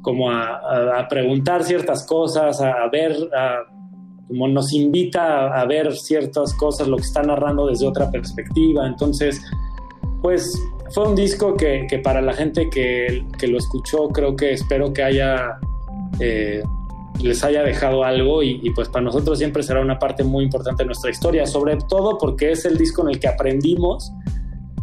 como 0.00 0.30
a, 0.30 1.06
preguntar 1.10 1.64
ciertas 1.64 2.06
cosas, 2.06 2.62
a, 2.62 2.70
a 2.84 2.88
ver, 2.88 3.14
como 4.26 4.48
nos 4.48 4.72
invita 4.72 5.48
a 5.48 5.66
ver 5.66 5.94
ciertas 5.94 6.54
cosas, 6.54 6.88
lo 6.88 6.96
que 6.96 7.02
está 7.02 7.22
narrando 7.22 7.66
desde 7.66 7.86
otra 7.86 8.10
perspectiva, 8.10 8.86
entonces 8.86 9.42
pues 10.22 10.50
fue 10.90 11.08
un 11.08 11.14
disco 11.14 11.56
que, 11.56 12.00
para 12.02 12.20
la 12.20 12.32
gente 12.32 12.68
que, 12.70 13.24
que, 13.38 13.48
lo 13.48 13.58
escuchó, 13.58 14.08
creo 14.08 14.36
que 14.36 14.52
espero 14.52 14.92
que 14.92 15.02
haya 15.02 15.58
eh, 16.20 16.62
les 17.22 17.42
haya 17.42 17.62
dejado 17.62 18.04
algo 18.04 18.42
y, 18.42 18.70
pues 18.74 18.88
para 18.88 19.04
nosotros 19.04 19.38
siempre 19.38 19.62
será 19.62 19.80
una 19.80 19.98
parte 19.98 20.22
muy 20.22 20.44
importante 20.44 20.82
de 20.82 20.86
nuestra 20.86 21.10
historia, 21.10 21.46
sobre 21.46 21.76
todo 21.88 22.16
porque 22.18 22.52
es 22.52 22.64
el 22.64 22.78
disco 22.78 23.02
en 23.02 23.08
el 23.08 23.20
que 23.20 23.28
aprendimos 23.28 24.12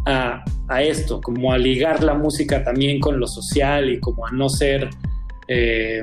a, 0.04 0.44
esto, 0.80 1.20
como 1.20 1.52
a 1.52 1.58
ligar 1.58 2.04
la 2.04 2.14
música 2.14 2.62
también 2.62 3.00
con 3.00 3.18
lo 3.18 3.26
social 3.26 3.90
y 3.90 4.00
como 4.00 4.26
a 4.26 4.30
no 4.32 4.48
ser... 4.48 4.90
Eh, 5.48 6.02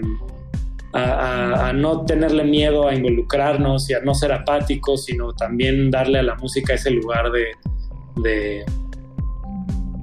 a, 0.96 1.70
a, 1.70 1.74
no 1.74 2.06
tenerle 2.06 2.44
miedo 2.44 2.88
a 2.88 2.94
involucrarnos 2.94 3.90
y 3.90 3.96
a 3.96 4.02
no 4.02 4.14
ser 4.14 4.32
apáticos, 4.32 5.06
sino 5.06 5.34
también 5.34 5.90
darle 5.90 6.20
a 6.20 6.24
la 6.24 6.36
música 6.36 6.76
ese 6.76 6.92
lugar 6.92 7.32
de 7.32 8.64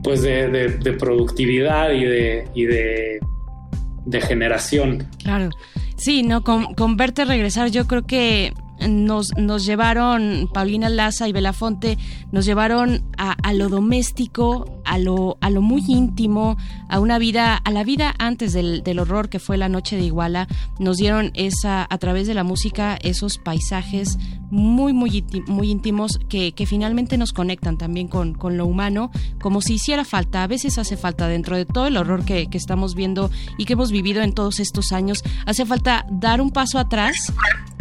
pues 0.02 0.22
de, 0.22 0.48
de, 0.48 0.68
de, 0.78 0.92
productividad 0.92 1.92
y 1.92 2.04
de, 2.04 2.48
y 2.54 2.64
de, 2.64 3.20
de 4.06 4.20
generación. 4.20 5.06
Claro. 5.22 5.50
Sí, 5.96 6.22
no, 6.22 6.42
con, 6.42 6.74
con 6.74 6.96
verte 6.96 7.24
regresar, 7.24 7.70
yo 7.70 7.86
creo 7.86 8.06
que 8.06 8.54
nos, 8.88 9.36
nos 9.36 9.64
llevaron, 9.64 10.48
Paulina 10.52 10.88
Laza 10.88 11.28
y 11.28 11.32
Belafonte, 11.32 11.98
nos 12.32 12.44
llevaron 12.44 13.02
a, 13.16 13.32
a, 13.32 13.52
lo 13.52 13.68
doméstico, 13.68 14.80
a 14.84 14.98
lo, 14.98 15.36
a 15.40 15.50
lo 15.50 15.62
muy 15.62 15.82
íntimo, 15.86 16.56
a 16.88 17.00
una 17.00 17.18
vida, 17.18 17.56
a 17.56 17.70
la 17.70 17.84
vida 17.84 18.14
antes 18.18 18.52
del, 18.52 18.82
del, 18.82 18.98
horror 18.98 19.28
que 19.28 19.38
fue 19.38 19.56
la 19.56 19.68
noche 19.68 19.96
de 19.96 20.02
Iguala, 20.02 20.48
nos 20.78 20.96
dieron 20.96 21.30
esa, 21.34 21.86
a 21.88 21.98
través 21.98 22.26
de 22.26 22.34
la 22.34 22.44
música, 22.44 22.98
esos 23.02 23.38
paisajes 23.38 24.18
muy, 24.50 24.92
muy, 24.92 25.24
muy 25.46 25.70
íntimos 25.70 26.18
que, 26.28 26.52
que 26.52 26.66
finalmente 26.66 27.16
nos 27.16 27.32
conectan 27.32 27.78
también 27.78 28.08
con, 28.08 28.34
con, 28.34 28.56
lo 28.56 28.66
humano, 28.66 29.10
como 29.40 29.60
si 29.60 29.74
hiciera 29.74 30.04
falta, 30.04 30.42
a 30.42 30.46
veces 30.46 30.78
hace 30.78 30.96
falta 30.96 31.28
dentro 31.28 31.56
de 31.56 31.66
todo 31.66 31.86
el 31.86 31.96
horror 31.96 32.24
que, 32.24 32.48
que 32.48 32.58
estamos 32.58 32.94
viendo 32.94 33.30
y 33.58 33.64
que 33.64 33.74
hemos 33.74 33.92
vivido 33.92 34.22
en 34.22 34.32
todos 34.32 34.58
estos 34.60 34.92
años, 34.92 35.22
hace 35.46 35.64
falta 35.66 36.04
dar 36.10 36.40
un 36.40 36.50
paso 36.50 36.78
atrás 36.78 37.32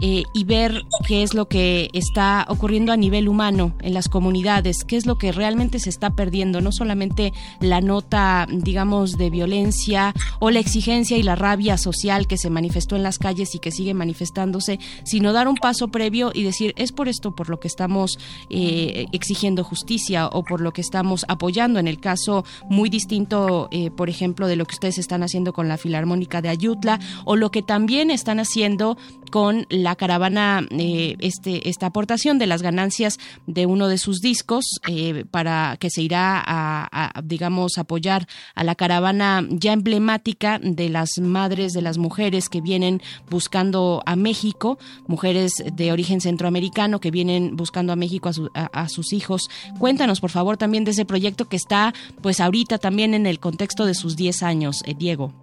eh, 0.02 0.24
y 0.34 0.44
ver 0.46 0.84
qué 1.08 1.24
es 1.24 1.34
lo 1.34 1.48
que 1.48 1.90
está 1.94 2.46
ocurriendo 2.50 2.92
a 2.92 2.98
nivel 2.98 3.28
humano 3.28 3.74
en 3.82 3.94
las 3.94 4.10
comunidades, 4.10 4.84
qué 4.86 4.98
es 4.98 5.06
lo 5.06 5.18
que 5.18 5.32
realmente 5.32 5.80
se 5.80 5.90
está 5.90 6.12
perdiendo, 6.12 6.62
no 6.62 6.72
solamente 6.72 7.34
la 7.60 7.82
nota, 7.82 8.48
digamos, 8.50 9.18
de 9.18 9.30
violencia 9.30 10.14
o 10.40 10.52
la 10.52 10.60
exigencia 10.60 11.18
y 11.18 11.24
la 11.24 11.36
rabia 11.36 11.78
social 11.78 12.28
que 12.28 12.38
se 12.38 12.50
manifestó 12.50 12.96
en 12.96 13.04
las 13.04 13.20
calles 13.20 13.56
y 13.56 13.60
que 13.60 13.72
sigue 13.72 13.94
manifestándose, 13.94 14.80
sino 15.04 15.34
dar 15.34 15.48
un 15.48 15.56
paso 15.56 15.90
previo 15.90 16.32
y 16.34 16.44
decir, 16.44 16.74
es 16.78 16.92
por 16.92 17.08
esto 17.08 17.32
por 17.32 17.50
lo 17.50 17.60
que 17.60 17.68
estamos 17.68 18.18
eh, 18.50 19.06
exigiendo 19.12 19.64
justicia 19.64 20.28
o 20.28 20.44
por 20.44 20.62
lo 20.62 20.72
que 20.72 20.82
estamos 20.82 21.26
apoyando, 21.28 21.80
en 21.80 21.88
el 21.88 22.00
caso 22.00 22.44
muy 22.70 22.90
distinto, 22.90 23.68
eh, 23.72 23.92
por 23.92 24.10
ejemplo, 24.10 24.48
de 24.48 24.56
lo 24.56 24.66
que 24.66 24.76
ustedes 24.76 24.98
están 24.98 25.24
haciendo 25.24 25.54
con 25.54 25.68
la 25.68 25.78
Filarmónica 25.78 26.42
de 26.42 26.50
Ayutla 26.50 27.00
o 27.26 27.36
lo 27.36 27.52
que 27.52 27.62
también 27.62 28.12
están 28.12 28.40
haciendo 28.40 28.98
con 29.32 29.66
la 29.70 29.96
caravana, 29.96 30.66
eh, 30.80 31.16
este, 31.20 31.70
esta 31.70 31.88
aportación 31.88 32.40
de 32.40 32.48
las 32.48 32.62
ganancias 32.62 33.18
de 33.48 33.66
uno 33.66 33.88
de 33.88 33.98
sus 33.98 34.22
discos 34.22 34.66
eh, 34.88 35.26
para 35.30 35.78
que 35.80 35.90
se 35.90 36.02
irá 36.02 36.42
a, 36.46 37.22
digamos, 37.24 37.78
apoyar 37.78 38.28
a 38.56 38.64
la 38.64 38.76
caravana 38.76 39.46
ya 39.50 39.74
emblemática 39.74 40.60
de 40.60 40.90
las 40.90 41.20
madres, 41.20 41.74
de 41.74 41.82
las 41.82 41.98
mujeres 41.98 42.50
que 42.50 42.62
vienen 42.62 43.02
buscando 43.30 44.02
a 44.06 44.16
México, 44.16 44.80
mujeres 45.08 45.54
de 45.74 45.92
origen 45.92 46.22
centroamericano 46.22 47.00
que 47.00 47.12
vienen 47.12 47.56
buscando 47.56 47.94
a 47.94 47.96
México 47.96 48.30
a, 48.30 48.34
su, 48.34 48.50
a 48.54 48.90
sus 48.90 49.14
hijos. 49.14 49.50
Cuéntanos, 49.78 50.20
por 50.20 50.30
favor, 50.30 50.58
también 50.58 50.84
de 50.84 50.92
ese 50.92 51.06
proyecto 51.06 51.46
que 51.46 51.56
está, 51.56 51.94
pues, 52.22 52.40
ahorita 52.40 52.78
también 52.78 53.14
en 53.14 53.26
el 53.26 53.40
contexto 53.40 53.86
de 53.86 53.94
sus 53.94 54.16
10 54.16 54.44
años, 54.44 54.84
eh, 54.86 54.96
Diego. 54.98 55.34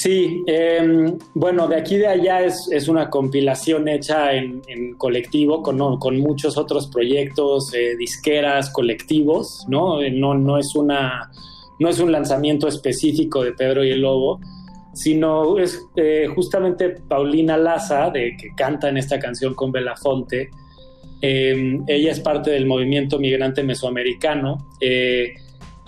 Sí, 0.00 0.44
eh, 0.46 1.12
bueno, 1.34 1.66
de 1.66 1.74
aquí 1.74 1.96
de 1.96 2.06
allá 2.06 2.42
es, 2.42 2.68
es 2.70 2.86
una 2.86 3.10
compilación 3.10 3.88
hecha 3.88 4.32
en, 4.32 4.62
colectivo 4.96 5.60
con, 5.60 5.98
con, 5.98 6.20
muchos 6.20 6.56
otros 6.56 6.86
proyectos, 6.86 7.74
eh, 7.74 7.96
disqueras, 7.96 8.70
colectivos, 8.70 9.66
¿no? 9.66 10.00
Eh, 10.00 10.12
¿no? 10.12 10.34
No 10.34 10.56
es, 10.56 10.76
una, 10.76 11.32
no 11.80 11.88
es 11.88 11.98
un 11.98 12.12
lanzamiento 12.12 12.68
específico 12.68 13.42
de 13.42 13.54
Pedro 13.54 13.82
y 13.82 13.90
el 13.90 14.02
Lobo, 14.02 14.38
sino 14.94 15.58
es 15.58 15.84
eh, 15.96 16.28
justamente 16.32 16.90
Paulina 16.90 17.56
Laza, 17.56 18.10
de, 18.10 18.36
que 18.40 18.50
canta 18.56 18.88
en 18.88 18.98
esta 18.98 19.18
canción 19.18 19.54
con 19.54 19.72
Belafonte. 19.72 20.48
Eh, 21.22 21.76
ella 21.88 22.12
es 22.12 22.20
parte 22.20 22.52
del 22.52 22.66
movimiento 22.66 23.18
migrante 23.18 23.64
mesoamericano 23.64 24.58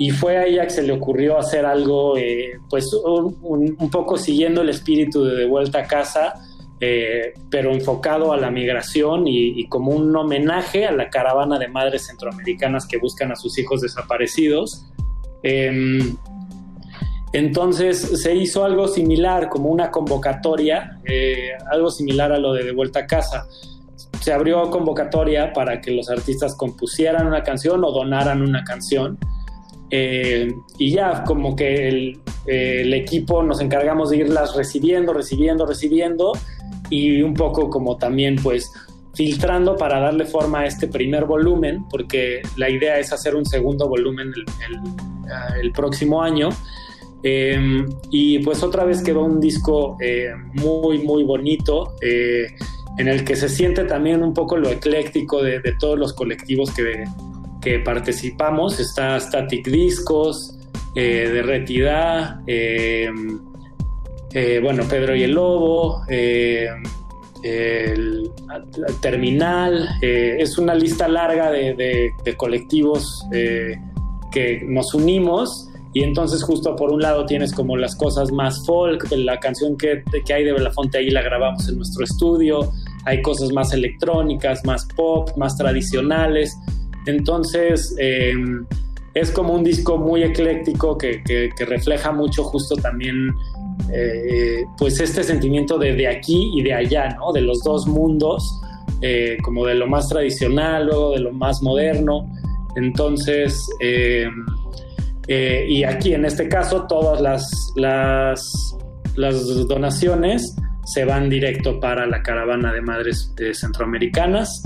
y 0.01 0.13
fue 0.13 0.39
a 0.39 0.47
ella 0.47 0.65
que 0.65 0.71
se 0.71 0.83
le 0.83 0.95
ocurrió 0.95 1.39
hacer 1.39 1.67
algo, 1.67 2.17
eh, 2.17 2.59
pues 2.71 2.91
un, 2.95 3.77
poco 3.93 4.17
siguiendo 4.17 4.63
el 4.63 4.71
espíritu 4.71 5.23
de 5.25 5.37
De 5.37 5.45
Vuelta 5.45 5.81
a 5.81 5.87
Casa, 5.87 6.33
eh, 6.81 7.35
pero 7.51 7.71
enfocado 7.71 8.33
a 8.33 8.39
la 8.39 8.51
migración 8.51 9.25
y, 9.27 9.69
como 9.69 9.91
un 9.91 10.17
homenaje 10.17 10.87
a 10.87 10.93
la 10.93 11.11
caravana 11.11 11.59
de 11.59 11.69
madres 11.69 12.07
centroamericanas 12.07 12.87
que 12.87 12.97
buscan 12.97 13.31
a 13.31 13.37
sus 13.37 13.59
hijos 13.59 13.83
desaparecidos. 13.83 14.87
Eh, 15.43 16.01
entonces 17.33 18.23
se 18.23 18.35
hizo 18.35 18.65
algo 18.65 18.89
similar, 18.89 19.49
como 19.49 19.69
una 19.69 19.91
convocatoria, 19.91 20.99
eh, 21.05 21.51
algo 21.71 21.91
similar 21.91 22.33
a 22.33 22.39
lo 22.39 22.55
de 22.55 22.65
De 22.65 22.73
Vuelta 22.73 23.01
a 23.01 23.07
Casa. 23.07 23.47
Se 24.21 24.33
abrió 24.33 24.69
convocatoria 24.71 25.53
para 25.53 25.81
que 25.81 25.93
los 25.93 26.11
artistas 26.11 26.57
compusieran 26.57 27.27
una 27.27 27.43
canción 27.43 27.85
o 27.85 27.93
donaran 27.93 28.43
una 28.43 28.65
canción. 28.65 29.19
Eh, 29.91 30.55
y 30.79 30.93
ya 30.93 31.25
como 31.25 31.57
que 31.57 31.89
el, 31.89 32.21
equipo 32.95 33.43
nos 33.43 33.61
encargamos 33.61 34.11
de 34.11 34.19
irlas 34.19 34.57
recibiendo, 34.57 35.13
recibiendo, 35.13 35.67
recibiendo 35.67 36.33
y 36.89 37.23
un 37.23 37.35
poco 37.35 37.71
como 37.71 37.97
también 37.97 38.37
pues 38.43 38.73
filtrando 39.15 39.77
para 39.77 40.01
darle 40.01 40.25
forma 40.25 40.61
a 40.61 40.67
este 40.67 40.89
primer 40.89 41.25
volumen, 41.25 41.85
porque 41.89 42.43
la 42.57 42.71
idea 42.71 42.99
es 42.99 43.13
hacer 43.13 43.35
un 43.35 43.45
segundo 43.45 43.89
volumen 43.89 44.33
el, 44.35 45.63
el, 45.63 45.73
próximo 45.73 46.23
año. 46.23 46.49
Eh, 47.23 47.85
y 48.11 48.39
pues 48.39 48.63
otra 48.63 48.85
vez 48.85 49.03
quedó 49.03 49.25
un 49.25 49.41
disco 49.41 49.97
eh, 50.01 50.31
muy, 50.55 50.99
muy 50.99 51.23
bonito, 51.25 51.95
eh, 52.01 52.47
en 52.99 53.09
el 53.09 53.25
que 53.25 53.37
se 53.37 53.49
siente 53.49 53.85
también 53.85 54.23
un 54.23 54.33
poco 54.33 54.57
lo 54.57 54.71
ecléctico 54.71 55.43
de, 55.43 55.61
de 55.61 55.75
todos 55.79 55.99
los 55.99 56.13
colectivos 56.15 56.71
que, 56.73 57.05
que 57.61 57.79
participamos. 57.79 58.81
Está 58.81 59.19
Static 59.19 59.67
Discos, 59.67 60.59
eh, 60.95 61.31
Derretida, 61.33 62.43
eh, 62.47 63.11
eh, 64.33 64.61
bueno, 64.63 64.85
Pedro 64.89 65.15
y 65.15 65.23
el 65.23 65.33
Lobo, 65.33 66.03
el, 66.09 66.69
el, 67.43 68.31
Terminal. 69.01 69.89
es 70.01 70.59
una 70.59 70.75
lista 70.75 71.09
larga 71.09 71.51
de, 71.51 71.75
de, 72.25 72.37
colectivos 72.37 73.27
que 73.31 74.63
nos 74.67 74.95
unimos. 74.95 75.67
Y 75.93 76.05
entonces 76.05 76.45
justo 76.45 76.77
por 76.77 76.93
un 76.93 77.03
lado 77.03 77.27
tienes 77.27 77.53
como 77.53 77.77
las 77.77 77.97
cosas 77.97 78.31
más 78.31 78.65
folk, 78.65 79.11
la 79.11 79.41
canción 79.41 79.77
que, 79.77 80.05
que 80.25 80.33
hay 80.33 80.45
de 80.45 80.53
Belafonte 80.53 80.99
ahí 80.99 81.11
la 81.11 81.21
grabamos 81.21 81.69
en 81.69 81.79
nuestro 81.79 82.05
estudio, 82.05 82.71
hay 83.05 83.21
cosas 83.23 83.51
más 83.51 83.73
electrónicas, 83.73 84.65
más 84.65 84.87
pop, 84.95 85.31
más 85.37 85.57
tradicionales, 85.57 86.57
entonces, 87.07 87.95
eh, 87.99 88.35
es 89.15 89.31
como 89.31 89.55
un 89.55 89.65
disco 89.65 89.99
muy 89.99 90.23
ecléctico 90.23 90.97
que, 90.97 91.23
refleja 91.67 92.13
mucho 92.13 92.45
justo 92.45 92.77
también, 92.77 93.33
eh, 93.93 94.65
pues 94.79 95.01
este 95.01 95.25
sentimiento 95.25 95.79
de, 95.79 95.95
de, 95.95 96.09
aquí 96.09 96.51
y 96.55 96.63
de 96.63 96.75
allá, 96.75 97.09
¿no? 97.17 97.33
De 97.33 97.41
los 97.41 97.63
dos 97.63 97.87
mundos, 97.87 98.61
eh, 99.03 99.37
como 99.43 99.67
de 99.67 99.75
lo 99.75 99.87
más 99.87 100.09
tradicional 100.09 100.91
o 100.91 101.13
de 101.13 101.21
lo 101.21 101.33
más 101.33 101.63
moderno. 101.63 102.31
Entonces, 102.77 103.69
y 105.29 105.85
aquí 105.85 106.15
en 106.15 106.25
este 106.25 106.49
caso, 106.49 106.87
todas 106.89 107.21
las, 107.21 107.73
las, 107.77 108.77
las 109.17 109.67
donaciones 109.67 110.55
se 110.85 111.05
van 111.05 111.29
directo 111.29 111.81
para 111.81 112.07
la 112.07 112.23
caravana 112.23 112.73
de 112.73 112.81
madres 112.81 113.33
centroamericanas 113.55 114.63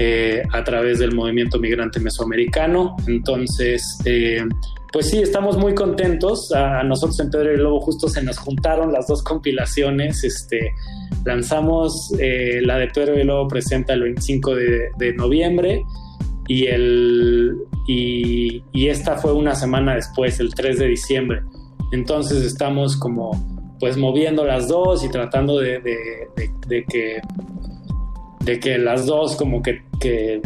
eh, 0.00 0.44
a 0.52 0.62
través 0.62 1.00
del 1.00 1.12
movimiento 1.12 1.58
migrante 1.58 1.98
mesoamericano. 1.98 2.94
Entonces, 3.08 3.82
eh, 4.04 4.44
pues 4.92 5.10
sí, 5.10 5.18
estamos 5.18 5.58
muy 5.58 5.74
contentos. 5.74 6.52
A, 6.52 6.84
nosotros 6.84 7.18
en 7.18 7.30
Pedro 7.30 7.52
y 7.52 7.56
Lobo 7.56 7.80
justo 7.80 8.08
se 8.08 8.22
nos 8.22 8.38
juntaron 8.38 8.92
las 8.92 9.08
dos 9.08 9.24
compilaciones. 9.24 10.22
Este, 10.22 10.72
lanzamos 11.24 12.12
eh, 12.20 12.60
la 12.62 12.78
de 12.78 12.86
Pedro 12.86 13.18
y 13.18 13.24
Lobo 13.24 13.48
presenta 13.48 13.92
el 13.94 14.02
25 14.02 14.54
de, 14.54 15.14
noviembre 15.16 15.82
y, 16.46 16.66
el, 16.66 17.56
y, 17.88 18.62
esta 18.86 19.16
fue 19.16 19.32
una 19.32 19.56
semana 19.56 19.96
después, 19.96 20.38
el 20.38 20.54
3 20.54 20.78
de 20.78 20.86
diciembre. 20.86 21.42
Entonces 21.90 22.44
estamos 22.44 22.96
como 22.96 23.32
pues 23.80 23.96
moviendo 23.96 24.44
las 24.44 24.68
dos 24.68 25.04
y 25.04 25.08
tratando 25.08 25.58
de 25.58 25.82
que 26.88 27.20
de 28.48 28.58
que 28.58 28.78
las 28.78 29.04
dos 29.04 29.36
como 29.36 29.62
que, 29.62 29.82
que, 30.00 30.40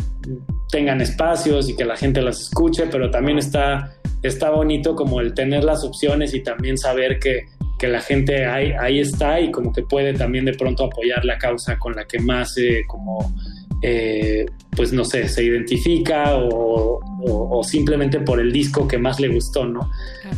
tengan 0.71 1.03
espacios 1.03 1.69
y 1.69 1.77
que 1.77 1.85
la 1.85 1.97
gente 1.97 2.23
las 2.23 2.41
escuche, 2.41 2.87
pero 2.91 3.11
también 3.11 3.37
está 3.39 3.93
está 4.23 4.51
bonito 4.51 4.95
como 4.97 5.21
el 5.21 5.35
tener 5.35 5.65
las 5.65 5.85
opciones 5.85 6.33
y 6.33 6.43
también 6.43 6.79
saber 6.79 7.19
que, 7.19 7.47
que 7.79 7.89
la 7.89 8.01
gente 8.01 8.47
ahí, 8.47 8.73
ahí 8.81 9.01
está 9.01 9.39
y 9.39 9.51
como 9.51 9.71
que 9.73 9.83
puede 9.83 10.15
también 10.15 10.47
de 10.47 10.55
pronto 10.55 10.85
apoyar 10.85 11.25
la 11.25 11.37
causa 11.37 11.79
con 11.79 11.95
la 11.95 12.07
que 12.07 12.21
más 12.21 12.57
eh, 12.57 12.85
como 12.87 13.35
eh, 13.83 14.47
pues 14.75 14.93
no 14.93 15.05
sé, 15.05 15.29
se 15.29 15.45
identifica 15.45 16.37
o, 16.37 17.01
o, 17.01 17.59
o, 17.59 17.65
simplemente 17.65 18.21
por 18.21 18.41
el 18.41 18.51
disco 18.53 18.89
que 18.89 18.97
más 18.97 19.21
le 19.21 19.29
gustó, 19.29 19.67
¿no? 19.67 19.91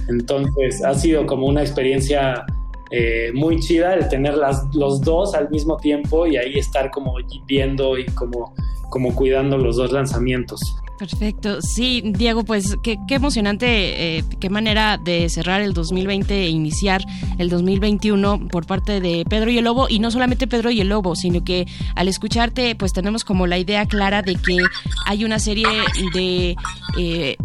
Entonces 0.09 0.83
ha 0.83 0.95
sido 0.95 1.27
como 1.27 1.47
una 1.47 1.61
experiencia 1.61 2.45
eh, 2.91 3.33
muy 3.35 3.61
chida 3.61 3.95
el 3.95 4.09
tener 4.09 4.35
las, 4.35 4.75
los 4.75 5.01
dos 5.01 5.35
al 5.35 5.51
mismo 5.51 5.77
tiempo 5.77 6.27
y 6.27 6.37
ahí 6.37 6.59
estar 6.59 6.91
como 6.91 7.17
viendo 7.47 7.99
y 7.99 8.07
como, 8.07 8.55
como 8.91 9.15
cuidando 9.15 9.59
los 9.59 9.77
dos 9.77 9.93
lanzamientos. 9.93 10.77
Perfecto. 10.99 11.61
Sí, 11.61 12.03
Diego, 12.05 12.45
pues 12.45 12.77
qué, 12.83 12.99
qué 13.09 13.17
emocionante, 13.17 14.19
eh, 14.19 14.25
qué 14.39 14.49
manera 14.49 14.97
de 14.97 15.29
cerrar 15.29 15.61
el 15.61 15.73
2020 15.73 16.45
e 16.45 16.49
iniciar 16.49 17.05
el 17.39 17.49
2021 17.49 18.47
por 18.49 18.65
parte 18.65 19.01
de 19.01 19.25
Pedro 19.29 19.51
y 19.51 19.59
el 19.59 19.65
Lobo. 19.65 19.89
Y 19.89 19.99
no 19.99 20.13
solamente 20.13 20.47
Pedro 20.47 20.71
y 20.71 20.81
el 20.81 20.89
Lobo, 20.89 21.17
sino 21.17 21.43
que 21.43 21.67
al 21.97 22.07
escucharte, 22.07 22.77
pues 22.77 22.93
tenemos 22.93 23.25
como 23.25 23.49
la 23.49 23.59
idea 23.59 23.87
clara 23.87 24.23
de 24.23 24.37
que 24.37 24.59
hay 25.07 25.25
una 25.25 25.41
serie 25.41 25.67
de, 26.13 26.55
eh, 26.97 27.37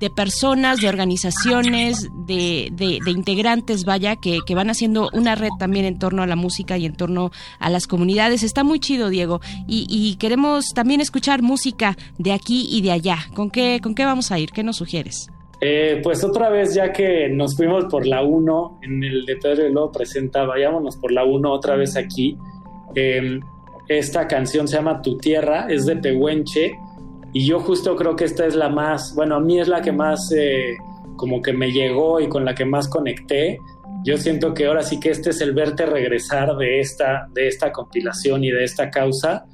de 0.00 0.10
personas, 0.10 0.80
de 0.80 0.88
organizaciones, 0.88 2.08
de, 2.26 2.70
de, 2.72 2.98
de 3.04 3.10
integrantes, 3.12 3.84
vaya, 3.84 4.16
que, 4.16 4.40
que, 4.44 4.56
van 4.56 4.68
haciendo 4.68 5.10
una 5.12 5.36
red 5.36 5.50
también 5.60 5.84
en 5.84 5.98
torno 5.98 6.22
a 6.24 6.26
la 6.26 6.36
música 6.36 6.76
y 6.76 6.86
en 6.86 6.96
torno 6.96 7.30
a 7.60 7.70
las 7.70 7.86
comunidades. 7.86 8.42
Está 8.42 8.64
muy 8.64 8.80
chido, 8.80 9.10
Diego. 9.10 9.40
Y, 9.68 9.86
y 9.88 10.16
queremos 10.16 10.70
también 10.74 11.00
escuchar 11.00 11.42
música 11.42 11.96
de 12.18 12.32
aquí 12.32 12.66
y 12.68 12.80
de 12.80 12.92
allá. 12.92 12.95
¿Con 13.34 13.50
qué, 13.50 13.80
¿Con 13.82 13.94
qué 13.94 14.04
vamos 14.04 14.32
a 14.32 14.38
ir? 14.38 14.50
¿Qué 14.50 14.62
nos 14.62 14.76
sugieres? 14.76 15.28
Eh, 15.60 16.00
pues 16.02 16.22
otra 16.22 16.50
vez, 16.50 16.74
ya 16.74 16.92
que 16.92 17.28
nos 17.28 17.56
fuimos 17.56 17.86
por 17.86 18.06
la 18.06 18.22
1, 18.22 18.80
en 18.82 19.02
el 19.02 19.24
de 19.24 19.36
Pedro 19.36 19.66
y 19.66 19.72
Lobo 19.72 19.90
presenta, 19.90 20.44
vayámonos 20.44 20.96
por 20.96 21.12
la 21.12 21.24
1 21.24 21.50
otra 21.50 21.76
vez 21.76 21.96
aquí. 21.96 22.36
Eh, 22.94 23.40
esta 23.88 24.26
canción 24.26 24.68
se 24.68 24.76
llama 24.76 25.00
Tu 25.00 25.16
Tierra, 25.16 25.66
es 25.68 25.86
de 25.86 25.96
Pehuenche, 25.96 26.78
y 27.32 27.46
yo 27.46 27.60
justo 27.60 27.96
creo 27.96 28.16
que 28.16 28.24
esta 28.24 28.46
es 28.46 28.54
la 28.54 28.68
más, 28.68 29.14
bueno, 29.14 29.36
a 29.36 29.40
mí 29.40 29.60
es 29.60 29.68
la 29.68 29.82
que 29.82 29.92
más 29.92 30.32
eh, 30.36 30.76
como 31.16 31.42
que 31.42 31.52
me 31.52 31.70
llegó 31.70 32.20
y 32.20 32.28
con 32.28 32.44
la 32.44 32.54
que 32.54 32.64
más 32.64 32.88
conecté. 32.88 33.58
Yo 34.04 34.16
siento 34.18 34.54
que 34.54 34.66
ahora 34.66 34.82
sí 34.82 35.00
que 35.00 35.10
este 35.10 35.30
es 35.30 35.40
el 35.40 35.52
verte 35.52 35.84
regresar 35.84 36.56
de 36.56 36.80
esta, 36.80 37.28
de 37.32 37.48
esta 37.48 37.72
compilación 37.72 38.44
y 38.44 38.50
de 38.50 38.64
esta 38.64 38.90
causa. 38.90 39.46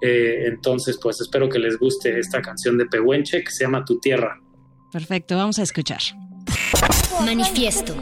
Eh, 0.00 0.46
entonces, 0.46 0.98
pues 1.02 1.20
espero 1.20 1.48
que 1.48 1.58
les 1.58 1.78
guste 1.78 2.18
esta 2.18 2.40
canción 2.40 2.78
de 2.78 2.86
Pehuenche 2.86 3.42
que 3.42 3.50
se 3.50 3.64
llama 3.64 3.84
Tu 3.84 3.98
Tierra. 3.98 4.40
Perfecto, 4.92 5.36
vamos 5.36 5.58
a 5.58 5.62
escuchar. 5.62 6.00
Manifiesto. 7.24 7.94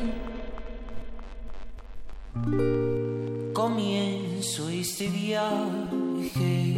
Comienzo 3.52 4.68
este 4.68 5.09
viaje, 5.09 6.77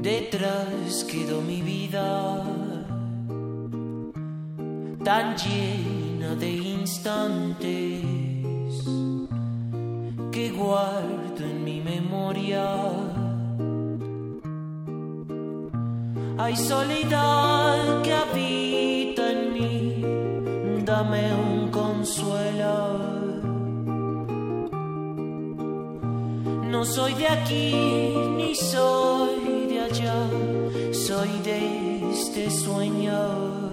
detrás 0.00 1.04
quedó 1.04 1.42
mi 1.42 1.60
vida, 1.60 2.42
tan 5.04 5.36
llena 5.36 6.34
de 6.36 6.50
instantes 6.50 8.02
que 10.32 10.50
guardo 10.50 11.44
en 11.44 11.62
mi 11.62 11.80
memoria. 11.80 13.25
Hay 16.38 16.54
soledad 16.54 18.02
que 18.02 18.12
habita 18.12 19.32
en 19.32 19.52
mí, 19.54 20.84
dame 20.84 21.32
un 21.34 21.70
consuelo. 21.70 22.98
No 26.70 26.84
soy 26.84 27.14
de 27.14 27.26
aquí 27.26 27.74
ni 28.36 28.54
soy 28.54 29.66
de 29.66 29.80
allá, 29.80 30.28
soy 30.92 31.30
de 31.42 32.10
este 32.10 32.50
sueño. 32.50 33.65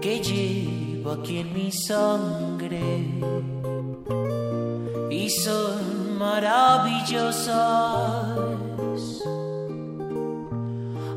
Que 0.00 0.20
llevo 0.20 1.12
aquí 1.12 1.38
en 1.38 1.52
mi 1.52 1.70
sangre 1.72 2.80
y 5.10 5.30
son 5.30 6.18
maravillosas? 6.18 7.50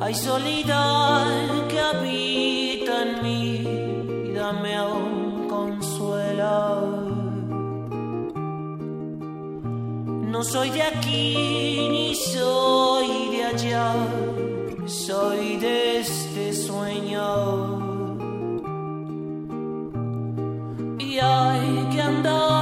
Hay 0.01 0.15
soledad 0.15 1.67
que 1.69 1.79
habita 1.79 3.03
en 3.03 3.23
mí, 3.23 4.33
dame 4.35 4.81
un 4.81 5.47
consuelo. 5.47 7.13
No 10.33 10.43
soy 10.43 10.71
de 10.71 10.81
aquí 10.81 11.87
ni 11.89 12.15
soy 12.15 13.29
de 13.31 13.43
allá, 13.45 13.93
soy 14.93 15.57
de 15.57 15.99
este 15.99 16.53
sueño. 16.53 17.25
Y 20.99 21.19
hay 21.19 21.89
que 21.91 22.01
andar 22.01 22.52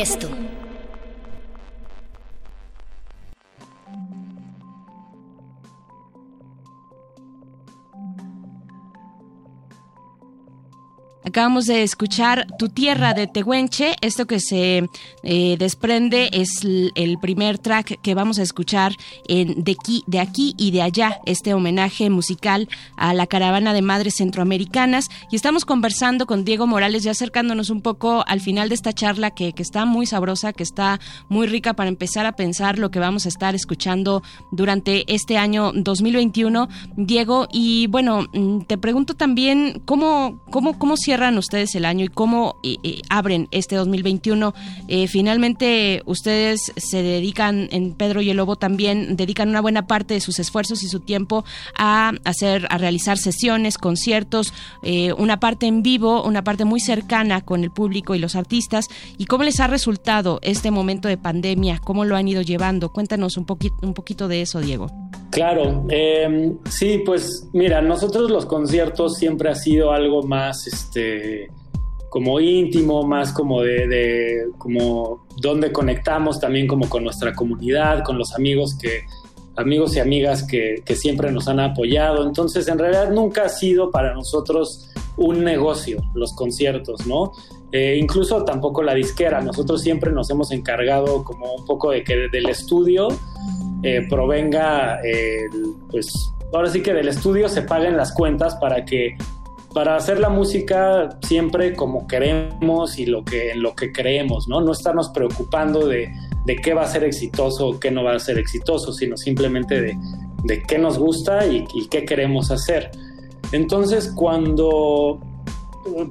Manifiesto. 0.00 0.39
Acabamos 11.30 11.66
de 11.66 11.84
escuchar 11.84 12.48
Tu 12.58 12.70
Tierra 12.70 13.14
de 13.14 13.28
Tehuenche. 13.28 13.94
Esto 14.00 14.26
que 14.26 14.40
se 14.40 14.88
eh, 15.22 15.56
desprende 15.60 16.28
es 16.32 16.64
el 16.64 17.18
primer 17.20 17.58
track 17.58 18.00
que 18.02 18.16
vamos 18.16 18.40
a 18.40 18.42
escuchar 18.42 18.96
en 19.28 19.62
de 19.62 19.76
aquí, 19.80 20.02
de 20.08 20.18
aquí 20.18 20.56
y 20.58 20.72
de 20.72 20.82
allá, 20.82 21.20
este 21.26 21.54
homenaje 21.54 22.10
musical 22.10 22.68
a 22.96 23.14
la 23.14 23.28
caravana 23.28 23.72
de 23.74 23.80
madres 23.80 24.16
centroamericanas. 24.16 25.08
Y 25.30 25.36
estamos 25.36 25.64
conversando 25.64 26.26
con 26.26 26.44
Diego 26.44 26.66
Morales, 26.66 27.04
ya 27.04 27.12
acercándonos 27.12 27.70
un 27.70 27.80
poco 27.80 28.24
al 28.26 28.40
final 28.40 28.68
de 28.68 28.74
esta 28.74 28.92
charla 28.92 29.30
que, 29.30 29.52
que 29.52 29.62
está 29.62 29.84
muy 29.84 30.06
sabrosa, 30.06 30.52
que 30.52 30.64
está 30.64 30.98
muy 31.28 31.46
rica 31.46 31.74
para 31.74 31.90
empezar 31.90 32.26
a 32.26 32.32
pensar 32.32 32.76
lo 32.76 32.90
que 32.90 32.98
vamos 32.98 33.26
a 33.26 33.28
estar 33.28 33.54
escuchando 33.54 34.24
durante 34.50 35.04
este 35.14 35.38
año 35.38 35.70
2021. 35.76 36.68
Diego, 36.96 37.46
y 37.52 37.86
bueno, 37.86 38.26
mm, 38.32 38.62
te 38.62 38.78
pregunto 38.78 39.14
también 39.14 39.80
cómo, 39.84 40.40
cómo, 40.50 40.76
cómo 40.76 40.96
ustedes 41.28 41.74
el 41.74 41.84
año 41.84 42.06
y 42.06 42.08
cómo 42.08 42.56
eh, 42.62 42.76
eh, 42.82 43.02
abren 43.10 43.48
este 43.50 43.76
2021? 43.76 44.54
Eh, 44.88 45.06
finalmente, 45.06 46.02
ustedes 46.06 46.72
se 46.76 47.02
dedican, 47.02 47.68
en 47.70 47.92
Pedro 47.92 48.22
y 48.22 48.30
el 48.30 48.38
Lobo 48.38 48.56
también, 48.56 49.16
dedican 49.16 49.50
una 49.50 49.60
buena 49.60 49.86
parte 49.86 50.14
de 50.14 50.20
sus 50.20 50.38
esfuerzos 50.38 50.82
y 50.82 50.88
su 50.88 51.00
tiempo 51.00 51.44
a 51.76 52.12
hacer, 52.24 52.66
a 52.70 52.78
realizar 52.78 53.18
sesiones, 53.18 53.76
conciertos, 53.76 54.52
una 55.18 55.38
parte 55.38 55.66
en 55.66 55.82
vivo, 55.82 56.22
una 56.22 56.42
parte 56.42 56.64
muy 56.64 56.80
cercana 56.80 57.42
con 57.42 57.62
el 57.62 57.70
público 57.70 58.14
y 58.14 58.18
los 58.18 58.34
artistas. 58.34 58.86
¿Y 59.18 59.26
cómo 59.26 59.44
les 59.44 59.60
ha 59.60 59.66
resultado 59.66 60.38
este 60.42 60.70
momento 60.70 61.08
de 61.08 61.18
pandemia? 61.18 61.80
¿Cómo 61.84 62.04
lo 62.04 62.16
han 62.16 62.28
ido 62.28 62.42
llevando? 62.42 62.90
Cuéntanos 62.90 63.36
un 63.36 63.44
poquito, 63.44 63.76
un 63.82 63.94
poquito 63.94 64.28
de 64.28 64.42
eso, 64.42 64.60
Diego. 64.60 64.90
Claro, 65.30 65.86
eh, 65.90 66.56
sí, 66.68 67.02
pues 67.06 67.48
mira, 67.52 67.80
nosotros 67.80 68.30
los 68.30 68.46
conciertos 68.46 69.16
siempre 69.16 69.48
ha 69.48 69.54
sido 69.54 69.92
algo 69.92 70.24
más, 70.24 70.66
este, 70.66 71.09
como 72.10 72.40
íntimo, 72.40 73.04
más 73.04 73.32
como 73.32 73.62
de, 73.62 73.86
de, 73.86 74.46
como 74.58 75.26
donde 75.40 75.72
conectamos 75.72 76.40
también 76.40 76.66
como 76.66 76.88
con 76.88 77.04
nuestra 77.04 77.34
comunidad, 77.34 78.02
con 78.02 78.18
los 78.18 78.34
amigos 78.34 78.76
que, 78.76 79.04
amigos 79.56 79.94
y 79.96 80.00
amigas 80.00 80.42
que, 80.42 80.82
que 80.84 80.96
siempre 80.96 81.30
nos 81.30 81.46
han 81.46 81.60
apoyado. 81.60 82.26
Entonces, 82.26 82.66
en 82.66 82.78
realidad 82.78 83.10
nunca 83.12 83.44
ha 83.44 83.48
sido 83.48 83.92
para 83.92 84.12
nosotros 84.12 84.90
un 85.16 85.44
negocio 85.44 86.02
los 86.14 86.32
conciertos, 86.34 87.06
¿no? 87.06 87.32
Eh, 87.70 87.96
incluso 88.00 88.44
tampoco 88.44 88.82
la 88.82 88.94
disquera. 88.94 89.40
Nosotros 89.40 89.80
siempre 89.80 90.10
nos 90.10 90.28
hemos 90.30 90.50
encargado 90.50 91.22
como 91.22 91.54
un 91.54 91.64
poco 91.64 91.92
de 91.92 92.02
que 92.02 92.28
del 92.28 92.48
estudio 92.48 93.08
eh, 93.84 94.04
provenga, 94.10 94.98
pues 95.92 96.12
ahora 96.52 96.68
sí 96.68 96.82
que 96.82 96.92
del 96.92 97.06
estudio 97.06 97.48
se 97.48 97.62
paguen 97.62 97.96
las 97.96 98.12
cuentas 98.12 98.56
para 98.56 98.84
que 98.84 99.16
para 99.72 99.96
hacer 99.96 100.18
la 100.18 100.28
música 100.28 101.18
siempre 101.22 101.74
como 101.74 102.06
queremos 102.06 102.98
y 102.98 103.06
lo 103.06 103.24
que, 103.24 103.52
en 103.52 103.62
lo 103.62 103.74
que 103.74 103.92
creemos, 103.92 104.48
¿no? 104.48 104.60
No 104.60 104.72
estarnos 104.72 105.10
preocupando 105.10 105.86
de, 105.86 106.12
de 106.44 106.56
qué 106.56 106.74
va 106.74 106.82
a 106.82 106.88
ser 106.88 107.04
exitoso 107.04 107.68
o 107.68 107.80
qué 107.80 107.90
no 107.90 108.02
va 108.02 108.14
a 108.14 108.18
ser 108.18 108.38
exitoso, 108.38 108.92
sino 108.92 109.16
simplemente 109.16 109.80
de, 109.80 109.96
de 110.44 110.62
qué 110.62 110.78
nos 110.78 110.98
gusta 110.98 111.46
y, 111.46 111.64
qué 111.88 112.04
queremos 112.04 112.50
hacer. 112.50 112.90
Entonces, 113.52 114.12
cuando, 114.14 115.20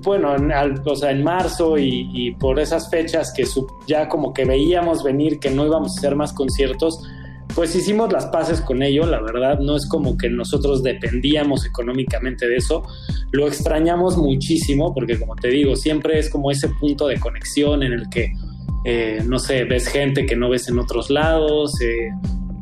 bueno, 0.04 0.36
en, 0.36 0.52
o 0.86 0.96
sea, 0.96 1.12
en 1.12 1.24
marzo 1.24 1.78
y, 1.78 2.36
por 2.40 2.60
esas 2.60 2.90
fechas 2.90 3.34
que 3.36 3.46
ya 3.88 4.08
como 4.08 4.34
que 4.34 4.46
veíamos 4.46 5.04
venir 5.04 5.40
que 5.40 5.50
no 5.50 5.66
íbamos 5.66 5.96
a 5.96 6.00
hacer 6.00 6.16
más 6.16 6.34
conciertos, 6.34 7.04
pues 7.60 7.76
hicimos 7.76 8.10
las 8.14 8.28
paces 8.28 8.62
con 8.62 8.82
ello, 8.82 9.06
la 9.06 9.20
verdad, 9.20 9.60
no 9.60 9.76
es 9.76 9.86
como 9.86 10.18
que 10.18 10.30
nosotros 10.30 10.82
dependíamos 10.82 11.66
económicamente 11.66 12.48
de 12.48 12.56
eso, 12.56 12.88
lo 13.32 13.50
extrañamos 13.50 14.16
muchísimo 14.16 14.94
porque 14.94 15.20
como 15.20 15.36
te 15.36 15.50
digo, 15.50 15.76
siempre 15.76 16.20
es 16.20 16.30
como 16.30 16.52
ese 16.52 16.70
punto 16.70 17.08
de 17.08 17.20
conexión 17.20 17.84
en 17.84 17.92
el 17.92 18.10
que, 18.10 18.32
eh, 18.86 19.22
no 19.28 19.40
sé, 19.40 19.66
ves 19.66 19.90
gente 19.90 20.26
que 20.26 20.38
no 20.38 20.50
ves 20.50 20.70
en 20.70 20.80
otros 20.80 21.10
lados, 21.10 21.74
eh, 21.82 22.12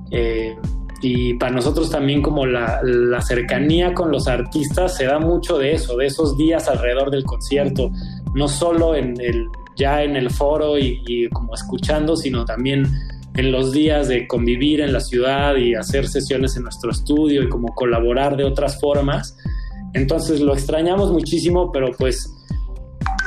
eh, 0.09 0.55
y 1.03 1.35
para 1.35 1.51
nosotros 1.51 1.91
también 1.91 2.23
como 2.23 2.47
la, 2.47 2.81
cercanía 3.21 3.93
con 3.93 4.09
los 4.11 4.27
artistas 4.27 4.97
se 4.97 5.05
da 5.05 5.19
mucho 5.19 5.59
de 5.59 5.73
eso, 5.73 5.95
de 5.95 6.07
esos 6.07 6.35
días 6.39 6.67
alrededor 6.67 7.11
del 7.11 7.23
concierto, 7.23 7.91
no 8.33 8.47
solo 8.47 8.95
en 8.95 9.13
el, 9.21 9.45
ya 9.75 10.01
en 10.01 10.15
el 10.15 10.31
foro 10.31 10.79
y 10.79 11.29
como 11.29 11.53
escuchando, 11.53 12.17
sino 12.17 12.45
también 12.45 12.87
en 13.37 13.51
los 13.51 13.71
días 13.71 14.07
de 14.07 14.27
convivir 14.27 14.81
en 14.81 14.91
la 14.91 14.99
ciudad 14.99 15.55
y 15.55 15.75
hacer 15.75 16.07
sesiones 16.07 16.57
en 16.57 16.63
nuestro 16.63 16.91
estudio 16.91 17.43
y 17.43 17.49
como 17.49 17.73
colaborar 17.75 18.35
de 18.35 18.43
otras 18.43 18.79
formas. 18.79 19.37
Entonces 19.93 20.41
lo 20.41 20.53
extrañamos 20.53 21.11
muchísimo, 21.11 21.71
pero 21.71 21.91
pues 21.97 22.33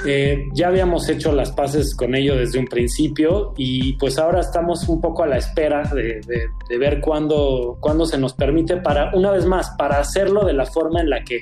eh, 0.07 0.49
ya 0.53 0.69
habíamos 0.69 1.09
hecho 1.09 1.32
las 1.32 1.53
paces 1.53 1.95
con 1.95 2.15
ello 2.16 2.35
desde 2.37 2.59
un 2.59 2.66
principio 2.66 3.55
y 3.57 3.93
pues 3.95 4.19
ahora 4.19 4.41
estamos 4.41 4.89
un 4.89 5.01
poco 5.01 5.23
a 5.23 5.28
la 5.28 5.37
espera 5.37 5.82
de, 5.95 6.20
de, 6.69 6.78
ver 6.78 7.01
cuándo, 7.01 7.77
cuándo 7.81 8.05
se 8.05 8.19
nos 8.19 8.32
permite 8.32 8.78
para, 8.78 9.15
una 9.15 9.31
vez 9.31 9.47
más, 9.47 9.70
para 9.78 10.01
hacerlo 10.01 10.45
de 10.45 10.55
la 10.55 10.66
forma 10.66 11.01
en 11.01 11.11
la 11.11 11.23
que 11.23 11.41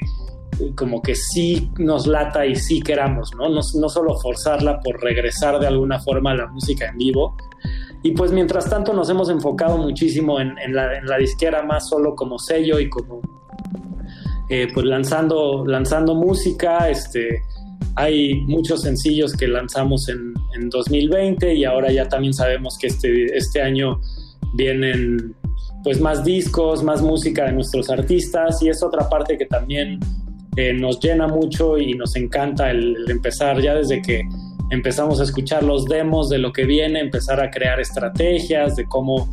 como 0.74 1.00
que 1.00 1.14
sí 1.14 1.70
nos 1.78 2.06
lata 2.06 2.44
y 2.44 2.56
sí 2.56 2.82
queramos, 2.82 3.30
¿no? 3.36 3.48
No, 3.48 3.60
no 3.74 3.88
solo 3.88 4.18
forzarla 4.18 4.80
por 4.80 5.00
regresar 5.00 5.58
de 5.60 5.68
alguna 5.68 6.00
forma 6.00 6.32
a 6.32 6.34
la 6.34 6.46
música 6.48 6.88
en 6.88 6.98
vivo, 6.98 7.36
y 8.08 8.12
pues 8.12 8.32
mientras 8.32 8.70
tanto 8.70 8.94
nos 8.94 9.10
hemos 9.10 9.28
enfocado 9.28 9.76
muchísimo 9.76 10.40
en, 10.40 10.54
la, 10.72 10.96
en 10.96 11.04
disquera 11.18 11.62
más 11.62 11.90
solo 11.90 12.14
como 12.14 12.38
sello 12.38 12.80
y 12.80 12.88
como 12.88 13.20
eh, 14.48 14.66
pues 14.72 14.86
lanzando, 14.86 15.66
lanzando 15.66 16.14
música. 16.14 16.88
Este, 16.88 17.42
hay 17.96 18.40
muchos 18.46 18.80
sencillos 18.80 19.34
que 19.34 19.46
lanzamos 19.46 20.08
en, 20.08 20.32
en, 20.58 20.70
2020 20.70 21.54
y 21.54 21.66
ahora 21.66 21.92
ya 21.92 22.08
también 22.08 22.32
sabemos 22.32 22.78
que 22.78 22.86
este, 22.86 23.36
este 23.36 23.60
año 23.60 24.00
vienen 24.54 25.34
pues 25.84 26.00
más 26.00 26.24
discos, 26.24 26.82
más 26.82 27.02
música 27.02 27.44
de 27.44 27.52
nuestros 27.52 27.90
artistas 27.90 28.62
y 28.62 28.70
es 28.70 28.82
otra 28.82 29.06
parte 29.10 29.36
que 29.36 29.44
también 29.44 30.00
eh, 30.56 30.72
nos 30.72 30.98
llena 30.98 31.28
mucho 31.28 31.76
y 31.76 31.92
nos 31.92 32.16
encanta 32.16 32.70
el 32.70 32.96
empezar 33.10 33.60
ya 33.60 33.74
desde 33.74 34.00
que 34.00 34.22
empezamos 34.70 35.20
a 35.20 35.24
escuchar 35.24 35.62
los 35.62 35.84
demos 35.84 36.28
de 36.28 36.38
lo 36.38 36.52
que 36.52 36.64
viene, 36.64 37.00
empezar 37.00 37.40
a 37.40 37.50
crear 37.50 37.80
estrategias 37.80 38.76
de 38.76 38.86
cómo, 38.86 39.28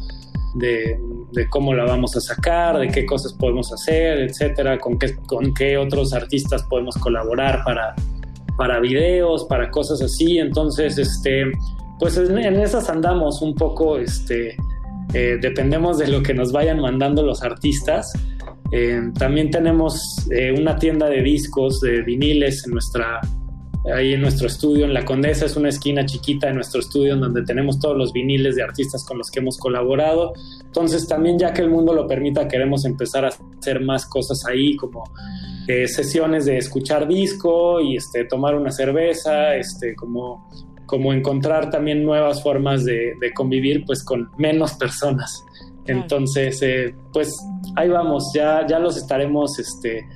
de, 0.55 0.99
de 1.31 1.49
cómo 1.49 1.73
la 1.73 1.83
vamos 1.83 2.15
a 2.15 2.21
sacar, 2.21 2.79
de 2.79 2.87
qué 2.87 3.05
cosas 3.05 3.33
podemos 3.33 3.71
hacer, 3.73 4.19
etcétera, 4.19 4.79
con 4.79 4.97
qué, 4.97 5.15
con 5.27 5.53
qué 5.53 5.77
otros 5.77 6.13
artistas 6.13 6.63
podemos 6.63 6.95
colaborar 6.95 7.63
para, 7.63 7.95
para 8.57 8.79
videos, 8.79 9.45
para 9.45 9.69
cosas 9.69 10.01
así. 10.01 10.39
Entonces, 10.39 10.97
este, 10.97 11.51
pues 11.99 12.17
en, 12.17 12.37
en 12.37 12.59
esas 12.59 12.89
andamos 12.89 13.41
un 13.41 13.55
poco, 13.55 13.97
este, 13.97 14.55
eh, 15.13 15.37
dependemos 15.41 15.97
de 15.97 16.07
lo 16.07 16.23
que 16.23 16.33
nos 16.33 16.51
vayan 16.51 16.79
mandando 16.79 17.23
los 17.23 17.43
artistas. 17.43 18.11
Eh, 18.71 18.99
también 19.19 19.51
tenemos 19.51 20.27
eh, 20.31 20.53
una 20.57 20.75
tienda 20.77 21.07
de 21.07 21.21
discos, 21.21 21.79
de 21.81 22.01
viniles 22.01 22.65
en 22.65 22.71
nuestra 22.71 23.21
ahí 23.93 24.13
en 24.13 24.21
nuestro 24.21 24.47
estudio, 24.47 24.85
en 24.85 24.93
La 24.93 25.05
Condesa, 25.05 25.45
es 25.45 25.55
una 25.55 25.69
esquina 25.69 26.05
chiquita 26.05 26.47
de 26.47 26.53
nuestro 26.53 26.79
estudio 26.79 27.13
en 27.13 27.21
donde 27.21 27.43
tenemos 27.43 27.79
todos 27.79 27.95
los 27.97 28.11
viniles 28.13 28.55
de 28.55 28.63
artistas 28.63 29.03
con 29.05 29.17
los 29.17 29.29
que 29.29 29.39
hemos 29.39 29.57
colaborado. 29.57 30.33
Entonces 30.63 31.07
también 31.07 31.37
ya 31.37 31.53
que 31.53 31.61
el 31.61 31.69
mundo 31.69 31.93
lo 31.93 32.07
permita, 32.07 32.47
queremos 32.47 32.85
empezar 32.85 33.25
a 33.25 33.29
hacer 33.59 33.81
más 33.81 34.05
cosas 34.05 34.45
ahí, 34.45 34.75
como 34.75 35.03
eh, 35.67 35.87
sesiones 35.87 36.45
de 36.45 36.57
escuchar 36.57 37.07
disco 37.07 37.79
y 37.79 37.97
este, 37.97 38.25
tomar 38.25 38.55
una 38.55 38.71
cerveza, 38.71 39.55
este, 39.55 39.95
como, 39.95 40.49
como 40.85 41.13
encontrar 41.13 41.69
también 41.69 42.03
nuevas 42.03 42.41
formas 42.41 42.85
de, 42.85 43.13
de 43.19 43.33
convivir 43.33 43.83
pues 43.85 44.03
con 44.03 44.29
menos 44.37 44.73
personas. 44.73 45.43
Entonces, 45.87 46.61
eh, 46.63 46.95
pues 47.13 47.31
ahí 47.75 47.89
vamos, 47.89 48.31
ya, 48.33 48.65
ya 48.67 48.79
los 48.79 48.97
estaremos 48.97 49.59
este, 49.59 50.07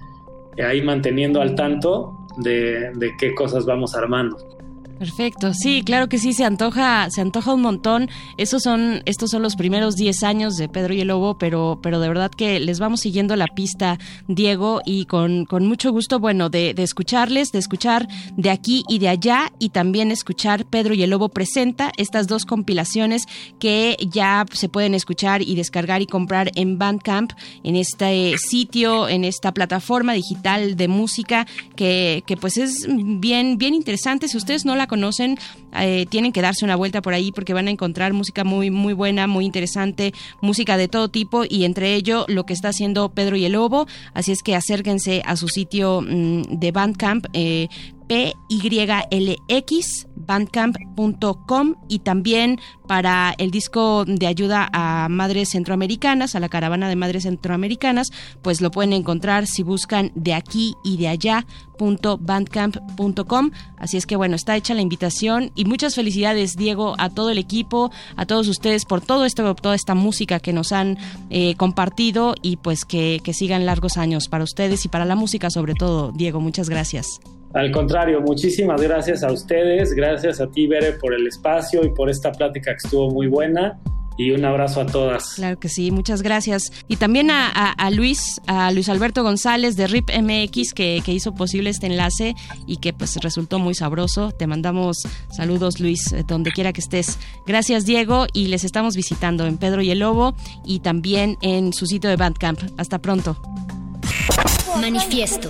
ahí 0.64 0.82
manteniendo 0.82 1.42
al 1.42 1.54
tanto 1.54 2.19
de, 2.40 2.92
de 2.96 3.16
qué 3.18 3.34
cosas 3.34 3.66
vamos 3.66 3.96
armando. 3.96 4.59
Perfecto, 5.00 5.54
sí, 5.54 5.82
claro 5.86 6.10
que 6.10 6.18
sí, 6.18 6.34
se 6.34 6.44
antoja, 6.44 7.10
se 7.10 7.22
antoja 7.22 7.54
un 7.54 7.62
montón. 7.62 8.10
Esos 8.36 8.64
son, 8.64 9.02
estos 9.06 9.32
son 9.32 9.42
los 9.42 9.56
primeros 9.56 9.96
10 9.96 10.24
años 10.24 10.58
de 10.58 10.68
Pedro 10.68 10.94
y 10.94 11.00
el 11.00 11.08
Lobo, 11.08 11.38
pero, 11.38 11.80
pero 11.82 12.02
de 12.02 12.10
verdad 12.10 12.30
que 12.30 12.60
les 12.60 12.82
vamos 12.82 13.00
siguiendo 13.00 13.38
la 13.38 13.48
pista, 13.48 13.98
Diego, 14.28 14.82
y 14.86 15.06
con, 15.06 15.46
con 15.46 15.66
mucho 15.66 15.94
gusto, 15.94 16.20
bueno, 16.20 16.50
de, 16.50 16.74
de, 16.74 16.84
escucharles, 16.84 17.54
de 17.54 17.60
escuchar 17.60 18.10
de 18.36 18.50
aquí 18.50 18.84
y 18.90 19.00
de 19.00 19.08
allá, 19.08 19.54
y 19.58 19.70
también 19.70 20.12
escuchar 20.12 20.66
Pedro 20.66 20.94
y 20.94 21.02
el 21.02 21.12
Lobo 21.12 21.30
presenta 21.30 21.94
estas 21.96 22.28
dos 22.28 22.46
compilaciones 22.46 23.24
que 23.58 23.96
ya 24.02 24.46
se 24.52 24.68
pueden 24.68 24.96
escuchar 24.96 25.42
y 25.42 25.56
descargar 25.56 26.02
y 26.02 26.08
comprar 26.08 26.52
en 26.56 26.78
Bandcamp, 26.78 27.32
en 27.64 27.78
este 27.78 28.38
sitio, 28.38 29.08
en 29.08 29.24
esta 29.24 29.54
plataforma 29.54 30.12
digital 30.12 30.76
de 30.76 30.90
música, 30.90 31.48
que, 31.78 32.22
que 32.28 32.36
pues 32.36 32.58
es 32.58 32.86
bien, 32.90 33.58
bien 33.58 33.74
interesante. 33.74 34.28
Si 34.28 34.36
ustedes 34.36 34.66
no 34.66 34.76
la 34.76 34.89
conocen, 34.90 35.38
eh, 35.80 36.06
tienen 36.10 36.34
que 36.34 36.42
darse 36.42 36.66
una 36.66 36.76
vuelta 36.76 37.02
por 37.02 37.14
ahí 37.14 37.32
porque 37.32 37.54
van 37.54 37.70
a 37.70 37.72
encontrar 37.72 38.12
música 38.12 38.44
muy, 38.44 38.70
muy 38.72 38.92
buena, 38.92 39.28
muy 39.28 39.46
interesante, 39.46 40.14
música 40.42 40.76
de 40.76 40.90
todo 40.90 41.08
tipo 41.08 41.44
y 41.48 41.64
entre 41.64 41.96
ello 41.96 42.26
lo 42.28 42.46
que 42.46 42.52
está 42.52 42.70
haciendo 42.70 43.08
Pedro 43.08 43.38
y 43.38 43.46
el 43.46 43.54
Lobo. 43.54 43.88
Así 44.14 44.34
es 44.34 44.44
que 44.44 44.56
acérquense 44.56 45.22
a 45.26 45.38
su 45.38 45.48
sitio 45.48 46.02
mmm, 46.02 46.42
de 46.60 46.72
Bandcamp. 46.72 47.28
Eh, 47.32 47.70
PYLX, 48.10 50.08
bandcamp.com 50.16 51.76
y 51.88 52.00
también 52.00 52.60
para 52.88 53.36
el 53.38 53.52
disco 53.52 54.04
de 54.06 54.26
ayuda 54.26 54.68
a 54.74 55.08
madres 55.10 55.50
centroamericanas, 55.50 56.34
a 56.34 56.40
la 56.40 56.50
caravana 56.50 56.90
de 56.90 56.96
madres 56.96 57.24
centroamericanas, 57.24 58.08
pues 58.42 58.62
lo 58.62 58.72
pueden 58.72 58.94
encontrar 58.94 59.46
si 59.46 59.62
buscan 59.62 60.12
de 60.16 60.34
aquí 60.34 60.74
y 60.84 60.98
de 60.98 61.08
allá 61.08 61.46
bandcamp.com 62.20 63.52
así 63.78 63.96
es 63.96 64.06
que 64.06 64.18
bueno 64.18 64.36
está 64.36 64.58
hecha 64.58 64.74
la 64.74 64.82
invitación 64.82 65.54
y 65.56 65.64
muchas 65.64 65.96
felicidades 65.96 66.58
Diego 66.58 66.96
a 66.98 67.10
todo 67.10 67.30
el 67.30 67.38
equipo 67.38 67.90
a 68.18 68.26
todos 68.26 68.50
ustedes 68.50 68.84
por 68.84 69.00
todo 69.00 69.24
esto 69.24 69.56
toda 69.56 69.76
esta 69.76 69.96
música 69.96 70.42
que 70.42 70.52
nos 70.52 70.74
han 70.74 70.98
eh, 71.30 71.56
compartido 71.56 72.36
y 72.42 72.58
pues 72.58 72.84
que, 72.84 73.22
que 73.24 73.34
sigan 73.34 73.66
largos 73.66 73.96
años 73.96 74.28
para 74.28 74.44
ustedes 74.44 74.84
y 74.84 74.90
para 74.90 75.06
la 75.06 75.16
música 75.16 75.50
sobre 75.50 75.74
todo 75.74 76.12
Diego 76.12 76.42
muchas 76.42 76.68
gracias 76.68 77.22
Al 77.54 77.72
contrario, 77.72 78.22
muchísimas 78.22 78.80
gracias 78.82 79.24
a 79.24 79.32
ustedes, 79.32 79.94
gracias 79.94 80.40
a 80.40 80.48
ti, 80.48 80.68
Bere, 80.68 80.94
por 80.94 81.14
el 81.14 81.26
espacio 81.28 81.84
y 81.84 81.90
por 81.90 82.10
esta 82.10 82.32
plática 82.32 82.72
que 82.72 82.78
estuvo 82.86 83.10
muy 83.10 83.28
buena. 83.28 83.80
Y 84.22 84.32
un 84.32 84.44
abrazo 84.44 84.82
a 84.82 84.86
todas. 84.86 85.36
Claro 85.36 85.58
que 85.62 85.70
sí, 85.70 85.92
muchas 85.92 86.22
gracias. 86.22 86.74
Y 86.90 86.98
también 86.98 87.32
a, 87.32 87.48
a- 87.48 87.72
a 87.72 87.90
Luis, 87.90 88.42
a 88.48 88.70
Luis 88.74 88.90
Alberto 88.90 89.24
González 89.24 89.78
de 89.78 89.88
RIP 89.88 90.10
MX 90.22 90.74
que, 90.74 91.02
que 91.06 91.14
hizo 91.14 91.34
posible 91.34 91.70
este 91.70 91.88
enlace 91.88 92.36
y 92.68 92.78
que 92.78 92.92
pues 92.92 93.16
resultó 93.22 93.60
muy 93.60 93.74
sabroso. 93.76 94.32
Te 94.34 94.46
mandamos 94.46 94.98
saludos 95.32 95.80
Luis, 95.80 96.12
eh, 96.12 96.26
donde 96.28 96.52
quiera 96.52 96.74
que 96.74 96.82
estés. 96.82 97.18
Gracias 97.48 97.86
Diego 97.86 98.28
y 98.34 98.48
les 98.48 98.66
estamos 98.66 98.98
visitando 98.98 99.48
en 99.48 99.58
Pedro 99.58 99.82
y 99.82 99.90
el 99.90 100.00
Lobo 100.00 100.36
y 100.66 100.80
también 100.82 101.38
en 101.42 101.72
su 101.72 101.86
sitio 101.86 102.10
de 102.10 102.18
Bandcamp. 102.18 102.60
Hasta 102.78 103.00
pronto. 103.00 103.42
Manifiesto. 104.82 105.50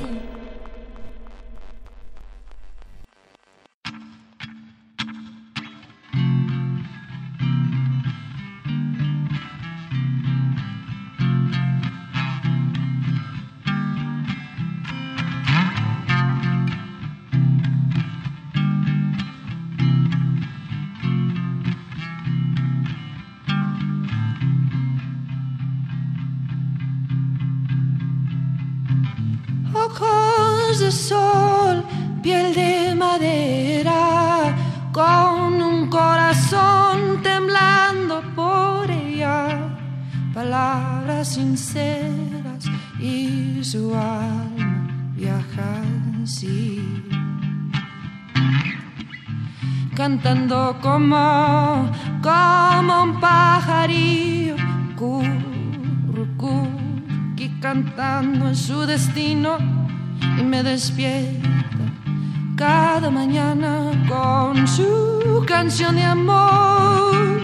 Ojos 29.89 30.79
de 30.79 30.91
sol, 30.91 31.83
piel 32.21 32.53
de 32.53 32.93
madera, 32.95 34.55
con 34.91 35.61
un 35.61 35.89
corazón 35.89 37.23
temblando 37.23 38.21
por 38.35 38.89
ella, 38.91 39.57
palabras 40.31 41.29
sinceras 41.29 42.65
y 42.99 43.63
su 43.63 43.95
alma 43.95 44.87
viaja 45.15 45.81
así. 46.23 47.03
Cantando 49.95 50.77
como, 50.81 51.89
como 52.21 53.03
un 53.03 53.19
pajarillo, 53.19 54.55
currucú, 54.95 56.67
que 57.35 57.59
cantando 57.59 58.49
en 58.49 58.55
su 58.55 58.85
destino 58.85 59.78
y 60.39 60.43
me 60.43 60.63
despierta 60.63 61.49
cada 62.55 63.09
mañana 63.09 63.91
con 64.07 64.67
su 64.67 65.43
canción 65.45 65.95
de 65.95 66.03
amor. 66.03 67.38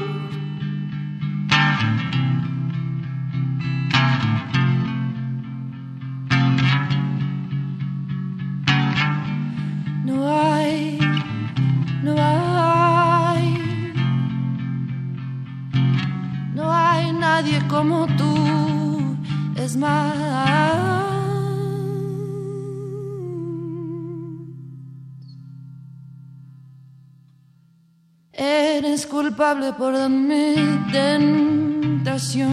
Eres 28.78 29.06
culpable 29.08 29.72
por 29.72 29.94
darme 29.94 30.54
tentación. 30.92 32.52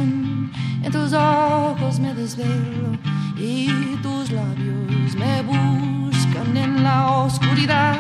En 0.85 0.93
tus 0.93 1.13
ojos 1.13 1.99
me 1.99 2.15
desvelo 2.15 2.93
y 3.37 3.67
tus 4.05 4.31
labios 4.31 5.17
me 5.17 5.43
buscan 5.43 6.57
en 6.57 6.85
la 6.85 7.11
oscuridad. 7.25 7.97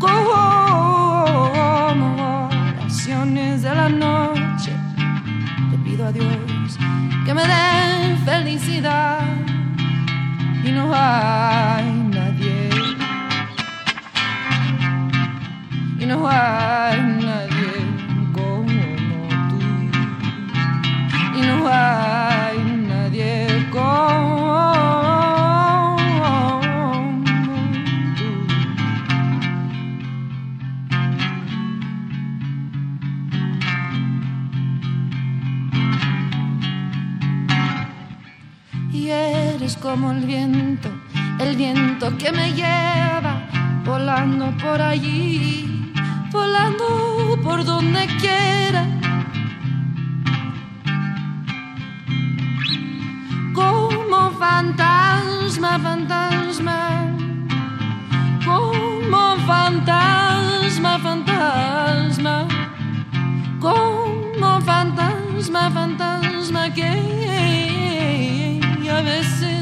Como 0.00 0.32
oraciones 2.80 3.62
de 3.62 3.72
la 3.72 3.88
noche, 3.88 4.72
te 5.70 5.78
pido 5.84 6.06
a 6.06 6.10
Dios 6.10 6.78
que 7.24 7.32
me 7.32 7.42
dé 7.42 8.16
felicidad. 8.24 9.20
Y 10.64 10.72
no 10.72 10.92
hay 10.92 11.84
nadie 12.10 12.70
y 16.00 16.06
no 16.06 16.28
hay 16.28 17.21
no 21.46 21.68
hay 21.68 22.58
nadie 22.88 23.68
como 23.70 24.36
tú 28.16 28.28
y 38.92 39.10
eres 39.10 39.76
como 39.76 40.12
el 40.12 40.24
viento 40.24 40.88
el 41.38 41.56
viento 41.56 42.16
que 42.18 42.32
me 42.32 42.52
lleva 42.52 43.48
volando 43.84 44.56
por 44.58 44.80
allí 44.80 45.72
volando 46.32 47.38
por 47.42 47.64
donde 47.64 48.06
quiera. 48.18 49.01
Como 54.12 54.30
fantasma, 54.32 55.78
fantasma, 55.78 56.78
como 58.44 59.36
fantasma, 59.46 60.98
fantasma, 60.98 62.46
como 63.58 64.60
fantasma, 64.60 65.70
fantasma 65.70 66.70
que 66.74 68.60
a 68.86 69.00
veces 69.00 69.61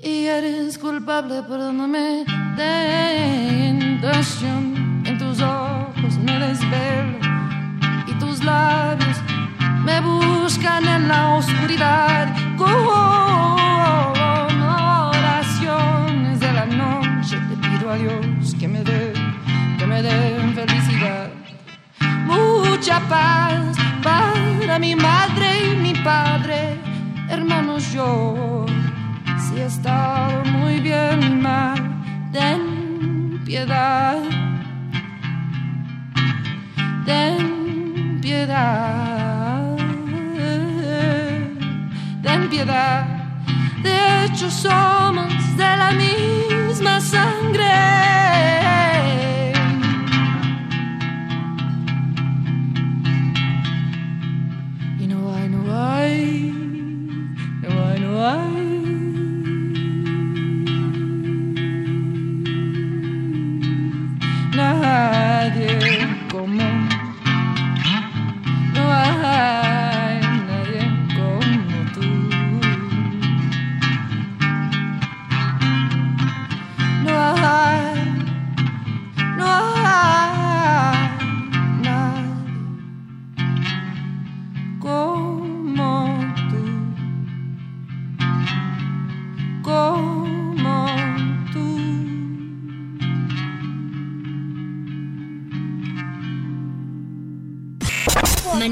Y 0.00 0.26
eres 0.26 0.78
culpable, 0.78 1.42
perdóname, 1.42 2.24
tentación. 2.56 3.82
En 5.04 5.18
tus 5.18 5.40
ojos 5.40 6.16
me 6.22 6.38
desvelo 6.38 7.18
y 8.06 8.12
tus 8.20 8.44
labios 8.44 9.16
me 9.84 10.00
buscan 10.00 10.86
en 10.86 11.08
la 11.08 11.34
oscuridad. 11.34 12.28
Mucha 22.78 23.00
paz 23.08 23.76
para 24.04 24.78
mi 24.78 24.94
madre 24.94 25.66
y 25.66 25.76
mi 25.78 25.94
padre, 25.94 26.78
hermanos 27.28 27.92
yo. 27.92 28.66
Si 29.36 29.58
he 29.58 29.64
estado 29.64 30.44
muy 30.44 30.78
bien 30.78 31.42
mal, 31.42 31.76
ten 32.30 33.42
piedad, 33.44 34.22
ten 37.04 38.20
piedad, 38.22 39.76
ten 42.22 42.48
piedad. 42.48 43.06
De 43.82 44.24
hecho 44.24 44.48
somos 44.48 45.34
de 45.56 45.76
la 45.82 45.90
misma 45.90 47.00
sangre. 47.00 48.57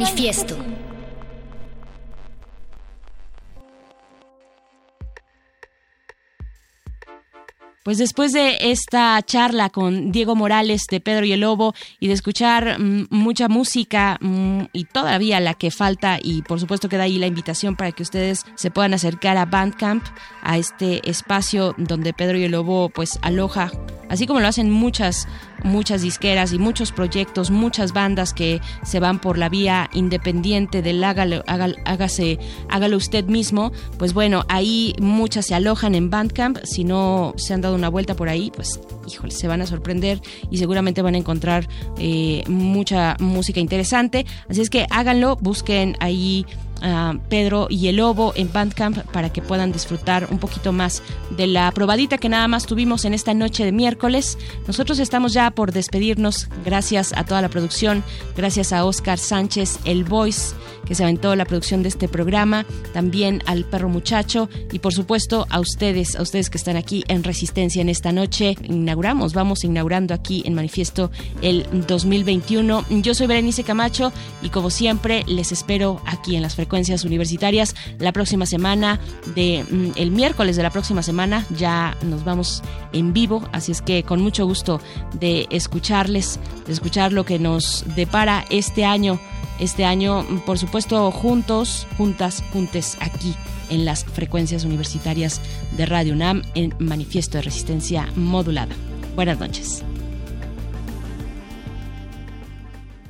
Manifiesto. 0.07 0.57
Pues 7.83 7.99
después 7.99 8.33
de 8.33 8.57
esta 8.61 9.21
charla 9.23 9.71
con 9.71 10.11
Diego 10.11 10.35
Morales 10.35 10.87
de 10.91 11.01
Pedro 11.01 11.25
y 11.25 11.33
el 11.33 11.41
Lobo 11.41 11.75
y 11.99 12.07
de 12.07 12.15
escuchar 12.15 12.79
mm, 12.79 13.07
mucha 13.11 13.49
música 13.49 14.19
mm, 14.21 14.63
y 14.73 14.85
todavía 14.85 15.41
la 15.41 15.55
que 15.55 15.71
falta 15.73 16.19
y 16.23 16.43
por 16.43 16.61
supuesto 16.61 16.89
queda 16.89 17.05
ahí 17.05 17.19
la 17.19 17.27
invitación 17.27 17.77
para 17.77 17.93
que 17.93 18.03
ustedes 18.03 18.45
se 18.55 18.71
puedan 18.71 18.95
acercar 18.95 19.37
a 19.37 19.47
Bandcamp, 19.47 20.05
a 20.43 20.57
este 20.59 21.09
espacio 21.09 21.75
donde 21.79 22.13
Pedro 22.13 22.39
y 22.39 22.45
el 22.45 22.53
Lobo 22.53 22.91
pues 22.91 23.19
aloja, 23.23 23.71
así 24.09 24.27
como 24.27 24.41
lo 24.41 24.49
hacen 24.49 24.71
muchas 24.71 25.27
muchas 25.65 26.03
disqueras 26.03 26.53
y 26.53 26.59
muchos 26.59 26.93
proyectos, 26.93 27.51
muchas 27.51 27.93
bandas 27.93 28.33
que 28.33 28.61
se 28.85 29.01
van 29.01 29.21
por 29.21 29.39
la 29.39 29.49
vía 29.49 29.91
independiente 29.93 30.83
del 30.83 31.03
hágalo, 31.05 31.43
hágalo, 31.47 31.77
hágase, 31.85 32.39
hágalo 32.69 32.97
usted 32.97 33.25
mismo, 33.25 33.73
pues 33.99 34.15
bueno, 34.15 34.45
ahí 34.49 34.95
muchas 35.01 35.47
se 35.47 35.55
alojan 35.55 35.95
en 35.95 36.11
Bandcamp, 36.11 36.59
si 36.65 36.85
no 36.85 37.35
se 37.37 37.55
han 37.55 37.61
dado 37.61 37.75
una 37.75 37.89
vuelta 37.89 38.15
por 38.15 38.29
ahí, 38.29 38.51
pues 38.55 38.81
híjole, 39.07 39.33
se 39.33 39.49
van 39.49 39.61
a 39.61 39.67
sorprender 39.67 40.21
y 40.51 40.59
seguramente 40.59 41.03
van 41.03 41.15
a 41.15 41.19
encontrar 41.19 41.69
eh, 41.99 42.45
mucha 42.49 43.17
música 43.21 43.61
interesante, 43.61 44.27
así 44.49 44.61
es 44.61 44.71
que 44.71 44.87
háganlo, 44.91 45.37
busquen 45.37 45.97
ahí 46.01 46.47
Pedro 47.29 47.67
y 47.69 47.89
el 47.89 47.97
Lobo 47.97 48.33
en 48.37 48.53
Bandcamp 48.53 48.99
para 49.13 49.33
que 49.33 49.43
puedan 49.43 49.73
disfrutar 49.73 50.29
un 50.31 50.39
poquito 50.39 50.73
más 50.73 51.03
de 51.37 51.47
la 51.47 51.71
probadita 51.73 52.19
que 52.19 52.29
nada 52.29 52.47
más 52.47 52.67
tuvimos 52.67 53.05
en 53.05 53.15
esta 53.15 53.35
noche 53.35 53.65
de 53.65 53.73
miércoles. 53.73 54.39
Nosotros 54.67 55.01
estamos 55.01 55.33
ya 55.33 55.51
por 55.51 55.73
despedirnos. 55.73 56.49
Gracias 56.65 57.13
a 57.17 57.25
toda 57.25 57.43
la 57.43 57.49
producción, 57.49 58.05
gracias 58.37 58.73
a 58.73 58.85
Oscar 58.85 59.19
Sánchez, 59.19 59.81
el 59.85 60.05
Voice, 60.05 60.55
que 60.87 60.95
se 60.95 61.03
aventó 61.03 61.35
la 61.35 61.45
producción 61.45 61.83
de 61.83 61.89
este 61.89 62.07
programa, 62.07 62.65
también 62.93 63.43
al 63.47 63.65
perro 63.65 63.89
muchacho 63.89 64.49
y 64.71 64.79
por 64.79 64.95
supuesto 64.95 65.47
a 65.51 65.59
ustedes, 65.59 66.15
a 66.15 66.23
ustedes 66.23 66.51
que 66.51 66.59
están 66.59 66.77
aquí 66.77 67.03
en 67.09 67.25
Resistencia 67.25 67.83
en 67.83 67.89
esta 67.89 68.13
noche. 68.13 68.57
Inauguramos, 68.63 69.35
vamos 69.35 69.65
inaugurando 69.65 70.15
aquí 70.15 70.45
en 70.47 70.55
Manifiesto 70.55 71.11
el 71.43 71.67
2021. 71.89 72.85
Yo 72.91 73.15
soy 73.15 73.27
Berenice 73.27 73.65
Camacho 73.65 74.13
y 74.43 74.51
como 74.51 74.71
siempre 74.71 75.25
les 75.27 75.51
espero 75.51 76.01
aquí 76.07 76.37
en 76.37 76.43
las 76.43 76.55
frecuencias 76.55 76.76
universitarias. 77.05 77.75
La 77.99 78.13
próxima 78.13 78.47
semana 78.47 79.01
de 79.35 79.65
mm, 79.69 79.91
el 79.97 80.11
miércoles 80.11 80.57
de 80.57 80.63
la 80.63 80.71
próxima 80.71 81.03
semana 81.03 81.47
ya 81.57 81.97
nos 82.03 82.25
vamos 82.25 82.63
en 82.93 83.13
vivo 83.13 83.43
así 83.53 83.73
es 83.73 83.83
que 83.83 84.03
con 84.03 84.21
mucho 84.21 84.47
gusto 84.47 84.81
de 85.19 85.47
escucharles 85.51 86.39
de 86.67 86.73
escuchar 86.73 87.13
lo 87.13 87.25
que 87.25 87.39
nos 87.39 87.85
depara 87.95 88.45
este 88.51 88.85
año 88.85 89.19
este 89.59 89.85
año 89.85 90.23
mm, 90.23 90.41
por 90.41 90.59
supuesto 90.59 91.11
juntos 91.11 91.87
juntas 91.97 92.43
juntes 92.53 92.97
aquí 93.01 93.35
en 93.71 93.85
las 93.85 94.05
frecuencias 94.05 94.65
universitarias 94.65 95.41
de 95.77 95.87
Radio 95.87 96.13
UNAM 96.13 96.43
en 96.55 96.75
manifiesto 96.79 97.39
de 97.39 97.43
resistencia 97.43 98.07
modulada. 98.15 98.77
Buenas 99.17 99.41
noches 99.41 99.83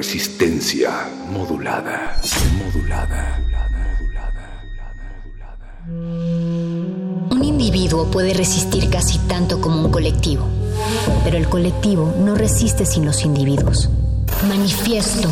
Resistencia 0.00 1.10
modulada. 1.30 2.16
Modulada. 2.56 3.38
Un 7.30 7.44
individuo 7.44 8.10
puede 8.10 8.32
resistir 8.32 8.88
casi 8.88 9.18
tanto 9.28 9.60
como 9.60 9.84
un 9.84 9.92
colectivo, 9.92 10.46
pero 11.22 11.36
el 11.36 11.50
colectivo 11.50 12.14
no 12.18 12.34
resiste 12.34 12.86
sin 12.86 13.04
los 13.04 13.26
individuos. 13.26 13.90
Manifiesto. 14.48 15.28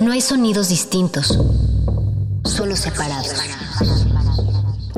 No 0.00 0.10
hay 0.10 0.20
sonidos 0.20 0.70
distintos, 0.70 1.38
solo 2.44 2.74
separados. 2.74 3.57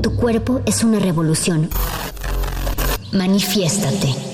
Tu 0.03 0.17
cuerpo 0.17 0.63
es 0.65 0.83
una 0.83 0.99
revolución. 0.99 1.69
Manifiéstate. 3.13 4.30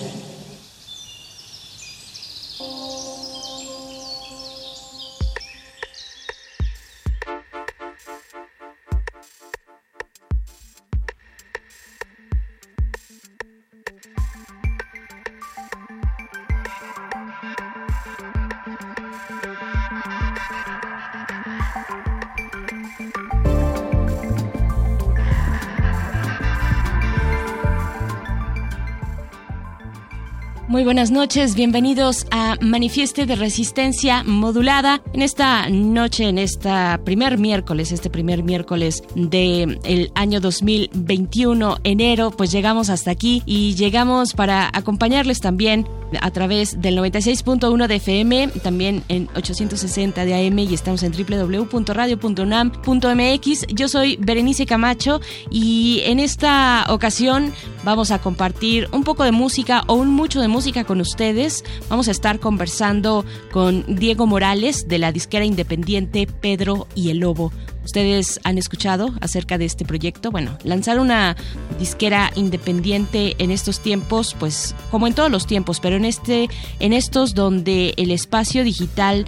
Buenas 30.87 31.11
noches, 31.11 31.57
bienvenidos 31.57 32.29
a 32.31 32.57
Manifieste 32.61 33.27
de 33.27 33.35
Resistencia 33.35 34.23
Modulada. 34.23 35.03
En 35.13 35.21
esta 35.21 35.69
noche, 35.69 36.29
en 36.29 36.39
esta 36.39 37.01
primer 37.05 37.39
miércoles, 37.39 37.91
este 37.91 38.09
primer 38.09 38.45
miércoles 38.45 39.03
del 39.17 39.81
el 39.83 40.13
año 40.15 40.41
2021, 40.41 41.79
enero, 41.83 42.31
pues 42.31 42.53
llegamos 42.53 42.89
hasta 42.89 43.11
aquí 43.11 43.43
y 43.47 43.75
llegamos 43.75 44.33
para 44.33 44.71
acompañarles 44.73 45.41
también 45.41 45.89
a 46.21 46.31
través 46.31 46.81
del 46.81 46.97
96.1 46.99 47.87
de 47.87 47.95
FM, 47.97 48.49
también 48.63 49.03
en 49.09 49.29
860 49.35 50.25
de 50.25 50.47
AM 50.47 50.59
y 50.59 50.73
estamos 50.73 51.03
en 51.03 51.13
www.radio.unam.mx. 51.13 53.67
Yo 53.69 53.89
soy 53.89 54.17
Berenice 54.21 54.65
Camacho 54.67 55.21
y 55.51 56.01
en 56.05 56.21
esta 56.21 56.87
ocasión 56.89 57.53
vamos 57.85 58.11
a 58.11 58.21
compartir 58.21 58.89
un 58.93 59.05
poco 59.05 59.25
de 59.25 59.33
música 59.33 59.85
o 59.87 59.95
un 59.95 60.09
mucho 60.09 60.41
de 60.41 60.49
música 60.49 60.76
con 60.85 61.01
ustedes. 61.01 61.65
Vamos 61.89 62.09
a 62.09 62.11
estar 62.11 62.41
conversando 62.41 63.25
con 63.53 63.85
Diego 63.97 64.27
Morales 64.27 64.89
de 64.89 64.99
la 64.99 65.13
disquera 65.13 65.45
independiente 65.45 66.27
Pedro 66.27 66.87
y 66.95 67.11
el 67.11 67.19
Lobo. 67.19 67.53
¿Ustedes 67.85 68.41
han 68.43 68.59
escuchado 68.59 69.15
acerca 69.21 69.59
de 69.59 69.65
este 69.65 69.85
proyecto? 69.85 70.33
Bueno, 70.33 70.59
lanzar 70.65 70.99
una 70.99 71.37
disquera 71.79 72.33
independiente 72.35 73.37
en 73.39 73.53
estos 73.53 73.81
tiempos, 73.81 74.35
pues 74.39 74.75
como 74.91 75.07
en 75.07 75.15
todos 75.15 75.31
los 75.31 75.47
tiempos, 75.47 75.79
pero 75.79 75.97
en 75.97 76.05
este 76.05 76.49
en 76.81 76.93
estos 76.93 77.35
donde 77.35 77.95
el 77.97 78.11
espacio 78.11 78.65
digital 78.65 79.25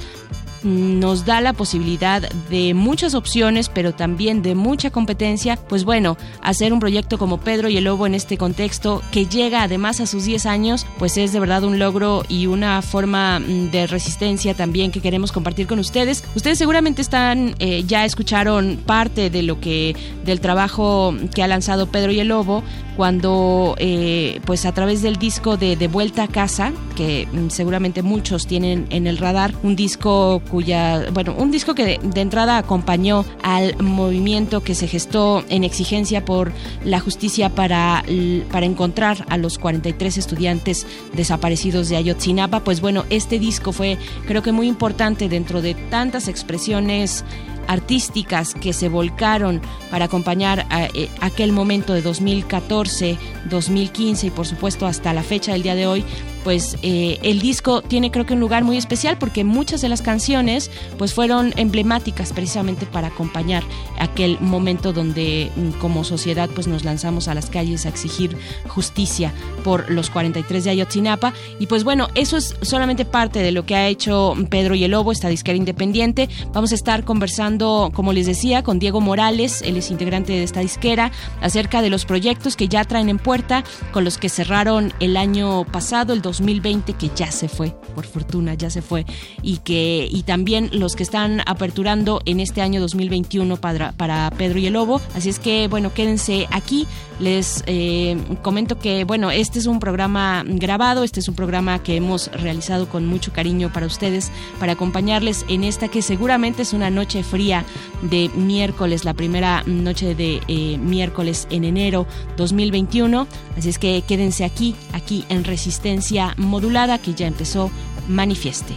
nos 0.63 1.25
da 1.25 1.41
la 1.41 1.53
posibilidad 1.53 2.23
de 2.51 2.75
muchas 2.75 3.15
opciones, 3.15 3.69
pero 3.69 3.93
también 3.93 4.43
de 4.43 4.55
mucha 4.55 4.91
competencia, 4.91 5.57
pues 5.57 5.85
bueno, 5.85 6.17
hacer 6.43 6.73
un 6.73 6.81
proyecto 6.81 7.19
como 7.19 7.39
Pedro 7.39 7.69
y 7.69 7.77
el 7.77 7.85
Lobo 7.85 8.07
en 8.07 8.15
este 8.15 8.37
contexto, 8.37 9.03
que 9.13 9.27
llega 9.27 9.63
además 9.63 10.01
a 10.01 10.07
sus 10.07 10.25
10 10.25 10.47
años, 10.47 10.87
pues 10.99 11.17
es 11.17 11.33
de 11.33 11.41
verdad 11.41 11.65
un 11.65 11.79
logro 11.79 12.25
y 12.29 12.47
una 12.47 12.83
forma 12.83 13.39
mm, 13.39 13.71
de 13.71 13.87
resistencia 13.87 14.55
también 14.55 14.91
que 14.91 15.01
queremos 15.01 15.33
compartir 15.33 15.67
con 15.67 15.79
ustedes. 15.79 16.25
Ustedes 16.35 16.59
seguramente 16.59 17.03
están, 17.03 17.55
eh, 17.59 17.85
ya 17.87 18.05
escucharon 18.05 18.81
parte 18.85 19.31
de 19.31 19.43
lo 19.43 19.61
que, 19.61 19.97
del 20.25 20.41
trabajo 20.41 21.15
que 21.35 21.43
ha 21.43 21.49
lanzado 21.49 21.87
Pedro 21.87 22.13
y 22.13 22.21
el 22.21 22.29
Lobo, 22.29 22.63
cuando 22.97 23.77
eh, 23.79 24.41
pues 24.45 24.67
a 24.67 24.73
través 24.73 25.03
del 25.03 25.17
disco 25.17 25.57
de 25.57 25.77
De 25.77 25.87
Vuelta 25.87 26.25
a 26.25 26.29
Casa, 26.29 26.73
que 26.97 27.29
mm, 27.31 27.51
seguramente 27.51 28.03
muchos 28.03 28.47
tienen 28.47 28.87
en 28.91 29.07
el 29.07 29.19
radar, 29.19 29.55
un 29.63 29.77
disco 29.77 30.43
cuya, 30.51 31.11
bueno, 31.13 31.35
un 31.37 31.51
disco 31.51 31.75
que 31.75 31.99
de, 32.03 32.21
entrada 32.21 32.59
acompañó 32.59 33.25
al 33.43 33.77
movimiento 33.83 34.63
que 34.63 34.75
se 34.75 34.89
gestó 34.89 35.45
en 35.49 35.65
exigencia 35.65 36.25
por 36.25 36.53
la 36.85 37.01
justicia 37.01 37.51
para, 37.51 38.05
para 38.51 38.67
encontrar 38.67 39.25
a 39.29 39.37
los 39.37 39.59
43 39.59 40.19
estudiantes 40.19 40.87
desaparecidos 41.15 41.89
de 41.89 41.97
Ayotzinapa, 41.97 42.61
pues 42.61 42.81
bueno, 42.81 43.05
este 43.11 43.39
disco 43.39 43.73
fue 43.73 43.99
creo 44.27 44.43
que 44.43 44.53
muy 44.53 44.67
importante 44.67 45.29
dentro 45.29 45.63
de 45.63 45.75
tantas 45.75 46.29
expresiones 46.29 47.25
artísticas 47.69 48.55
que 48.55 48.73
se 48.73 48.89
volcaron 48.89 49.61
para 49.91 50.07
acompañar 50.07 50.67
a, 50.71 50.87
eh, 50.87 51.09
aquel 51.21 51.53
momento 51.53 51.93
de 51.93 52.03
2014, 52.03 53.19
2015 53.49 54.27
y 54.27 54.31
por 54.31 54.47
supuesto 54.47 54.87
hasta 54.87 55.13
la 55.13 55.23
fecha 55.23 55.53
del 55.53 55.63
día 55.63 55.75
de 55.75 55.87
hoy, 55.87 56.05
pues 56.45 56.77
eh, 56.83 57.19
el 57.23 57.41
disco 57.41 57.83
tiene 57.83 58.11
creo 58.11 58.27
que 58.27 58.35
un 58.35 58.41
lugar 58.41 58.65
muy 58.65 58.77
especial 58.77 59.19
porque 59.19 59.45
muchas 59.45 59.81
de 59.81 59.89
las 59.89 60.03
canciones 60.03 60.71
pues 60.97 61.15
fueron 61.15 61.53
emblemáticas 61.57 62.33
precisamente 62.33 62.87
para 62.87 63.09
acompañar 63.09 63.63
aquel 63.99 64.39
momento 64.41 64.93
donde 64.93 65.51
mm, 65.57 65.79
como 65.81 66.05
sociedad 66.05 66.49
pues 66.55 66.67
nos 66.67 66.85
lanzamos 66.85 67.29
a 67.29 67.35
las 67.35 67.51
calles 67.51 67.87
a 67.87 67.89
exigir 67.89 68.37
justicia 68.69 69.33
por 69.65 69.91
los 69.91 70.11
43 70.11 70.65
de 70.65 70.71
Ayotzinapa. 70.71 71.33
Y 71.59 71.67
pues 71.67 71.85
bueno 71.85 72.09
eso 72.15 72.37
es 72.37 72.55
solamente 72.63 73.05
parte 73.05 73.41
de 73.41 73.53
lo 73.53 73.67
que 73.67 73.75
ha 73.75 73.89
hecho 73.89 74.35
Pedro 74.51 74.75
y 74.75 74.85
el 74.85 74.93
Lobo 74.93 75.13
esta 75.13 75.29
disquera 75.29 75.57
independiente. 75.57 76.29
Vamos 76.53 76.73
a 76.73 76.75
estar 76.75 77.05
conversando 77.05 77.91
como 77.95 78.13
les 78.13 78.27
decía 78.27 78.63
con 78.63 78.79
Diego 78.79 79.01
Morales 79.01 79.63
él 79.63 79.77
es 79.77 79.91
integrante 79.91 80.33
de 80.33 80.43
esta 80.43 80.61
disquera 80.61 81.13
acerca 81.41 81.83
de 81.83 81.91
los 81.91 82.05
proyectos 82.05 82.57
que 82.57 82.69
ya 82.69 82.85
traen 82.85 83.09
en 83.09 83.19
puerta 83.19 83.65
con 83.93 84.05
los 84.05 84.19
que 84.19 84.29
cerraron 84.29 84.93
el 85.01 85.17
año 85.17 85.65
pasado 85.65 86.13
el 86.13 86.23
2020 86.39 86.93
que 86.95 87.11
ya 87.15 87.31
se 87.31 87.49
fue, 87.49 87.75
por 87.95 88.07
fortuna 88.07 88.55
ya 88.55 88.71
se 88.71 88.83
fue, 88.83 89.05
y 89.43 89.59
que 89.59 90.09
y 90.11 90.23
también 90.23 90.71
los 90.73 90.95
que 90.95 91.03
están 91.03 91.43
aperturando 91.47 92.23
en 92.25 92.41
este 92.41 92.63
año 92.63 92.81
2021 92.81 93.57
para, 93.57 93.93
para 93.93 94.31
Pedro 94.31 94.59
y 94.59 94.67
el 94.67 94.75
Lobo. 94.75 95.01
Así 95.15 95.29
es 95.29 95.39
que, 95.39 95.69
bueno, 95.69 95.93
quédense 95.93 96.47
aquí. 96.51 96.87
Les 97.19 97.65
eh, 97.67 98.17
comento 98.43 98.79
que, 98.79 99.03
bueno, 99.03 99.33
este 99.33 99.59
es 99.59 99.67
un 99.67 99.81
programa 99.81 100.45
grabado, 100.47 101.03
este 101.03 101.19
es 101.19 101.27
un 101.27 101.35
programa 101.35 101.83
que 101.83 101.97
hemos 101.97 102.31
realizado 102.31 102.89
con 102.89 103.07
mucho 103.07 103.33
cariño 103.33 103.73
para 103.73 103.87
ustedes, 103.87 104.31
para 104.61 104.75
acompañarles 104.75 105.45
en 105.49 105.65
esta 105.65 105.89
que 105.89 106.01
seguramente 106.01 106.63
es 106.63 106.73
una 106.73 106.91
noche 106.91 107.25
fría 107.25 107.65
de 108.03 108.31
miércoles, 108.37 109.05
la 109.05 109.15
primera 109.15 109.65
noche 109.67 110.15
de 110.15 110.41
eh, 110.47 110.79
miércoles 110.79 111.49
en 111.51 111.65
enero 111.65 112.07
2021. 112.37 113.27
Así 113.57 113.69
es 113.69 113.81
que 113.81 114.03
quédense 114.03 114.45
aquí, 114.45 114.77
aquí 114.93 115.25
en 115.29 115.43
Resistencia 115.43 116.18
modulada 116.37 116.99
que 116.99 117.15
ya 117.15 117.27
empezó 117.27 117.71
Manifieste. 118.09 118.75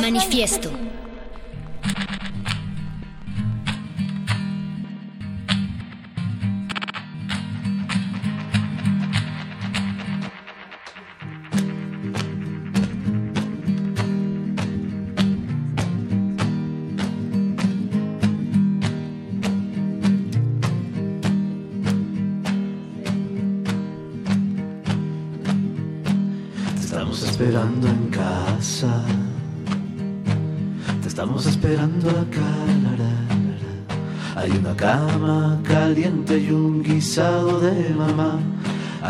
Manifiesto. 0.00 0.87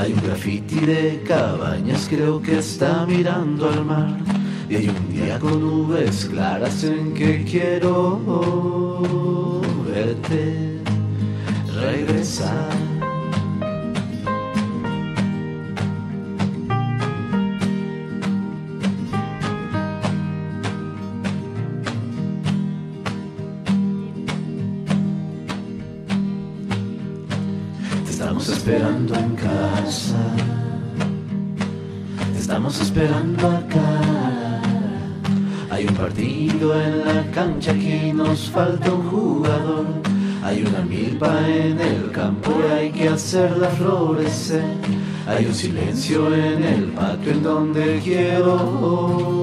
Hay 0.08 0.14
un 0.14 0.22
graffiti 0.22 0.80
de 0.86 1.22
cabañas, 1.28 2.06
creo 2.08 2.40
que 2.40 2.60
está 2.60 3.04
mirando 3.04 3.68
al 3.68 3.84
mar. 3.84 4.16
Y 4.66 4.76
hay 4.76 4.88
un 4.88 5.12
día 5.12 5.38
con 5.38 5.60
nubes 5.60 6.24
claras 6.24 6.82
en 6.82 7.12
que 7.12 7.44
quiero 7.44 8.18
verte 9.86 10.67
Hay 45.38 45.46
un 45.46 45.54
silencio 45.54 46.34
en 46.34 46.64
el 46.64 46.84
patio 46.86 47.30
en 47.30 47.42
donde 47.44 48.00
quiero 48.02 49.37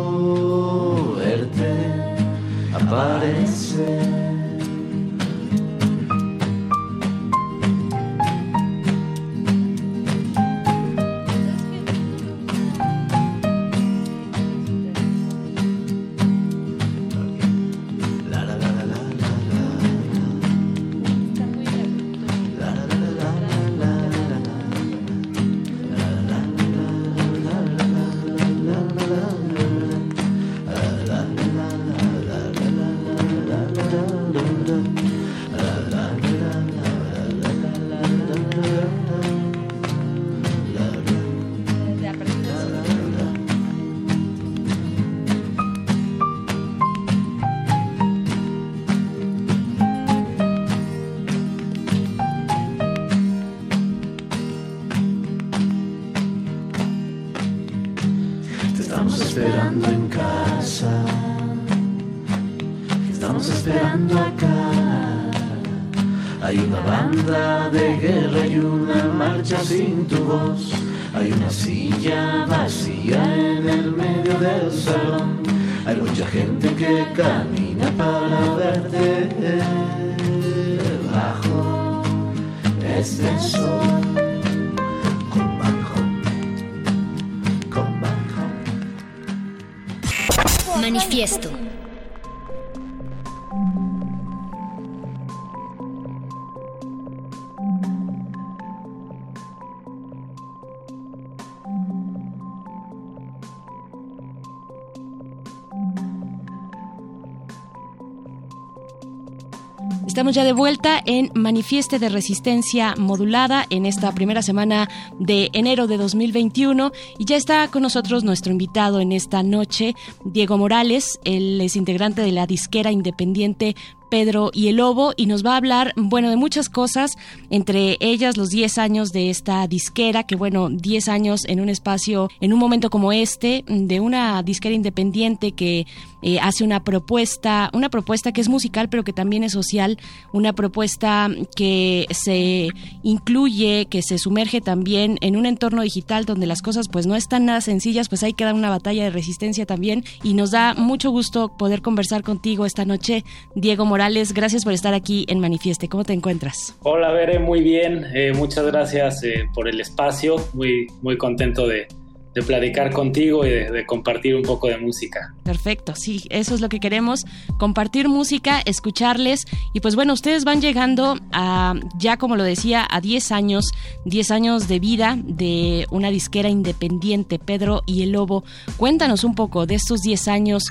Manifieste 111.46 112.00
de 112.00 112.10
Resistencia 112.10 112.96
Modulada 112.98 113.68
en 113.70 113.86
esta 113.86 114.12
primera 114.16 114.42
semana 114.42 114.90
de 115.20 115.52
enero 115.54 115.86
de 115.86 115.98
2021 115.98 116.92
y 117.20 117.26
ya 117.26 117.36
está 117.36 117.68
con 117.68 117.84
nosotros 117.84 118.24
nuestro 118.24 118.52
invitado 118.52 119.00
en 119.00 119.12
esta 119.12 119.44
noche, 119.44 119.94
Diego 120.24 120.58
Morales, 120.58 121.20
él 121.24 121.62
es 121.62 121.76
integrante 121.76 122.24
de 122.24 122.32
la 122.32 122.48
disquera 122.48 122.92
independiente 122.92 123.76
Pedro 124.10 124.52
y 124.54 124.68
el 124.68 124.78
Lobo 124.78 125.14
y 125.18 125.26
nos 125.26 125.46
va 125.46 125.54
a 125.54 125.58
hablar, 125.58 125.94
bueno, 125.96 126.30
de 126.30 126.38
muchas 126.38 126.70
cosas, 126.70 127.18
entre 127.50 127.98
ellas 128.00 128.38
los 128.38 128.50
10 128.50 128.78
años 128.78 129.12
de 129.12 129.30
esta 129.30 129.68
disquera, 129.68 130.24
que 130.24 130.36
bueno, 130.36 130.70
10 130.70 131.08
años 131.10 131.46
en 131.46 131.60
un 131.60 131.70
espacio, 131.70 132.30
en 132.40 132.54
un 132.54 132.60
momento 132.60 132.90
como 132.90 133.12
este, 133.12 133.64
de 133.68 134.00
una 134.00 134.42
disquera 134.44 134.76
independiente 134.76 135.52
que 135.52 135.86
eh, 136.22 136.40
hace 136.40 136.64
una 136.64 136.84
propuesta, 136.84 137.70
una 137.74 137.90
propuesta 137.90 138.32
que 138.32 138.42
es 138.42 138.50
musical 138.50 138.90
pero 138.90 139.04
que 139.04 139.14
también 139.14 139.44
es 139.44 139.52
social, 139.52 139.98
una 140.32 140.54
propuesta 140.54 141.30
que 141.56 142.08
se 142.12 142.70
incluye, 143.04 143.88
que 143.90 144.02
se 144.02 144.18
sumerge 144.18 144.62
también 144.62 145.18
en 145.22 145.36
un 145.36 145.46
entorno 145.46 145.82
digital 145.82 146.26
donde 146.26 146.48
las 146.48 146.62
cosas 146.62 146.88
pues 146.90 147.06
no 147.06 147.16
están 147.16 147.46
nada 147.46 147.62
sencillas, 147.62 148.10
pues 148.10 148.24
hay 148.24 148.34
que 148.34 148.46
dar 148.46 148.56
una 148.56 148.70
batalla 148.70 149.04
de 149.04 149.10
resistencia 149.10 149.66
también 149.66 150.04
y 150.24 150.34
nos 150.34 150.52
da 150.52 150.74
mucho 150.74 151.12
gusto 151.12 151.50
poder 151.50 151.82
conversar 151.82 152.24
contigo 152.24 152.66
esta 152.66 152.86
noche, 152.86 153.24
Diego 153.56 153.86
Morales 153.86 153.95
Morales, 153.96 154.34
gracias 154.34 154.66
por 154.66 154.74
estar 154.74 154.94
aquí 154.94 155.26
en 155.30 155.40
Manifieste. 155.40 155.88
¿Cómo 155.88 156.04
te 156.04 156.12
encuentras? 156.12 156.76
Hola, 156.82 157.14
Bere, 157.14 157.40
muy 157.40 157.62
bien. 157.62 158.06
Eh, 158.14 158.34
muchas 158.36 158.66
gracias 158.66 159.24
eh, 159.24 159.46
por 159.54 159.70
el 159.70 159.80
espacio. 159.80 160.36
Muy, 160.54 160.88
muy 161.02 161.18
contento 161.18 161.66
de, 161.66 161.88
de 162.34 162.44
platicar 162.44 162.92
contigo 162.92 163.46
y 163.46 163.52
de, 163.52 163.72
de, 163.72 163.86
compartir 163.86 164.36
un 164.36 164.42
poco 164.42 164.68
de 164.68 164.78
música. 164.78 165.34
Perfecto, 165.44 165.96
sí, 165.96 166.24
eso 166.30 166.54
es 166.54 166.60
lo 166.60 166.68
que 166.68 166.82
queremos, 166.82 167.24
compartir 167.58 168.10
música, 168.10 168.62
escucharles 168.66 169.46
y 169.74 169.80
pues 169.80 169.96
bueno, 169.96 170.12
ustedes 170.12 170.44
van 170.44 170.60
llegando 170.60 171.18
a, 171.32 171.76
ya 171.98 172.18
como 172.18 172.36
lo 172.36 172.44
decía, 172.44 172.86
a 172.92 173.00
10 173.00 173.32
años, 173.32 173.72
10 174.04 174.32
años 174.32 174.68
de 174.68 174.80
vida 174.82 175.18
de 175.24 175.88
una 175.90 176.10
disquera 176.10 176.50
independiente, 176.50 177.40
Pedro 177.40 177.82
y 177.86 178.04
el 178.04 178.12
Lobo. 178.12 178.44
Cuéntanos 178.76 179.24
un 179.24 179.36
poco 179.36 179.66
de 179.66 179.76
estos 179.76 180.02
10 180.02 180.28
años, 180.28 180.66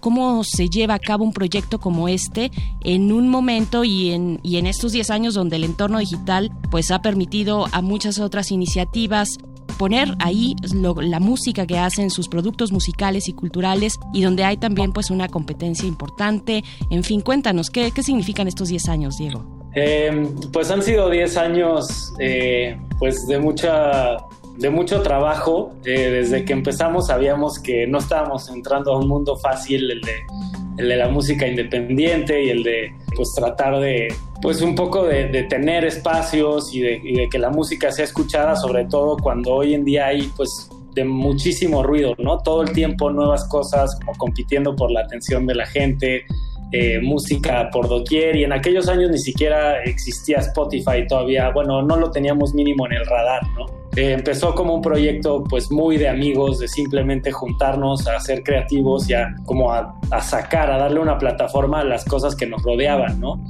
cómo 0.00 0.44
se 0.44 0.68
lleva 0.68 0.94
a 0.94 0.98
cabo 0.98 1.24
un 1.24 1.32
proyecto 1.32 1.78
como 1.78 2.08
este 2.08 2.50
en 2.82 3.12
un 3.12 3.28
momento 3.28 3.84
y 3.84 4.12
en, 4.12 4.66
estos 4.66 4.92
10 4.92 5.10
años 5.10 5.34
donde 5.34 5.56
el 5.56 5.64
entorno 5.64 5.98
digital 5.98 6.50
pues 6.70 6.90
ha 6.90 7.02
permitido 7.02 7.66
a 7.72 7.82
muchas 7.82 8.18
otras 8.18 8.50
iniciativas 8.50 9.38
poner 9.78 10.14
ahí 10.20 10.54
la 11.02 11.20
música 11.20 11.66
que 11.66 11.78
hacen, 11.78 12.10
sus 12.10 12.28
productos 12.28 12.72
musicales 12.72 13.28
y 13.28 13.32
culturales 13.32 13.94
y 14.14 14.22
donde 14.22 14.44
hay 14.44 14.56
también 14.56 14.92
pues 14.92 15.10
una 15.10 15.28
competencia 15.28 15.86
importante. 15.86 16.64
En 16.90 17.04
fin, 17.04 17.20
cuéntanos, 17.20 17.68
¿qué, 17.68 17.90
qué 17.90 18.02
significan 18.02 18.48
estos 18.48 18.68
10 18.68 18.88
años, 18.88 19.18
Diego? 19.18 19.44
Eh, 19.78 20.30
pues 20.54 20.70
han 20.70 20.82
sido 20.82 21.10
10 21.10 21.36
años 21.36 22.14
eh, 22.18 22.78
pues 22.98 23.26
de 23.26 23.38
mucha 23.38 24.16
de 24.56 24.70
mucho 24.70 25.02
trabajo. 25.02 25.74
Eh, 25.84 26.10
desde 26.10 26.44
que 26.44 26.52
empezamos 26.52 27.08
sabíamos 27.08 27.58
que 27.58 27.86
no 27.86 27.98
estábamos 27.98 28.48
entrando 28.48 28.92
a 28.92 28.98
un 28.98 29.08
mundo 29.08 29.36
fácil, 29.36 29.90
el 29.90 30.00
de, 30.02 30.96
la 30.96 31.08
música 31.08 31.46
independiente 31.46 32.44
y 32.44 32.50
el 32.50 32.62
de 32.62 32.92
pues 33.14 33.32
tratar 33.34 33.80
de 33.80 34.08
pues 34.42 34.60
un 34.60 34.74
poco 34.74 35.04
de 35.04 35.42
tener 35.44 35.86
espacios 35.86 36.74
y 36.74 36.80
de, 36.80 37.00
y 37.02 37.14
de, 37.14 37.28
que 37.30 37.38
la 37.38 37.48
música 37.48 37.90
sea 37.90 38.04
escuchada, 38.04 38.54
sobre 38.56 38.84
todo 38.84 39.16
cuando 39.16 39.54
hoy 39.54 39.72
en 39.72 39.84
día 39.84 40.08
hay 40.08 40.30
pues 40.36 40.68
de 40.96 41.04
muchísimo 41.04 41.82
ruido, 41.82 42.14
¿no? 42.18 42.38
Todo 42.38 42.62
el 42.62 42.72
tiempo 42.72 43.10
nuevas 43.10 43.46
cosas, 43.48 43.96
como 44.00 44.16
compitiendo 44.18 44.74
por 44.74 44.90
la 44.90 45.00
atención 45.00 45.46
de 45.46 45.54
la 45.54 45.66
gente, 45.66 46.24
eh, 46.72 47.00
música 47.00 47.70
por 47.70 47.88
doquier 47.88 48.36
y 48.36 48.44
en 48.44 48.52
aquellos 48.52 48.88
años 48.88 49.10
ni 49.10 49.18
siquiera 49.18 49.82
existía 49.84 50.38
Spotify 50.38 51.06
todavía, 51.08 51.50
bueno, 51.50 51.82
no 51.82 51.96
lo 51.96 52.10
teníamos 52.10 52.54
mínimo 52.54 52.86
en 52.86 52.94
el 52.94 53.06
radar, 53.06 53.42
¿no? 53.56 53.66
Eh, 53.96 54.12
empezó 54.12 54.54
como 54.54 54.74
un 54.74 54.82
proyecto 54.82 55.44
pues 55.44 55.70
muy 55.70 55.96
de 55.96 56.08
amigos, 56.08 56.58
de 56.58 56.68
simplemente 56.68 57.32
juntarnos 57.32 58.06
a 58.08 58.18
ser 58.20 58.42
creativos 58.42 59.08
y 59.08 59.14
como 59.44 59.72
a, 59.72 59.94
a 60.10 60.20
sacar, 60.20 60.70
a 60.70 60.78
darle 60.78 61.00
una 61.00 61.18
plataforma 61.18 61.80
a 61.80 61.84
las 61.84 62.04
cosas 62.04 62.34
que 62.36 62.46
nos 62.46 62.62
rodeaban, 62.62 63.20
¿no? 63.20 63.40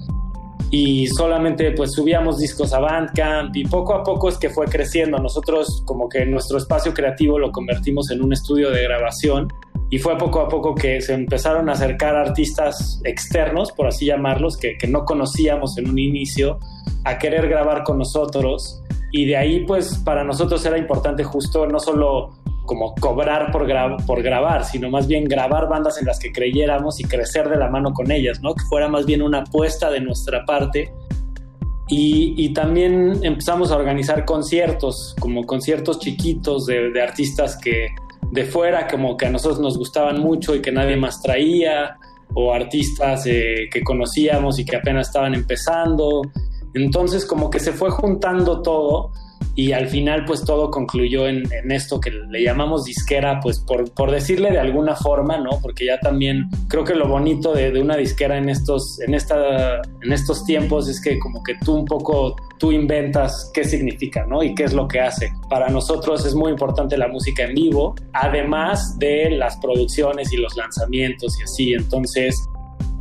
y 0.70 1.06
solamente 1.08 1.70
pues 1.72 1.92
subíamos 1.92 2.38
discos 2.38 2.72
a 2.72 2.80
Bandcamp 2.80 3.54
y 3.56 3.64
poco 3.64 3.94
a 3.94 4.02
poco 4.02 4.28
es 4.28 4.36
que 4.36 4.50
fue 4.50 4.66
creciendo. 4.66 5.18
Nosotros 5.18 5.82
como 5.84 6.08
que 6.08 6.26
nuestro 6.26 6.58
espacio 6.58 6.92
creativo 6.92 7.38
lo 7.38 7.52
convertimos 7.52 8.10
en 8.10 8.22
un 8.22 8.32
estudio 8.32 8.70
de 8.70 8.82
grabación 8.82 9.52
y 9.90 9.98
fue 9.98 10.18
poco 10.18 10.40
a 10.40 10.48
poco 10.48 10.74
que 10.74 11.00
se 11.00 11.14
empezaron 11.14 11.68
a 11.68 11.72
acercar 11.72 12.16
artistas 12.16 13.00
externos, 13.04 13.72
por 13.72 13.86
así 13.86 14.06
llamarlos, 14.06 14.56
que, 14.56 14.76
que 14.76 14.86
no 14.86 15.04
conocíamos 15.04 15.78
en 15.78 15.88
un 15.88 15.98
inicio, 15.98 16.58
a 17.04 17.18
querer 17.18 17.48
grabar 17.48 17.84
con 17.84 17.98
nosotros 17.98 18.82
y 19.12 19.26
de 19.26 19.36
ahí 19.36 19.64
pues 19.64 19.98
para 19.98 20.24
nosotros 20.24 20.64
era 20.66 20.76
importante 20.76 21.24
justo 21.24 21.66
no 21.66 21.78
solo 21.78 22.32
como 22.66 22.94
cobrar 22.96 23.50
por, 23.52 23.66
gra 23.66 23.96
por 23.96 24.22
grabar, 24.22 24.64
sino 24.64 24.90
más 24.90 25.06
bien 25.06 25.24
grabar 25.24 25.68
bandas 25.68 25.98
en 25.98 26.06
las 26.06 26.18
que 26.18 26.32
creyéramos 26.32 27.00
y 27.00 27.04
crecer 27.04 27.48
de 27.48 27.56
la 27.56 27.70
mano 27.70 27.94
con 27.94 28.10
ellas, 28.10 28.42
¿no? 28.42 28.54
Que 28.54 28.64
fuera 28.64 28.88
más 28.88 29.06
bien 29.06 29.22
una 29.22 29.38
apuesta 29.38 29.90
de 29.90 30.00
nuestra 30.00 30.44
parte. 30.44 30.92
Y, 31.88 32.52
también 32.52 33.20
empezamos 33.22 33.70
a 33.70 33.76
organizar 33.76 34.24
conciertos, 34.24 35.14
como 35.20 35.46
conciertos 35.46 36.00
chiquitos 36.00 36.66
de, 36.66 37.00
artistas 37.00 37.56
que 37.56 37.86
de 38.32 38.44
fuera, 38.44 38.86
como 38.86 39.16
que 39.16 39.26
a 39.26 39.30
nosotros 39.30 39.60
nos 39.60 39.78
gustaban 39.78 40.20
mucho 40.20 40.54
y 40.54 40.60
que 40.60 40.72
nadie 40.72 40.96
más 40.96 41.22
traía, 41.22 41.96
o 42.34 42.52
artistas 42.52 43.24
eh, 43.26 43.68
que 43.70 43.82
conocíamos 43.82 44.58
y 44.58 44.64
que 44.64 44.76
apenas 44.76 45.08
estaban 45.08 45.34
empezando. 45.34 46.22
Entonces 46.74 47.24
como 47.24 47.48
que 47.48 47.60
se 47.60 47.72
fue 47.72 47.90
juntando 47.90 48.60
todo 48.62 49.12
y 49.56 49.72
al 49.72 49.88
final 49.88 50.26
pues 50.26 50.44
todo 50.44 50.70
concluyó 50.70 51.26
en, 51.26 51.50
en, 51.50 51.72
esto 51.72 51.98
que 51.98 52.10
le 52.10 52.42
llamamos 52.42 52.84
disquera, 52.84 53.40
pues 53.40 53.58
por, 53.58 53.90
por, 53.92 54.10
decirle 54.10 54.50
de 54.50 54.58
alguna 54.58 54.94
forma, 54.94 55.38
¿no? 55.38 55.58
Porque 55.62 55.86
ya 55.86 55.98
también 55.98 56.48
creo 56.68 56.84
que 56.84 56.94
lo 56.94 57.08
bonito 57.08 57.54
de, 57.54 57.72
de, 57.72 57.80
una 57.80 57.96
disquera 57.96 58.36
en 58.36 58.50
estos, 58.50 59.00
en, 59.00 59.14
esta, 59.14 59.80
en 60.02 60.12
estos 60.12 60.44
tiempos 60.44 60.88
es 60.88 61.00
que 61.00 61.18
como 61.18 61.42
que 61.42 61.54
tú 61.64 61.74
un 61.74 61.86
poco, 61.86 62.36
tú 62.58 62.70
inventas 62.70 63.50
qué 63.54 63.64
significa, 63.64 64.26
¿no? 64.26 64.42
Y 64.42 64.54
qué 64.54 64.64
es 64.64 64.74
lo 64.74 64.86
que 64.86 65.00
hace. 65.00 65.32
Para 65.48 65.70
nosotros 65.70 66.26
es 66.26 66.34
muy 66.34 66.52
importante 66.52 66.98
la 66.98 67.08
música 67.08 67.44
en 67.44 67.54
vivo, 67.54 67.94
además 68.12 68.98
de 68.98 69.30
las 69.30 69.56
producciones 69.56 70.32
y 70.34 70.36
los 70.36 70.54
lanzamientos 70.54 71.38
y 71.40 71.42
así, 71.44 71.72
entonces 71.72 72.46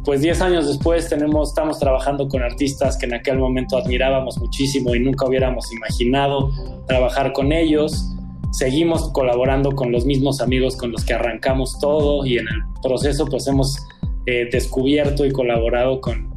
pues 0.05 0.21
10 0.21 0.41
años 0.41 0.67
después 0.67 1.09
tenemos, 1.09 1.49
estamos 1.49 1.79
trabajando 1.79 2.27
con 2.27 2.43
artistas 2.43 2.95
que 2.95 3.07
en 3.07 3.15
aquel 3.15 3.39
momento 3.39 3.75
admirábamos 3.75 4.37
muchísimo 4.37 4.93
y 4.93 4.99
nunca 4.99 5.25
hubiéramos 5.25 5.71
imaginado 5.73 6.51
trabajar 6.87 7.33
con 7.33 7.51
ellos. 7.51 8.11
Seguimos 8.51 9.09
colaborando 9.11 9.71
con 9.71 9.91
los 9.91 10.05
mismos 10.05 10.41
amigos 10.41 10.77
con 10.77 10.91
los 10.91 11.03
que 11.03 11.15
arrancamos 11.15 11.79
todo 11.79 12.23
y 12.25 12.37
en 12.37 12.47
el 12.47 12.61
proceso 12.83 13.25
pues 13.25 13.47
hemos 13.47 13.83
eh, 14.27 14.47
descubierto 14.51 15.25
y 15.25 15.31
colaborado 15.31 15.99
con, 15.99 16.29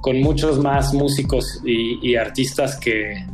con 0.00 0.18
muchos 0.20 0.58
más 0.58 0.94
músicos 0.94 1.60
y, 1.64 2.16
artistas 2.16 2.80
que 2.80 3.24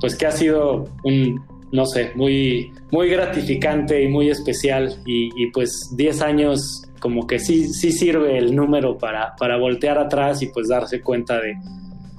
pues 0.00 0.16
que 0.16 0.26
ha 0.26 0.32
sido 0.32 0.88
un, 1.04 1.44
no 1.72 1.86
sé, 1.86 2.10
muy, 2.14 2.72
muy 2.90 3.08
gratificante 3.08 4.02
y 4.02 4.08
muy 4.08 4.30
especial 4.30 5.00
y, 5.06 5.30
y 5.40 5.50
pues 5.50 5.94
10 5.96 6.22
años 6.22 6.87
como 6.98 7.26
que 7.26 7.38
sí, 7.38 7.68
sí 7.68 7.92
sirve 7.92 8.38
el 8.38 8.54
número 8.54 8.98
para, 8.98 9.34
para 9.36 9.56
voltear 9.56 9.98
atrás 9.98 10.42
y 10.42 10.46
pues 10.48 10.68
darse 10.68 11.00
cuenta 11.00 11.40
de, 11.40 11.54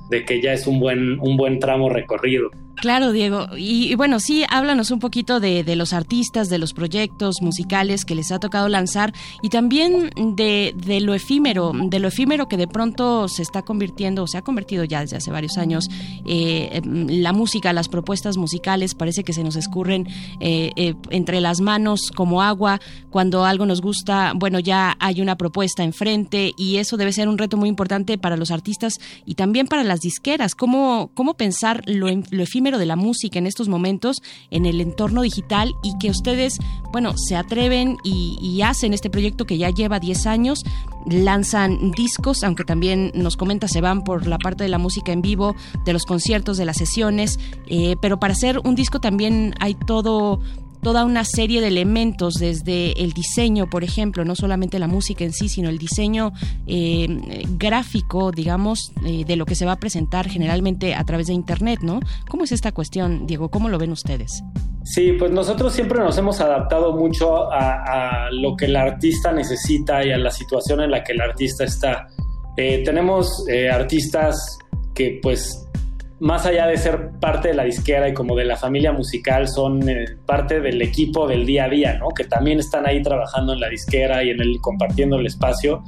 de 0.10 0.26
que 0.26 0.42
ya 0.42 0.54
es 0.54 0.68
un 0.68 0.80
buen, 0.80 1.20
un 1.20 1.38
buen 1.38 1.60
tramo 1.60 1.90
recorrido. 1.90 2.50
Claro, 2.82 3.12
Diego. 3.12 3.48
Y, 3.58 3.94
bueno, 3.96 4.20
sí, 4.20 4.46
háblanos 4.50 4.92
un 4.92 5.00
poquito 5.00 5.40
de, 5.40 5.64
de, 5.64 5.76
los 5.76 5.92
artistas, 5.92 6.50
de 6.50 6.58
los 6.58 6.74
proyectos 6.74 7.42
musicales 7.42 8.06
que 8.06 8.16
les 8.16 8.32
ha 8.32 8.40
tocado 8.40 8.70
lanzar 8.70 9.14
y 9.42 9.50
también 9.50 10.12
de, 10.16 10.74
de, 10.78 11.02
lo 11.02 11.14
efímero, 11.14 11.74
de 11.76 12.00
lo 12.00 12.08
efímero 12.08 12.48
que 12.48 12.56
de 12.56 12.68
pronto 12.68 13.28
se 13.28 13.42
está 13.42 13.64
convirtiendo, 13.64 14.24
o 14.24 14.28
se 14.28 14.38
ha 14.38 14.44
convertido 14.44 14.86
ya 14.86 15.02
desde 15.02 15.18
hace 15.18 15.30
varios 15.30 15.58
años, 15.58 15.90
eh, 16.26 16.82
la 16.86 17.34
música, 17.34 17.74
las 17.74 17.90
propuestas 17.90 18.38
musicales, 18.38 18.96
parece 18.96 19.24
que 19.24 19.34
se 19.34 19.44
nos 19.44 19.58
escurren 19.58 20.08
eh, 20.40 20.72
eh, 20.78 20.96
entre 21.10 21.42
las 21.42 21.60
manos 21.60 22.12
como 22.16 22.42
agua. 22.42 22.80
Cuando 23.10 23.44
algo 23.44 23.66
nos 23.66 23.82
gusta, 23.82 24.32
bueno, 24.36 24.60
ya 24.60 24.96
hay 25.00 25.22
una 25.22 25.36
propuesta 25.36 25.84
enfrente 25.84 26.54
y 26.56 26.78
eso 26.78 26.96
debe 26.96 27.12
ser 27.12 27.28
un 27.28 27.38
reto 27.38 27.58
muy 27.58 27.68
importante 27.68 28.18
para 28.18 28.38
los 28.38 28.52
artistas 28.52 28.94
y 29.26 29.36
también 29.36 29.68
para 29.68 29.84
las 29.84 30.00
disqueras. 30.00 30.56
¿Cómo, 30.56 31.12
cómo 31.14 31.34
pensar 31.34 31.84
lo, 31.86 32.08
lo 32.08 32.44
efímero 32.44 32.69
de 32.78 32.86
la 32.86 32.96
música 32.96 33.40
en 33.40 33.48
estos 33.48 33.68
momentos 33.68 34.18
en 34.52 34.66
el 34.66 34.82
entorno 34.82 35.22
digital 35.22 35.76
y 35.84 35.98
que 35.98 36.10
ustedes, 36.10 36.58
bueno, 36.92 37.18
se 37.18 37.36
atreven 37.36 37.98
y, 38.04 38.60
hacen 38.60 38.94
este 38.94 39.10
proyecto 39.10 39.46
que 39.46 39.58
ya 39.58 39.70
lleva 39.70 40.00
10 40.00 40.26
años, 40.26 40.64
lanzan 41.06 41.92
discos, 41.92 42.44
aunque 42.44 42.66
también 42.66 43.12
nos 43.16 43.38
comenta 43.38 43.70
se 43.70 43.80
van 43.80 44.04
por 44.04 44.28
la 44.28 44.38
parte 44.38 44.64
de 44.64 44.70
la 44.70 44.78
música 44.78 45.14
en 45.14 45.22
vivo, 45.22 45.56
de 45.86 45.94
los 45.94 46.04
conciertos, 46.04 46.58
de 46.58 46.66
las 46.66 46.76
sesiones, 46.76 47.40
eh, 47.68 47.96
pero 48.02 48.20
para 48.20 48.34
hacer 48.34 48.60
un 48.66 48.76
disco 48.76 49.00
también 49.00 49.56
hay 49.62 49.76
todo 49.76 50.42
toda 50.82 51.06
una 51.06 51.24
serie 51.24 51.62
de 51.62 51.68
elementos 51.68 52.36
desde 52.36 53.04
el 53.04 53.12
diseño, 53.14 53.70
por 53.70 53.84
ejemplo, 53.84 54.26
no 54.26 54.36
solamente 54.36 54.80
la 54.80 54.88
música 54.88 55.24
en 55.24 55.34
sí, 55.34 55.50
sino 55.50 55.70
el 55.70 55.78
diseño 55.78 56.32
eh, 56.68 57.08
gráfico, 57.58 58.32
digamos, 58.32 58.92
eh, 59.06 59.26
de 59.26 59.36
lo 59.36 59.46
que 59.46 59.56
se 59.56 59.66
va 59.66 59.74
a 59.74 59.80
presentar 59.80 60.30
generalmente 60.30 60.96
a 60.96 61.04
través 61.04 61.28
de 61.28 61.34
Internet, 61.34 61.80
¿no? 61.82 62.00
¿Cómo 62.30 62.44
es 62.44 62.52
esta 62.52 62.72
cuestión, 62.72 63.28
Diego? 63.28 63.50
¿Cómo 63.50 63.70
lo 63.70 63.78
ven 63.78 63.92
ustedes? 63.92 64.44
Sí, 64.84 65.14
pues 65.14 65.32
nosotros 65.32 65.74
siempre 65.74 66.00
nos 66.00 66.18
hemos 66.18 66.40
adaptado 66.40 66.96
mucho 66.96 67.52
a, 67.52 68.30
lo 68.32 68.56
que 68.56 68.66
el 68.66 68.76
artista 68.76 69.32
necesita 69.32 70.06
y 70.06 70.12
a 70.12 70.18
la 70.18 70.32
situación 70.32 70.82
en 70.82 70.92
la 70.92 71.04
que 71.04 71.12
el 71.12 71.22
artista 71.22 71.64
está. 71.64 72.08
Eh, 72.58 72.82
tenemos 72.84 73.46
artistas 73.72 74.58
que 74.94 75.20
pues 75.22 75.70
más 76.20 76.46
allá 76.46 76.68
de 76.68 76.78
ser 76.78 77.12
parte 77.20 77.50
de 77.50 77.54
la 77.54 77.64
disquera 77.64 78.10
y 78.10 78.14
como 78.14 78.36
de 78.36 78.46
la 78.46 78.58
familia 78.58 78.92
musical, 78.92 79.48
son 79.48 79.88
eh, 79.88 80.06
parte 80.26 80.60
del 80.60 80.82
equipo 80.82 81.28
del 81.28 81.46
día 81.46 81.66
a 81.66 81.70
día, 81.70 81.98
¿no? 81.98 82.10
Que 82.10 82.26
también 82.26 82.60
están 82.60 82.86
ahí 82.86 83.02
trabajando 83.02 83.54
en 83.54 83.60
la 83.60 83.70
disquera 83.70 84.24
y 84.24 84.32
en 84.32 84.42
el 84.42 84.60
compartiendo 84.62 85.18
el 85.18 85.26
espacio, 85.26 85.84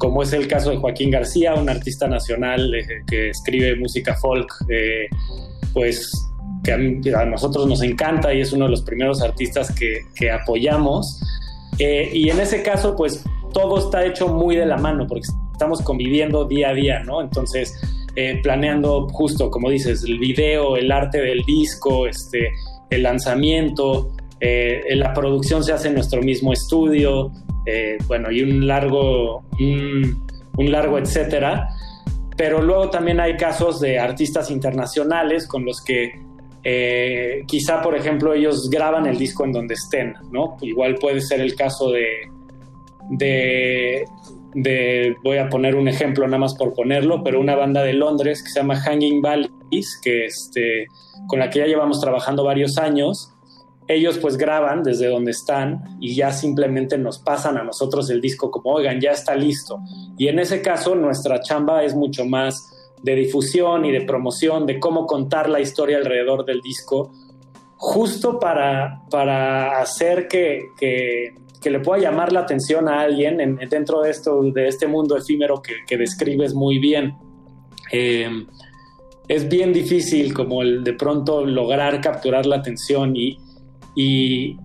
como 0.00 0.22
es 0.22 0.32
el 0.32 0.48
caso 0.48 0.70
de 0.70 0.78
Joaquín 0.78 1.10
García, 1.10 1.54
un 1.54 1.68
artista 1.68 2.08
nacional 2.08 2.74
eh, 2.74 2.86
que 3.06 3.28
escribe 3.28 3.76
música 3.76 4.16
folk, 4.16 4.50
eh, 4.70 5.06
pues 5.74 6.10
que 6.64 6.72
a, 6.72 7.20
a, 7.20 7.24
nosotros 7.26 7.66
nos 7.66 7.82
encanta 7.82 8.32
y 8.32 8.40
es 8.40 8.52
uno 8.52 8.64
de 8.64 8.70
los 8.70 8.82
primeros 8.82 9.22
artistas 9.22 9.70
que, 9.74 10.00
que 10.14 10.30
apoyamos. 10.30 11.20
Eh, 11.78 12.10
y 12.14 12.30
en 12.30 12.40
ese 12.40 12.62
caso, 12.62 12.96
pues 12.96 13.22
todo 13.52 13.78
está 13.78 14.04
hecho 14.04 14.28
muy 14.28 14.56
de 14.56 14.66
la 14.66 14.78
mano, 14.78 15.06
porque 15.06 15.26
estamos 15.52 15.82
conviviendo 15.82 16.46
día 16.46 16.70
a 16.70 16.74
día, 16.74 17.00
¿no? 17.00 17.20
Entonces, 17.20 17.78
eh, 18.16 18.40
planeando 18.42 19.08
justo, 19.08 19.50
como 19.50 19.70
dices, 19.70 20.02
el 20.04 20.18
video, 20.18 20.76
el 20.76 20.90
arte 20.90 21.20
del 21.20 21.42
disco, 21.42 22.06
este, 22.06 22.52
el 22.90 23.04
lanzamiento, 23.04 24.10
eh, 24.40 24.82
la 24.96 25.12
producción 25.12 25.62
se 25.62 25.72
hace 25.72 25.88
en 25.88 25.94
nuestro 25.94 26.20
mismo 26.20 26.52
estudio, 26.52 27.30
eh, 27.66 27.98
bueno, 28.08 28.30
y 28.30 28.42
un 28.42 28.66
largo, 28.66 29.44
un, 29.58 30.26
largo 30.58 30.98
etcétera. 30.98 31.68
Pero 32.36 32.62
luego 32.62 32.90
también 32.90 33.20
hay 33.20 33.36
casos 33.36 33.80
de 33.80 33.98
artistas 33.98 34.50
internacionales 34.50 35.46
con 35.46 35.64
los 35.64 35.82
que 35.82 36.12
quizá, 37.46 37.80
por 37.80 37.96
ejemplo, 37.96 38.34
ellos 38.34 38.68
graban 38.68 39.06
el 39.06 39.16
disco 39.16 39.44
en 39.44 39.52
donde 39.52 39.74
estén, 39.74 40.14
¿no? 40.30 40.58
Igual 40.60 40.96
puede 40.96 41.22
ser 41.22 41.40
el 41.40 41.54
caso 41.54 41.90
de 41.90 44.04
de, 44.54 45.16
voy 45.22 45.38
a 45.38 45.48
poner 45.48 45.76
un 45.76 45.88
ejemplo 45.88 46.26
nada 46.26 46.38
más 46.38 46.54
por 46.54 46.74
ponerlo, 46.74 47.22
pero 47.22 47.40
una 47.40 47.54
banda 47.54 47.82
de 47.82 47.92
Londres 47.92 48.42
que 48.42 48.50
se 48.50 48.60
llama 48.60 48.76
Hanging 48.76 49.22
Valleys, 49.22 49.98
que 50.02 50.26
este, 50.26 50.86
con 51.26 51.38
la 51.38 51.50
que 51.50 51.60
ya 51.60 51.66
llevamos 51.66 52.00
trabajando 52.00 52.44
varios 52.44 52.78
años. 52.78 53.32
Ellos 53.88 54.18
pues 54.18 54.36
graban 54.36 54.84
desde 54.84 55.08
donde 55.08 55.32
están 55.32 55.98
y 56.00 56.14
ya 56.14 56.30
simplemente 56.30 56.96
nos 56.96 57.18
pasan 57.18 57.56
a 57.56 57.64
nosotros 57.64 58.08
el 58.10 58.20
disco 58.20 58.50
como, 58.50 58.70
oigan, 58.70 59.00
ya 59.00 59.10
está 59.10 59.34
listo. 59.34 59.80
Y 60.16 60.28
en 60.28 60.38
ese 60.38 60.62
caso 60.62 60.94
nuestra 60.94 61.40
chamba 61.40 61.82
es 61.82 61.94
mucho 61.94 62.24
más 62.24 62.70
de 63.02 63.16
difusión 63.16 63.84
y 63.84 63.90
de 63.90 64.02
promoción, 64.02 64.66
de 64.66 64.78
cómo 64.78 65.06
contar 65.06 65.48
la 65.48 65.60
historia 65.60 65.96
alrededor 65.96 66.44
del 66.44 66.60
disco, 66.60 67.10
justo 67.76 68.38
para, 68.38 69.02
para 69.10 69.80
hacer 69.80 70.28
que, 70.28 70.68
que 70.78 71.34
que 71.60 71.70
le 71.70 71.80
pueda 71.80 72.02
llamar 72.02 72.32
la 72.32 72.40
atención 72.40 72.88
a 72.88 73.00
alguien 73.00 73.40
en, 73.40 73.56
dentro 73.68 74.02
de, 74.02 74.10
esto, 74.10 74.42
de 74.42 74.68
este 74.68 74.86
mundo 74.86 75.16
efímero 75.16 75.62
que, 75.62 75.96
describes 75.96 76.54
muy 76.54 76.78
bien. 76.78 77.14
Eh, 77.92 78.28
es 79.28 79.48
bien 79.48 79.72
difícil 79.72 80.32
como 80.34 80.62
el 80.62 80.82
de 80.82 80.94
pronto 80.94 81.44
lograr 81.44 82.00
capturar 82.00 82.46
la 82.46 82.56
atención 82.56 83.14
y, 83.14 84.56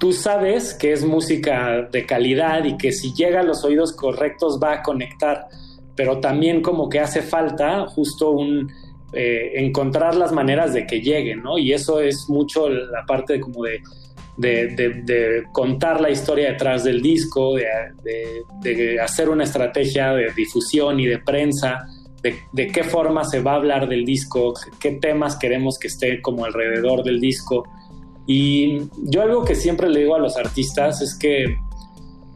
tú 0.00 0.12
sabes 0.12 0.74
que 0.74 0.92
es 0.92 1.04
música 1.04 1.88
de 1.90 2.06
calidad 2.06 2.64
y 2.64 2.76
que 2.76 2.92
si 2.92 3.12
llega 3.12 3.40
a 3.40 3.42
los 3.42 3.64
oídos 3.64 3.92
correctos 3.92 4.58
va 4.62 4.74
a 4.74 4.82
conectar, 4.82 5.46
pero 5.96 6.20
también 6.20 6.62
como 6.62 6.88
que 6.88 7.00
hace 7.00 7.22
falta 7.22 7.86
justo 7.86 8.30
un... 8.30 8.70
Eh, 9.14 9.52
encontrar 9.54 10.14
las 10.16 10.32
maneras 10.32 10.74
de 10.74 10.86
que 10.86 11.00
llegue, 11.00 11.34
¿no? 11.34 11.56
Y 11.58 11.72
eso 11.72 12.00
es 12.00 12.28
mucho 12.28 12.68
la 12.68 13.06
parte 13.06 13.34
de 13.34 13.40
como 13.40 13.64
de 13.64 13.80
de, 14.38 14.68
de, 14.68 14.88
de, 15.02 15.42
contar 15.52 16.00
la 16.00 16.10
historia 16.10 16.52
detrás 16.52 16.84
del 16.84 17.02
disco, 17.02 17.56
de, 17.56 18.44
de, 18.62 19.00
hacer 19.00 19.28
una 19.28 19.44
estrategia 19.44 20.12
de 20.12 20.32
difusión 20.32 21.00
y 21.00 21.06
de 21.06 21.18
prensa, 21.18 21.86
de, 22.22 22.66
qué 22.68 22.84
forma 22.84 23.24
se 23.24 23.40
va 23.40 23.52
a 23.52 23.56
hablar 23.56 23.88
del 23.88 24.04
disco, 24.04 24.54
qué 24.80 24.92
temas 24.92 25.36
queremos 25.36 25.76
que 25.78 25.88
esté 25.88 26.22
como 26.22 26.44
alrededor 26.44 27.02
del 27.02 27.20
disco. 27.20 27.68
Y 28.26 28.82
yo 29.04 29.22
algo 29.22 29.44
que 29.44 29.56
siempre 29.56 29.88
le 29.88 30.00
digo 30.00 30.14
a 30.14 30.20
los 30.20 30.36
artistas 30.36 31.00
es 31.00 31.18
que 31.18 31.56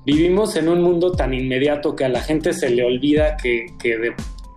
vivimos 0.04 0.56
en 0.56 0.68
un 0.68 0.82
mundo 0.82 1.12
tan 1.12 1.32
inmediato 1.34 1.94
que 1.94 2.04
a 2.04 2.08
la 2.08 2.20
gente 2.20 2.52
se 2.52 2.70
le 2.70 2.82
olvida 2.82 3.36
que, 3.36 3.66
que, 3.78 3.96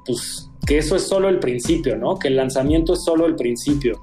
pues, 0.06 0.50
que 0.66 0.80
eso 0.80 0.96
es 0.96 1.04
solo 1.04 1.30
el 1.30 1.40
principio, 1.40 1.96
¿no? 1.96 2.18
Que 2.18 2.30
el 2.30 2.38
lanzamiento 2.38 2.94
es 2.94 3.04
solo 3.04 3.28
el 3.28 3.36
principio. 3.36 4.02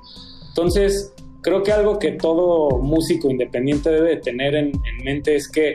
Entonces, 0.48 1.12
creo 1.42 1.62
que 1.62 1.72
algo 1.72 1.98
que 1.98 2.12
todo 2.12 2.78
músico 2.78 3.30
independiente 3.30 3.90
debe 3.90 4.16
tener 4.16 4.54
en, 4.54 4.68
en 4.68 5.04
mente 5.04 5.36
es 5.36 5.48
que 5.48 5.74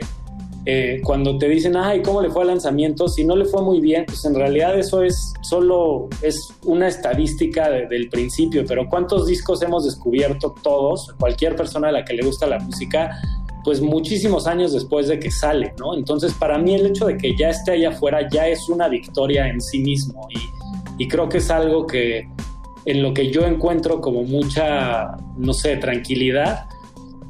eh, 0.70 1.00
cuando 1.02 1.38
te 1.38 1.48
dicen, 1.48 1.76
ay, 1.76 2.02
¿cómo 2.02 2.20
le 2.20 2.28
fue 2.28 2.42
al 2.42 2.48
lanzamiento? 2.48 3.08
Si 3.08 3.24
no 3.24 3.36
le 3.36 3.46
fue 3.46 3.62
muy 3.62 3.80
bien, 3.80 4.04
pues 4.06 4.24
en 4.26 4.34
realidad 4.34 4.78
eso 4.78 5.02
es 5.02 5.32
solo 5.40 6.08
es 6.20 6.52
una 6.64 6.88
estadística 6.88 7.70
de, 7.70 7.86
del 7.86 8.10
principio, 8.10 8.64
pero 8.66 8.86
¿cuántos 8.86 9.26
discos 9.26 9.62
hemos 9.62 9.84
descubierto 9.84 10.54
todos, 10.62 11.14
cualquier 11.18 11.56
persona 11.56 11.88
a 11.88 11.92
la 11.92 12.04
que 12.04 12.12
le 12.12 12.22
gusta 12.22 12.46
la 12.46 12.58
música, 12.58 13.18
pues 13.64 13.80
muchísimos 13.80 14.46
años 14.46 14.72
después 14.72 15.08
de 15.08 15.18
que 15.18 15.30
sale, 15.30 15.72
¿no? 15.78 15.94
Entonces, 15.94 16.34
para 16.34 16.58
mí 16.58 16.74
el 16.74 16.86
hecho 16.86 17.06
de 17.06 17.16
que 17.16 17.34
ya 17.34 17.50
esté 17.50 17.72
allá 17.72 17.90
afuera 17.90 18.28
ya 18.30 18.46
es 18.46 18.68
una 18.68 18.88
victoria 18.88 19.48
en 19.48 19.60
sí 19.62 19.78
mismo 19.78 20.28
y 20.98 21.08
creo 21.08 21.30
que 21.30 21.38
es 21.38 21.50
algo 21.50 21.86
que, 21.86 22.28
en 22.84 23.02
lo 23.02 23.12
que 23.14 23.30
yo 23.30 23.46
encuentro 23.46 24.00
como 24.00 24.22
mucha, 24.22 25.16
no 25.36 25.52
sé, 25.52 25.76
tranquilidad 25.76 26.68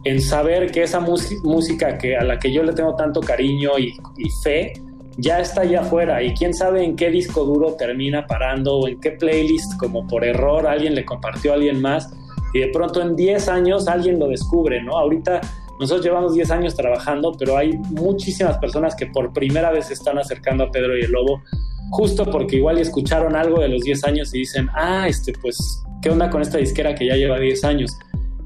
en 0.05 0.21
saber 0.21 0.71
que 0.71 0.83
esa 0.83 1.01
música 1.01 1.99
que, 1.99 2.17
a 2.17 2.25
la 2.25 2.39
que 2.39 2.53
yo 2.53 2.63
le 2.63 2.73
tengo 2.73 2.95
tanto 2.95 3.21
cariño 3.21 3.79
y, 3.79 3.97
y, 4.17 4.31
fe 4.43 4.73
ya 5.17 5.41
está 5.41 5.63
allá 5.63 5.81
afuera 5.81 6.23
y 6.23 6.33
quién 6.35 6.55
sabe 6.55 6.85
en 6.85 6.95
qué 6.95 7.11
disco 7.11 7.45
duro 7.45 7.75
termina 7.75 8.27
parando 8.27 8.77
o 8.77 8.89
en 8.89 9.01
qué 9.01 9.11
playlist 9.13 9.77
como 9.77 10.07
por 10.07 10.25
error 10.25 10.67
alguien 10.67 10.95
le 10.95 11.05
compartió 11.05 11.51
a 11.51 11.55
alguien 11.57 11.81
más 11.81 12.09
y 12.55 12.61
de 12.61 12.69
pronto 12.69 13.03
en 13.03 13.17
10 13.17 13.49
años 13.49 13.89
alguien 13.89 14.19
lo 14.19 14.29
descubre, 14.29 14.83
¿no? 14.83 14.97
Ahorita 14.97 15.41
nosotros 15.79 16.05
llevamos 16.05 16.35
10 16.35 16.51
años 16.51 16.75
trabajando, 16.75 17.33
pero 17.39 17.57
hay 17.57 17.77
muchísimas 17.91 18.59
personas 18.59 18.95
que 18.95 19.07
por 19.07 19.33
primera 19.33 19.71
vez 19.71 19.87
se 19.87 19.95
están 19.95 20.19
acercando 20.19 20.65
a 20.65 20.71
Pedro 20.71 20.97
y 20.97 21.03
el 21.03 21.13
Lobo 21.13 21.43
justo 21.91 22.25
porque 22.25 22.57
igual 22.57 22.79
escucharon 22.79 23.37
algo 23.37 23.61
de 23.61 23.69
los 23.69 23.83
10 23.83 24.05
años 24.05 24.35
y 24.35 24.39
dicen, 24.39 24.69
ah, 24.75 25.07
este, 25.09 25.33
pues, 25.41 25.83
¿qué 26.03 26.11
onda 26.11 26.31
con 26.31 26.43
esta 26.43 26.59
disquera 26.59 26.95
que 26.95 27.07
ya 27.07 27.17
lleva 27.17 27.39
10 27.39 27.65
años? 27.65 27.97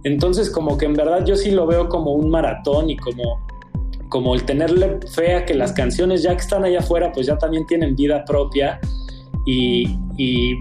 Entonces, 0.05 0.51
como 0.51 0.77
que 0.77 0.87
en 0.87 0.95
verdad 0.95 1.25
yo 1.25 1.37
sí 1.37 1.51
lo 1.51 1.67
veo 1.67 1.89
como 1.89 2.13
un 2.13 2.31
maratón 2.31 2.91
y 2.91 2.97
como, 2.97 3.47
como 4.09 4.35
el 4.35 4.45
tenerle 4.45 4.99
fe 5.15 5.35
a 5.37 5.45
que 5.45 5.55
las 5.55 5.73
canciones 5.73 6.23
ya 6.23 6.33
que 6.33 6.43
están 6.43 6.65
allá 6.65 6.81
afuera, 6.81 7.13
pues 7.13 7.27
ya 7.27 7.39
también 7.39 7.67
tienen 7.67 7.95
vida 7.95 8.25
propia 8.25 8.81
y, 9.47 9.97
y 10.17 10.59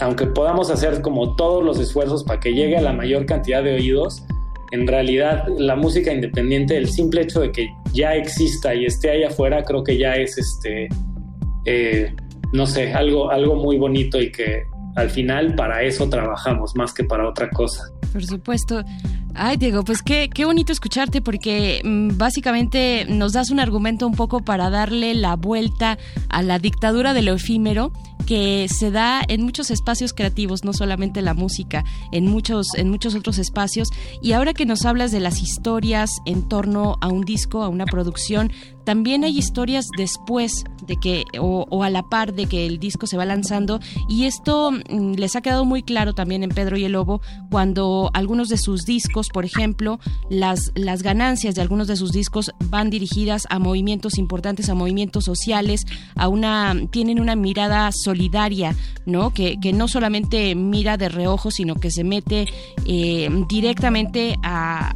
aunque 0.00 0.26
podamos 0.26 0.70
hacer 0.70 1.02
como 1.02 1.36
todos 1.36 1.62
los 1.62 1.78
esfuerzos 1.78 2.24
para 2.24 2.40
que 2.40 2.52
llegue 2.52 2.76
a 2.76 2.82
la 2.82 2.92
mayor 2.92 3.26
cantidad 3.26 3.62
de 3.62 3.74
oídos, 3.74 4.22
en 4.70 4.86
realidad 4.86 5.46
la 5.56 5.76
música 5.76 6.12
independiente, 6.12 6.76
el 6.76 6.88
simple 6.88 7.22
hecho 7.22 7.40
de 7.40 7.52
que 7.52 7.68
ya 7.92 8.14
exista 8.14 8.74
y 8.74 8.84
esté 8.84 9.10
allá 9.10 9.28
afuera, 9.28 9.62
creo 9.64 9.82
que 9.82 9.96
ya 9.96 10.16
es 10.16 10.36
este 10.36 10.88
eh, 11.70 12.14
no 12.52 12.66
sé, 12.66 12.94
algo, 12.94 13.30
algo 13.30 13.56
muy 13.56 13.76
bonito 13.76 14.18
y 14.20 14.32
que 14.32 14.64
al 14.96 15.10
final 15.10 15.54
para 15.54 15.82
eso 15.82 16.08
trabajamos 16.08 16.74
más 16.74 16.94
que 16.94 17.04
para 17.04 17.28
otra 17.28 17.50
cosa. 17.50 17.84
Por 18.12 18.24
supuesto. 18.24 18.82
Ay, 19.34 19.56
Diego, 19.56 19.84
pues 19.84 20.02
qué, 20.02 20.30
qué 20.32 20.44
bonito 20.44 20.72
escucharte 20.72 21.20
porque 21.20 21.80
mm, 21.84 22.16
básicamente 22.16 23.06
nos 23.08 23.32
das 23.32 23.50
un 23.50 23.60
argumento 23.60 24.06
un 24.06 24.14
poco 24.14 24.40
para 24.40 24.70
darle 24.70 25.14
la 25.14 25.36
vuelta 25.36 25.98
a 26.28 26.42
la 26.42 26.58
dictadura 26.58 27.14
de 27.14 27.22
lo 27.22 27.34
efímero 27.34 27.92
que 28.28 28.68
se 28.68 28.90
da 28.90 29.22
en 29.26 29.42
muchos 29.42 29.70
espacios 29.70 30.12
creativos, 30.12 30.62
no 30.62 30.74
solamente 30.74 31.22
la 31.22 31.32
música, 31.32 31.84
en 32.12 32.26
muchos, 32.26 32.74
en 32.74 32.90
muchos 32.90 33.14
otros 33.14 33.38
espacios. 33.38 33.88
Y 34.20 34.32
ahora 34.32 34.52
que 34.52 34.66
nos 34.66 34.84
hablas 34.84 35.12
de 35.12 35.20
las 35.20 35.40
historias 35.40 36.10
en 36.26 36.46
torno 36.46 36.98
a 37.00 37.08
un 37.08 37.22
disco, 37.22 37.62
a 37.62 37.68
una 37.68 37.86
producción, 37.86 38.52
también 38.84 39.24
hay 39.24 39.36
historias 39.38 39.86
después 39.96 40.64
de 40.86 40.96
que, 40.96 41.24
o, 41.40 41.82
a 41.82 41.88
la 41.88 42.02
par 42.02 42.34
de 42.34 42.44
que 42.44 42.66
el 42.66 42.78
disco 42.78 43.06
se 43.06 43.16
va 43.16 43.24
lanzando, 43.24 43.80
y 44.10 44.24
esto 44.24 44.72
mm, 44.72 45.12
les 45.14 45.34
ha 45.34 45.40
quedado 45.40 45.64
muy 45.64 45.82
claro 45.82 46.14
también 46.14 46.42
en 46.42 46.50
Pedro 46.50 46.76
y 46.76 46.84
el 46.84 46.92
Lobo, 46.92 47.22
cuando 47.50 48.10
algunos 48.12 48.50
de 48.50 48.58
sus 48.58 48.84
discos, 48.84 49.17
por 49.28 49.44
ejemplo, 49.44 49.98
las, 50.30 50.70
las 50.74 51.02
ganancias 51.02 51.54
de 51.54 51.62
algunos 51.62 51.88
de 51.88 51.96
sus 51.96 52.12
discos 52.12 52.52
van 52.70 52.90
dirigidas 52.90 53.46
a 53.50 53.58
movimientos 53.58 54.18
importantes, 54.18 54.68
a 54.68 54.74
movimientos 54.74 55.24
sociales, 55.24 55.84
a 56.14 56.28
una, 56.28 56.74
tienen 56.90 57.20
una 57.20 57.34
mirada 57.34 57.90
solidaria, 57.92 58.76
¿no? 59.06 59.32
Que, 59.34 59.58
que 59.60 59.72
no 59.72 59.88
solamente 59.88 60.54
mira 60.54 60.96
de 60.96 61.08
reojo, 61.08 61.50
sino 61.50 61.74
que 61.74 61.90
se 61.90 62.04
mete 62.04 62.46
eh, 62.86 63.28
directamente 63.48 64.36
a, 64.42 64.94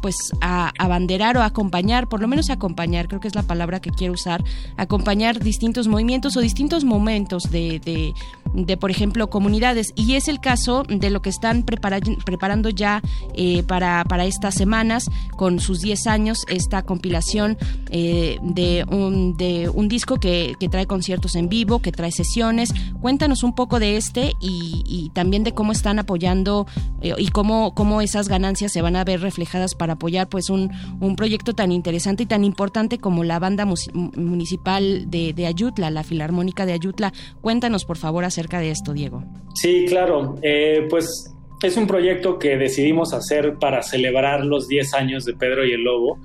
pues 0.00 0.16
a 0.40 0.72
abanderar 0.78 1.36
o 1.36 1.42
acompañar, 1.42 2.08
por 2.08 2.20
lo 2.20 2.28
menos 2.28 2.50
acompañar, 2.50 3.08
creo 3.08 3.20
que 3.20 3.28
es 3.28 3.34
la 3.34 3.42
palabra 3.42 3.80
que 3.80 3.90
quiero 3.90 4.14
usar, 4.14 4.42
acompañar 4.76 5.40
distintos 5.40 5.88
movimientos 5.88 6.36
o 6.36 6.40
distintos 6.40 6.84
momentos 6.84 7.50
de, 7.50 7.80
de, 7.80 8.14
de 8.54 8.76
por 8.76 8.90
ejemplo, 8.90 9.30
comunidades. 9.30 9.92
Y 9.94 10.14
es 10.14 10.28
el 10.28 10.40
caso 10.40 10.82
de 10.88 11.10
lo 11.10 11.22
que 11.22 11.30
están 11.30 11.62
preparando 11.62 12.70
ya 12.70 13.02
eh, 13.34 13.62
para, 13.62 14.04
para 14.04 14.24
estas 14.26 14.54
semanas, 14.54 15.10
con 15.36 15.60
sus 15.60 15.80
10 15.80 16.06
años, 16.06 16.44
esta 16.48 16.82
compilación 16.82 17.56
eh, 17.90 18.38
de, 18.42 18.84
un, 18.90 19.36
de 19.36 19.68
un 19.68 19.88
disco 19.88 20.16
que, 20.16 20.54
que, 20.58 20.68
trae 20.68 20.86
conciertos 20.86 21.34
en 21.34 21.48
vivo, 21.48 21.80
que 21.80 21.92
trae 21.92 22.12
sesiones. 22.12 22.72
Cuéntanos 23.00 23.42
un 23.42 23.54
poco 23.54 23.78
de 23.78 23.96
este 23.96 24.34
y, 24.40 24.82
y 24.86 25.10
también 25.10 25.44
de 25.44 25.52
cómo 25.52 25.72
están 25.72 25.98
apoyando 25.98 26.66
eh, 27.00 27.14
y 27.16 27.28
cómo, 27.28 27.74
cómo 27.74 28.00
esas 28.00 28.28
ganancias 28.28 28.72
se 28.72 28.82
van 28.82 28.96
a 28.96 29.04
ver 29.04 29.20
reflejadas 29.20 29.67
para 29.74 29.94
apoyar 29.94 30.28
pues 30.28 30.50
un, 30.50 30.70
un 31.00 31.16
proyecto 31.16 31.54
tan 31.54 31.72
interesante 31.72 32.24
y 32.24 32.26
tan 32.26 32.44
importante 32.44 32.98
como 32.98 33.24
la 33.24 33.38
banda 33.38 33.66
municipal 33.94 35.10
de, 35.10 35.46
Ayutla, 35.46 35.90
la 35.90 36.02
Filarmónica 36.02 36.66
de 36.66 36.72
Ayutla. 36.72 37.12
Cuéntanos 37.40 37.84
por 37.84 37.96
favor 37.96 38.24
acerca 38.24 38.60
de 38.60 38.70
esto, 38.70 38.92
Diego. 38.92 39.24
Sí, 39.54 39.86
claro. 39.88 40.36
Eh, 40.42 40.86
pues 40.90 41.34
es 41.62 41.76
un 41.76 41.86
proyecto 41.86 42.38
que 42.38 42.56
decidimos 42.56 43.12
hacer 43.12 43.56
para 43.58 43.82
celebrar 43.82 44.44
los 44.44 44.68
10 44.68 44.94
años 44.94 45.24
de 45.24 45.34
Pedro 45.34 45.64
y 45.64 45.72
el 45.72 45.82
Lobo. 45.82 46.18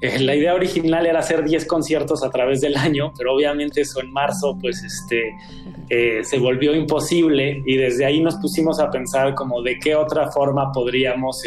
Eh, 0.00 0.20
la 0.20 0.36
idea 0.36 0.54
original 0.54 1.06
era 1.06 1.18
hacer 1.18 1.44
10 1.44 1.66
conciertos 1.66 2.22
a 2.22 2.30
través 2.30 2.60
del 2.60 2.76
año, 2.76 3.12
pero 3.16 3.34
obviamente 3.34 3.80
eso 3.80 4.00
en 4.00 4.12
marzo 4.12 4.56
pues 4.60 4.82
este, 4.84 5.34
eh, 5.90 6.22
se 6.22 6.38
volvió 6.38 6.74
imposible 6.74 7.62
y 7.66 7.76
desde 7.76 8.04
ahí 8.04 8.20
nos 8.20 8.36
pusimos 8.36 8.78
a 8.78 8.90
pensar 8.90 9.34
como 9.34 9.60
de 9.60 9.78
qué 9.78 9.96
otra 9.96 10.30
forma 10.30 10.70
podríamos 10.72 11.42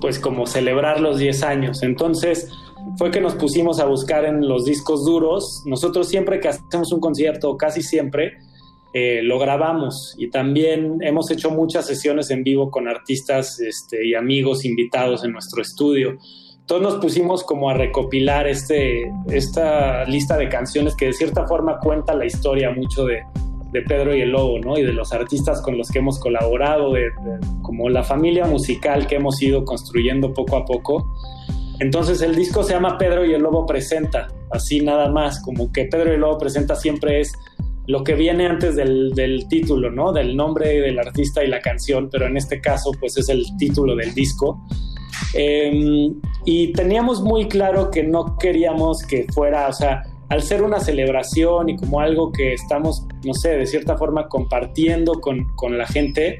pues 0.00 0.18
como 0.18 0.46
celebrar 0.46 1.00
los 1.00 1.18
10 1.18 1.42
años. 1.42 1.82
Entonces 1.82 2.50
fue 2.98 3.10
que 3.10 3.20
nos 3.20 3.34
pusimos 3.36 3.80
a 3.80 3.86
buscar 3.86 4.24
en 4.24 4.46
los 4.46 4.64
discos 4.64 5.04
duros. 5.04 5.62
Nosotros 5.66 6.08
siempre 6.08 6.40
que 6.40 6.48
hacemos 6.48 6.92
un 6.92 7.00
concierto, 7.00 7.56
casi 7.56 7.82
siempre, 7.82 8.34
eh, 8.94 9.20
lo 9.22 9.38
grabamos 9.38 10.14
y 10.18 10.28
también 10.28 10.98
hemos 11.00 11.30
hecho 11.30 11.50
muchas 11.50 11.86
sesiones 11.86 12.30
en 12.30 12.44
vivo 12.44 12.70
con 12.70 12.88
artistas 12.88 13.58
este, 13.58 14.06
y 14.06 14.14
amigos 14.14 14.64
invitados 14.64 15.24
en 15.24 15.32
nuestro 15.32 15.62
estudio. 15.62 16.18
Entonces 16.60 16.92
nos 16.92 17.00
pusimos 17.00 17.42
como 17.42 17.70
a 17.70 17.74
recopilar 17.74 18.46
este, 18.46 19.10
esta 19.28 20.04
lista 20.04 20.36
de 20.36 20.48
canciones 20.48 20.94
que 20.94 21.06
de 21.06 21.12
cierta 21.14 21.46
forma 21.46 21.78
cuenta 21.78 22.14
la 22.14 22.26
historia 22.26 22.70
mucho 22.70 23.06
de, 23.06 23.22
de 23.72 23.82
Pedro 23.82 24.14
y 24.14 24.20
el 24.20 24.30
Lobo, 24.30 24.58
¿no? 24.58 24.78
Y 24.78 24.82
de 24.82 24.92
los 24.92 25.12
artistas 25.12 25.62
con 25.62 25.78
los 25.78 25.88
que 25.88 25.98
hemos 25.98 26.18
colaborado, 26.20 26.92
como 27.62 27.88
la 27.88 28.02
familia 28.02 28.44
musical 28.44 29.06
que 29.06 29.16
hemos 29.16 29.40
ido 29.42 29.64
construyendo 29.64 30.34
poco 30.34 30.56
a 30.56 30.64
poco. 30.64 31.10
Entonces 31.80 32.20
el 32.20 32.34
disco 32.36 32.62
se 32.62 32.74
llama 32.74 32.98
Pedro 32.98 33.24
y 33.24 33.32
el 33.32 33.42
Lobo 33.42 33.66
presenta, 33.66 34.28
así 34.50 34.80
nada 34.80 35.10
más, 35.10 35.42
como 35.42 35.72
que 35.72 35.86
Pedro 35.86 36.10
y 36.10 36.14
el 36.14 36.20
Lobo 36.20 36.38
presenta 36.38 36.76
siempre 36.76 37.20
es 37.20 37.32
lo 37.86 38.04
que 38.04 38.14
viene 38.14 38.46
antes 38.46 38.76
del, 38.76 39.46
título, 39.48 39.90
¿no? 39.90 40.12
Del 40.12 40.36
nombre 40.36 40.80
del 40.80 40.98
artista 40.98 41.42
y 41.42 41.48
la 41.48 41.60
canción, 41.60 42.08
pero 42.10 42.26
en 42.26 42.36
este 42.36 42.60
caso 42.60 42.92
pues 43.00 43.16
es 43.16 43.28
el 43.28 43.44
título 43.58 43.96
del 43.96 44.14
disco. 44.14 44.60
Eh, 45.34 46.10
y 46.44 46.72
teníamos 46.72 47.22
muy 47.22 47.48
claro 47.48 47.90
que 47.90 48.02
no 48.02 48.36
queríamos 48.38 49.02
que 49.02 49.26
fuera, 49.32 49.68
o 49.68 49.72
sea, 49.72 50.02
al 50.32 50.40
ser 50.40 50.62
una 50.62 50.80
celebración 50.80 51.68
y 51.68 51.76
como 51.76 52.00
algo 52.00 52.32
que 52.32 52.54
estamos, 52.54 53.06
no 53.22 53.34
sé, 53.34 53.50
de 53.50 53.66
cierta 53.66 53.98
forma 53.98 54.28
compartiendo 54.28 55.20
con, 55.20 55.44
con 55.56 55.76
la 55.76 55.86
gente, 55.86 56.38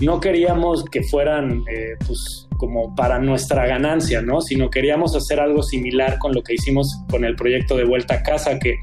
no 0.00 0.18
queríamos 0.18 0.84
que 0.84 1.04
fueran 1.04 1.62
eh, 1.70 1.94
pues 2.04 2.48
como 2.56 2.96
para 2.96 3.20
nuestra 3.20 3.64
ganancia, 3.64 4.22
¿no? 4.22 4.40
Sino 4.40 4.70
queríamos 4.70 5.14
hacer 5.14 5.38
algo 5.38 5.62
similar 5.62 6.18
con 6.18 6.34
lo 6.34 6.42
que 6.42 6.54
hicimos 6.54 7.00
con 7.08 7.24
el 7.24 7.36
proyecto 7.36 7.76
de 7.76 7.84
Vuelta 7.84 8.14
a 8.14 8.22
Casa, 8.24 8.58
que, 8.58 8.74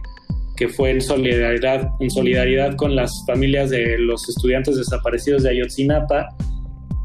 que 0.56 0.69
fue 0.69 0.91
en 0.91 1.02
solidaridad, 1.02 1.90
en 1.99 2.10
solidaridad 2.10 2.77
con 2.77 2.95
las 2.95 3.11
familias 3.27 3.72
de 3.72 3.98
los 3.98 4.30
estudiantes 4.30 4.77
desaparecidos 4.77 5.44
de 5.44 5.49
Ayotzinapa. 5.49 6.30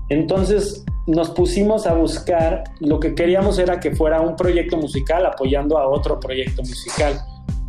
Entonces 0.08 0.84
nos 1.08 1.30
pusimos 1.30 1.88
a 1.88 1.94
buscar, 1.94 2.62
lo 2.78 3.00
que 3.00 3.16
queríamos 3.16 3.58
era 3.58 3.80
que 3.80 3.90
fuera 3.90 4.20
un 4.20 4.36
proyecto 4.36 4.76
musical 4.76 5.26
apoyando 5.26 5.78
a 5.78 5.88
otro 5.88 6.20
proyecto 6.20 6.62
musical. 6.62 7.20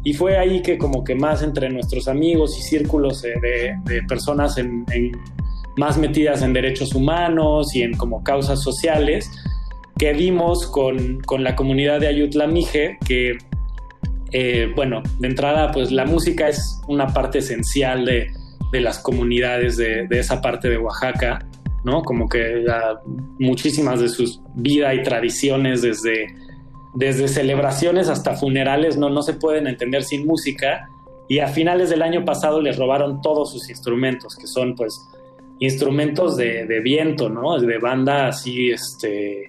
Y 0.03 0.13
fue 0.13 0.37
ahí 0.37 0.61
que 0.61 0.77
como 0.77 1.03
que 1.03 1.15
más 1.15 1.43
entre 1.43 1.69
nuestros 1.69 2.07
amigos 2.07 2.57
y 2.57 2.61
círculos 2.61 3.21
de, 3.21 3.75
de 3.85 4.03
personas 4.03 4.57
más 5.77 5.97
metidas 5.97 6.41
en 6.41 6.53
derechos 6.53 6.93
humanos 6.95 7.75
y 7.75 7.83
en 7.83 7.93
como 7.93 8.23
causas 8.23 8.61
sociales, 8.61 9.29
que 9.97 10.13
vimos 10.13 10.65
con, 10.67 11.19
con 11.21 11.43
la 11.43 11.55
comunidad 11.55 11.99
de 11.99 12.07
Ayutla 12.07 12.47
Mije, 12.47 12.97
que, 13.05 13.37
eh, 14.31 14.71
bueno, 14.75 15.03
de 15.19 15.27
entrada, 15.27 15.71
pues 15.71 15.91
la 15.91 16.05
música 16.05 16.49
es 16.49 16.81
una 16.87 17.07
parte 17.07 17.39
esencial 17.39 18.05
de, 18.05 18.31
de 18.71 18.81
las 18.81 18.99
comunidades 18.99 19.77
de, 19.77 20.07
de, 20.07 20.19
esa 20.19 20.41
parte 20.41 20.69
de 20.69 20.77
Oaxaca, 20.77 21.45
¿no? 21.83 22.01
Como 22.01 22.27
que 22.27 22.63
la, 22.63 22.99
muchísimas 23.39 23.99
de 23.99 24.09
sus 24.09 24.41
vida 24.55 24.93
y 24.95 25.03
tradiciones 25.03 25.81
desde 25.81 26.27
desde 26.93 27.27
celebraciones 27.27 28.09
hasta 28.09 28.35
funerales 28.35 28.97
no, 28.97 29.09
no 29.09 29.21
se 29.21 29.33
pueden 29.33 29.67
entender 29.67 30.03
sin 30.03 30.25
música 30.25 30.89
y 31.27 31.39
a 31.39 31.47
finales 31.47 31.89
del 31.89 32.01
año 32.01 32.25
pasado 32.25 32.61
les 32.61 32.77
robaron 32.77 33.21
todos 33.21 33.51
sus 33.51 33.69
instrumentos, 33.69 34.35
que 34.35 34.47
son 34.47 34.75
pues 34.75 35.01
instrumentos 35.59 36.35
de, 36.35 36.65
de 36.65 36.81
viento, 36.81 37.29
¿no? 37.29 37.57
De 37.57 37.77
banda 37.77 38.27
así, 38.27 38.69
este, 38.69 39.45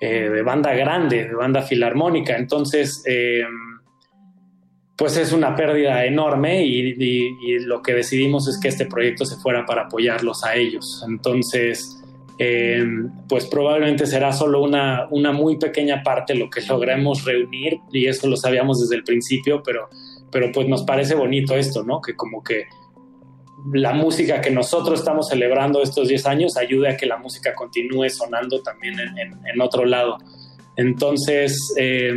eh, 0.00 0.28
de 0.28 0.42
banda 0.42 0.74
grande, 0.74 1.28
de 1.28 1.34
banda 1.34 1.62
filarmónica. 1.62 2.36
Entonces, 2.36 3.04
eh, 3.06 3.44
pues 4.96 5.16
es 5.16 5.32
una 5.32 5.54
pérdida 5.54 6.04
enorme 6.04 6.64
y, 6.64 6.96
y, 6.98 7.36
y, 7.42 7.58
lo 7.60 7.80
que 7.80 7.94
decidimos 7.94 8.48
es 8.48 8.58
que 8.58 8.68
este 8.68 8.86
proyecto 8.86 9.24
se 9.24 9.36
fuera 9.36 9.64
para 9.66 9.82
apoyarlos 9.82 10.42
a 10.44 10.56
ellos. 10.56 11.04
Entonces, 11.08 12.02
eh, 12.38 12.84
pues 13.28 13.46
probablemente 13.46 14.06
será 14.06 14.32
solo 14.32 14.62
una, 14.62 15.06
una 15.10 15.32
muy 15.32 15.56
pequeña 15.56 16.02
parte 16.02 16.34
lo 16.34 16.50
que 16.50 16.62
logremos 16.62 17.24
reunir 17.24 17.78
y 17.92 18.06
eso 18.06 18.26
lo 18.26 18.36
sabíamos 18.36 18.80
desde 18.80 18.96
el 18.96 19.04
principio, 19.04 19.62
pero, 19.62 19.88
pero 20.30 20.50
pues 20.52 20.68
nos 20.68 20.82
parece 20.82 21.14
bonito 21.14 21.54
esto, 21.54 21.84
¿no? 21.84 22.00
Que 22.00 22.16
como 22.16 22.42
que 22.42 22.64
la 23.72 23.92
música 23.92 24.40
que 24.40 24.50
nosotros 24.50 24.98
estamos 24.98 25.28
celebrando 25.28 25.82
estos 25.82 26.08
10 26.08 26.26
años 26.26 26.56
ayude 26.56 26.90
a 26.90 26.96
que 26.96 27.06
la 27.06 27.16
música 27.16 27.54
continúe 27.54 28.10
sonando 28.10 28.62
también 28.62 28.96
en 28.98 29.60
otro 29.60 29.84
lado. 29.84 30.18
Entonces, 30.76 31.56
eh, 31.78 32.12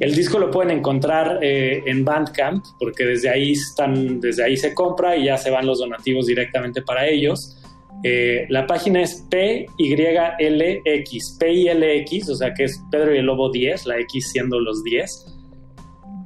el 0.00 0.14
disco 0.14 0.38
lo 0.38 0.50
pueden 0.50 0.78
encontrar 0.78 1.38
eh, 1.42 1.82
en 1.86 2.04
Bandcamp 2.04 2.64
porque 2.78 3.04
desde 3.04 3.28
ahí, 3.28 3.52
están, 3.52 4.20
desde 4.20 4.44
ahí 4.44 4.56
se 4.56 4.74
compra 4.74 5.16
y 5.16 5.26
ya 5.26 5.36
se 5.36 5.50
van 5.50 5.66
los 5.66 5.78
donativos 5.78 6.26
directamente 6.26 6.82
para 6.82 7.06
ellos. 7.06 7.58
Eh, 8.04 8.46
la 8.48 8.66
página 8.66 9.00
es 9.00 9.24
PYLX, 9.30 11.38
PYLX, 11.38 12.30
o 12.30 12.34
sea 12.34 12.52
que 12.52 12.64
es 12.64 12.82
Pedro 12.90 13.14
y 13.14 13.18
el 13.18 13.26
Lobo 13.26 13.48
10, 13.50 13.86
la 13.86 14.00
X 14.00 14.30
siendo 14.32 14.58
los 14.58 14.82
10, 14.82 15.26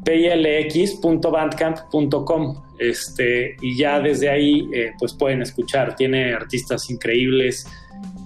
pylx.bandcamp.com. 0.04 2.62
Este, 2.78 3.56
y 3.62 3.74
ya 3.76 4.00
desde 4.00 4.28
ahí 4.28 4.68
eh, 4.72 4.92
pues 4.98 5.14
pueden 5.14 5.40
escuchar, 5.42 5.94
tiene 5.96 6.34
artistas 6.34 6.90
increíbles, 6.90 7.66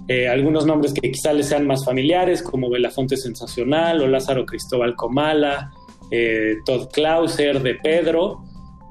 eh, 0.07 0.27
algunos 0.27 0.65
nombres 0.65 0.93
que 0.93 1.11
quizá 1.11 1.31
les 1.33 1.47
sean 1.47 1.67
más 1.67 1.85
familiares, 1.85 2.41
como 2.41 2.67
Belafonte 2.69 3.17
Sensacional 3.17 4.01
o 4.01 4.07
Lázaro 4.07 4.45
Cristóbal 4.45 4.95
Comala, 4.95 5.71
Todd 6.65 6.89
Clauser 6.91 7.61
de 7.61 7.75
Pedro, 7.75 8.43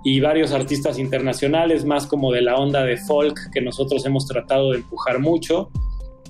y 0.02 0.20
varios 0.20 0.52
artistas 0.52 0.98
internacionales, 0.98 1.84
más 1.84 2.06
como 2.06 2.32
de 2.32 2.42
la 2.42 2.56
onda 2.56 2.84
de 2.84 2.96
folk 2.96 3.50
que 3.52 3.60
nosotros 3.60 4.04
hemos 4.06 4.26
tratado 4.26 4.72
de 4.72 4.78
empujar 4.78 5.18
mucho, 5.18 5.70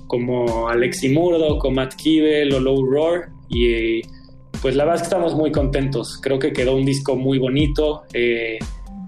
como 0.07 0.67
Alexi 0.67 1.09
Murdo, 1.09 1.57
Matt 1.71 1.95
Kivel 1.95 2.53
o 2.53 2.59
Low 2.59 2.85
Roar. 2.85 3.29
Y 3.47 4.01
pues 4.61 4.75
la 4.75 4.83
verdad 4.83 4.95
es 4.95 5.01
que 5.03 5.15
estamos 5.15 5.35
muy 5.35 5.51
contentos. 5.51 6.19
Creo 6.21 6.37
que 6.37 6.51
quedó 6.51 6.75
un 6.75 6.85
disco 6.85 7.15
muy 7.15 7.39
bonito. 7.39 8.03
Eh, 8.13 8.59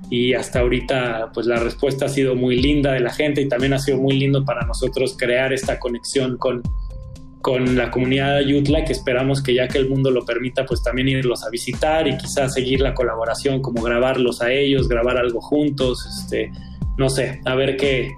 y 0.10 0.34
hasta 0.34 0.60
ahorita 0.60 1.32
pues 1.34 1.48
la 1.48 1.58
respuesta 1.58 2.06
ha 2.06 2.10
sido 2.10 2.36
muy 2.36 2.62
linda 2.62 2.92
de 2.94 3.00
la 3.00 3.12
gente 3.12 3.42
y 3.42 3.48
también 3.48 3.74
ha 3.74 3.80
sido 3.80 3.98
muy 3.98 4.18
lindo 4.18 4.46
para 4.46 4.66
nosotros 4.66 5.16
crear 5.18 5.52
esta 5.52 5.80
conexión 5.80 6.38
con, 6.38 6.62
con 7.44 7.76
la 7.76 7.92
comunidad 7.92 8.40
Yutla 8.40 8.86
que 8.86 8.94
esperamos 8.94 9.44
que 9.44 9.54
ya 9.54 9.68
que 9.68 9.78
el 9.78 9.90
mundo 9.90 10.10
lo 10.12 10.26
permita 10.26 10.66
pues 10.66 10.82
también 10.82 11.10
irlos 11.10 11.44
a 11.44 11.50
visitar 11.50 12.08
y 12.08 12.16
quizás 12.16 12.54
seguir 12.54 12.80
la 12.80 12.94
colaboración 12.94 13.62
como 13.62 13.82
grabarlos 13.82 14.42
a 14.42 14.50
ellos, 14.50 14.88
grabar 14.88 15.18
algo 15.18 15.42
juntos, 15.42 16.08
este, 16.08 16.54
no 16.98 17.10
sé, 17.10 17.42
a 17.44 17.54
ver 17.56 17.76
qué, 17.76 18.16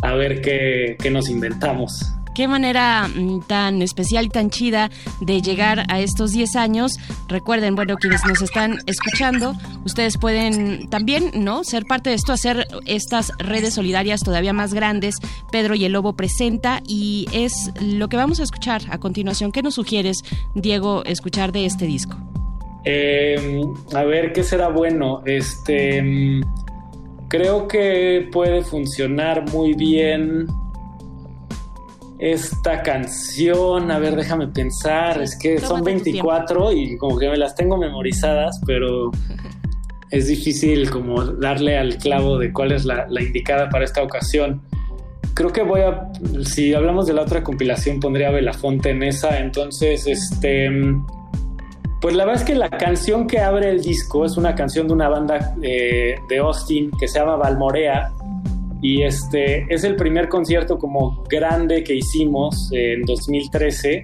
a 0.00 0.14
ver 0.14 0.40
qué, 0.40 0.96
qué 0.98 1.10
nos 1.10 1.28
inventamos 1.28 2.15
qué 2.36 2.48
manera 2.48 3.08
mm, 3.08 3.46
tan 3.46 3.80
especial 3.80 4.26
y 4.26 4.28
tan 4.28 4.50
chida 4.50 4.90
de 5.22 5.40
llegar 5.40 5.84
a 5.88 6.00
estos 6.00 6.32
10 6.32 6.54
años. 6.56 6.92
Recuerden, 7.28 7.74
bueno, 7.74 7.96
quienes 7.96 8.20
nos 8.26 8.42
están 8.42 8.76
escuchando, 8.84 9.54
ustedes 9.86 10.18
pueden 10.18 10.90
también, 10.90 11.30
¿no? 11.34 11.64
Ser 11.64 11.86
parte 11.86 12.10
de 12.10 12.16
esto, 12.16 12.34
hacer 12.34 12.66
estas 12.84 13.32
redes 13.38 13.72
solidarias 13.72 14.20
todavía 14.20 14.52
más 14.52 14.74
grandes. 14.74 15.16
Pedro 15.50 15.74
y 15.74 15.86
el 15.86 15.92
Lobo 15.92 16.12
presenta 16.12 16.82
y 16.86 17.26
es 17.32 17.70
lo 17.80 18.08
que 18.08 18.18
vamos 18.18 18.38
a 18.40 18.42
escuchar 18.42 18.82
a 18.90 18.98
continuación. 18.98 19.50
¿Qué 19.50 19.62
nos 19.62 19.74
sugieres, 19.74 20.18
Diego, 20.54 21.04
escuchar 21.06 21.52
de 21.52 21.64
este 21.64 21.86
disco? 21.86 22.18
Eh, 22.84 23.62
a 23.94 24.04
ver, 24.04 24.34
¿qué 24.34 24.42
será 24.42 24.68
bueno? 24.68 25.22
Este. 25.24 26.02
Mm, 26.02 26.42
creo 27.28 27.66
que 27.66 28.28
puede 28.30 28.60
funcionar 28.62 29.50
muy 29.50 29.72
bien 29.72 30.46
esta 32.18 32.82
canción, 32.82 33.90
a 33.90 33.98
ver, 33.98 34.16
déjame 34.16 34.48
pensar, 34.48 35.20
es 35.20 35.36
que 35.38 35.58
son 35.58 35.82
24 35.82 36.72
y 36.72 36.96
como 36.96 37.18
que 37.18 37.28
me 37.28 37.36
las 37.36 37.54
tengo 37.54 37.76
memorizadas, 37.76 38.58
pero 38.66 39.10
es 40.10 40.28
difícil 40.28 40.90
como 40.90 41.24
darle 41.24 41.76
al 41.76 41.98
clavo 41.98 42.38
de 42.38 42.52
cuál 42.52 42.72
es 42.72 42.84
la, 42.84 43.06
indicada 43.20 43.68
para 43.68 43.84
esta 43.84 44.02
ocasión. 44.02 44.62
Creo 45.34 45.52
que 45.52 45.62
voy 45.62 45.82
a, 45.82 46.10
si 46.44 46.72
hablamos 46.72 47.06
de 47.06 47.12
la 47.12 47.22
otra 47.22 47.44
compilación, 47.44 48.00
pondría 48.00 48.30
Belafonte 48.30 48.90
en 48.90 49.02
esa, 49.02 49.38
entonces, 49.38 50.06
este, 50.06 50.70
pues 52.00 52.14
la 52.14 52.24
verdad 52.24 52.40
es 52.40 52.46
que 52.46 52.54
la 52.54 52.70
canción 52.70 53.26
que 53.26 53.40
abre 53.40 53.68
el 53.68 53.82
disco 53.82 54.24
es 54.24 54.38
una 54.38 54.54
canción 54.54 54.86
de 54.86 54.94
una 54.94 55.10
banda 55.10 55.54
eh, 55.60 56.14
de 56.30 56.38
Austin 56.38 56.90
que 56.98 57.08
se 57.08 57.18
llama 57.18 57.36
Valmorea, 57.36 58.12
y 58.86 59.02
este 59.02 59.66
es 59.68 59.82
el 59.82 59.96
primer 59.96 60.28
concierto 60.28 60.78
como 60.78 61.24
grande 61.28 61.82
que 61.82 61.96
hicimos 61.96 62.70
en 62.70 63.02
2013 63.02 64.00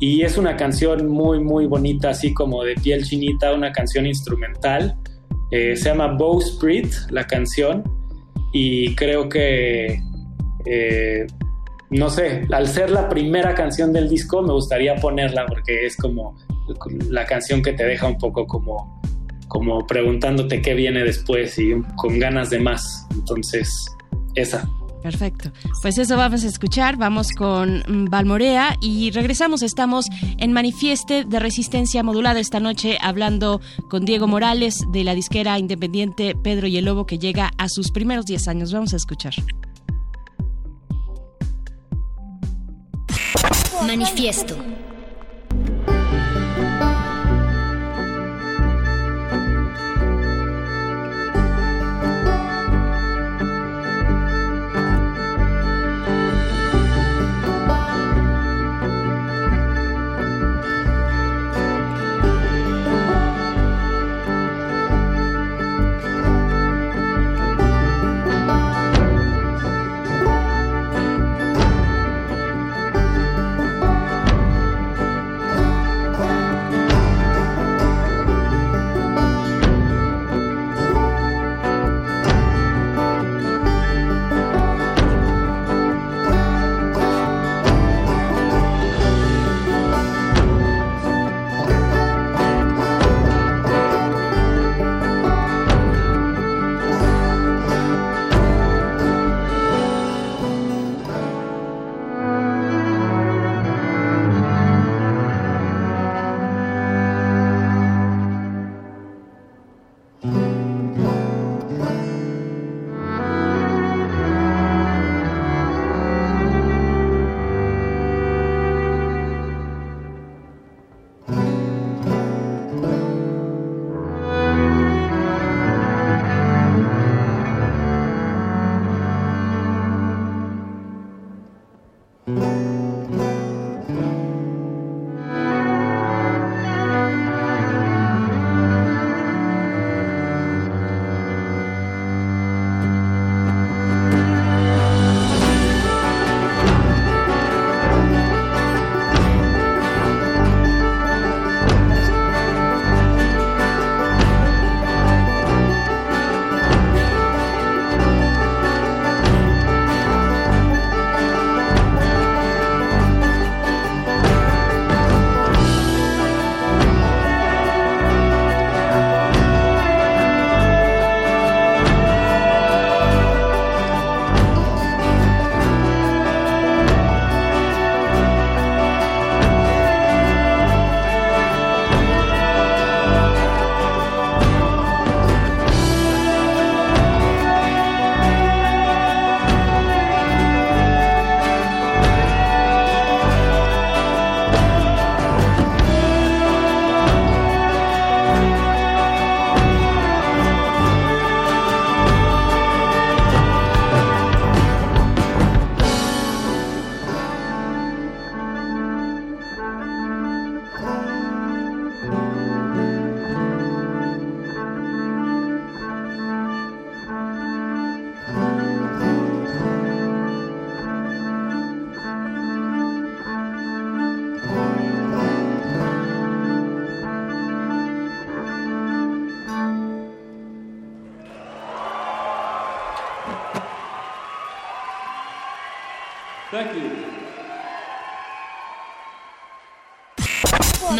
y 0.00 0.22
es 0.22 0.36
una 0.36 0.56
canción 0.56 1.06
muy 1.06 1.38
muy 1.38 1.66
bonita, 1.66 2.10
así 2.10 2.34
como 2.34 2.64
de 2.64 2.74
piel 2.74 3.04
chinita, 3.04 3.54
una 3.54 3.70
canción 3.70 4.04
instrumental. 4.04 4.96
Eh, 5.52 5.76
se 5.76 5.90
llama 5.90 6.16
Bowsprit 6.18 6.92
la 7.10 7.28
canción 7.28 7.84
y 8.52 8.92
creo 8.96 9.28
que 9.28 10.00
eh, 10.66 11.24
no 11.90 12.10
sé, 12.10 12.44
al 12.50 12.66
ser 12.66 12.90
la 12.90 13.08
primera 13.08 13.54
canción 13.54 13.92
del 13.92 14.08
disco 14.08 14.42
me 14.42 14.52
gustaría 14.52 14.96
ponerla 14.96 15.46
porque 15.46 15.86
es 15.86 15.96
como 15.96 16.36
la 17.08 17.24
canción 17.24 17.62
que 17.62 17.72
te 17.72 17.84
deja 17.84 18.08
un 18.08 18.18
poco 18.18 18.48
como 18.48 19.00
como 19.52 19.86
preguntándote 19.86 20.62
qué 20.62 20.72
viene 20.72 21.04
después 21.04 21.58
y 21.58 21.74
con 21.96 22.18
ganas 22.18 22.48
de 22.48 22.58
más. 22.58 23.06
Entonces, 23.10 23.68
esa. 24.34 24.66
Perfecto. 25.02 25.52
Pues 25.82 25.98
eso 25.98 26.16
vamos 26.16 26.42
a 26.44 26.46
escuchar. 26.46 26.96
Vamos 26.96 27.32
con 27.32 27.82
Valmorea 28.08 28.76
y 28.80 29.10
regresamos. 29.10 29.62
Estamos 29.62 30.06
en 30.38 30.54
Manifieste 30.54 31.24
de 31.24 31.38
Resistencia 31.38 32.02
Modulada 32.02 32.40
esta 32.40 32.60
noche 32.60 32.96
hablando 33.02 33.60
con 33.90 34.06
Diego 34.06 34.26
Morales 34.26 34.78
de 34.90 35.04
la 35.04 35.14
disquera 35.14 35.58
independiente 35.58 36.34
Pedro 36.42 36.66
y 36.66 36.78
el 36.78 36.86
Lobo 36.86 37.04
que 37.04 37.18
llega 37.18 37.50
a 37.58 37.68
sus 37.68 37.90
primeros 37.90 38.24
10 38.24 38.48
años. 38.48 38.72
Vamos 38.72 38.94
a 38.94 38.96
escuchar. 38.96 39.34
Manifiesto. 43.86 44.56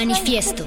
Manifiesto. 0.04 0.64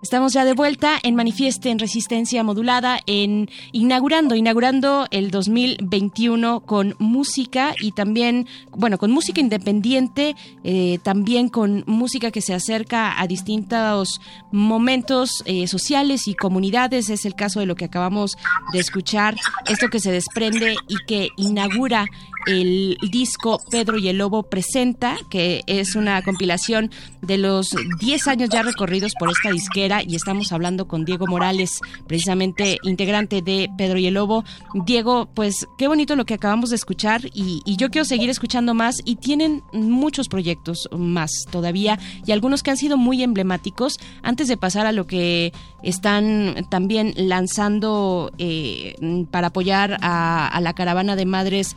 Estamos 0.00 0.32
ya 0.32 0.44
de 0.44 0.52
vuelta 0.52 0.98
en 1.02 1.16
Manifieste 1.16 1.70
en 1.70 1.80
Resistencia 1.80 2.44
Modulada, 2.44 3.00
en 3.06 3.50
inaugurando, 3.72 4.36
inaugurando 4.36 5.08
el 5.10 5.32
2021 5.32 6.60
con 6.60 6.94
música 7.00 7.74
y 7.80 7.90
también, 7.90 8.46
bueno, 8.70 8.98
con 8.98 9.10
música 9.10 9.40
independiente, 9.40 10.36
eh, 10.62 10.98
también 11.02 11.48
con 11.48 11.82
música 11.88 12.30
que 12.30 12.42
se 12.42 12.54
acerca 12.54 13.20
a 13.20 13.26
distintos 13.26 14.20
momentos 14.52 15.42
eh, 15.46 15.66
sociales 15.66 16.28
y 16.28 16.34
comunidades. 16.34 17.10
Es 17.10 17.24
el 17.24 17.34
caso 17.34 17.58
de 17.58 17.66
lo 17.66 17.74
que 17.74 17.86
acabamos 17.86 18.36
de 18.72 18.78
escuchar, 18.78 19.34
esto 19.68 19.88
que 19.88 19.98
se 19.98 20.12
desprende 20.12 20.76
y 20.86 20.96
que 21.08 21.30
inaugura 21.38 22.06
el 22.46 22.98
disco 23.10 23.60
Pedro 23.70 23.98
y 23.98 24.08
el 24.08 24.18
Lobo 24.18 24.44
presenta, 24.44 25.16
que 25.30 25.62
es 25.66 25.96
una 25.96 26.22
compilación 26.22 26.90
de 27.22 27.38
los 27.38 27.74
10 28.00 28.28
años 28.28 28.50
ya 28.50 28.62
recorridos 28.62 29.14
por 29.18 29.30
esta 29.30 29.50
disquera 29.50 30.02
y 30.02 30.14
estamos 30.14 30.52
hablando 30.52 30.86
con 30.86 31.04
Diego 31.04 31.26
Morales, 31.26 31.80
precisamente 32.06 32.78
integrante 32.82 33.42
de 33.42 33.70
Pedro 33.76 33.98
y 33.98 34.06
el 34.06 34.14
Lobo. 34.14 34.44
Diego, 34.84 35.28
pues 35.34 35.66
qué 35.78 35.88
bonito 35.88 36.16
lo 36.16 36.26
que 36.26 36.34
acabamos 36.34 36.70
de 36.70 36.76
escuchar 36.76 37.22
y, 37.32 37.62
yo 37.76 37.90
quiero 37.90 38.04
seguir 38.04 38.30
escuchando 38.30 38.72
más 38.72 38.98
y 39.04 39.16
tienen 39.16 39.62
muchos 39.72 40.28
proyectos 40.28 40.88
más 40.96 41.30
todavía 41.50 41.98
y 42.24 42.30
algunos 42.30 42.62
que 42.62 42.70
han 42.70 42.76
sido 42.76 42.96
muy 42.96 43.22
emblemáticos. 43.22 43.98
Antes 44.22 44.46
de 44.48 44.56
pasar 44.56 44.86
a 44.86 44.92
lo 44.92 45.06
que 45.06 45.52
están 45.82 46.66
también 46.70 47.14
lanzando 47.16 48.30
eh, 48.38 48.94
para 49.30 49.48
apoyar 49.48 49.98
a, 50.02 50.46
a 50.46 50.60
la 50.60 50.74
caravana 50.74 51.16
de 51.16 51.26
madres 51.26 51.74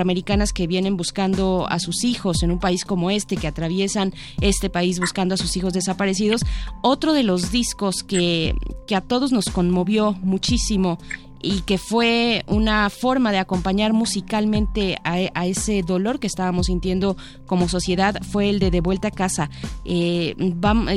centroamericanas 0.00 0.52
que 0.52 0.66
vienen 0.66 0.96
buscando 0.96 1.66
a 1.68 1.78
sus 1.78 2.04
hijos 2.04 2.42
en 2.42 2.50
un 2.50 2.58
país 2.58 2.84
como 2.84 3.10
este, 3.10 3.36
que 3.36 3.46
atraviesan 3.46 4.14
este 4.40 4.70
país 4.70 4.98
buscando 4.98 5.34
a 5.34 5.36
sus 5.36 5.56
hijos 5.56 5.74
desaparecidos. 5.74 6.42
Otro 6.82 7.12
de 7.12 7.22
los 7.22 7.50
discos 7.50 8.02
que, 8.02 8.54
que 8.86 8.96
a 8.96 9.02
todos 9.02 9.30
nos 9.30 9.46
conmovió 9.46 10.12
muchísimo 10.22 10.98
y 11.42 11.62
que 11.62 11.78
fue 11.78 12.44
una 12.46 12.90
forma 12.90 13.32
de 13.32 13.38
acompañar 13.38 13.92
musicalmente 13.92 14.98
a, 15.04 15.46
ese 15.46 15.82
dolor 15.82 16.18
que 16.18 16.26
estábamos 16.26 16.66
sintiendo 16.66 17.16
como 17.46 17.68
sociedad 17.68 18.20
fue 18.22 18.50
el 18.50 18.58
de 18.58 18.70
De 18.70 18.80
vuelta 18.80 19.08
a 19.08 19.10
casa. 19.10 19.50
Eh, 19.84 20.34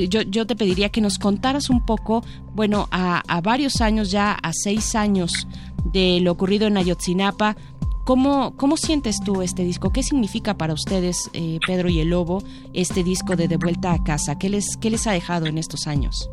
yo, 0.10 0.46
te 0.46 0.56
pediría 0.56 0.90
que 0.90 1.02
nos 1.02 1.18
contaras 1.18 1.70
un 1.70 1.86
poco, 1.86 2.24
bueno, 2.54 2.88
a, 2.92 3.42
varios 3.42 3.82
años 3.82 4.12
ya, 4.12 4.34
a 4.34 4.52
seis 4.54 4.96
años 4.96 5.48
de 5.86 6.20
lo 6.22 6.32
ocurrido 6.32 6.68
en 6.68 6.78
Ayotzinapa, 6.78 7.56
¿Cómo, 8.04 8.54
¿Cómo 8.58 8.76
sientes 8.76 9.22
tú 9.24 9.42
este 9.42 9.64
disco? 9.64 9.92
¿Qué 9.92 10.04
significa 10.04 10.58
para 10.58 10.74
ustedes, 10.74 11.30
eh, 11.34 11.58
Pedro 11.66 11.88
y 11.88 12.02
el 12.02 12.10
Lobo, 12.10 12.44
este 12.74 13.02
disco 13.02 13.38
de 13.38 13.48
De 13.48 13.56
Vuelta 13.56 13.94
a 13.94 14.04
Casa? 14.04 14.38
¿Qué 14.38 14.50
les, 14.50 14.76
qué 14.76 14.90
les 14.90 15.08
ha 15.08 15.14
dejado 15.14 15.46
en 15.46 15.58
estos 15.58 15.88
años? 15.88 16.30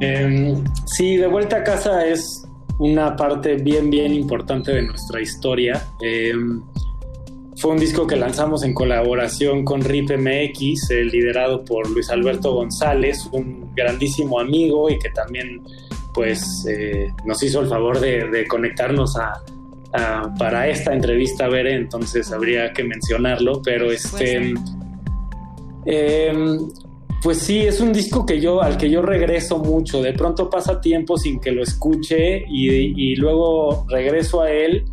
Eh, 0.00 0.54
sí, 0.86 1.16
De 1.16 1.26
Vuelta 1.26 1.56
a 1.56 1.64
Casa 1.64 2.06
es 2.06 2.46
una 2.78 3.16
parte 3.16 3.56
bien, 3.56 3.90
bien 3.90 4.14
importante 4.14 4.70
de 4.70 4.82
nuestra 4.82 5.20
historia. 5.20 5.88
Eh, 6.02 6.34
fue 7.56 7.72
un 7.72 7.78
disco 7.78 8.06
que 8.06 8.14
lanzamos 8.14 8.62
en 8.62 8.72
colaboración 8.72 9.64
con 9.64 9.82
RIP 9.82 10.12
MX, 10.18 10.88
liderado 11.10 11.64
por 11.64 11.90
Luis 11.90 12.08
Alberto 12.10 12.54
González, 12.54 13.28
un 13.32 13.74
grandísimo 13.74 14.38
amigo 14.38 14.88
y 14.88 14.98
que 15.00 15.10
también 15.10 15.62
pues, 16.14 16.64
nos 17.26 17.42
hizo 17.42 17.60
el 17.60 17.68
favor 17.68 18.00
de 18.00 18.46
conectarnos 18.48 19.14
a, 19.16 19.42
Uh, 19.92 20.38
para 20.38 20.68
esta 20.68 20.92
entrevista, 20.92 21.48
Bere, 21.48 21.74
entonces 21.74 22.30
habría 22.32 22.72
que 22.72 22.84
mencionarlo, 22.84 23.60
pero 23.62 23.90
este... 23.90 24.54
Eh, 25.86 26.32
pues 27.22 27.38
sí, 27.38 27.58
es 27.58 27.80
un 27.80 27.92
disco 27.92 28.24
que 28.24 28.40
yo, 28.40 28.62
al 28.62 28.78
que 28.78 28.88
yo 28.88 29.02
regreso 29.02 29.58
mucho. 29.58 30.00
De 30.00 30.12
pronto 30.14 30.48
pasa 30.48 30.80
tiempo 30.80 31.18
sin 31.18 31.38
que 31.38 31.50
lo 31.50 31.62
escuche 31.62 32.44
y, 32.48 32.70
y 32.70 33.16
luego 33.16 33.84
regreso 33.88 34.40
a 34.40 34.50
él 34.50 34.84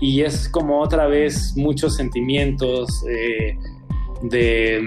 y 0.00 0.22
es 0.22 0.48
como 0.48 0.80
otra 0.80 1.06
vez 1.06 1.54
muchos 1.56 1.94
sentimientos 1.94 3.04
eh, 3.06 3.56
de, 4.22 4.80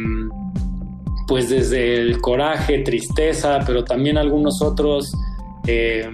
pues 1.27 1.50
desde 1.50 1.95
el 1.95 2.19
coraje, 2.19 2.80
tristeza, 2.80 3.59
pero 3.66 3.83
también 3.83 4.17
algunos 4.17 4.61
otros, 4.61 5.14
eh, 5.67 6.09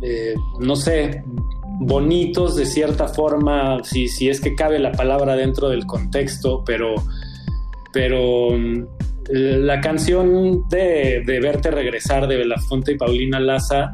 eh, 0.00 0.34
no 0.60 0.76
sé, 0.76 1.22
bonitos 1.86 2.56
de 2.56 2.66
cierta 2.66 3.08
forma, 3.08 3.82
si, 3.84 4.08
si 4.08 4.28
es 4.28 4.40
que 4.40 4.54
cabe 4.54 4.78
la 4.78 4.92
palabra 4.92 5.36
dentro 5.36 5.68
del 5.68 5.86
contexto, 5.86 6.62
pero, 6.64 6.94
pero 7.92 8.50
la 9.28 9.80
canción 9.80 10.68
de, 10.68 11.22
de 11.26 11.40
Verte 11.40 11.70
Regresar 11.70 12.26
de 12.26 12.36
Belafonte 12.36 12.92
y 12.92 12.98
Paulina 12.98 13.40
Laza 13.40 13.92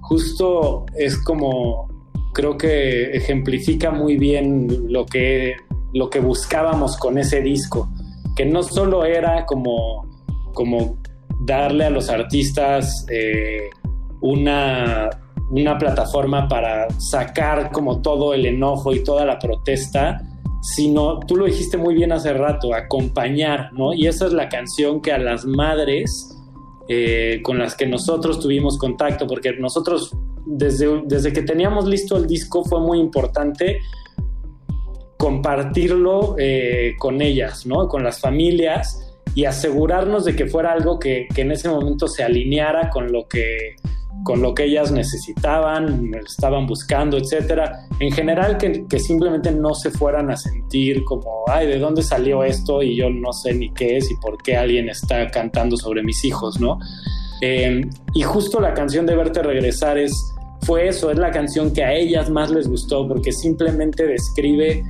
justo 0.00 0.84
es 0.96 1.16
como, 1.18 1.88
creo 2.32 2.58
que 2.58 3.16
ejemplifica 3.16 3.90
muy 3.90 4.16
bien 4.16 4.92
lo 4.92 5.06
que, 5.06 5.56
lo 5.92 6.10
que 6.10 6.20
buscábamos 6.20 6.96
con 6.96 7.18
ese 7.18 7.40
disco, 7.40 7.88
que 8.36 8.44
no 8.44 8.62
solo 8.62 9.04
era 9.04 9.46
como, 9.46 10.06
como 10.52 10.98
darle 11.40 11.84
a 11.84 11.90
los 11.90 12.10
artistas 12.10 13.06
eh, 13.10 13.70
una 14.20 15.10
una 15.62 15.78
plataforma 15.78 16.48
para 16.48 16.88
sacar 16.98 17.70
como 17.70 18.02
todo 18.02 18.34
el 18.34 18.46
enojo 18.46 18.92
y 18.92 19.04
toda 19.04 19.24
la 19.24 19.38
protesta, 19.38 20.20
sino, 20.60 21.20
tú 21.20 21.36
lo 21.36 21.44
dijiste 21.44 21.76
muy 21.76 21.94
bien 21.94 22.12
hace 22.12 22.32
rato, 22.32 22.74
acompañar, 22.74 23.72
¿no? 23.72 23.92
Y 23.92 24.06
esa 24.06 24.26
es 24.26 24.32
la 24.32 24.48
canción 24.48 25.00
que 25.00 25.12
a 25.12 25.18
las 25.18 25.44
madres 25.44 26.34
eh, 26.88 27.40
con 27.42 27.58
las 27.58 27.76
que 27.76 27.86
nosotros 27.86 28.40
tuvimos 28.40 28.78
contacto, 28.78 29.26
porque 29.26 29.52
nosotros 29.52 30.16
desde, 30.46 31.02
desde 31.04 31.32
que 31.32 31.42
teníamos 31.42 31.86
listo 31.86 32.16
el 32.16 32.26
disco 32.26 32.64
fue 32.64 32.80
muy 32.80 32.98
importante 32.98 33.80
compartirlo 35.16 36.36
eh, 36.38 36.94
con 36.98 37.22
ellas, 37.22 37.64
¿no? 37.64 37.88
Con 37.88 38.02
las 38.02 38.20
familias 38.20 39.14
y 39.34 39.44
asegurarnos 39.44 40.24
de 40.24 40.36
que 40.36 40.46
fuera 40.46 40.72
algo 40.72 40.98
que, 40.98 41.26
que 41.34 41.42
en 41.42 41.52
ese 41.52 41.68
momento 41.68 42.08
se 42.08 42.22
alineara 42.22 42.90
con 42.90 43.12
lo 43.12 43.26
que 43.28 43.76
con 44.22 44.40
lo 44.40 44.54
que 44.54 44.64
ellas 44.64 44.90
necesitaban, 44.90 46.12
estaban 46.26 46.66
buscando, 46.66 47.18
etcétera. 47.18 47.86
En 48.00 48.10
general, 48.10 48.56
que, 48.56 48.98
simplemente 48.98 49.52
no 49.52 49.74
se 49.74 49.90
fueran 49.90 50.30
a 50.30 50.36
sentir 50.36 51.04
como, 51.04 51.44
ay, 51.46 51.66
¿de 51.66 51.78
dónde 51.78 52.02
salió 52.02 52.42
esto? 52.42 52.82
Y 52.82 52.96
yo 52.96 53.10
no 53.10 53.32
sé 53.32 53.54
ni 53.54 53.70
qué 53.72 53.98
es 53.98 54.10
y 54.10 54.16
por 54.16 54.42
qué 54.42 54.56
alguien 54.56 54.88
está 54.88 55.30
cantando 55.30 55.76
sobre 55.76 56.02
mis 56.02 56.24
hijos, 56.24 56.58
¿no? 56.58 56.78
Eh, 57.42 57.82
y 58.14 58.22
justo 58.22 58.60
la 58.60 58.72
canción 58.72 59.04
de 59.04 59.14
Verte 59.14 59.42
Regresar 59.42 59.98
es, 59.98 60.12
fue 60.62 60.88
eso, 60.88 61.10
es 61.10 61.18
la 61.18 61.30
canción 61.30 61.72
que 61.72 61.84
a 61.84 61.92
ellas 61.92 62.30
más 62.30 62.50
les 62.50 62.66
gustó 62.66 63.06
porque 63.06 63.32
simplemente 63.32 64.06
describe 64.06 64.84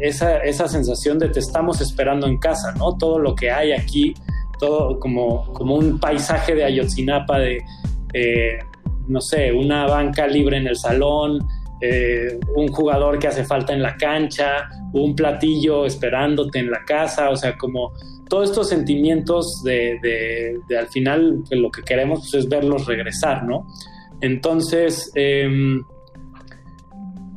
esa 0.00 0.68
sensación 0.68 1.18
de 1.18 1.28
te 1.28 1.40
estamos 1.40 1.80
esperando 1.80 2.26
en 2.28 2.38
casa, 2.38 2.72
¿no? 2.78 2.96
Todo 2.96 3.18
lo 3.18 3.34
que 3.34 3.50
hay 3.50 3.72
aquí, 3.72 4.14
todo 4.60 5.00
como, 5.00 5.52
como 5.52 5.74
un 5.74 5.98
paisaje 5.98 6.54
de 6.54 6.64
Ayotzinapa, 6.64 7.40
de 7.40 7.64
eh, 8.14 8.58
no 9.08 9.20
sé, 9.20 9.52
una 9.52 9.86
banca 9.86 10.26
libre 10.26 10.56
en 10.56 10.66
el 10.66 10.76
salón, 10.76 11.46
eh, 11.80 12.38
un 12.54 12.68
jugador 12.68 13.18
que 13.18 13.28
hace 13.28 13.44
falta 13.44 13.74
en 13.74 13.82
la 13.82 13.96
cancha, 13.96 14.68
un 14.92 15.14
platillo 15.14 15.84
esperándote 15.84 16.60
en 16.60 16.70
la 16.70 16.82
casa, 16.84 17.28
o 17.30 17.36
sea, 17.36 17.58
como 17.58 17.92
todos 18.28 18.50
estos 18.50 18.68
sentimientos 18.70 19.62
de, 19.62 19.98
de, 20.00 20.60
de 20.68 20.78
al 20.78 20.88
final 20.88 21.42
pues, 21.46 21.60
lo 21.60 21.70
que 21.70 21.82
queremos 21.82 22.20
pues, 22.20 22.34
es 22.44 22.48
verlos 22.48 22.86
regresar, 22.86 23.44
¿no? 23.44 23.66
Entonces, 24.20 25.10
eh, 25.14 25.46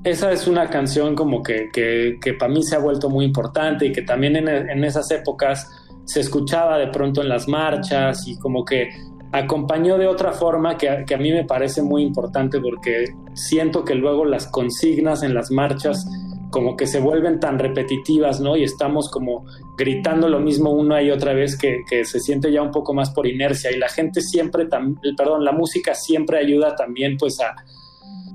esa 0.03 0.31
es 0.31 0.47
una 0.47 0.69
canción 0.69 1.15
como 1.15 1.43
que, 1.43 1.69
para 2.39 2.51
mí 2.51 2.63
se 2.63 2.75
ha 2.75 2.79
vuelto 2.79 3.09
muy 3.09 3.25
importante 3.25 3.87
y 3.87 3.91
que 3.91 4.03
también 4.03 4.37
en 4.37 4.83
esas 4.85 5.11
épocas 5.11 5.69
se 6.05 6.21
escuchaba 6.21 6.77
de 6.77 6.87
pronto 6.87 7.21
en 7.21 7.27
las 7.27 7.47
marchas 7.49 8.25
y 8.27 8.37
como 8.39 8.63
que 8.63 8.89
acompañó 9.31 9.97
de 9.97 10.07
otra 10.07 10.31
forma 10.31 10.77
que 10.77 10.89
a, 10.89 11.17
mí 11.17 11.31
me 11.31 11.43
parece 11.43 11.81
muy 11.81 12.03
importante 12.03 12.59
porque 12.59 13.05
siento 13.33 13.83
que 13.83 13.95
luego 13.95 14.25
las 14.25 14.47
consignas 14.47 15.23
en 15.23 15.33
las 15.33 15.51
marchas 15.51 16.07
como 16.49 16.77
que 16.77 16.87
se 16.87 17.01
vuelven 17.01 17.39
tan 17.41 17.59
repetitivas, 17.59 18.39
¿no? 18.39 18.55
Y 18.55 18.63
estamos 18.63 19.11
como 19.11 19.45
gritando 19.77 20.29
lo 20.29 20.39
mismo 20.39 20.71
una 20.71 21.03
y 21.03 21.11
otra 21.11 21.33
vez 21.33 21.57
que, 21.57 21.83
se 22.05 22.19
siente 22.19 22.51
ya 22.51 22.61
un 22.61 22.71
poco 22.71 22.93
más 22.93 23.09
por 23.11 23.27
inercia 23.27 23.69
y 23.71 23.77
la 23.77 23.89
gente 23.89 24.21
siempre, 24.21 24.67
perdón, 25.17 25.43
la 25.43 25.51
música 25.51 25.93
siempre 25.93 26.39
ayuda 26.39 26.75
también 26.75 27.17
pues 27.17 27.39
a 27.41 27.55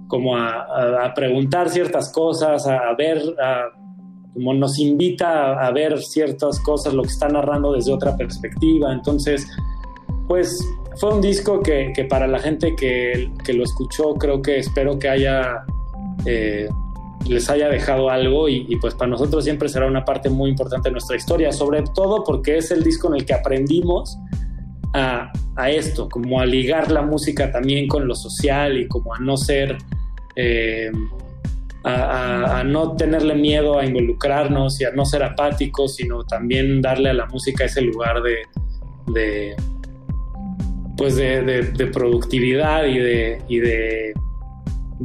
como 0.09 0.37
a, 0.37 1.11
preguntar 1.15 1.71
ciertas 1.71 2.12
cosas, 2.12 2.67
a 2.67 2.95
ver, 2.99 3.23
como 4.35 4.53
nos 4.53 4.79
invita 4.79 5.55
a 5.55 5.71
ver 5.73 5.99
ciertas 6.03 6.61
cosas, 6.61 6.93
lo 6.93 7.03
que 7.03 7.09
está 7.09 7.29
narrando 7.29 7.73
desde 7.73 7.93
otra 7.93 8.15
perspectiva, 8.15 8.93
entonces 8.93 9.47
pues 10.29 10.62
fue 10.97 11.15
un 11.15 11.21
disco 11.21 11.61
que, 11.61 12.07
para 12.09 12.27
la 12.27 12.39
gente 12.39 12.75
que, 12.77 13.31
que, 13.45 13.53
lo 13.53 13.65
escuchó, 13.65 14.15
creo 14.15 14.43
que 14.43 14.59
espero 14.59 14.99
que 14.99 15.09
haya 15.09 15.65
eh, 16.27 16.69
les 17.29 17.49
haya 17.51 17.69
dejado 17.69 18.11
algo 18.11 18.49
y, 18.49 18.77
pues 18.81 18.95
para 18.95 19.11
nosotros 19.11 19.45
siempre 19.45 19.69
será 19.69 19.87
una 19.87 20.05
parte 20.05 20.29
muy 20.29 20.51
importante 20.51 20.89
de 20.89 20.93
nuestra 20.93 21.17
historia, 21.17 21.53
sobre 21.53 21.83
todo 21.95 22.25
porque 22.25 22.59
es 22.59 22.71
el 22.71 22.83
disco 22.83 23.09
en 23.09 23.21
el 23.21 23.27
que 23.27 23.35
aprendimos 23.35 24.19
a, 24.93 25.31
esto, 25.69 26.09
como 26.09 26.41
a 26.41 26.47
ligar 26.47 26.91
la 26.91 27.03
música 27.03 27.51
también 27.51 27.87
con 27.89 28.07
lo 28.07 28.15
social 28.15 28.79
y 28.79 28.89
como 28.89 29.15
a 29.15 29.19
no 29.19 29.37
ser... 29.37 29.79
Eh, 30.37 30.91
a, 31.85 32.62
no 32.65 32.95
tenerle 32.95 33.35
miedo 33.35 33.77
a 33.77 33.85
involucrarnos 33.85 34.81
y 34.81 34.85
a 34.85 34.93
no 34.93 35.05
ser 35.05 35.25
apáticos, 35.25 35.97
sino 35.97 36.23
también 36.23 36.81
darle 36.81 37.11
a 37.11 37.12
la 37.12 37.27
música 37.27 37.65
ese 37.65 37.81
lugar 37.83 38.23
de 38.23 39.57
pues 40.97 41.17
de, 41.17 41.43
de, 41.43 41.62
de, 41.62 41.87
productividad 41.87 42.87
y 42.87 42.99
de, 42.99 43.43
y 43.49 43.59
de, 43.59 44.15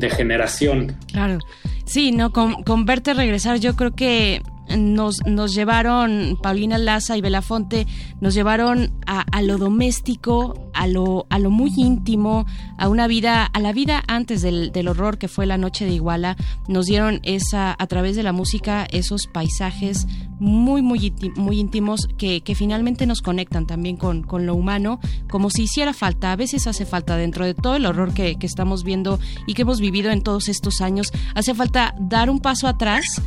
generación. 0.10 0.96
Claro. 1.12 1.40
Sí, 1.86 2.12
no, 2.12 2.32
con, 2.32 2.64
con 2.64 2.86
verte 2.86 3.14
regresar, 3.14 3.60
yo 3.60 3.76
creo 3.76 3.96
que 3.96 4.42
nos, 4.76 5.26
nos 5.26 5.54
llevaron, 5.54 6.38
Paulina 6.42 6.78
Laza 6.78 7.18
y 7.18 7.22
Belafonte, 7.22 7.88
nos 8.20 8.34
llevaron 8.34 8.92
a, 9.06 9.22
a, 9.22 9.42
lo 9.42 9.58
doméstico, 9.58 10.70
a 10.74 10.88
lo, 10.88 11.26
a 11.30 11.40
lo 11.40 11.50
muy 11.50 11.72
íntimo, 11.76 12.46
a 12.78 12.90
una 12.90 13.08
vida, 13.08 13.46
a 13.46 13.60
la 13.60 13.74
vida 13.74 14.04
antes 14.08 14.42
del, 14.42 14.72
del, 14.72 14.88
horror 14.88 15.18
que 15.18 15.28
fue 15.28 15.46
la 15.46 15.58
noche 15.58 15.86
de 15.86 15.92
Iguala, 15.92 16.36
nos 16.68 16.86
dieron 16.86 17.20
esa, 17.24 17.76
a 17.78 17.88
través 17.88 18.16
de 18.16 18.24
la 18.24 18.34
música, 18.34 18.88
esos 18.92 19.28
paisajes 19.28 20.08
muy, 20.40 20.82
muy, 20.82 21.14
muy 21.36 21.60
íntimos 21.60 22.08
que, 22.18 22.42
que 22.42 22.56
finalmente 22.56 23.06
nos 23.06 23.22
conectan 23.22 23.66
también 23.66 23.98
con, 23.98 24.24
con, 24.24 24.46
lo 24.46 24.56
humano, 24.56 25.00
como 25.30 25.50
si 25.50 25.64
hiciera 25.64 25.94
falta, 25.94 26.32
a 26.32 26.36
veces 26.36 26.68
hace 26.68 26.86
falta 26.86 27.18
dentro 27.18 27.46
de 27.46 27.54
todo 27.54 27.76
el 27.76 27.86
horror 27.86 28.14
que, 28.14 28.36
que 28.38 28.46
estamos 28.46 28.84
viendo 28.84 29.20
y 29.48 29.54
que 29.54 29.64
hemos 29.64 29.80
vivido 29.80 30.12
en 30.12 30.22
todos 30.22 30.48
estos 30.48 30.82
años, 30.82 31.12
hace 31.34 31.54
falta 31.54 31.96
dar 32.00 32.30
un 32.30 32.40
paso 32.40 32.68
atrás 32.68 33.22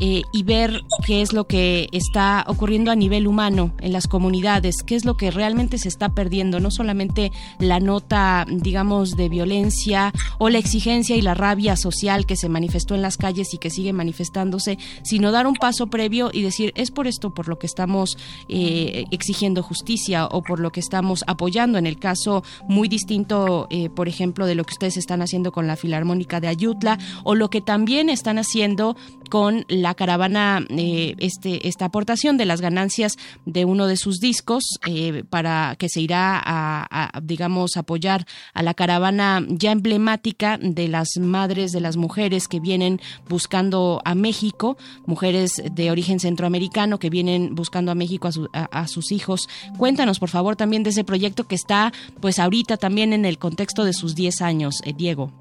eh, 0.00 0.22
y 0.32 0.42
ver 0.42 0.82
qué 1.04 1.22
es 1.22 1.32
lo 1.32 1.46
que 1.46 1.88
está 1.92 2.44
ocurriendo 2.46 2.90
a 2.90 2.96
nivel 2.96 3.26
humano 3.26 3.72
en 3.80 3.92
las 3.92 4.06
comunidades, 4.06 4.82
qué 4.84 4.94
es 4.94 5.04
lo 5.04 5.16
que 5.16 5.30
realmente 5.30 5.78
se 5.78 5.88
está 5.88 6.10
perdiendo, 6.10 6.60
no 6.60 6.70
solamente 6.70 7.32
la 7.58 7.80
nota, 7.80 8.46
digamos, 8.48 9.16
de 9.16 9.28
violencia 9.28 10.12
o 10.38 10.48
la 10.48 10.58
exigencia 10.58 11.16
y 11.16 11.22
la 11.22 11.34
rabia 11.34 11.76
social 11.76 12.26
que 12.26 12.36
se 12.36 12.48
manifestó 12.48 12.94
en 12.94 13.02
las 13.02 13.16
calles 13.16 13.54
y 13.54 13.58
que 13.58 13.70
sigue 13.70 13.92
manifestándose, 13.92 14.78
sino 15.02 15.32
dar 15.32 15.46
un 15.46 15.54
paso 15.54 15.86
previo 15.88 16.30
y 16.32 16.42
decir, 16.42 16.72
es 16.76 16.90
por 16.90 17.06
esto 17.06 17.34
por 17.34 17.48
lo 17.48 17.58
que 17.58 17.66
estamos 17.66 18.18
eh, 18.48 19.04
exigiendo 19.10 19.62
justicia 19.62 20.26
o 20.26 20.42
por 20.42 20.60
lo 20.60 20.72
que 20.72 20.80
estamos 20.80 21.24
apoyando, 21.26 21.78
en 21.78 21.86
el 21.86 21.98
caso 21.98 22.42
muy 22.68 22.88
distinto, 22.88 23.66
eh, 23.70 23.90
por 23.90 24.08
ejemplo, 24.08 24.46
de 24.46 24.54
lo 24.54 24.64
que 24.64 24.74
ustedes 24.74 24.96
están 24.96 25.22
haciendo 25.22 25.52
con 25.52 25.66
la 25.66 25.76
Filarmónica 25.76 26.40
de 26.40 26.48
Ayutla 26.48 26.98
o 27.24 27.34
lo 27.34 27.50
que 27.50 27.60
también 27.60 28.08
están 28.08 28.38
haciendo 28.38 28.96
con 29.28 29.64
la 29.68 29.94
caravana, 29.94 30.64
eh, 30.78 31.14
este, 31.18 31.68
esta 31.68 31.86
aportación 31.86 32.36
de 32.36 32.44
las 32.44 32.60
ganancias 32.60 33.16
de 33.44 33.64
uno 33.64 33.86
de 33.86 33.96
sus 33.96 34.18
discos 34.18 34.64
eh, 34.86 35.24
para 35.28 35.76
que 35.78 35.88
se 35.88 36.00
irá 36.00 36.40
a, 36.44 37.20
digamos, 37.22 37.76
apoyar 37.76 38.26
a 38.54 38.62
la 38.62 38.74
caravana 38.74 39.44
ya 39.48 39.72
emblemática 39.72 40.58
de 40.58 40.88
las 40.88 41.08
madres, 41.18 41.72
de 41.72 41.80
las 41.80 41.96
mujeres 41.96 42.48
que 42.48 42.60
vienen 42.60 43.00
buscando 43.28 44.00
a 44.04 44.14
México, 44.14 44.76
mujeres 45.06 45.62
de 45.70 45.90
origen 45.90 46.20
centroamericano 46.20 46.98
que 46.98 47.10
vienen 47.10 47.54
buscando 47.54 47.92
a 47.92 47.94
México 47.94 48.28
a, 48.28 48.32
su, 48.32 48.48
a 48.52 48.88
sus 48.88 49.12
hijos. 49.12 49.48
Cuéntanos, 49.78 50.18
por 50.18 50.30
favor, 50.30 50.56
también 50.56 50.82
de 50.82 50.90
ese 50.90 51.04
proyecto 51.04 51.44
que 51.44 51.54
está, 51.54 51.92
pues, 52.20 52.38
ahorita 52.38 52.76
también 52.76 53.12
en 53.12 53.24
el 53.24 53.38
contexto 53.38 53.84
de 53.84 53.92
sus 53.92 54.14
10 54.14 54.42
años, 54.42 54.80
eh, 54.84 54.92
Diego. 54.96 55.32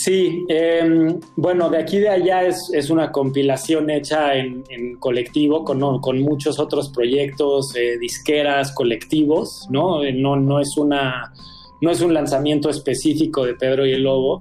Sí, 0.00 0.44
eh, 0.48 1.16
bueno, 1.34 1.68
de 1.70 1.78
aquí 1.78 1.98
de 1.98 2.08
allá 2.08 2.44
es, 2.44 2.70
es 2.72 2.88
una 2.88 3.10
compilación 3.10 3.90
hecha 3.90 4.36
en, 4.36 4.62
colectivo 5.00 5.64
con, 5.64 6.00
con, 6.00 6.20
muchos 6.22 6.60
otros 6.60 6.90
proyectos, 6.90 7.74
eh, 7.74 7.98
disqueras, 7.98 8.70
colectivos, 8.70 9.66
¿no? 9.70 10.00
¿no? 10.12 10.36
No 10.36 10.60
es 10.60 10.76
una 10.76 11.32
no 11.80 11.90
es 11.90 12.00
un 12.00 12.14
lanzamiento 12.14 12.70
específico 12.70 13.44
de 13.44 13.54
Pedro 13.54 13.86
y 13.86 13.92
el 13.92 14.04
Lobo, 14.04 14.40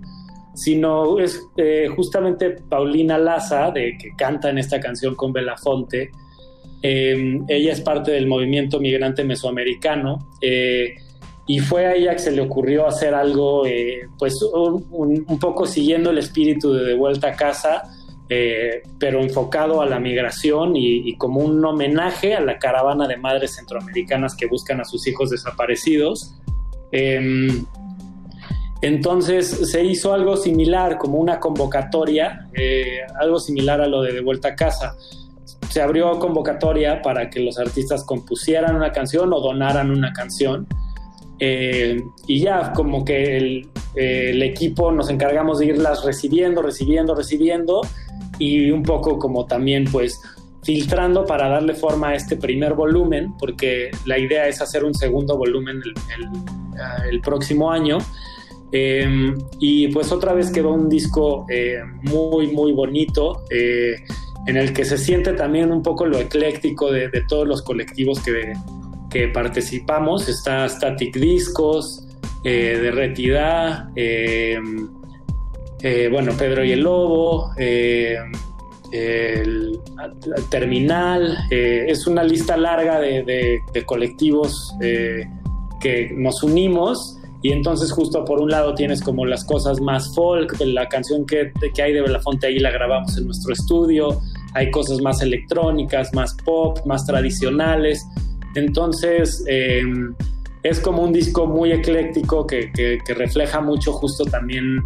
sino 0.54 1.18
es 1.18 1.44
eh, 1.58 1.88
justamente 1.96 2.52
Paulina 2.52 3.18
Laza, 3.18 3.72
de, 3.72 3.98
que 3.98 4.12
canta 4.16 4.52
en 4.52 4.60
esta 4.60 4.80
canción 4.80 5.16
con 5.16 5.34
Belafonte. 5.34 6.12
Eh, 6.84 7.40
ella 7.48 7.72
es 7.72 7.82
parte 7.82 8.12
del 8.12 8.28
movimiento 8.28 8.80
migrante 8.80 9.24
mesoamericano. 9.24 10.20
Eh, 10.40 10.96
y 11.48 11.60
fue 11.60 11.86
a 11.86 11.96
ella 11.96 12.12
que 12.12 12.20
se 12.20 12.32
le 12.32 12.42
ocurrió 12.42 12.88
hacer 12.88 13.14
algo, 13.14 13.66
eh, 13.66 14.10
pues 14.20 14.36
un, 14.44 15.26
poco 15.40 15.66
siguiendo 15.66 16.12
el 16.12 16.18
espíritu 16.18 16.74
de 16.74 16.84
De 16.84 16.94
Vuelta 16.94 17.30
a 17.30 17.36
Casa, 17.36 17.84
eh, 18.30 18.84
pero 19.00 19.22
enfocado 19.22 19.82
a 19.82 19.86
la 19.86 20.00
migración 20.00 20.76
y, 20.76 21.16
como 21.18 21.40
un 21.40 21.64
homenaje 21.64 22.36
a 22.36 22.42
la 22.42 22.60
caravana 22.60 23.08
de 23.08 23.18
madres 23.18 23.56
centroamericanas 23.56 24.36
que 24.36 24.48
buscan 24.48 24.82
a 24.82 24.86
sus 24.86 25.08
hijos 25.08 25.30
desaparecidos. 25.30 26.36
Eh, 26.92 27.64
entonces 28.82 29.48
se 29.72 29.84
hizo 29.84 30.14
algo 30.14 30.38
similar, 30.38 30.98
como 30.98 31.18
una 31.18 31.40
convocatoria, 31.40 32.48
eh, 32.54 33.00
algo 33.20 33.40
similar 33.40 33.82
a 33.82 33.88
lo 33.88 34.02
de 34.02 34.14
De 34.14 34.22
Vuelta 34.22 34.50
a 34.50 34.56
Casa. 34.56 34.96
Se 35.70 35.82
abrió 35.82 36.20
convocatoria 36.20 37.02
para 37.02 37.30
que 37.30 37.40
los 37.40 37.58
artistas 37.58 38.04
compusieran 38.04 38.76
una 38.76 38.92
canción 38.92 39.34
o 39.34 39.42
donaran 39.42 39.90
una 39.90 40.14
canción. 40.14 40.68
Eh, 41.40 42.02
y 42.26 42.40
ya 42.40 42.74
como 42.74 43.06
que 43.06 43.38
el, 43.38 43.70
eh, 43.96 44.40
equipo 44.44 44.92
nos 44.92 45.10
encargamos 45.10 45.60
de 45.60 45.68
irlas 45.68 46.04
recibiendo, 46.04 46.62
recibiendo, 46.62 47.14
recibiendo 47.16 47.82
y 48.40 48.72
un 48.72 48.84
poco 48.84 49.20
como 49.20 49.46
también 49.46 49.86
pues 49.86 50.20
filtrando 50.64 51.26
para 51.26 51.48
darle 51.48 51.76
forma 51.76 52.10
a 52.10 52.16
este 52.16 52.36
primer 52.36 52.74
volumen, 52.74 53.34
porque 53.40 53.92
la 54.06 54.18
idea 54.18 54.48
es 54.48 54.62
hacer 54.62 54.84
un 54.84 54.94
segundo 54.94 55.38
volumen 55.38 55.82
el, 56.18 57.10
el 57.10 57.22
próximo 57.22 57.72
año. 57.72 58.00
Eh, 58.72 59.34
y 59.60 59.88
pues 59.90 60.12
otra 60.12 60.34
vez 60.34 60.52
quedó 60.52 60.74
un 60.74 60.90
disco 60.90 61.46
eh, 61.50 61.80
muy, 62.04 62.48
muy 62.48 62.74
bonito, 62.74 63.44
eh, 63.50 63.96
en 64.46 64.58
el 64.58 64.74
que 64.74 64.84
se 64.86 64.98
siente 64.98 65.34
también 65.34 65.72
un 65.72 65.82
poco 65.82 66.06
lo 66.06 66.18
ecléctico 66.18 66.92
de 66.92 67.10
todos 67.28 67.48
los 67.48 67.62
colectivos 67.62 68.20
que, 68.20 68.54
que 69.10 69.28
participamos. 69.28 70.30
Está 70.30 70.68
Static 70.68 71.16
Discos, 71.16 72.08
eh, 72.44 72.80
Derretida, 72.82 73.92
eh, 73.96 74.60
eh, 75.82 76.10
bueno, 76.12 76.34
Pedro 76.38 76.64
y 76.64 76.72
el 76.72 76.82
Lobo, 76.82 77.52
el, 77.58 78.20
Terminal. 80.50 81.38
es 81.50 82.08
una 82.08 82.24
lista 82.24 82.56
larga 82.56 83.00
de 83.00 83.84
colectivos 83.86 84.76
que 85.80 86.12
nos 86.16 86.44
unimos. 86.44 87.18
Y 87.44 87.52
entonces 87.52 87.92
justo 87.92 88.26
por 88.26 88.42
un 88.42 88.50
lado 88.50 88.74
tienes 88.74 89.02
como 89.02 89.26
las 89.26 89.46
cosas 89.46 89.80
más 89.80 90.14
folk, 90.16 90.60
la 90.60 90.90
canción 90.90 91.26
que, 91.26 91.52
que 91.74 91.82
hay 91.82 91.94
de 91.94 92.02
Belafonte 92.02 92.48
ahí 92.48 92.60
la 92.60 92.72
grabamos 92.72 93.16
en 93.18 93.26
nuestro 93.26 93.54
estudio, 93.54 94.20
hay 94.54 94.72
cosas 94.72 95.02
más 95.02 95.22
electrónicas, 95.22 96.14
más 96.14 96.36
pop, 96.44 96.80
más 96.86 97.06
tradicionales. 97.06 98.06
Entonces, 98.58 99.46
eh, 99.48 99.84
es 100.64 100.80
como 100.80 101.04
un 101.04 101.14
disco 101.14 101.46
muy 101.46 101.72
ecléctico 101.72 102.48
que, 102.48 102.72
refleja 103.16 103.62
mucho 103.62 103.94
justo 103.94 104.26
también, 104.26 104.80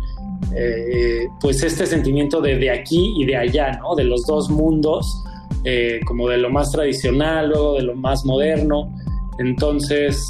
eh, 0.54 1.26
pues 1.40 1.64
este 1.64 1.86
sentimiento 1.86 2.42
de, 2.42 2.58
de, 2.58 2.70
aquí 2.70 3.14
y 3.18 3.26
de 3.26 3.38
allá, 3.38 3.72
¿no? 3.80 3.96
De 3.96 4.04
los 4.04 4.26
dos 4.28 4.50
mundos, 4.50 5.24
eh, 5.64 6.02
como 6.06 6.28
de 6.28 6.38
lo 6.40 6.50
más 6.50 6.70
tradicional 6.72 7.54
o 7.54 7.76
de 7.76 7.84
lo 7.84 7.96
más 7.96 8.26
moderno. 8.26 8.94
Entonces, 9.40 10.30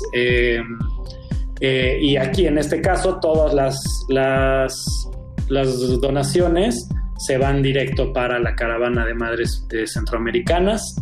y 2.00 2.16
aquí 2.18 2.46
en 2.46 2.60
este 2.60 2.80
caso, 2.80 3.18
todas 3.20 3.56
las, 3.56 4.06
las 5.50 6.00
donaciones 6.00 6.88
se 7.18 7.40
van 7.40 7.64
directo 7.64 8.14
para 8.14 8.38
la 8.38 8.56
caravana 8.56 9.04
de 9.04 9.16
madres 9.16 9.66
centroamericanas 9.88 10.96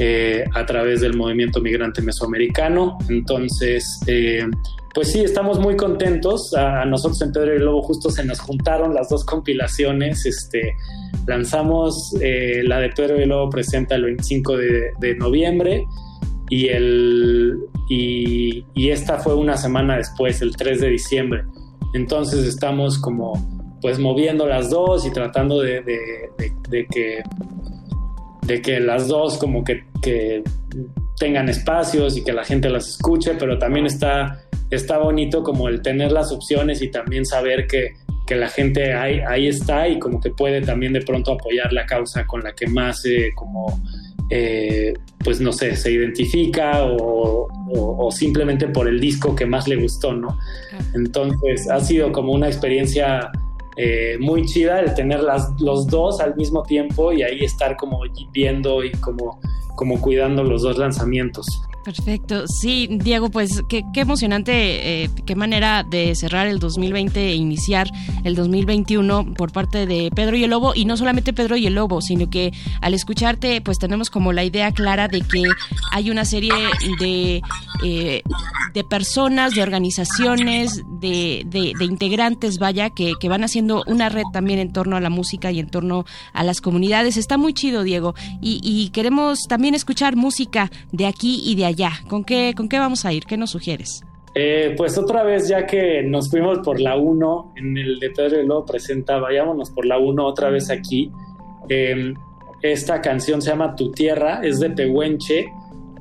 eh, 0.00 0.44
a 0.54 0.64
través 0.64 1.00
del 1.00 1.16
movimiento 1.16 1.60
migrante 1.60 2.02
mesoamericano. 2.02 2.98
Entonces, 3.08 4.00
eh, 4.06 4.46
pues 4.94 5.10
sí, 5.10 5.20
estamos 5.20 5.58
muy 5.58 5.76
contentos. 5.76 6.54
A, 6.54 6.84
nosotros 6.84 7.20
en 7.22 7.32
Pedro 7.32 7.56
y 7.56 7.58
Lobo 7.58 7.82
justo 7.82 8.08
se 8.08 8.24
nos 8.24 8.38
juntaron 8.38 8.94
las 8.94 9.08
dos 9.08 9.24
compilaciones. 9.24 10.24
Este, 10.24 10.76
lanzamos 11.26 12.14
eh, 12.20 12.62
la 12.64 12.78
de 12.78 12.90
Pedro 12.90 13.20
y 13.20 13.26
Lobo 13.26 13.50
presenta 13.50 13.96
el 13.96 14.04
25 14.04 14.56
de, 14.56 15.14
noviembre 15.18 15.84
y, 16.48 16.68
el, 16.68 17.58
y, 17.88 18.64
esta 18.76 19.18
fue 19.18 19.34
una 19.34 19.56
semana 19.56 19.96
después, 19.96 20.40
el 20.42 20.54
3 20.54 20.80
de 20.80 20.90
diciembre. 20.90 21.42
Entonces 21.94 22.46
estamos 22.46 22.98
como 22.98 23.32
pues 23.80 23.98
moviendo 23.98 24.46
las 24.46 24.70
dos 24.70 25.06
y 25.06 25.10
tratando 25.10 25.60
de 25.60 25.82
que 26.90 27.22
de 28.48 28.62
que 28.62 28.80
las 28.80 29.06
dos 29.06 29.38
como 29.38 29.62
que, 29.62 29.84
que, 30.02 30.42
tengan 31.18 31.48
espacios 31.48 32.16
y 32.16 32.22
que 32.22 32.32
la 32.32 32.44
gente 32.44 32.70
las 32.70 32.88
escuche, 32.88 33.34
pero 33.38 33.58
también 33.58 33.86
está 33.86 34.40
está 34.70 34.98
bonito 34.98 35.42
como 35.42 35.68
el 35.68 35.82
tener 35.82 36.12
las 36.12 36.30
opciones 36.30 36.80
y 36.82 36.90
también 36.90 37.24
saber 37.24 37.66
que, 37.66 37.94
que 38.26 38.36
la 38.36 38.48
gente 38.48 38.92
ahí, 38.92 39.20
ahí 39.26 39.48
está 39.48 39.88
y 39.88 39.98
como 39.98 40.20
que 40.20 40.30
puede 40.30 40.60
también 40.60 40.92
de 40.92 41.00
pronto 41.00 41.32
apoyar 41.32 41.72
la 41.72 41.86
causa 41.86 42.26
con 42.26 42.42
la 42.44 42.54
que 42.54 42.66
más 42.66 43.04
eh, 43.06 43.30
como 43.34 43.80
eh, 44.30 44.92
pues 45.24 45.40
no 45.40 45.52
sé, 45.52 45.74
se 45.74 45.90
identifica 45.90 46.84
o, 46.84 47.48
o, 47.48 48.06
o, 48.06 48.10
simplemente 48.12 48.68
por 48.68 48.86
el 48.86 49.00
disco 49.00 49.34
que 49.34 49.46
más 49.46 49.66
le 49.66 49.76
gustó, 49.76 50.12
¿no? 50.12 50.38
Entonces 50.94 51.68
ha 51.70 51.80
sido 51.80 52.12
como 52.12 52.32
una 52.32 52.46
experiencia 52.46 53.30
eh, 53.80 54.16
muy 54.18 54.44
chida 54.44 54.80
el 54.80 54.92
tener 54.92 55.20
las, 55.20 55.48
los 55.60 55.86
dos 55.86 56.18
al 56.18 56.34
mismo 56.34 56.64
tiempo 56.64 57.12
y 57.12 57.22
ahí 57.22 57.44
estar 57.44 57.76
como 57.76 58.00
viendo 58.32 58.82
y 58.82 58.90
como, 58.90 59.40
como 59.78 60.00
cuidando 60.00 60.42
los 60.42 60.62
dos 60.62 60.76
lanzamientos. 60.76 61.46
Perfecto. 61.84 62.46
Sí, 62.48 62.88
Diego, 62.90 63.30
pues 63.30 63.62
qué, 63.68 63.82
qué 63.94 64.00
emocionante, 64.00 65.04
eh, 65.04 65.10
qué 65.24 65.36
manera 65.36 65.84
de 65.88 66.14
cerrar 66.16 66.46
el 66.48 66.58
2020 66.58 67.30
e 67.30 67.34
iniciar 67.34 67.88
el 68.24 68.34
2021 68.34 69.34
por 69.34 69.52
parte 69.52 69.86
de 69.86 70.10
Pedro 70.14 70.36
y 70.36 70.44
el 70.44 70.50
Lobo. 70.50 70.72
Y 70.74 70.84
no 70.84 70.96
solamente 70.96 71.32
Pedro 71.32 71.56
y 71.56 71.66
el 71.66 71.74
Lobo, 71.74 72.02
sino 72.02 72.28
que 72.28 72.52
al 72.82 72.92
escucharte, 72.92 73.62
pues 73.62 73.78
tenemos 73.78 74.10
como 74.10 74.34
la 74.34 74.44
idea 74.44 74.70
clara 74.72 75.08
de 75.08 75.22
que 75.22 75.44
hay 75.92 76.10
una 76.10 76.24
serie 76.26 76.52
de, 76.98 77.40
eh, 77.82 78.22
de 78.74 78.84
personas, 78.84 79.54
de 79.54 79.62
organizaciones, 79.62 80.82
de, 81.00 81.44
de, 81.46 81.72
de 81.78 81.84
integrantes, 81.84 82.58
vaya, 82.58 82.90
que, 82.90 83.12
que, 83.18 83.28
van 83.28 83.44
haciendo 83.44 83.82
una 83.86 84.08
red 84.10 84.24
también 84.32 84.58
en 84.58 84.72
torno 84.72 84.96
a 84.96 85.00
la 85.00 85.10
música 85.10 85.52
y 85.52 85.60
en 85.60 85.70
torno 85.70 86.04
a 86.34 86.44
las 86.44 86.60
comunidades. 86.60 87.16
Está 87.16 87.38
muy 87.38 87.54
chido, 87.54 87.82
Diego. 87.82 88.14
Y, 88.42 88.60
y 88.62 88.90
queremos 88.90 89.44
también 89.48 89.67
escuchar 89.74 90.16
música 90.16 90.70
de 90.92 91.06
aquí 91.06 91.42
y 91.44 91.54
de 91.54 91.66
allá. 91.66 91.92
¿Con 92.08 92.24
qué, 92.24 92.54
¿Con 92.56 92.68
qué 92.68 92.78
vamos 92.78 93.04
a 93.04 93.12
ir? 93.12 93.24
¿Qué 93.24 93.36
nos 93.36 93.50
sugieres? 93.50 94.02
Eh, 94.34 94.74
pues 94.76 94.96
otra 94.98 95.22
vez, 95.22 95.48
ya 95.48 95.66
que 95.66 96.02
nos 96.02 96.30
fuimos 96.30 96.58
por 96.60 96.80
la 96.80 96.96
1, 96.96 97.54
en 97.56 97.76
el 97.76 97.98
de 97.98 98.10
Pedro 98.10 98.40
y 98.40 98.46
Lobo 98.46 98.66
presenta, 98.66 99.18
vayámonos 99.18 99.70
por 99.70 99.86
la 99.86 99.98
1 99.98 100.24
otra 100.24 100.50
vez 100.50 100.70
aquí. 100.70 101.10
Eh, 101.68 102.14
esta 102.62 103.00
canción 103.00 103.40
se 103.42 103.50
llama 103.50 103.74
Tu 103.74 103.90
Tierra, 103.92 104.40
es 104.42 104.60
de 104.60 104.70
Pehuenche, 104.70 105.52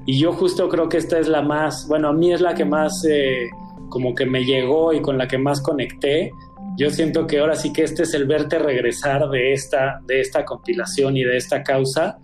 y 0.05 0.19
yo 0.19 0.33
justo 0.33 0.69
creo 0.69 0.87
que 0.87 0.97
esta 0.97 1.19
es 1.19 1.27
la 1.27 1.41
más, 1.41 1.87
bueno, 1.87 2.07
a 2.07 2.13
mí 2.13 2.31
es 2.31 2.41
la 2.41 2.53
que 2.53 2.63
más 2.63 3.03
eh, 3.09 3.49
como 3.89 4.15
que 4.15 4.25
me 4.25 4.43
llegó 4.43 4.93
y 4.93 5.01
con 5.01 5.17
la 5.17 5.27
que 5.27 5.37
más 5.37 5.61
conecté. 5.61 6.31
Yo 6.77 6.89
siento 6.89 7.27
que 7.27 7.39
ahora 7.39 7.55
sí 7.55 7.73
que 7.73 7.83
este 7.83 8.03
es 8.03 8.13
el 8.13 8.25
verte 8.25 8.57
regresar 8.57 9.29
de 9.29 9.53
esta, 9.53 9.99
de 10.05 10.21
esta 10.21 10.45
compilación 10.45 11.17
y 11.17 11.23
de 11.23 11.37
esta 11.37 11.63
causa. 11.63 12.19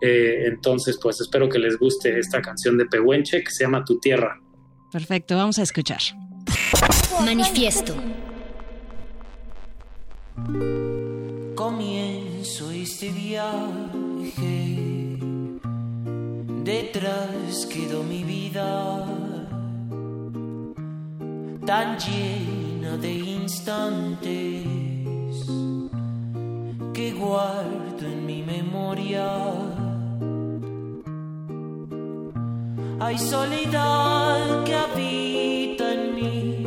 Eh, 0.00 0.46
entonces, 0.46 0.98
pues 1.00 1.20
espero 1.20 1.48
que 1.48 1.58
les 1.58 1.78
guste 1.78 2.18
esta 2.18 2.42
canción 2.42 2.76
de 2.76 2.86
Pehuenche 2.86 3.42
que 3.42 3.50
se 3.50 3.64
llama 3.64 3.84
Tu 3.84 3.98
Tierra. 3.98 4.40
Perfecto, 4.92 5.36
vamos 5.36 5.58
a 5.58 5.62
escuchar. 5.62 6.00
Manifiesto. 7.24 7.94
Comienzo 11.54 12.70
este 12.70 13.10
viaje, 13.10 13.58
detrás 16.62 17.66
quedó 17.72 18.02
mi 18.02 18.22
vida, 18.22 19.06
tan 21.64 21.98
llena 21.98 22.98
de 22.98 23.12
instantes 23.12 24.62
que 26.96 27.12
guardo 27.12 28.06
en 28.06 28.24
mi 28.24 28.42
memoria. 28.42 29.28
Hay 32.98 33.18
soledad 33.18 34.64
que 34.64 34.74
habita 34.74 35.84
en 35.92 36.14
mí, 36.14 36.66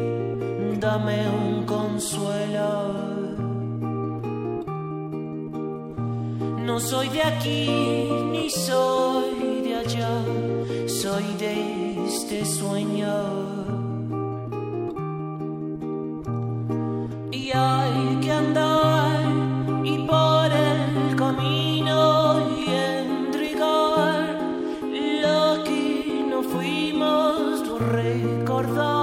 dame 0.80 1.18
un 1.44 1.66
consuelo. 1.66 2.70
No 6.68 6.80
soy 6.80 7.10
de 7.10 7.24
aquí 7.24 7.68
ni 8.32 8.52
soy 8.52 9.62
de 9.64 9.74
allá, 9.84 10.14
soy 10.86 11.26
de 11.44 12.06
este 12.06 12.46
sueño. 12.46 13.16
Y 17.32 17.50
hay 17.52 18.20
que 18.22 18.32
andar 18.32 18.99
recordar 27.80 28.99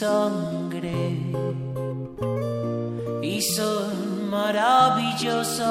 sangre 0.00 0.98
y 3.22 3.42
son 3.42 4.30
maravillosas? 4.30 5.68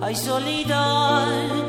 Hay 0.00 0.16
soledad 0.16 1.61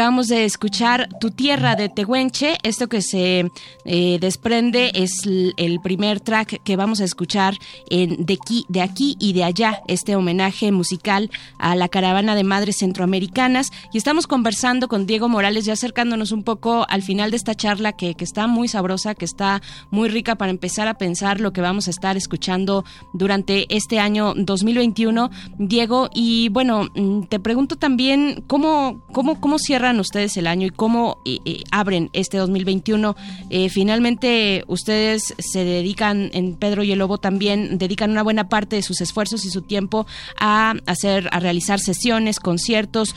Acabamos 0.00 0.28
de 0.28 0.46
escuchar 0.46 1.10
Tu 1.20 1.30
Tierra 1.30 1.76
de 1.76 1.90
Tehuenche. 1.90 2.56
Esto 2.62 2.88
que 2.88 3.02
se 3.02 3.50
eh, 3.84 4.18
desprende 4.18 4.92
es 4.94 5.10
el 5.58 5.78
primer 5.82 6.20
track 6.20 6.62
que 6.62 6.76
vamos 6.76 7.02
a 7.02 7.04
escuchar 7.04 7.52
de 7.90 8.38
aquí, 8.40 8.64
de 8.70 8.80
aquí 8.80 9.16
y 9.20 9.34
de 9.34 9.44
allá, 9.44 9.82
este 9.88 10.16
homenaje 10.16 10.72
musical 10.72 11.30
a 11.58 11.76
la 11.76 11.90
caravana 11.90 12.34
de 12.34 12.44
madres 12.44 12.78
centroamericanas. 12.78 13.72
Y 13.92 13.98
estamos 13.98 14.26
conversando 14.26 14.88
con 14.88 15.04
Diego 15.04 15.28
Morales, 15.28 15.66
ya 15.66 15.74
acercándonos 15.74 16.32
un 16.32 16.44
poco 16.44 16.86
al 16.88 17.02
final 17.02 17.30
de 17.30 17.36
esta 17.36 17.54
charla 17.54 17.92
que, 17.92 18.14
que 18.14 18.24
está 18.24 18.46
muy 18.46 18.68
sabrosa, 18.68 19.14
que 19.14 19.26
está 19.26 19.60
muy 19.90 20.08
rica 20.08 20.36
para 20.36 20.50
empezar 20.50 20.88
a 20.88 20.94
pensar 20.94 21.40
lo 21.42 21.52
que 21.52 21.60
vamos 21.60 21.88
a 21.88 21.90
estar 21.90 22.16
escuchando 22.16 22.86
durante 23.12 23.66
este 23.68 24.00
año 24.00 24.32
2021. 24.34 25.30
Diego, 25.58 26.08
y 26.14 26.48
bueno, 26.48 26.88
mm, 26.94 27.24
te 27.24 27.38
pregunto 27.38 27.76
también 27.76 28.42
cómo, 28.46 29.02
cómo, 29.12 29.38
cómo 29.42 29.58
ustedes 29.98 30.36
el 30.36 30.46
año 30.46 30.66
y 30.66 30.70
cómo 30.70 31.18
eh, 31.24 31.38
eh, 31.44 31.62
abren 31.70 32.10
este 32.12 32.36
2021. 32.36 33.16
Eh, 33.48 33.68
finalmente, 33.70 34.64
ustedes 34.68 35.34
se 35.38 35.64
dedican, 35.64 36.30
en 36.32 36.54
Pedro 36.54 36.82
y 36.82 36.92
el 36.92 36.98
Lobo 36.98 37.18
también, 37.18 37.78
dedican 37.78 38.10
una 38.10 38.22
buena 38.22 38.48
parte 38.48 38.76
de 38.76 38.82
sus 38.82 39.00
esfuerzos 39.00 39.44
y 39.44 39.50
su 39.50 39.62
tiempo 39.62 40.06
a 40.38 40.74
hacer, 40.86 41.28
a 41.32 41.40
realizar 41.40 41.80
sesiones, 41.80 42.38
conciertos, 42.38 43.14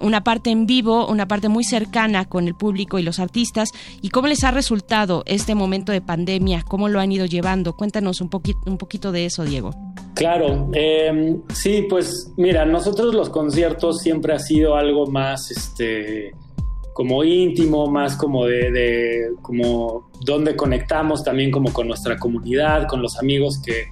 una 0.00 0.24
parte 0.24 0.50
en 0.50 0.66
vivo, 0.66 1.06
una 1.06 1.28
parte 1.28 1.48
muy 1.48 1.64
cercana 1.64 2.24
con 2.24 2.46
el 2.46 2.54
público 2.54 2.98
y 2.98 3.02
los 3.02 3.18
artistas. 3.18 3.70
¿Y 4.00 4.10
cómo 4.10 4.26
les 4.26 4.44
ha 4.44 4.50
resultado 4.50 5.22
este 5.26 5.54
momento 5.54 5.92
de 5.92 6.00
pandemia? 6.00 6.64
¿Cómo 6.66 6.88
lo 6.88 7.00
han 7.00 7.12
ido 7.12 7.26
llevando? 7.26 7.74
Cuéntanos 7.76 8.20
un 8.20 8.28
poquito, 8.28 8.58
un 8.66 8.78
poquito 8.78 9.12
de 9.12 9.26
eso, 9.26 9.44
Diego. 9.44 9.74
Claro, 10.14 10.68
eh, 10.74 11.36
sí, 11.54 11.86
pues 11.88 12.32
mira, 12.36 12.66
nosotros 12.66 13.14
los 13.14 13.30
conciertos 13.30 14.00
siempre 14.00 14.34
ha 14.34 14.38
sido 14.38 14.76
algo 14.76 15.06
más, 15.06 15.50
este, 15.50 16.01
como 16.92 17.24
íntimo, 17.24 17.86
más 17.86 18.16
como 18.16 18.46
de, 18.46 18.70
de, 18.70 19.30
como 19.40 20.10
donde 20.20 20.56
conectamos 20.56 21.24
también 21.24 21.50
como 21.50 21.72
con 21.72 21.88
nuestra 21.88 22.18
comunidad, 22.18 22.86
con 22.86 23.00
los 23.00 23.18
amigos 23.18 23.60
que, 23.64 23.88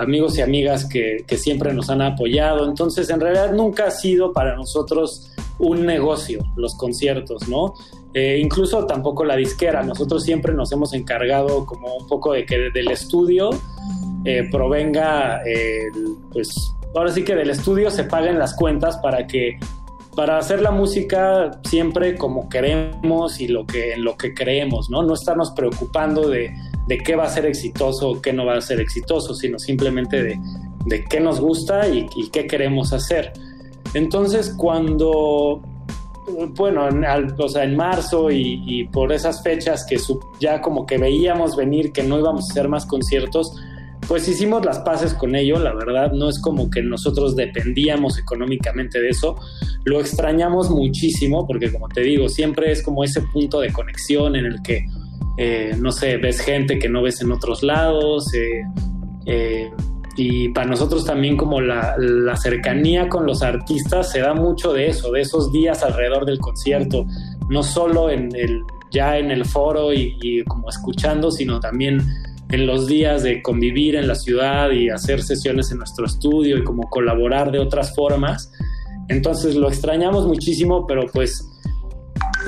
amigos 0.00 0.38
y 0.38 0.42
amigas 0.42 0.86
que, 0.86 1.24
siempre 1.36 1.72
nos 1.72 1.90
han 1.90 2.02
apoyado. 2.02 2.68
Entonces, 2.68 3.10
en 3.10 3.20
realidad 3.20 3.52
nunca 3.52 3.86
ha 3.86 3.90
sido 3.90 4.32
para 4.32 4.56
nosotros 4.56 5.30
un 5.58 5.84
negocio 5.84 6.42
los 6.56 6.74
conciertos, 6.74 7.48
¿no? 7.48 7.74
Eh, 8.14 8.40
incluso 8.42 8.86
tampoco 8.86 9.24
la 9.24 9.36
disquera. 9.36 9.82
Nosotros 9.82 10.24
siempre 10.24 10.54
nos 10.54 10.72
hemos 10.72 10.94
encargado 10.94 11.66
como 11.66 11.94
un 11.96 12.06
poco 12.08 12.32
de 12.32 12.46
que 12.46 12.70
del 12.70 12.90
estudio 12.90 13.50
eh, 14.24 14.48
provenga, 14.50 15.42
pues 16.32 16.74
ahora 16.94 17.12
sí 17.12 17.22
que 17.22 17.36
del 17.36 17.50
estudio 17.50 17.90
se 17.90 18.04
paguen 18.04 18.38
las 18.38 18.54
cuentas 18.54 18.96
para 18.96 19.26
que 19.26 19.58
para 20.14 20.38
hacer 20.38 20.60
la 20.60 20.70
música 20.70 21.60
siempre 21.68 22.16
como 22.16 22.48
queremos 22.48 23.40
y 23.40 23.48
lo 23.48 23.66
que, 23.66 23.92
en 23.92 24.04
lo 24.04 24.16
que 24.16 24.34
creemos, 24.34 24.90
¿no? 24.90 25.02
No 25.02 25.14
estarnos 25.14 25.52
preocupando 25.52 26.28
de, 26.28 26.52
de 26.88 26.98
qué 26.98 27.14
va 27.14 27.24
a 27.24 27.28
ser 27.28 27.46
exitoso 27.46 28.10
o 28.10 28.20
qué 28.20 28.32
no 28.32 28.44
va 28.44 28.56
a 28.56 28.60
ser 28.60 28.80
exitoso, 28.80 29.34
sino 29.34 29.58
simplemente 29.58 30.22
de, 30.22 30.38
de 30.86 31.04
qué 31.04 31.20
nos 31.20 31.40
gusta 31.40 31.88
y, 31.88 32.08
qué 32.30 32.46
queremos 32.46 32.92
hacer. 32.92 33.32
Entonces, 33.94 34.54
cuando, 34.56 35.62
bueno, 36.56 36.88
en, 36.88 37.04
o 37.38 37.48
sea, 37.48 37.64
en 37.64 37.76
marzo 37.76 38.30
y, 38.30 38.88
por 38.92 39.12
esas 39.12 39.42
fechas 39.42 39.84
que 39.88 39.96
ya 40.40 40.60
como 40.60 40.86
que 40.86 40.98
veíamos 40.98 41.56
venir 41.56 41.92
que 41.92 42.02
no 42.02 42.18
íbamos 42.18 42.48
a 42.48 42.52
hacer 42.52 42.68
más 42.68 42.86
conciertos, 42.86 43.54
pues 44.10 44.26
hicimos 44.26 44.64
las 44.64 44.80
paces 44.80 45.14
con 45.14 45.36
ello, 45.36 45.60
la 45.60 45.72
verdad, 45.72 46.10
no 46.10 46.28
es 46.28 46.40
como 46.40 46.68
que 46.68 46.82
nosotros 46.82 47.36
dependíamos 47.36 48.18
económicamente 48.18 49.00
de 49.00 49.10
eso, 49.10 49.36
lo 49.84 50.00
extrañamos 50.00 50.68
muchísimo 50.68 51.46
porque 51.46 51.70
como 51.70 51.86
te 51.86 52.00
digo, 52.00 52.28
siempre 52.28 52.72
es 52.72 52.82
como 52.82 53.04
ese 53.04 53.22
punto 53.22 53.60
de 53.60 53.72
conexión 53.72 54.34
en 54.34 54.46
el 54.46 54.62
que, 54.62 54.84
eh, 55.36 55.76
no 55.78 55.92
sé, 55.92 56.16
ves 56.16 56.40
gente 56.40 56.80
que 56.80 56.88
no 56.88 57.02
ves 57.02 57.22
en 57.22 57.30
otros 57.30 57.62
lados, 57.62 58.34
eh, 58.34 58.64
eh, 59.26 59.70
y 60.16 60.48
para 60.48 60.66
nosotros 60.66 61.04
también 61.04 61.36
como 61.36 61.60
la, 61.60 61.94
cercanía 62.34 63.08
con 63.08 63.26
los 63.26 63.42
artistas 63.44 64.10
se 64.10 64.18
da 64.18 64.34
mucho 64.34 64.72
de 64.72 64.88
eso, 64.88 65.12
de 65.12 65.20
esos 65.20 65.52
días 65.52 65.84
alrededor 65.84 66.26
del 66.26 66.40
concierto, 66.40 67.06
no 67.48 67.62
solo 67.62 68.10
en 68.10 68.34
el, 68.34 68.64
ya 68.90 69.18
en 69.18 69.30
el 69.30 69.44
foro 69.44 69.92
y 69.92 70.42
como 70.48 70.68
escuchando, 70.68 71.30
sino 71.30 71.60
también 71.60 72.02
en 72.52 72.66
los 72.66 72.86
días 72.86 73.22
de 73.22 73.42
convivir 73.42 73.96
en 73.96 74.08
la 74.08 74.14
ciudad 74.14 74.70
y 74.70 74.90
hacer 74.90 75.22
sesiones 75.22 75.70
en 75.70 75.78
nuestro 75.78 76.06
estudio 76.06 76.58
y 76.58 76.64
como 76.64 76.88
colaborar 76.90 77.52
de 77.52 77.58
otras 77.58 77.94
formas. 77.94 78.52
Entonces 79.08 79.54
lo 79.54 79.68
extrañamos 79.68 80.26
muchísimo, 80.26 80.86
pero 80.86 81.06
pues 81.12 81.46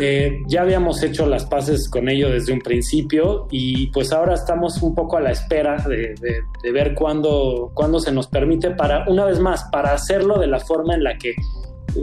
eh, 0.01 0.43
ya 0.47 0.63
habíamos 0.63 1.03
hecho 1.03 1.27
las 1.27 1.45
paces 1.45 1.89
con 1.89 2.09
ello 2.09 2.31
desde 2.31 2.53
un 2.53 2.61
principio 2.61 3.47
y 3.51 3.89
pues 3.89 4.13
ahora 4.13 4.35
estamos 4.35 4.81
un 4.83 4.95
poco 4.95 5.19
a 5.19 5.21
la 5.21 5.31
espera 5.31 5.77
de, 5.87 6.15
de, 6.63 6.73
ver 6.73 6.95
cuándo, 6.95 7.71
cuándo 7.75 8.01
se 8.01 8.11
nos 8.11 8.27
permite 8.27 8.71
para, 8.71 9.05
una 9.09 9.25
vez 9.25 9.39
más, 9.39 9.65
para 9.71 9.93
hacerlo 9.93 10.39
de 10.39 10.47
la 10.47 10.61
forma 10.61 10.95
en 10.95 11.05
la 11.05 11.19
que 11.19 11.35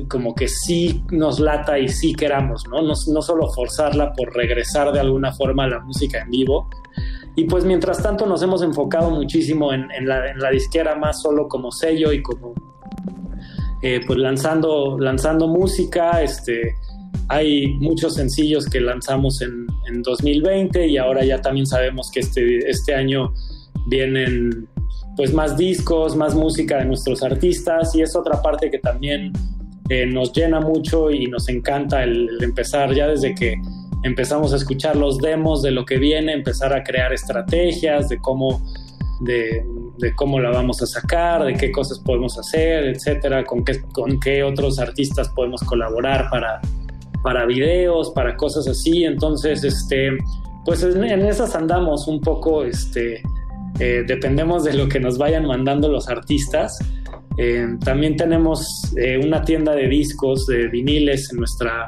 como 0.07 0.35
que 0.35 0.47
sí 0.47 1.03
nos 1.09 1.39
lata 1.39 1.79
y 1.79 1.89
sí 1.89 2.13
queramos, 2.13 2.63
¿no? 2.69 2.81
No, 2.81 2.93
no 3.07 3.21
solo 3.21 3.51
forzarla 3.51 4.13
por 4.13 4.35
regresar 4.35 4.91
de 4.91 4.99
alguna 4.99 5.33
forma 5.33 5.63
a 5.63 5.67
la 5.69 5.79
música 5.79 6.19
en 6.19 6.29
vivo, 6.29 6.69
y 7.39 7.45
pues 7.45 7.63
mientras 7.63 8.03
tanto 8.03 8.25
nos 8.25 8.43
hemos 8.43 8.61
enfocado 8.63 9.11
muchísimo 9.11 9.71
en, 9.71 9.87
la, 10.05 10.29
en 10.29 10.37
disquera 10.51 10.95
más 10.95 11.21
solo 11.21 11.47
como 11.47 11.71
sello 11.71 12.11
y 12.11 12.21
como 12.21 12.53
eh, 13.81 14.01
pues 14.05 14.19
lanzando, 14.19 14.99
lanzando 14.99 15.47
música. 15.47 16.21
Este, 16.21 16.75
hay 17.29 17.75
muchos 17.75 18.15
sencillos 18.15 18.65
que 18.65 18.81
lanzamos 18.81 19.41
en, 19.41 19.67
en 19.87 20.01
2020 20.01 20.85
y 20.85 20.97
ahora 20.97 21.23
ya 21.23 21.39
también 21.39 21.65
sabemos 21.65 22.11
que 22.13 22.19
este, 22.19 22.69
este 22.69 22.93
año 22.93 23.33
vienen 23.87 24.67
pues 25.15 25.33
más 25.33 25.55
discos, 25.55 26.17
más 26.17 26.35
música 26.35 26.79
de 26.79 26.85
nuestros 26.87 27.23
artistas 27.23 27.95
y 27.95 28.01
es 28.01 28.17
otra 28.17 28.41
parte 28.41 28.69
que 28.69 28.79
también 28.79 29.31
eh, 29.87 30.05
nos 30.05 30.33
llena 30.33 30.59
mucho 30.59 31.09
y 31.09 31.27
nos 31.27 31.47
encanta 31.47 32.03
el 32.03 32.27
empezar 32.41 32.93
ya 32.93 33.07
desde 33.07 33.33
que 33.33 33.55
empezamos 34.03 34.53
a 34.53 34.55
escuchar 34.55 34.95
los 34.95 35.17
demos 35.17 35.61
de 35.61 35.71
lo 35.71 35.85
que 35.85 35.97
viene, 35.97 36.33
empezar 36.33 36.73
a 36.73 36.83
crear 36.83 37.13
estrategias 37.13 38.09
de 38.09 38.19
cómo, 38.19 38.61
de, 39.21 39.65
de 39.97 40.15
cómo 40.15 40.39
la 40.39 40.49
vamos 40.49 40.81
a 40.81 40.85
sacar, 40.85 41.43
de 41.45 41.53
qué 41.55 41.71
cosas 41.71 41.99
podemos 41.99 42.37
hacer, 42.37 42.85
etcétera, 42.85 43.43
con 43.43 43.63
qué, 43.63 43.81
con 43.91 44.19
qué 44.19 44.43
otros 44.43 44.79
artistas 44.79 45.29
podemos 45.29 45.61
colaborar 45.61 46.29
para, 46.29 46.61
para 47.21 47.45
videos, 47.45 48.11
para 48.11 48.35
cosas 48.35 48.67
así. 48.67 49.03
Entonces, 49.03 49.63
este, 49.63 50.17
pues 50.65 50.83
en, 50.83 51.03
esas 51.03 51.55
andamos 51.55 52.07
un 52.07 52.21
poco, 52.21 52.63
este, 52.63 53.21
eh, 53.79 54.03
dependemos 54.07 54.63
de 54.63 54.73
lo 54.73 54.87
que 54.87 54.99
nos 54.99 55.17
vayan 55.17 55.45
mandando 55.45 55.89
los 55.89 56.07
artistas. 56.09 56.77
Eh, 57.37 57.67
también 57.83 58.15
tenemos 58.15 58.93
eh, 58.97 59.17
una 59.17 59.43
tienda 59.43 59.73
de 59.73 59.87
discos, 59.87 60.45
de 60.47 60.67
viniles 60.67 61.31
en 61.31 61.37
nuestra 61.37 61.87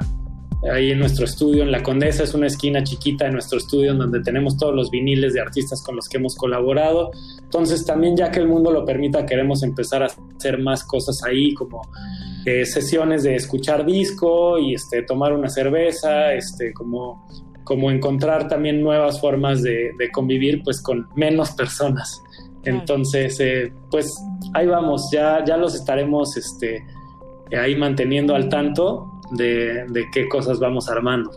ahí 0.70 0.92
en 0.92 1.00
nuestro 1.00 1.26
estudio, 1.26 1.64
en 1.64 1.72
La 1.72 1.82
Condesa, 1.82 2.24
es 2.24 2.34
una 2.34 2.48
esquina 2.48 2.84
chiquita 2.84 3.26
de 3.26 3.32
nuestro 3.32 3.58
estudio 3.58 3.92
en 3.92 3.98
donde 3.98 4.22
tenemos 4.22 4.58
todos 4.58 4.76
los 4.76 4.92
viniles 4.92 5.34
de 5.34 5.42
artistas 5.42 5.82
con 5.84 5.96
los 5.96 6.08
que 6.08 6.18
hemos 6.18 6.36
colaborado. 6.36 7.12
Entonces 7.42 7.86
también 7.86 8.16
ya 8.16 8.30
que 8.30 8.40
el 8.40 8.48
mundo 8.48 8.72
lo 8.72 8.86
permita, 8.86 9.26
queremos 9.26 9.64
empezar 9.64 10.04
a 10.04 10.08
hacer 10.38 10.60
más 10.60 10.84
cosas 10.84 11.24
ahí, 11.24 11.54
como 11.54 11.82
eh, 12.46 12.66
sesiones 12.66 13.24
de 13.24 13.36
escuchar 13.36 13.86
disco 13.86 14.60
y 14.60 14.76
este, 14.76 15.02
tomar 15.04 15.34
una 15.34 15.50
cerveza, 15.50 16.34
este, 16.34 16.74
como, 16.74 17.28
como 17.64 17.90
encontrar 17.90 18.48
también 18.48 18.82
nuevas 18.82 19.20
formas 19.20 19.64
de, 19.64 19.92
de 19.98 20.12
convivir 20.12 20.62
pues 20.64 20.82
con 20.82 21.08
menos 21.16 21.52
personas. 21.52 22.22
Entonces, 22.64 23.40
eh, 23.40 23.74
pues 23.90 24.14
ahí 24.54 24.68
vamos, 24.68 25.10
ya, 25.12 25.44
ya 25.44 25.58
los 25.58 25.74
estaremos 25.74 26.38
este, 26.38 26.86
ahí 27.58 27.76
manteniendo 27.76 28.36
al 28.36 28.50
tanto 28.50 29.11
de, 29.32 29.86
de 29.88 30.10
qué 30.12 30.28
cosas 30.28 30.60
vamos 30.60 30.90
armando. 30.90 31.32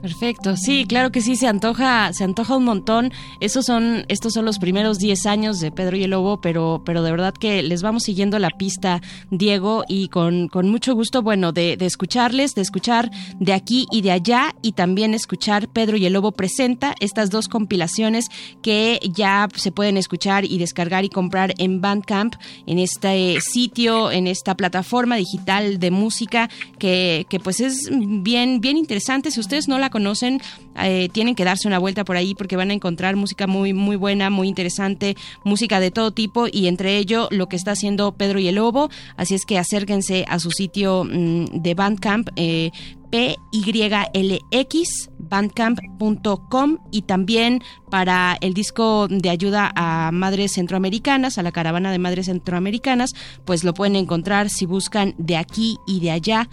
Perfecto, 0.00 0.56
sí, 0.56 0.86
claro 0.86 1.12
que 1.12 1.20
sí, 1.20 1.36
se 1.36 1.46
antoja, 1.46 2.12
se 2.14 2.24
antoja 2.24 2.56
un 2.56 2.64
montón. 2.64 3.12
Estos 3.40 3.66
son, 3.66 4.06
estos 4.08 4.32
son 4.32 4.46
los 4.46 4.58
primeros 4.58 4.98
10 4.98 5.26
años 5.26 5.60
de 5.60 5.70
Pedro 5.70 5.96
y 5.96 6.04
el 6.04 6.10
Lobo, 6.10 6.40
pero, 6.40 6.82
pero 6.86 7.02
de 7.02 7.10
verdad 7.10 7.34
que 7.34 7.62
les 7.62 7.82
vamos 7.82 8.04
siguiendo 8.04 8.38
la 8.38 8.48
pista, 8.48 9.02
Diego, 9.30 9.84
y 9.88 10.08
con, 10.08 10.48
con 10.48 10.70
mucho 10.70 10.94
gusto, 10.94 11.20
bueno, 11.20 11.52
de, 11.52 11.76
de, 11.76 11.84
escucharles, 11.84 12.54
de 12.54 12.62
escuchar 12.62 13.10
de 13.38 13.52
aquí 13.52 13.86
y 13.92 14.00
de 14.00 14.12
allá, 14.12 14.54
y 14.62 14.72
también 14.72 15.12
escuchar 15.12 15.68
Pedro 15.68 15.98
y 15.98 16.06
el 16.06 16.14
Lobo 16.14 16.32
presenta 16.32 16.94
estas 17.00 17.30
dos 17.30 17.48
compilaciones 17.48 18.28
que 18.62 19.00
ya 19.02 19.48
se 19.54 19.70
pueden 19.70 19.98
escuchar 19.98 20.46
y 20.46 20.56
descargar 20.56 21.04
y 21.04 21.10
comprar 21.10 21.52
en 21.58 21.82
Bandcamp, 21.82 22.36
en 22.66 22.78
este 22.78 23.38
sitio, 23.42 24.10
en 24.10 24.26
esta 24.26 24.56
plataforma 24.56 25.16
digital 25.16 25.78
de 25.78 25.90
música, 25.90 26.48
que, 26.78 27.26
que 27.28 27.38
pues 27.38 27.60
es 27.60 27.90
bien, 27.92 28.62
bien 28.62 28.78
interesante. 28.78 29.30
Si 29.30 29.40
ustedes 29.40 29.68
no 29.68 29.78
la 29.78 29.89
conocen, 29.90 30.40
eh, 30.80 31.08
tienen 31.12 31.34
que 31.34 31.44
darse 31.44 31.68
una 31.68 31.78
vuelta 31.78 32.04
por 32.04 32.16
ahí 32.16 32.34
porque 32.34 32.56
van 32.56 32.70
a 32.70 32.74
encontrar 32.74 33.16
música 33.16 33.46
muy, 33.46 33.72
muy 33.72 33.96
buena, 33.96 34.30
muy 34.30 34.48
interesante, 34.48 35.16
música 35.44 35.80
de 35.80 35.90
todo 35.90 36.10
tipo 36.12 36.46
y 36.50 36.66
entre 36.68 36.96
ello 36.96 37.28
lo 37.30 37.48
que 37.48 37.56
está 37.56 37.72
haciendo 37.72 38.12
Pedro 38.12 38.38
y 38.38 38.48
el 38.48 38.54
Lobo. 38.56 38.90
Así 39.16 39.34
es 39.34 39.44
que 39.44 39.58
acérquense 39.58 40.24
a 40.28 40.38
su 40.38 40.50
sitio 40.50 41.04
mmm, 41.04 41.44
de 41.52 41.74
Bandcamp. 41.74 42.30
Eh, 42.36 42.70
PYLX, 43.10 45.10
bandcamp.com 45.18 46.78
y 46.90 47.02
también 47.02 47.62
para 47.90 48.36
el 48.40 48.54
disco 48.54 49.08
de 49.08 49.30
ayuda 49.30 49.72
a 49.74 50.10
madres 50.12 50.52
centroamericanas, 50.52 51.38
a 51.38 51.42
la 51.42 51.52
caravana 51.52 51.92
de 51.92 51.98
madres 51.98 52.26
centroamericanas, 52.26 53.10
pues 53.44 53.64
lo 53.64 53.74
pueden 53.74 53.96
encontrar 53.96 54.48
si 54.48 54.66
buscan 54.66 55.14
de 55.18 55.36
aquí 55.36 55.76
y 55.86 56.00
de 56.00 56.12
allá 56.12 56.48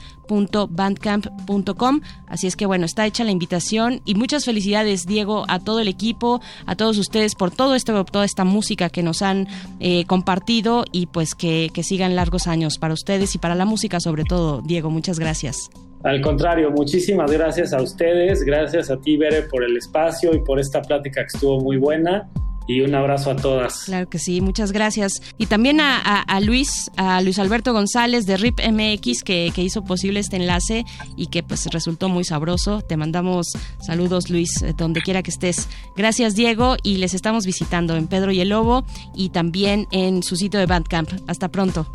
bandcamp.com 0.69 2.01
así 2.27 2.47
es 2.47 2.57
que 2.57 2.65
bueno 2.65 2.85
está 2.85 3.05
hecha 3.05 3.23
la 3.23 3.31
invitación 3.31 4.01
y 4.03 4.15
muchas 4.15 4.43
felicidades 4.43 5.05
Diego 5.05 5.45
a 5.47 5.59
todo 5.59 5.79
el 5.79 5.87
equipo 5.87 6.41
a 6.65 6.75
todos 6.75 6.97
ustedes 6.97 7.33
por 7.33 7.51
todo 7.51 7.75
esto 7.75 8.03
toda 8.03 8.25
esta 8.25 8.43
música 8.43 8.89
que 8.89 9.03
nos 9.03 9.21
han 9.21 9.47
eh, 9.79 10.03
compartido 10.05 10.83
y 10.91 11.05
pues 11.05 11.33
que, 11.33 11.69
que 11.73 11.81
sigan 11.81 12.17
largos 12.17 12.47
años 12.47 12.77
para 12.77 12.93
ustedes 12.93 13.35
y 13.35 13.37
para 13.37 13.55
la 13.55 13.63
música 13.63 13.99
sobre 13.99 14.23
todo 14.23 14.61
Diego. 14.61 14.89
Muchas 14.89 15.19
gracias 15.19 15.69
Al 16.03 16.21
contrario, 16.21 16.71
muchísimas 16.71 17.31
gracias 17.31 17.73
a 17.73 17.81
ustedes, 17.81 18.43
gracias 18.43 18.89
a 18.91 18.97
ti, 18.97 19.17
Bere, 19.17 19.43
por 19.43 19.63
el 19.63 19.75
espacio 19.77 20.33
y 20.33 20.39
por 20.39 20.59
esta 20.59 20.81
plática 20.81 21.21
que 21.21 21.35
estuvo 21.35 21.59
muy 21.59 21.77
buena. 21.77 22.29
Y 22.69 22.81
un 22.81 22.93
abrazo 22.95 23.31
a 23.31 23.35
todas. 23.37 23.85
Claro 23.85 24.09
que 24.09 24.19
sí, 24.19 24.41
muchas 24.41 24.73
gracias. 24.73 25.21
Y 25.37 25.45
también 25.45 25.79
a, 25.79 25.97
a- 26.03 26.21
a 26.23 26.39
Luis, 26.41 26.91
a 26.97 27.21
Luis 27.21 27.39
Alberto 27.39 27.71
González 27.71 28.25
de 28.25 28.35
RIP 28.35 28.59
MX 28.59 29.23
que, 29.23 29.53
que 29.55 29.63
hizo 29.63 29.85
posible 29.85 30.19
este 30.19 30.35
enlace 30.35 30.83
y 31.15 31.27
que 31.27 31.43
pues 31.43 31.65
resultó 31.71 32.09
muy 32.09 32.25
sabroso. 32.25 32.81
Te 32.81 32.97
mandamos 32.97 33.53
saludos 33.79 34.29
Luis, 34.29 34.61
eh, 34.63 34.73
donde 34.77 35.01
quiera 35.01 35.23
que 35.23 35.31
estés. 35.31 35.69
Gracias 35.95 36.35
Diego 36.35 36.75
y 36.83 36.97
les 36.97 37.13
estamos 37.13 37.45
visitando 37.45 37.95
en 37.95 38.07
Pedro 38.07 38.33
y 38.33 38.41
el 38.41 38.49
Lobo 38.49 38.85
y 39.15 39.29
también 39.29 39.87
en 39.93 40.21
su 40.21 40.35
sitio 40.35 40.59
de 40.59 40.65
Bandcamp. 40.65 41.09
Hasta 41.27 41.47
pronto. 41.47 41.87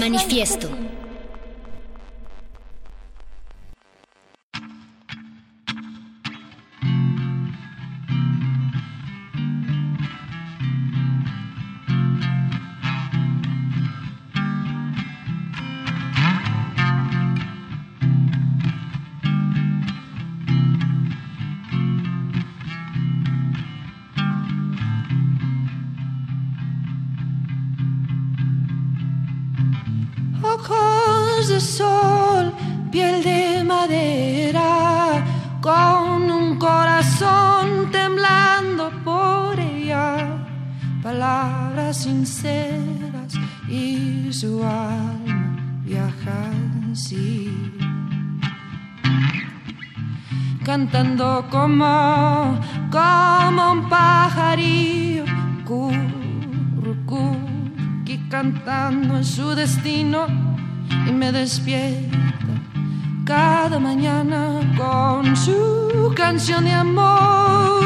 Manifiesto. 0.00 0.70
Ojos 30.58 31.48
de 31.48 31.60
sol, 31.60 32.50
piel 32.90 33.22
de 33.22 33.62
madera, 33.62 35.22
con 35.60 36.30
un 36.30 36.58
corazón 36.58 37.90
temblando 37.92 38.90
por 39.04 39.60
ella. 39.60 40.26
Palabras 41.02 41.98
sinceras 42.04 43.34
y 43.68 44.32
su 44.32 44.64
alma 44.64 45.58
viaja 45.84 46.50
así. 46.90 47.52
Cantando 50.64 51.46
como, 51.50 52.58
como 52.90 53.72
un 53.72 53.88
pajarillo, 53.90 55.24
currucú, 55.66 57.36
que 57.44 57.55
cantando 58.28 59.16
en 59.16 59.24
su 59.24 59.54
destino 59.54 60.26
y 61.06 61.12
me 61.12 61.32
despierta 61.32 62.16
cada 63.24 63.78
mañana 63.78 64.60
con 64.76 65.36
su 65.36 66.12
canción 66.16 66.64
de 66.64 66.72
amor. 66.72 67.84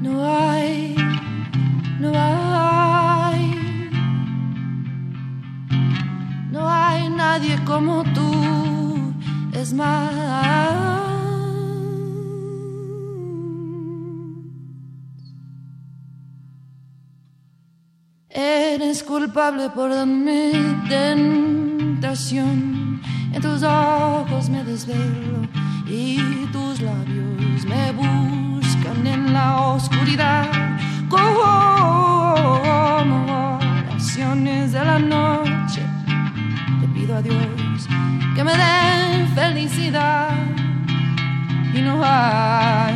No 0.00 0.24
hay, 0.24 0.96
no 1.98 2.12
hay, 2.14 3.90
no 6.52 6.68
hay 6.68 7.10
nadie 7.10 7.58
como 7.64 8.04
tú, 8.14 8.39
Eres 18.30 19.04
culpable 19.04 19.70
por 19.70 19.90
darme 19.90 20.52
tentación. 20.88 22.58
En 23.32 23.40
tus 23.40 23.62
ojos 23.62 24.48
me 24.48 24.64
desvelo 24.64 25.48
y 25.86 26.18
tus 26.52 26.80
labios 26.80 27.64
me 27.64 27.92
buscan 27.92 29.06
en 29.06 29.32
la 29.32 29.60
oscuridad. 29.68 30.48
Como 31.08 31.42
oraciones 33.86 34.72
de 34.72 34.84
la 34.84 34.98
noche, 34.98 35.82
te 36.80 36.88
pido 36.88 37.16
a 37.16 37.22
Dios 37.22 37.86
que 38.34 38.42
me 38.42 38.56
dé 38.56 39.09
felicidad. 39.34 40.30
Y 41.72 41.82
no 41.82 42.02
hay 42.04 42.89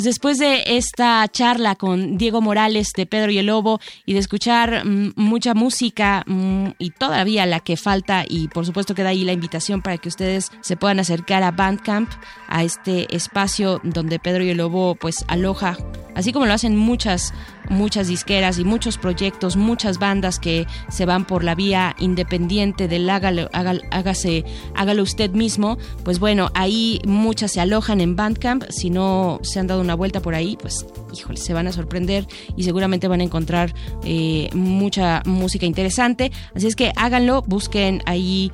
Pues 0.00 0.06
después 0.06 0.38
de 0.38 0.62
esta 0.64 1.28
charla 1.28 1.74
con 1.74 2.16
Diego 2.16 2.40
Morales 2.40 2.92
de 2.96 3.04
Pedro 3.04 3.30
y 3.32 3.36
el 3.36 3.44
Lobo 3.44 3.80
y 4.06 4.14
de 4.14 4.20
escuchar 4.20 4.86
mm, 4.86 5.12
mucha 5.16 5.52
música 5.52 6.24
mm, 6.26 6.68
y 6.78 6.88
todavía 6.88 7.44
la 7.44 7.60
que 7.60 7.76
falta 7.76 8.24
y 8.26 8.48
por 8.48 8.64
supuesto 8.64 8.94
queda 8.94 9.10
ahí 9.10 9.24
la 9.24 9.34
invitación 9.34 9.82
para 9.82 9.98
que 9.98 10.08
ustedes 10.08 10.52
se 10.62 10.78
puedan 10.78 11.00
acercar 11.00 11.42
a 11.42 11.50
Bandcamp, 11.50 12.10
a 12.48 12.64
este 12.64 13.14
espacio 13.14 13.82
donde 13.84 14.18
Pedro 14.18 14.42
y 14.42 14.48
el 14.48 14.56
Lobo 14.56 14.94
pues 14.94 15.22
aloja, 15.28 15.76
así 16.14 16.32
como 16.32 16.46
lo 16.46 16.54
hacen 16.54 16.78
muchas 16.78 17.34
muchas 17.70 18.08
disqueras 18.08 18.58
y 18.58 18.64
muchos 18.64 18.98
proyectos, 18.98 19.56
muchas 19.56 19.98
bandas 19.98 20.38
que 20.38 20.66
se 20.90 21.06
van 21.06 21.24
por 21.24 21.44
la 21.44 21.54
vía 21.54 21.96
independiente 21.98 22.88
del 22.88 23.08
hágalo, 23.08 23.48
hágalo, 23.52 23.80
hágase, 23.90 24.44
hágalo 24.74 25.02
usted 25.02 25.30
mismo, 25.30 25.78
pues 26.04 26.18
bueno, 26.18 26.50
ahí 26.54 27.00
muchas 27.06 27.52
se 27.52 27.60
alojan 27.60 28.00
en 28.00 28.16
Bandcamp, 28.16 28.64
si 28.68 28.90
no 28.90 29.38
se 29.42 29.60
han 29.60 29.66
dado 29.66 29.80
una 29.80 29.94
vuelta 29.94 30.20
por 30.20 30.34
ahí, 30.34 30.58
pues 30.60 30.84
híjole, 31.14 31.38
se 31.38 31.54
van 31.54 31.66
a 31.66 31.72
sorprender 31.72 32.26
y 32.56 32.64
seguramente 32.64 33.08
van 33.08 33.20
a 33.20 33.24
encontrar 33.24 33.74
eh, 34.04 34.50
mucha 34.52 35.22
música 35.24 35.64
interesante, 35.64 36.32
así 36.54 36.66
es 36.66 36.76
que 36.76 36.92
háganlo, 36.96 37.42
busquen 37.46 38.02
ahí 38.06 38.52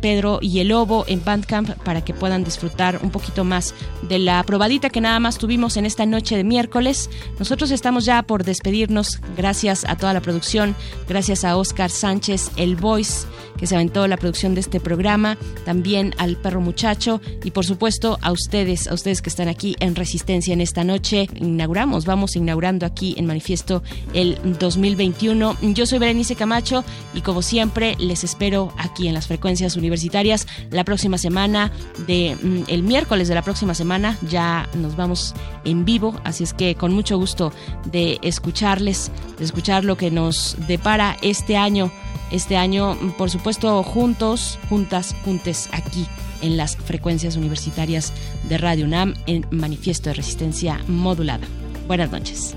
Pedro 0.00 0.38
y 0.42 0.60
el 0.60 0.68
Lobo 0.68 1.04
en 1.08 1.24
Bandcamp 1.24 1.70
para 1.82 2.04
que 2.04 2.12
puedan 2.12 2.44
disfrutar 2.44 3.00
un 3.02 3.10
poquito 3.10 3.44
más 3.44 3.74
de 4.08 4.18
la 4.18 4.42
probadita 4.42 4.90
que 4.90 5.00
nada 5.00 5.18
más 5.18 5.38
tuvimos 5.38 5.76
en 5.76 5.86
esta 5.86 6.04
noche 6.04 6.36
de 6.36 6.44
miércoles. 6.44 7.08
Nosotros 7.38 7.70
estamos 7.70 8.04
ya 8.04 8.22
por 8.22 8.44
despedirnos. 8.44 9.20
Gracias 9.36 9.84
a 9.86 9.96
toda 9.96 10.12
la 10.12 10.20
producción, 10.20 10.76
gracias 11.08 11.44
a 11.44 11.56
Oscar 11.56 11.90
Sánchez, 11.90 12.50
el 12.56 12.76
Voice, 12.76 13.26
que 13.56 13.66
se 13.66 13.74
aventó 13.74 14.06
la 14.06 14.18
producción 14.18 14.54
de 14.54 14.60
este 14.60 14.78
programa, 14.78 15.38
también 15.64 16.14
al 16.18 16.36
perro 16.36 16.60
muchacho 16.60 17.22
y 17.42 17.52
por 17.52 17.64
supuesto 17.64 18.18
a 18.20 18.32
ustedes, 18.32 18.88
a 18.88 18.94
ustedes 18.94 19.22
que 19.22 19.30
están 19.30 19.48
aquí 19.48 19.74
en 19.80 19.94
Resistencia 19.94 20.52
en 20.52 20.60
esta 20.60 20.84
noche. 20.84 21.28
Inauguramos, 21.34 22.04
vamos 22.04 22.36
inaugurando 22.36 22.84
aquí 22.84 23.14
en 23.16 23.24
Manifiesto 23.24 23.82
el 24.12 24.38
2021. 24.58 25.56
Yo 25.62 25.86
soy 25.86 25.98
Berenice 25.98 26.36
Camacho 26.36 26.84
y 27.14 27.22
como 27.22 27.40
siempre 27.40 27.96
les 27.98 28.22
espero 28.22 28.74
aquí 28.76 29.08
en 29.08 29.14
las 29.14 29.26
frecuencias 29.26 29.45
universitarias. 29.76 30.46
La 30.70 30.84
próxima 30.84 31.18
semana 31.18 31.70
de 32.06 32.36
mm, 32.40 32.62
el 32.68 32.82
miércoles 32.82 33.28
de 33.28 33.34
la 33.34 33.42
próxima 33.42 33.74
semana 33.74 34.18
ya 34.28 34.68
nos 34.74 34.96
vamos 34.96 35.34
en 35.64 35.84
vivo 35.84 36.18
así 36.24 36.44
es 36.44 36.52
que 36.52 36.74
con 36.74 36.92
mucho 36.92 37.16
gusto 37.16 37.52
de 37.84 38.18
escucharles 38.22 39.10
de 39.38 39.44
escuchar 39.44 39.84
lo 39.84 39.96
que 39.96 40.10
nos 40.10 40.56
depara 40.66 41.16
este 41.22 41.56
año 41.56 41.90
este 42.30 42.56
año 42.56 42.96
por 43.16 43.30
supuesto 43.30 43.82
juntos 43.82 44.58
juntas 44.68 45.14
juntes 45.24 45.68
aquí 45.72 46.06
en 46.42 46.56
las 46.56 46.76
frecuencias 46.76 47.36
universitarias 47.36 48.12
de 48.48 48.58
Radio 48.58 48.84
UNAM 48.84 49.14
en 49.26 49.46
manifiesto 49.50 50.10
de 50.10 50.14
resistencia 50.14 50.80
modulada. 50.86 51.46
Buenas 51.86 52.10
noches 52.10 52.56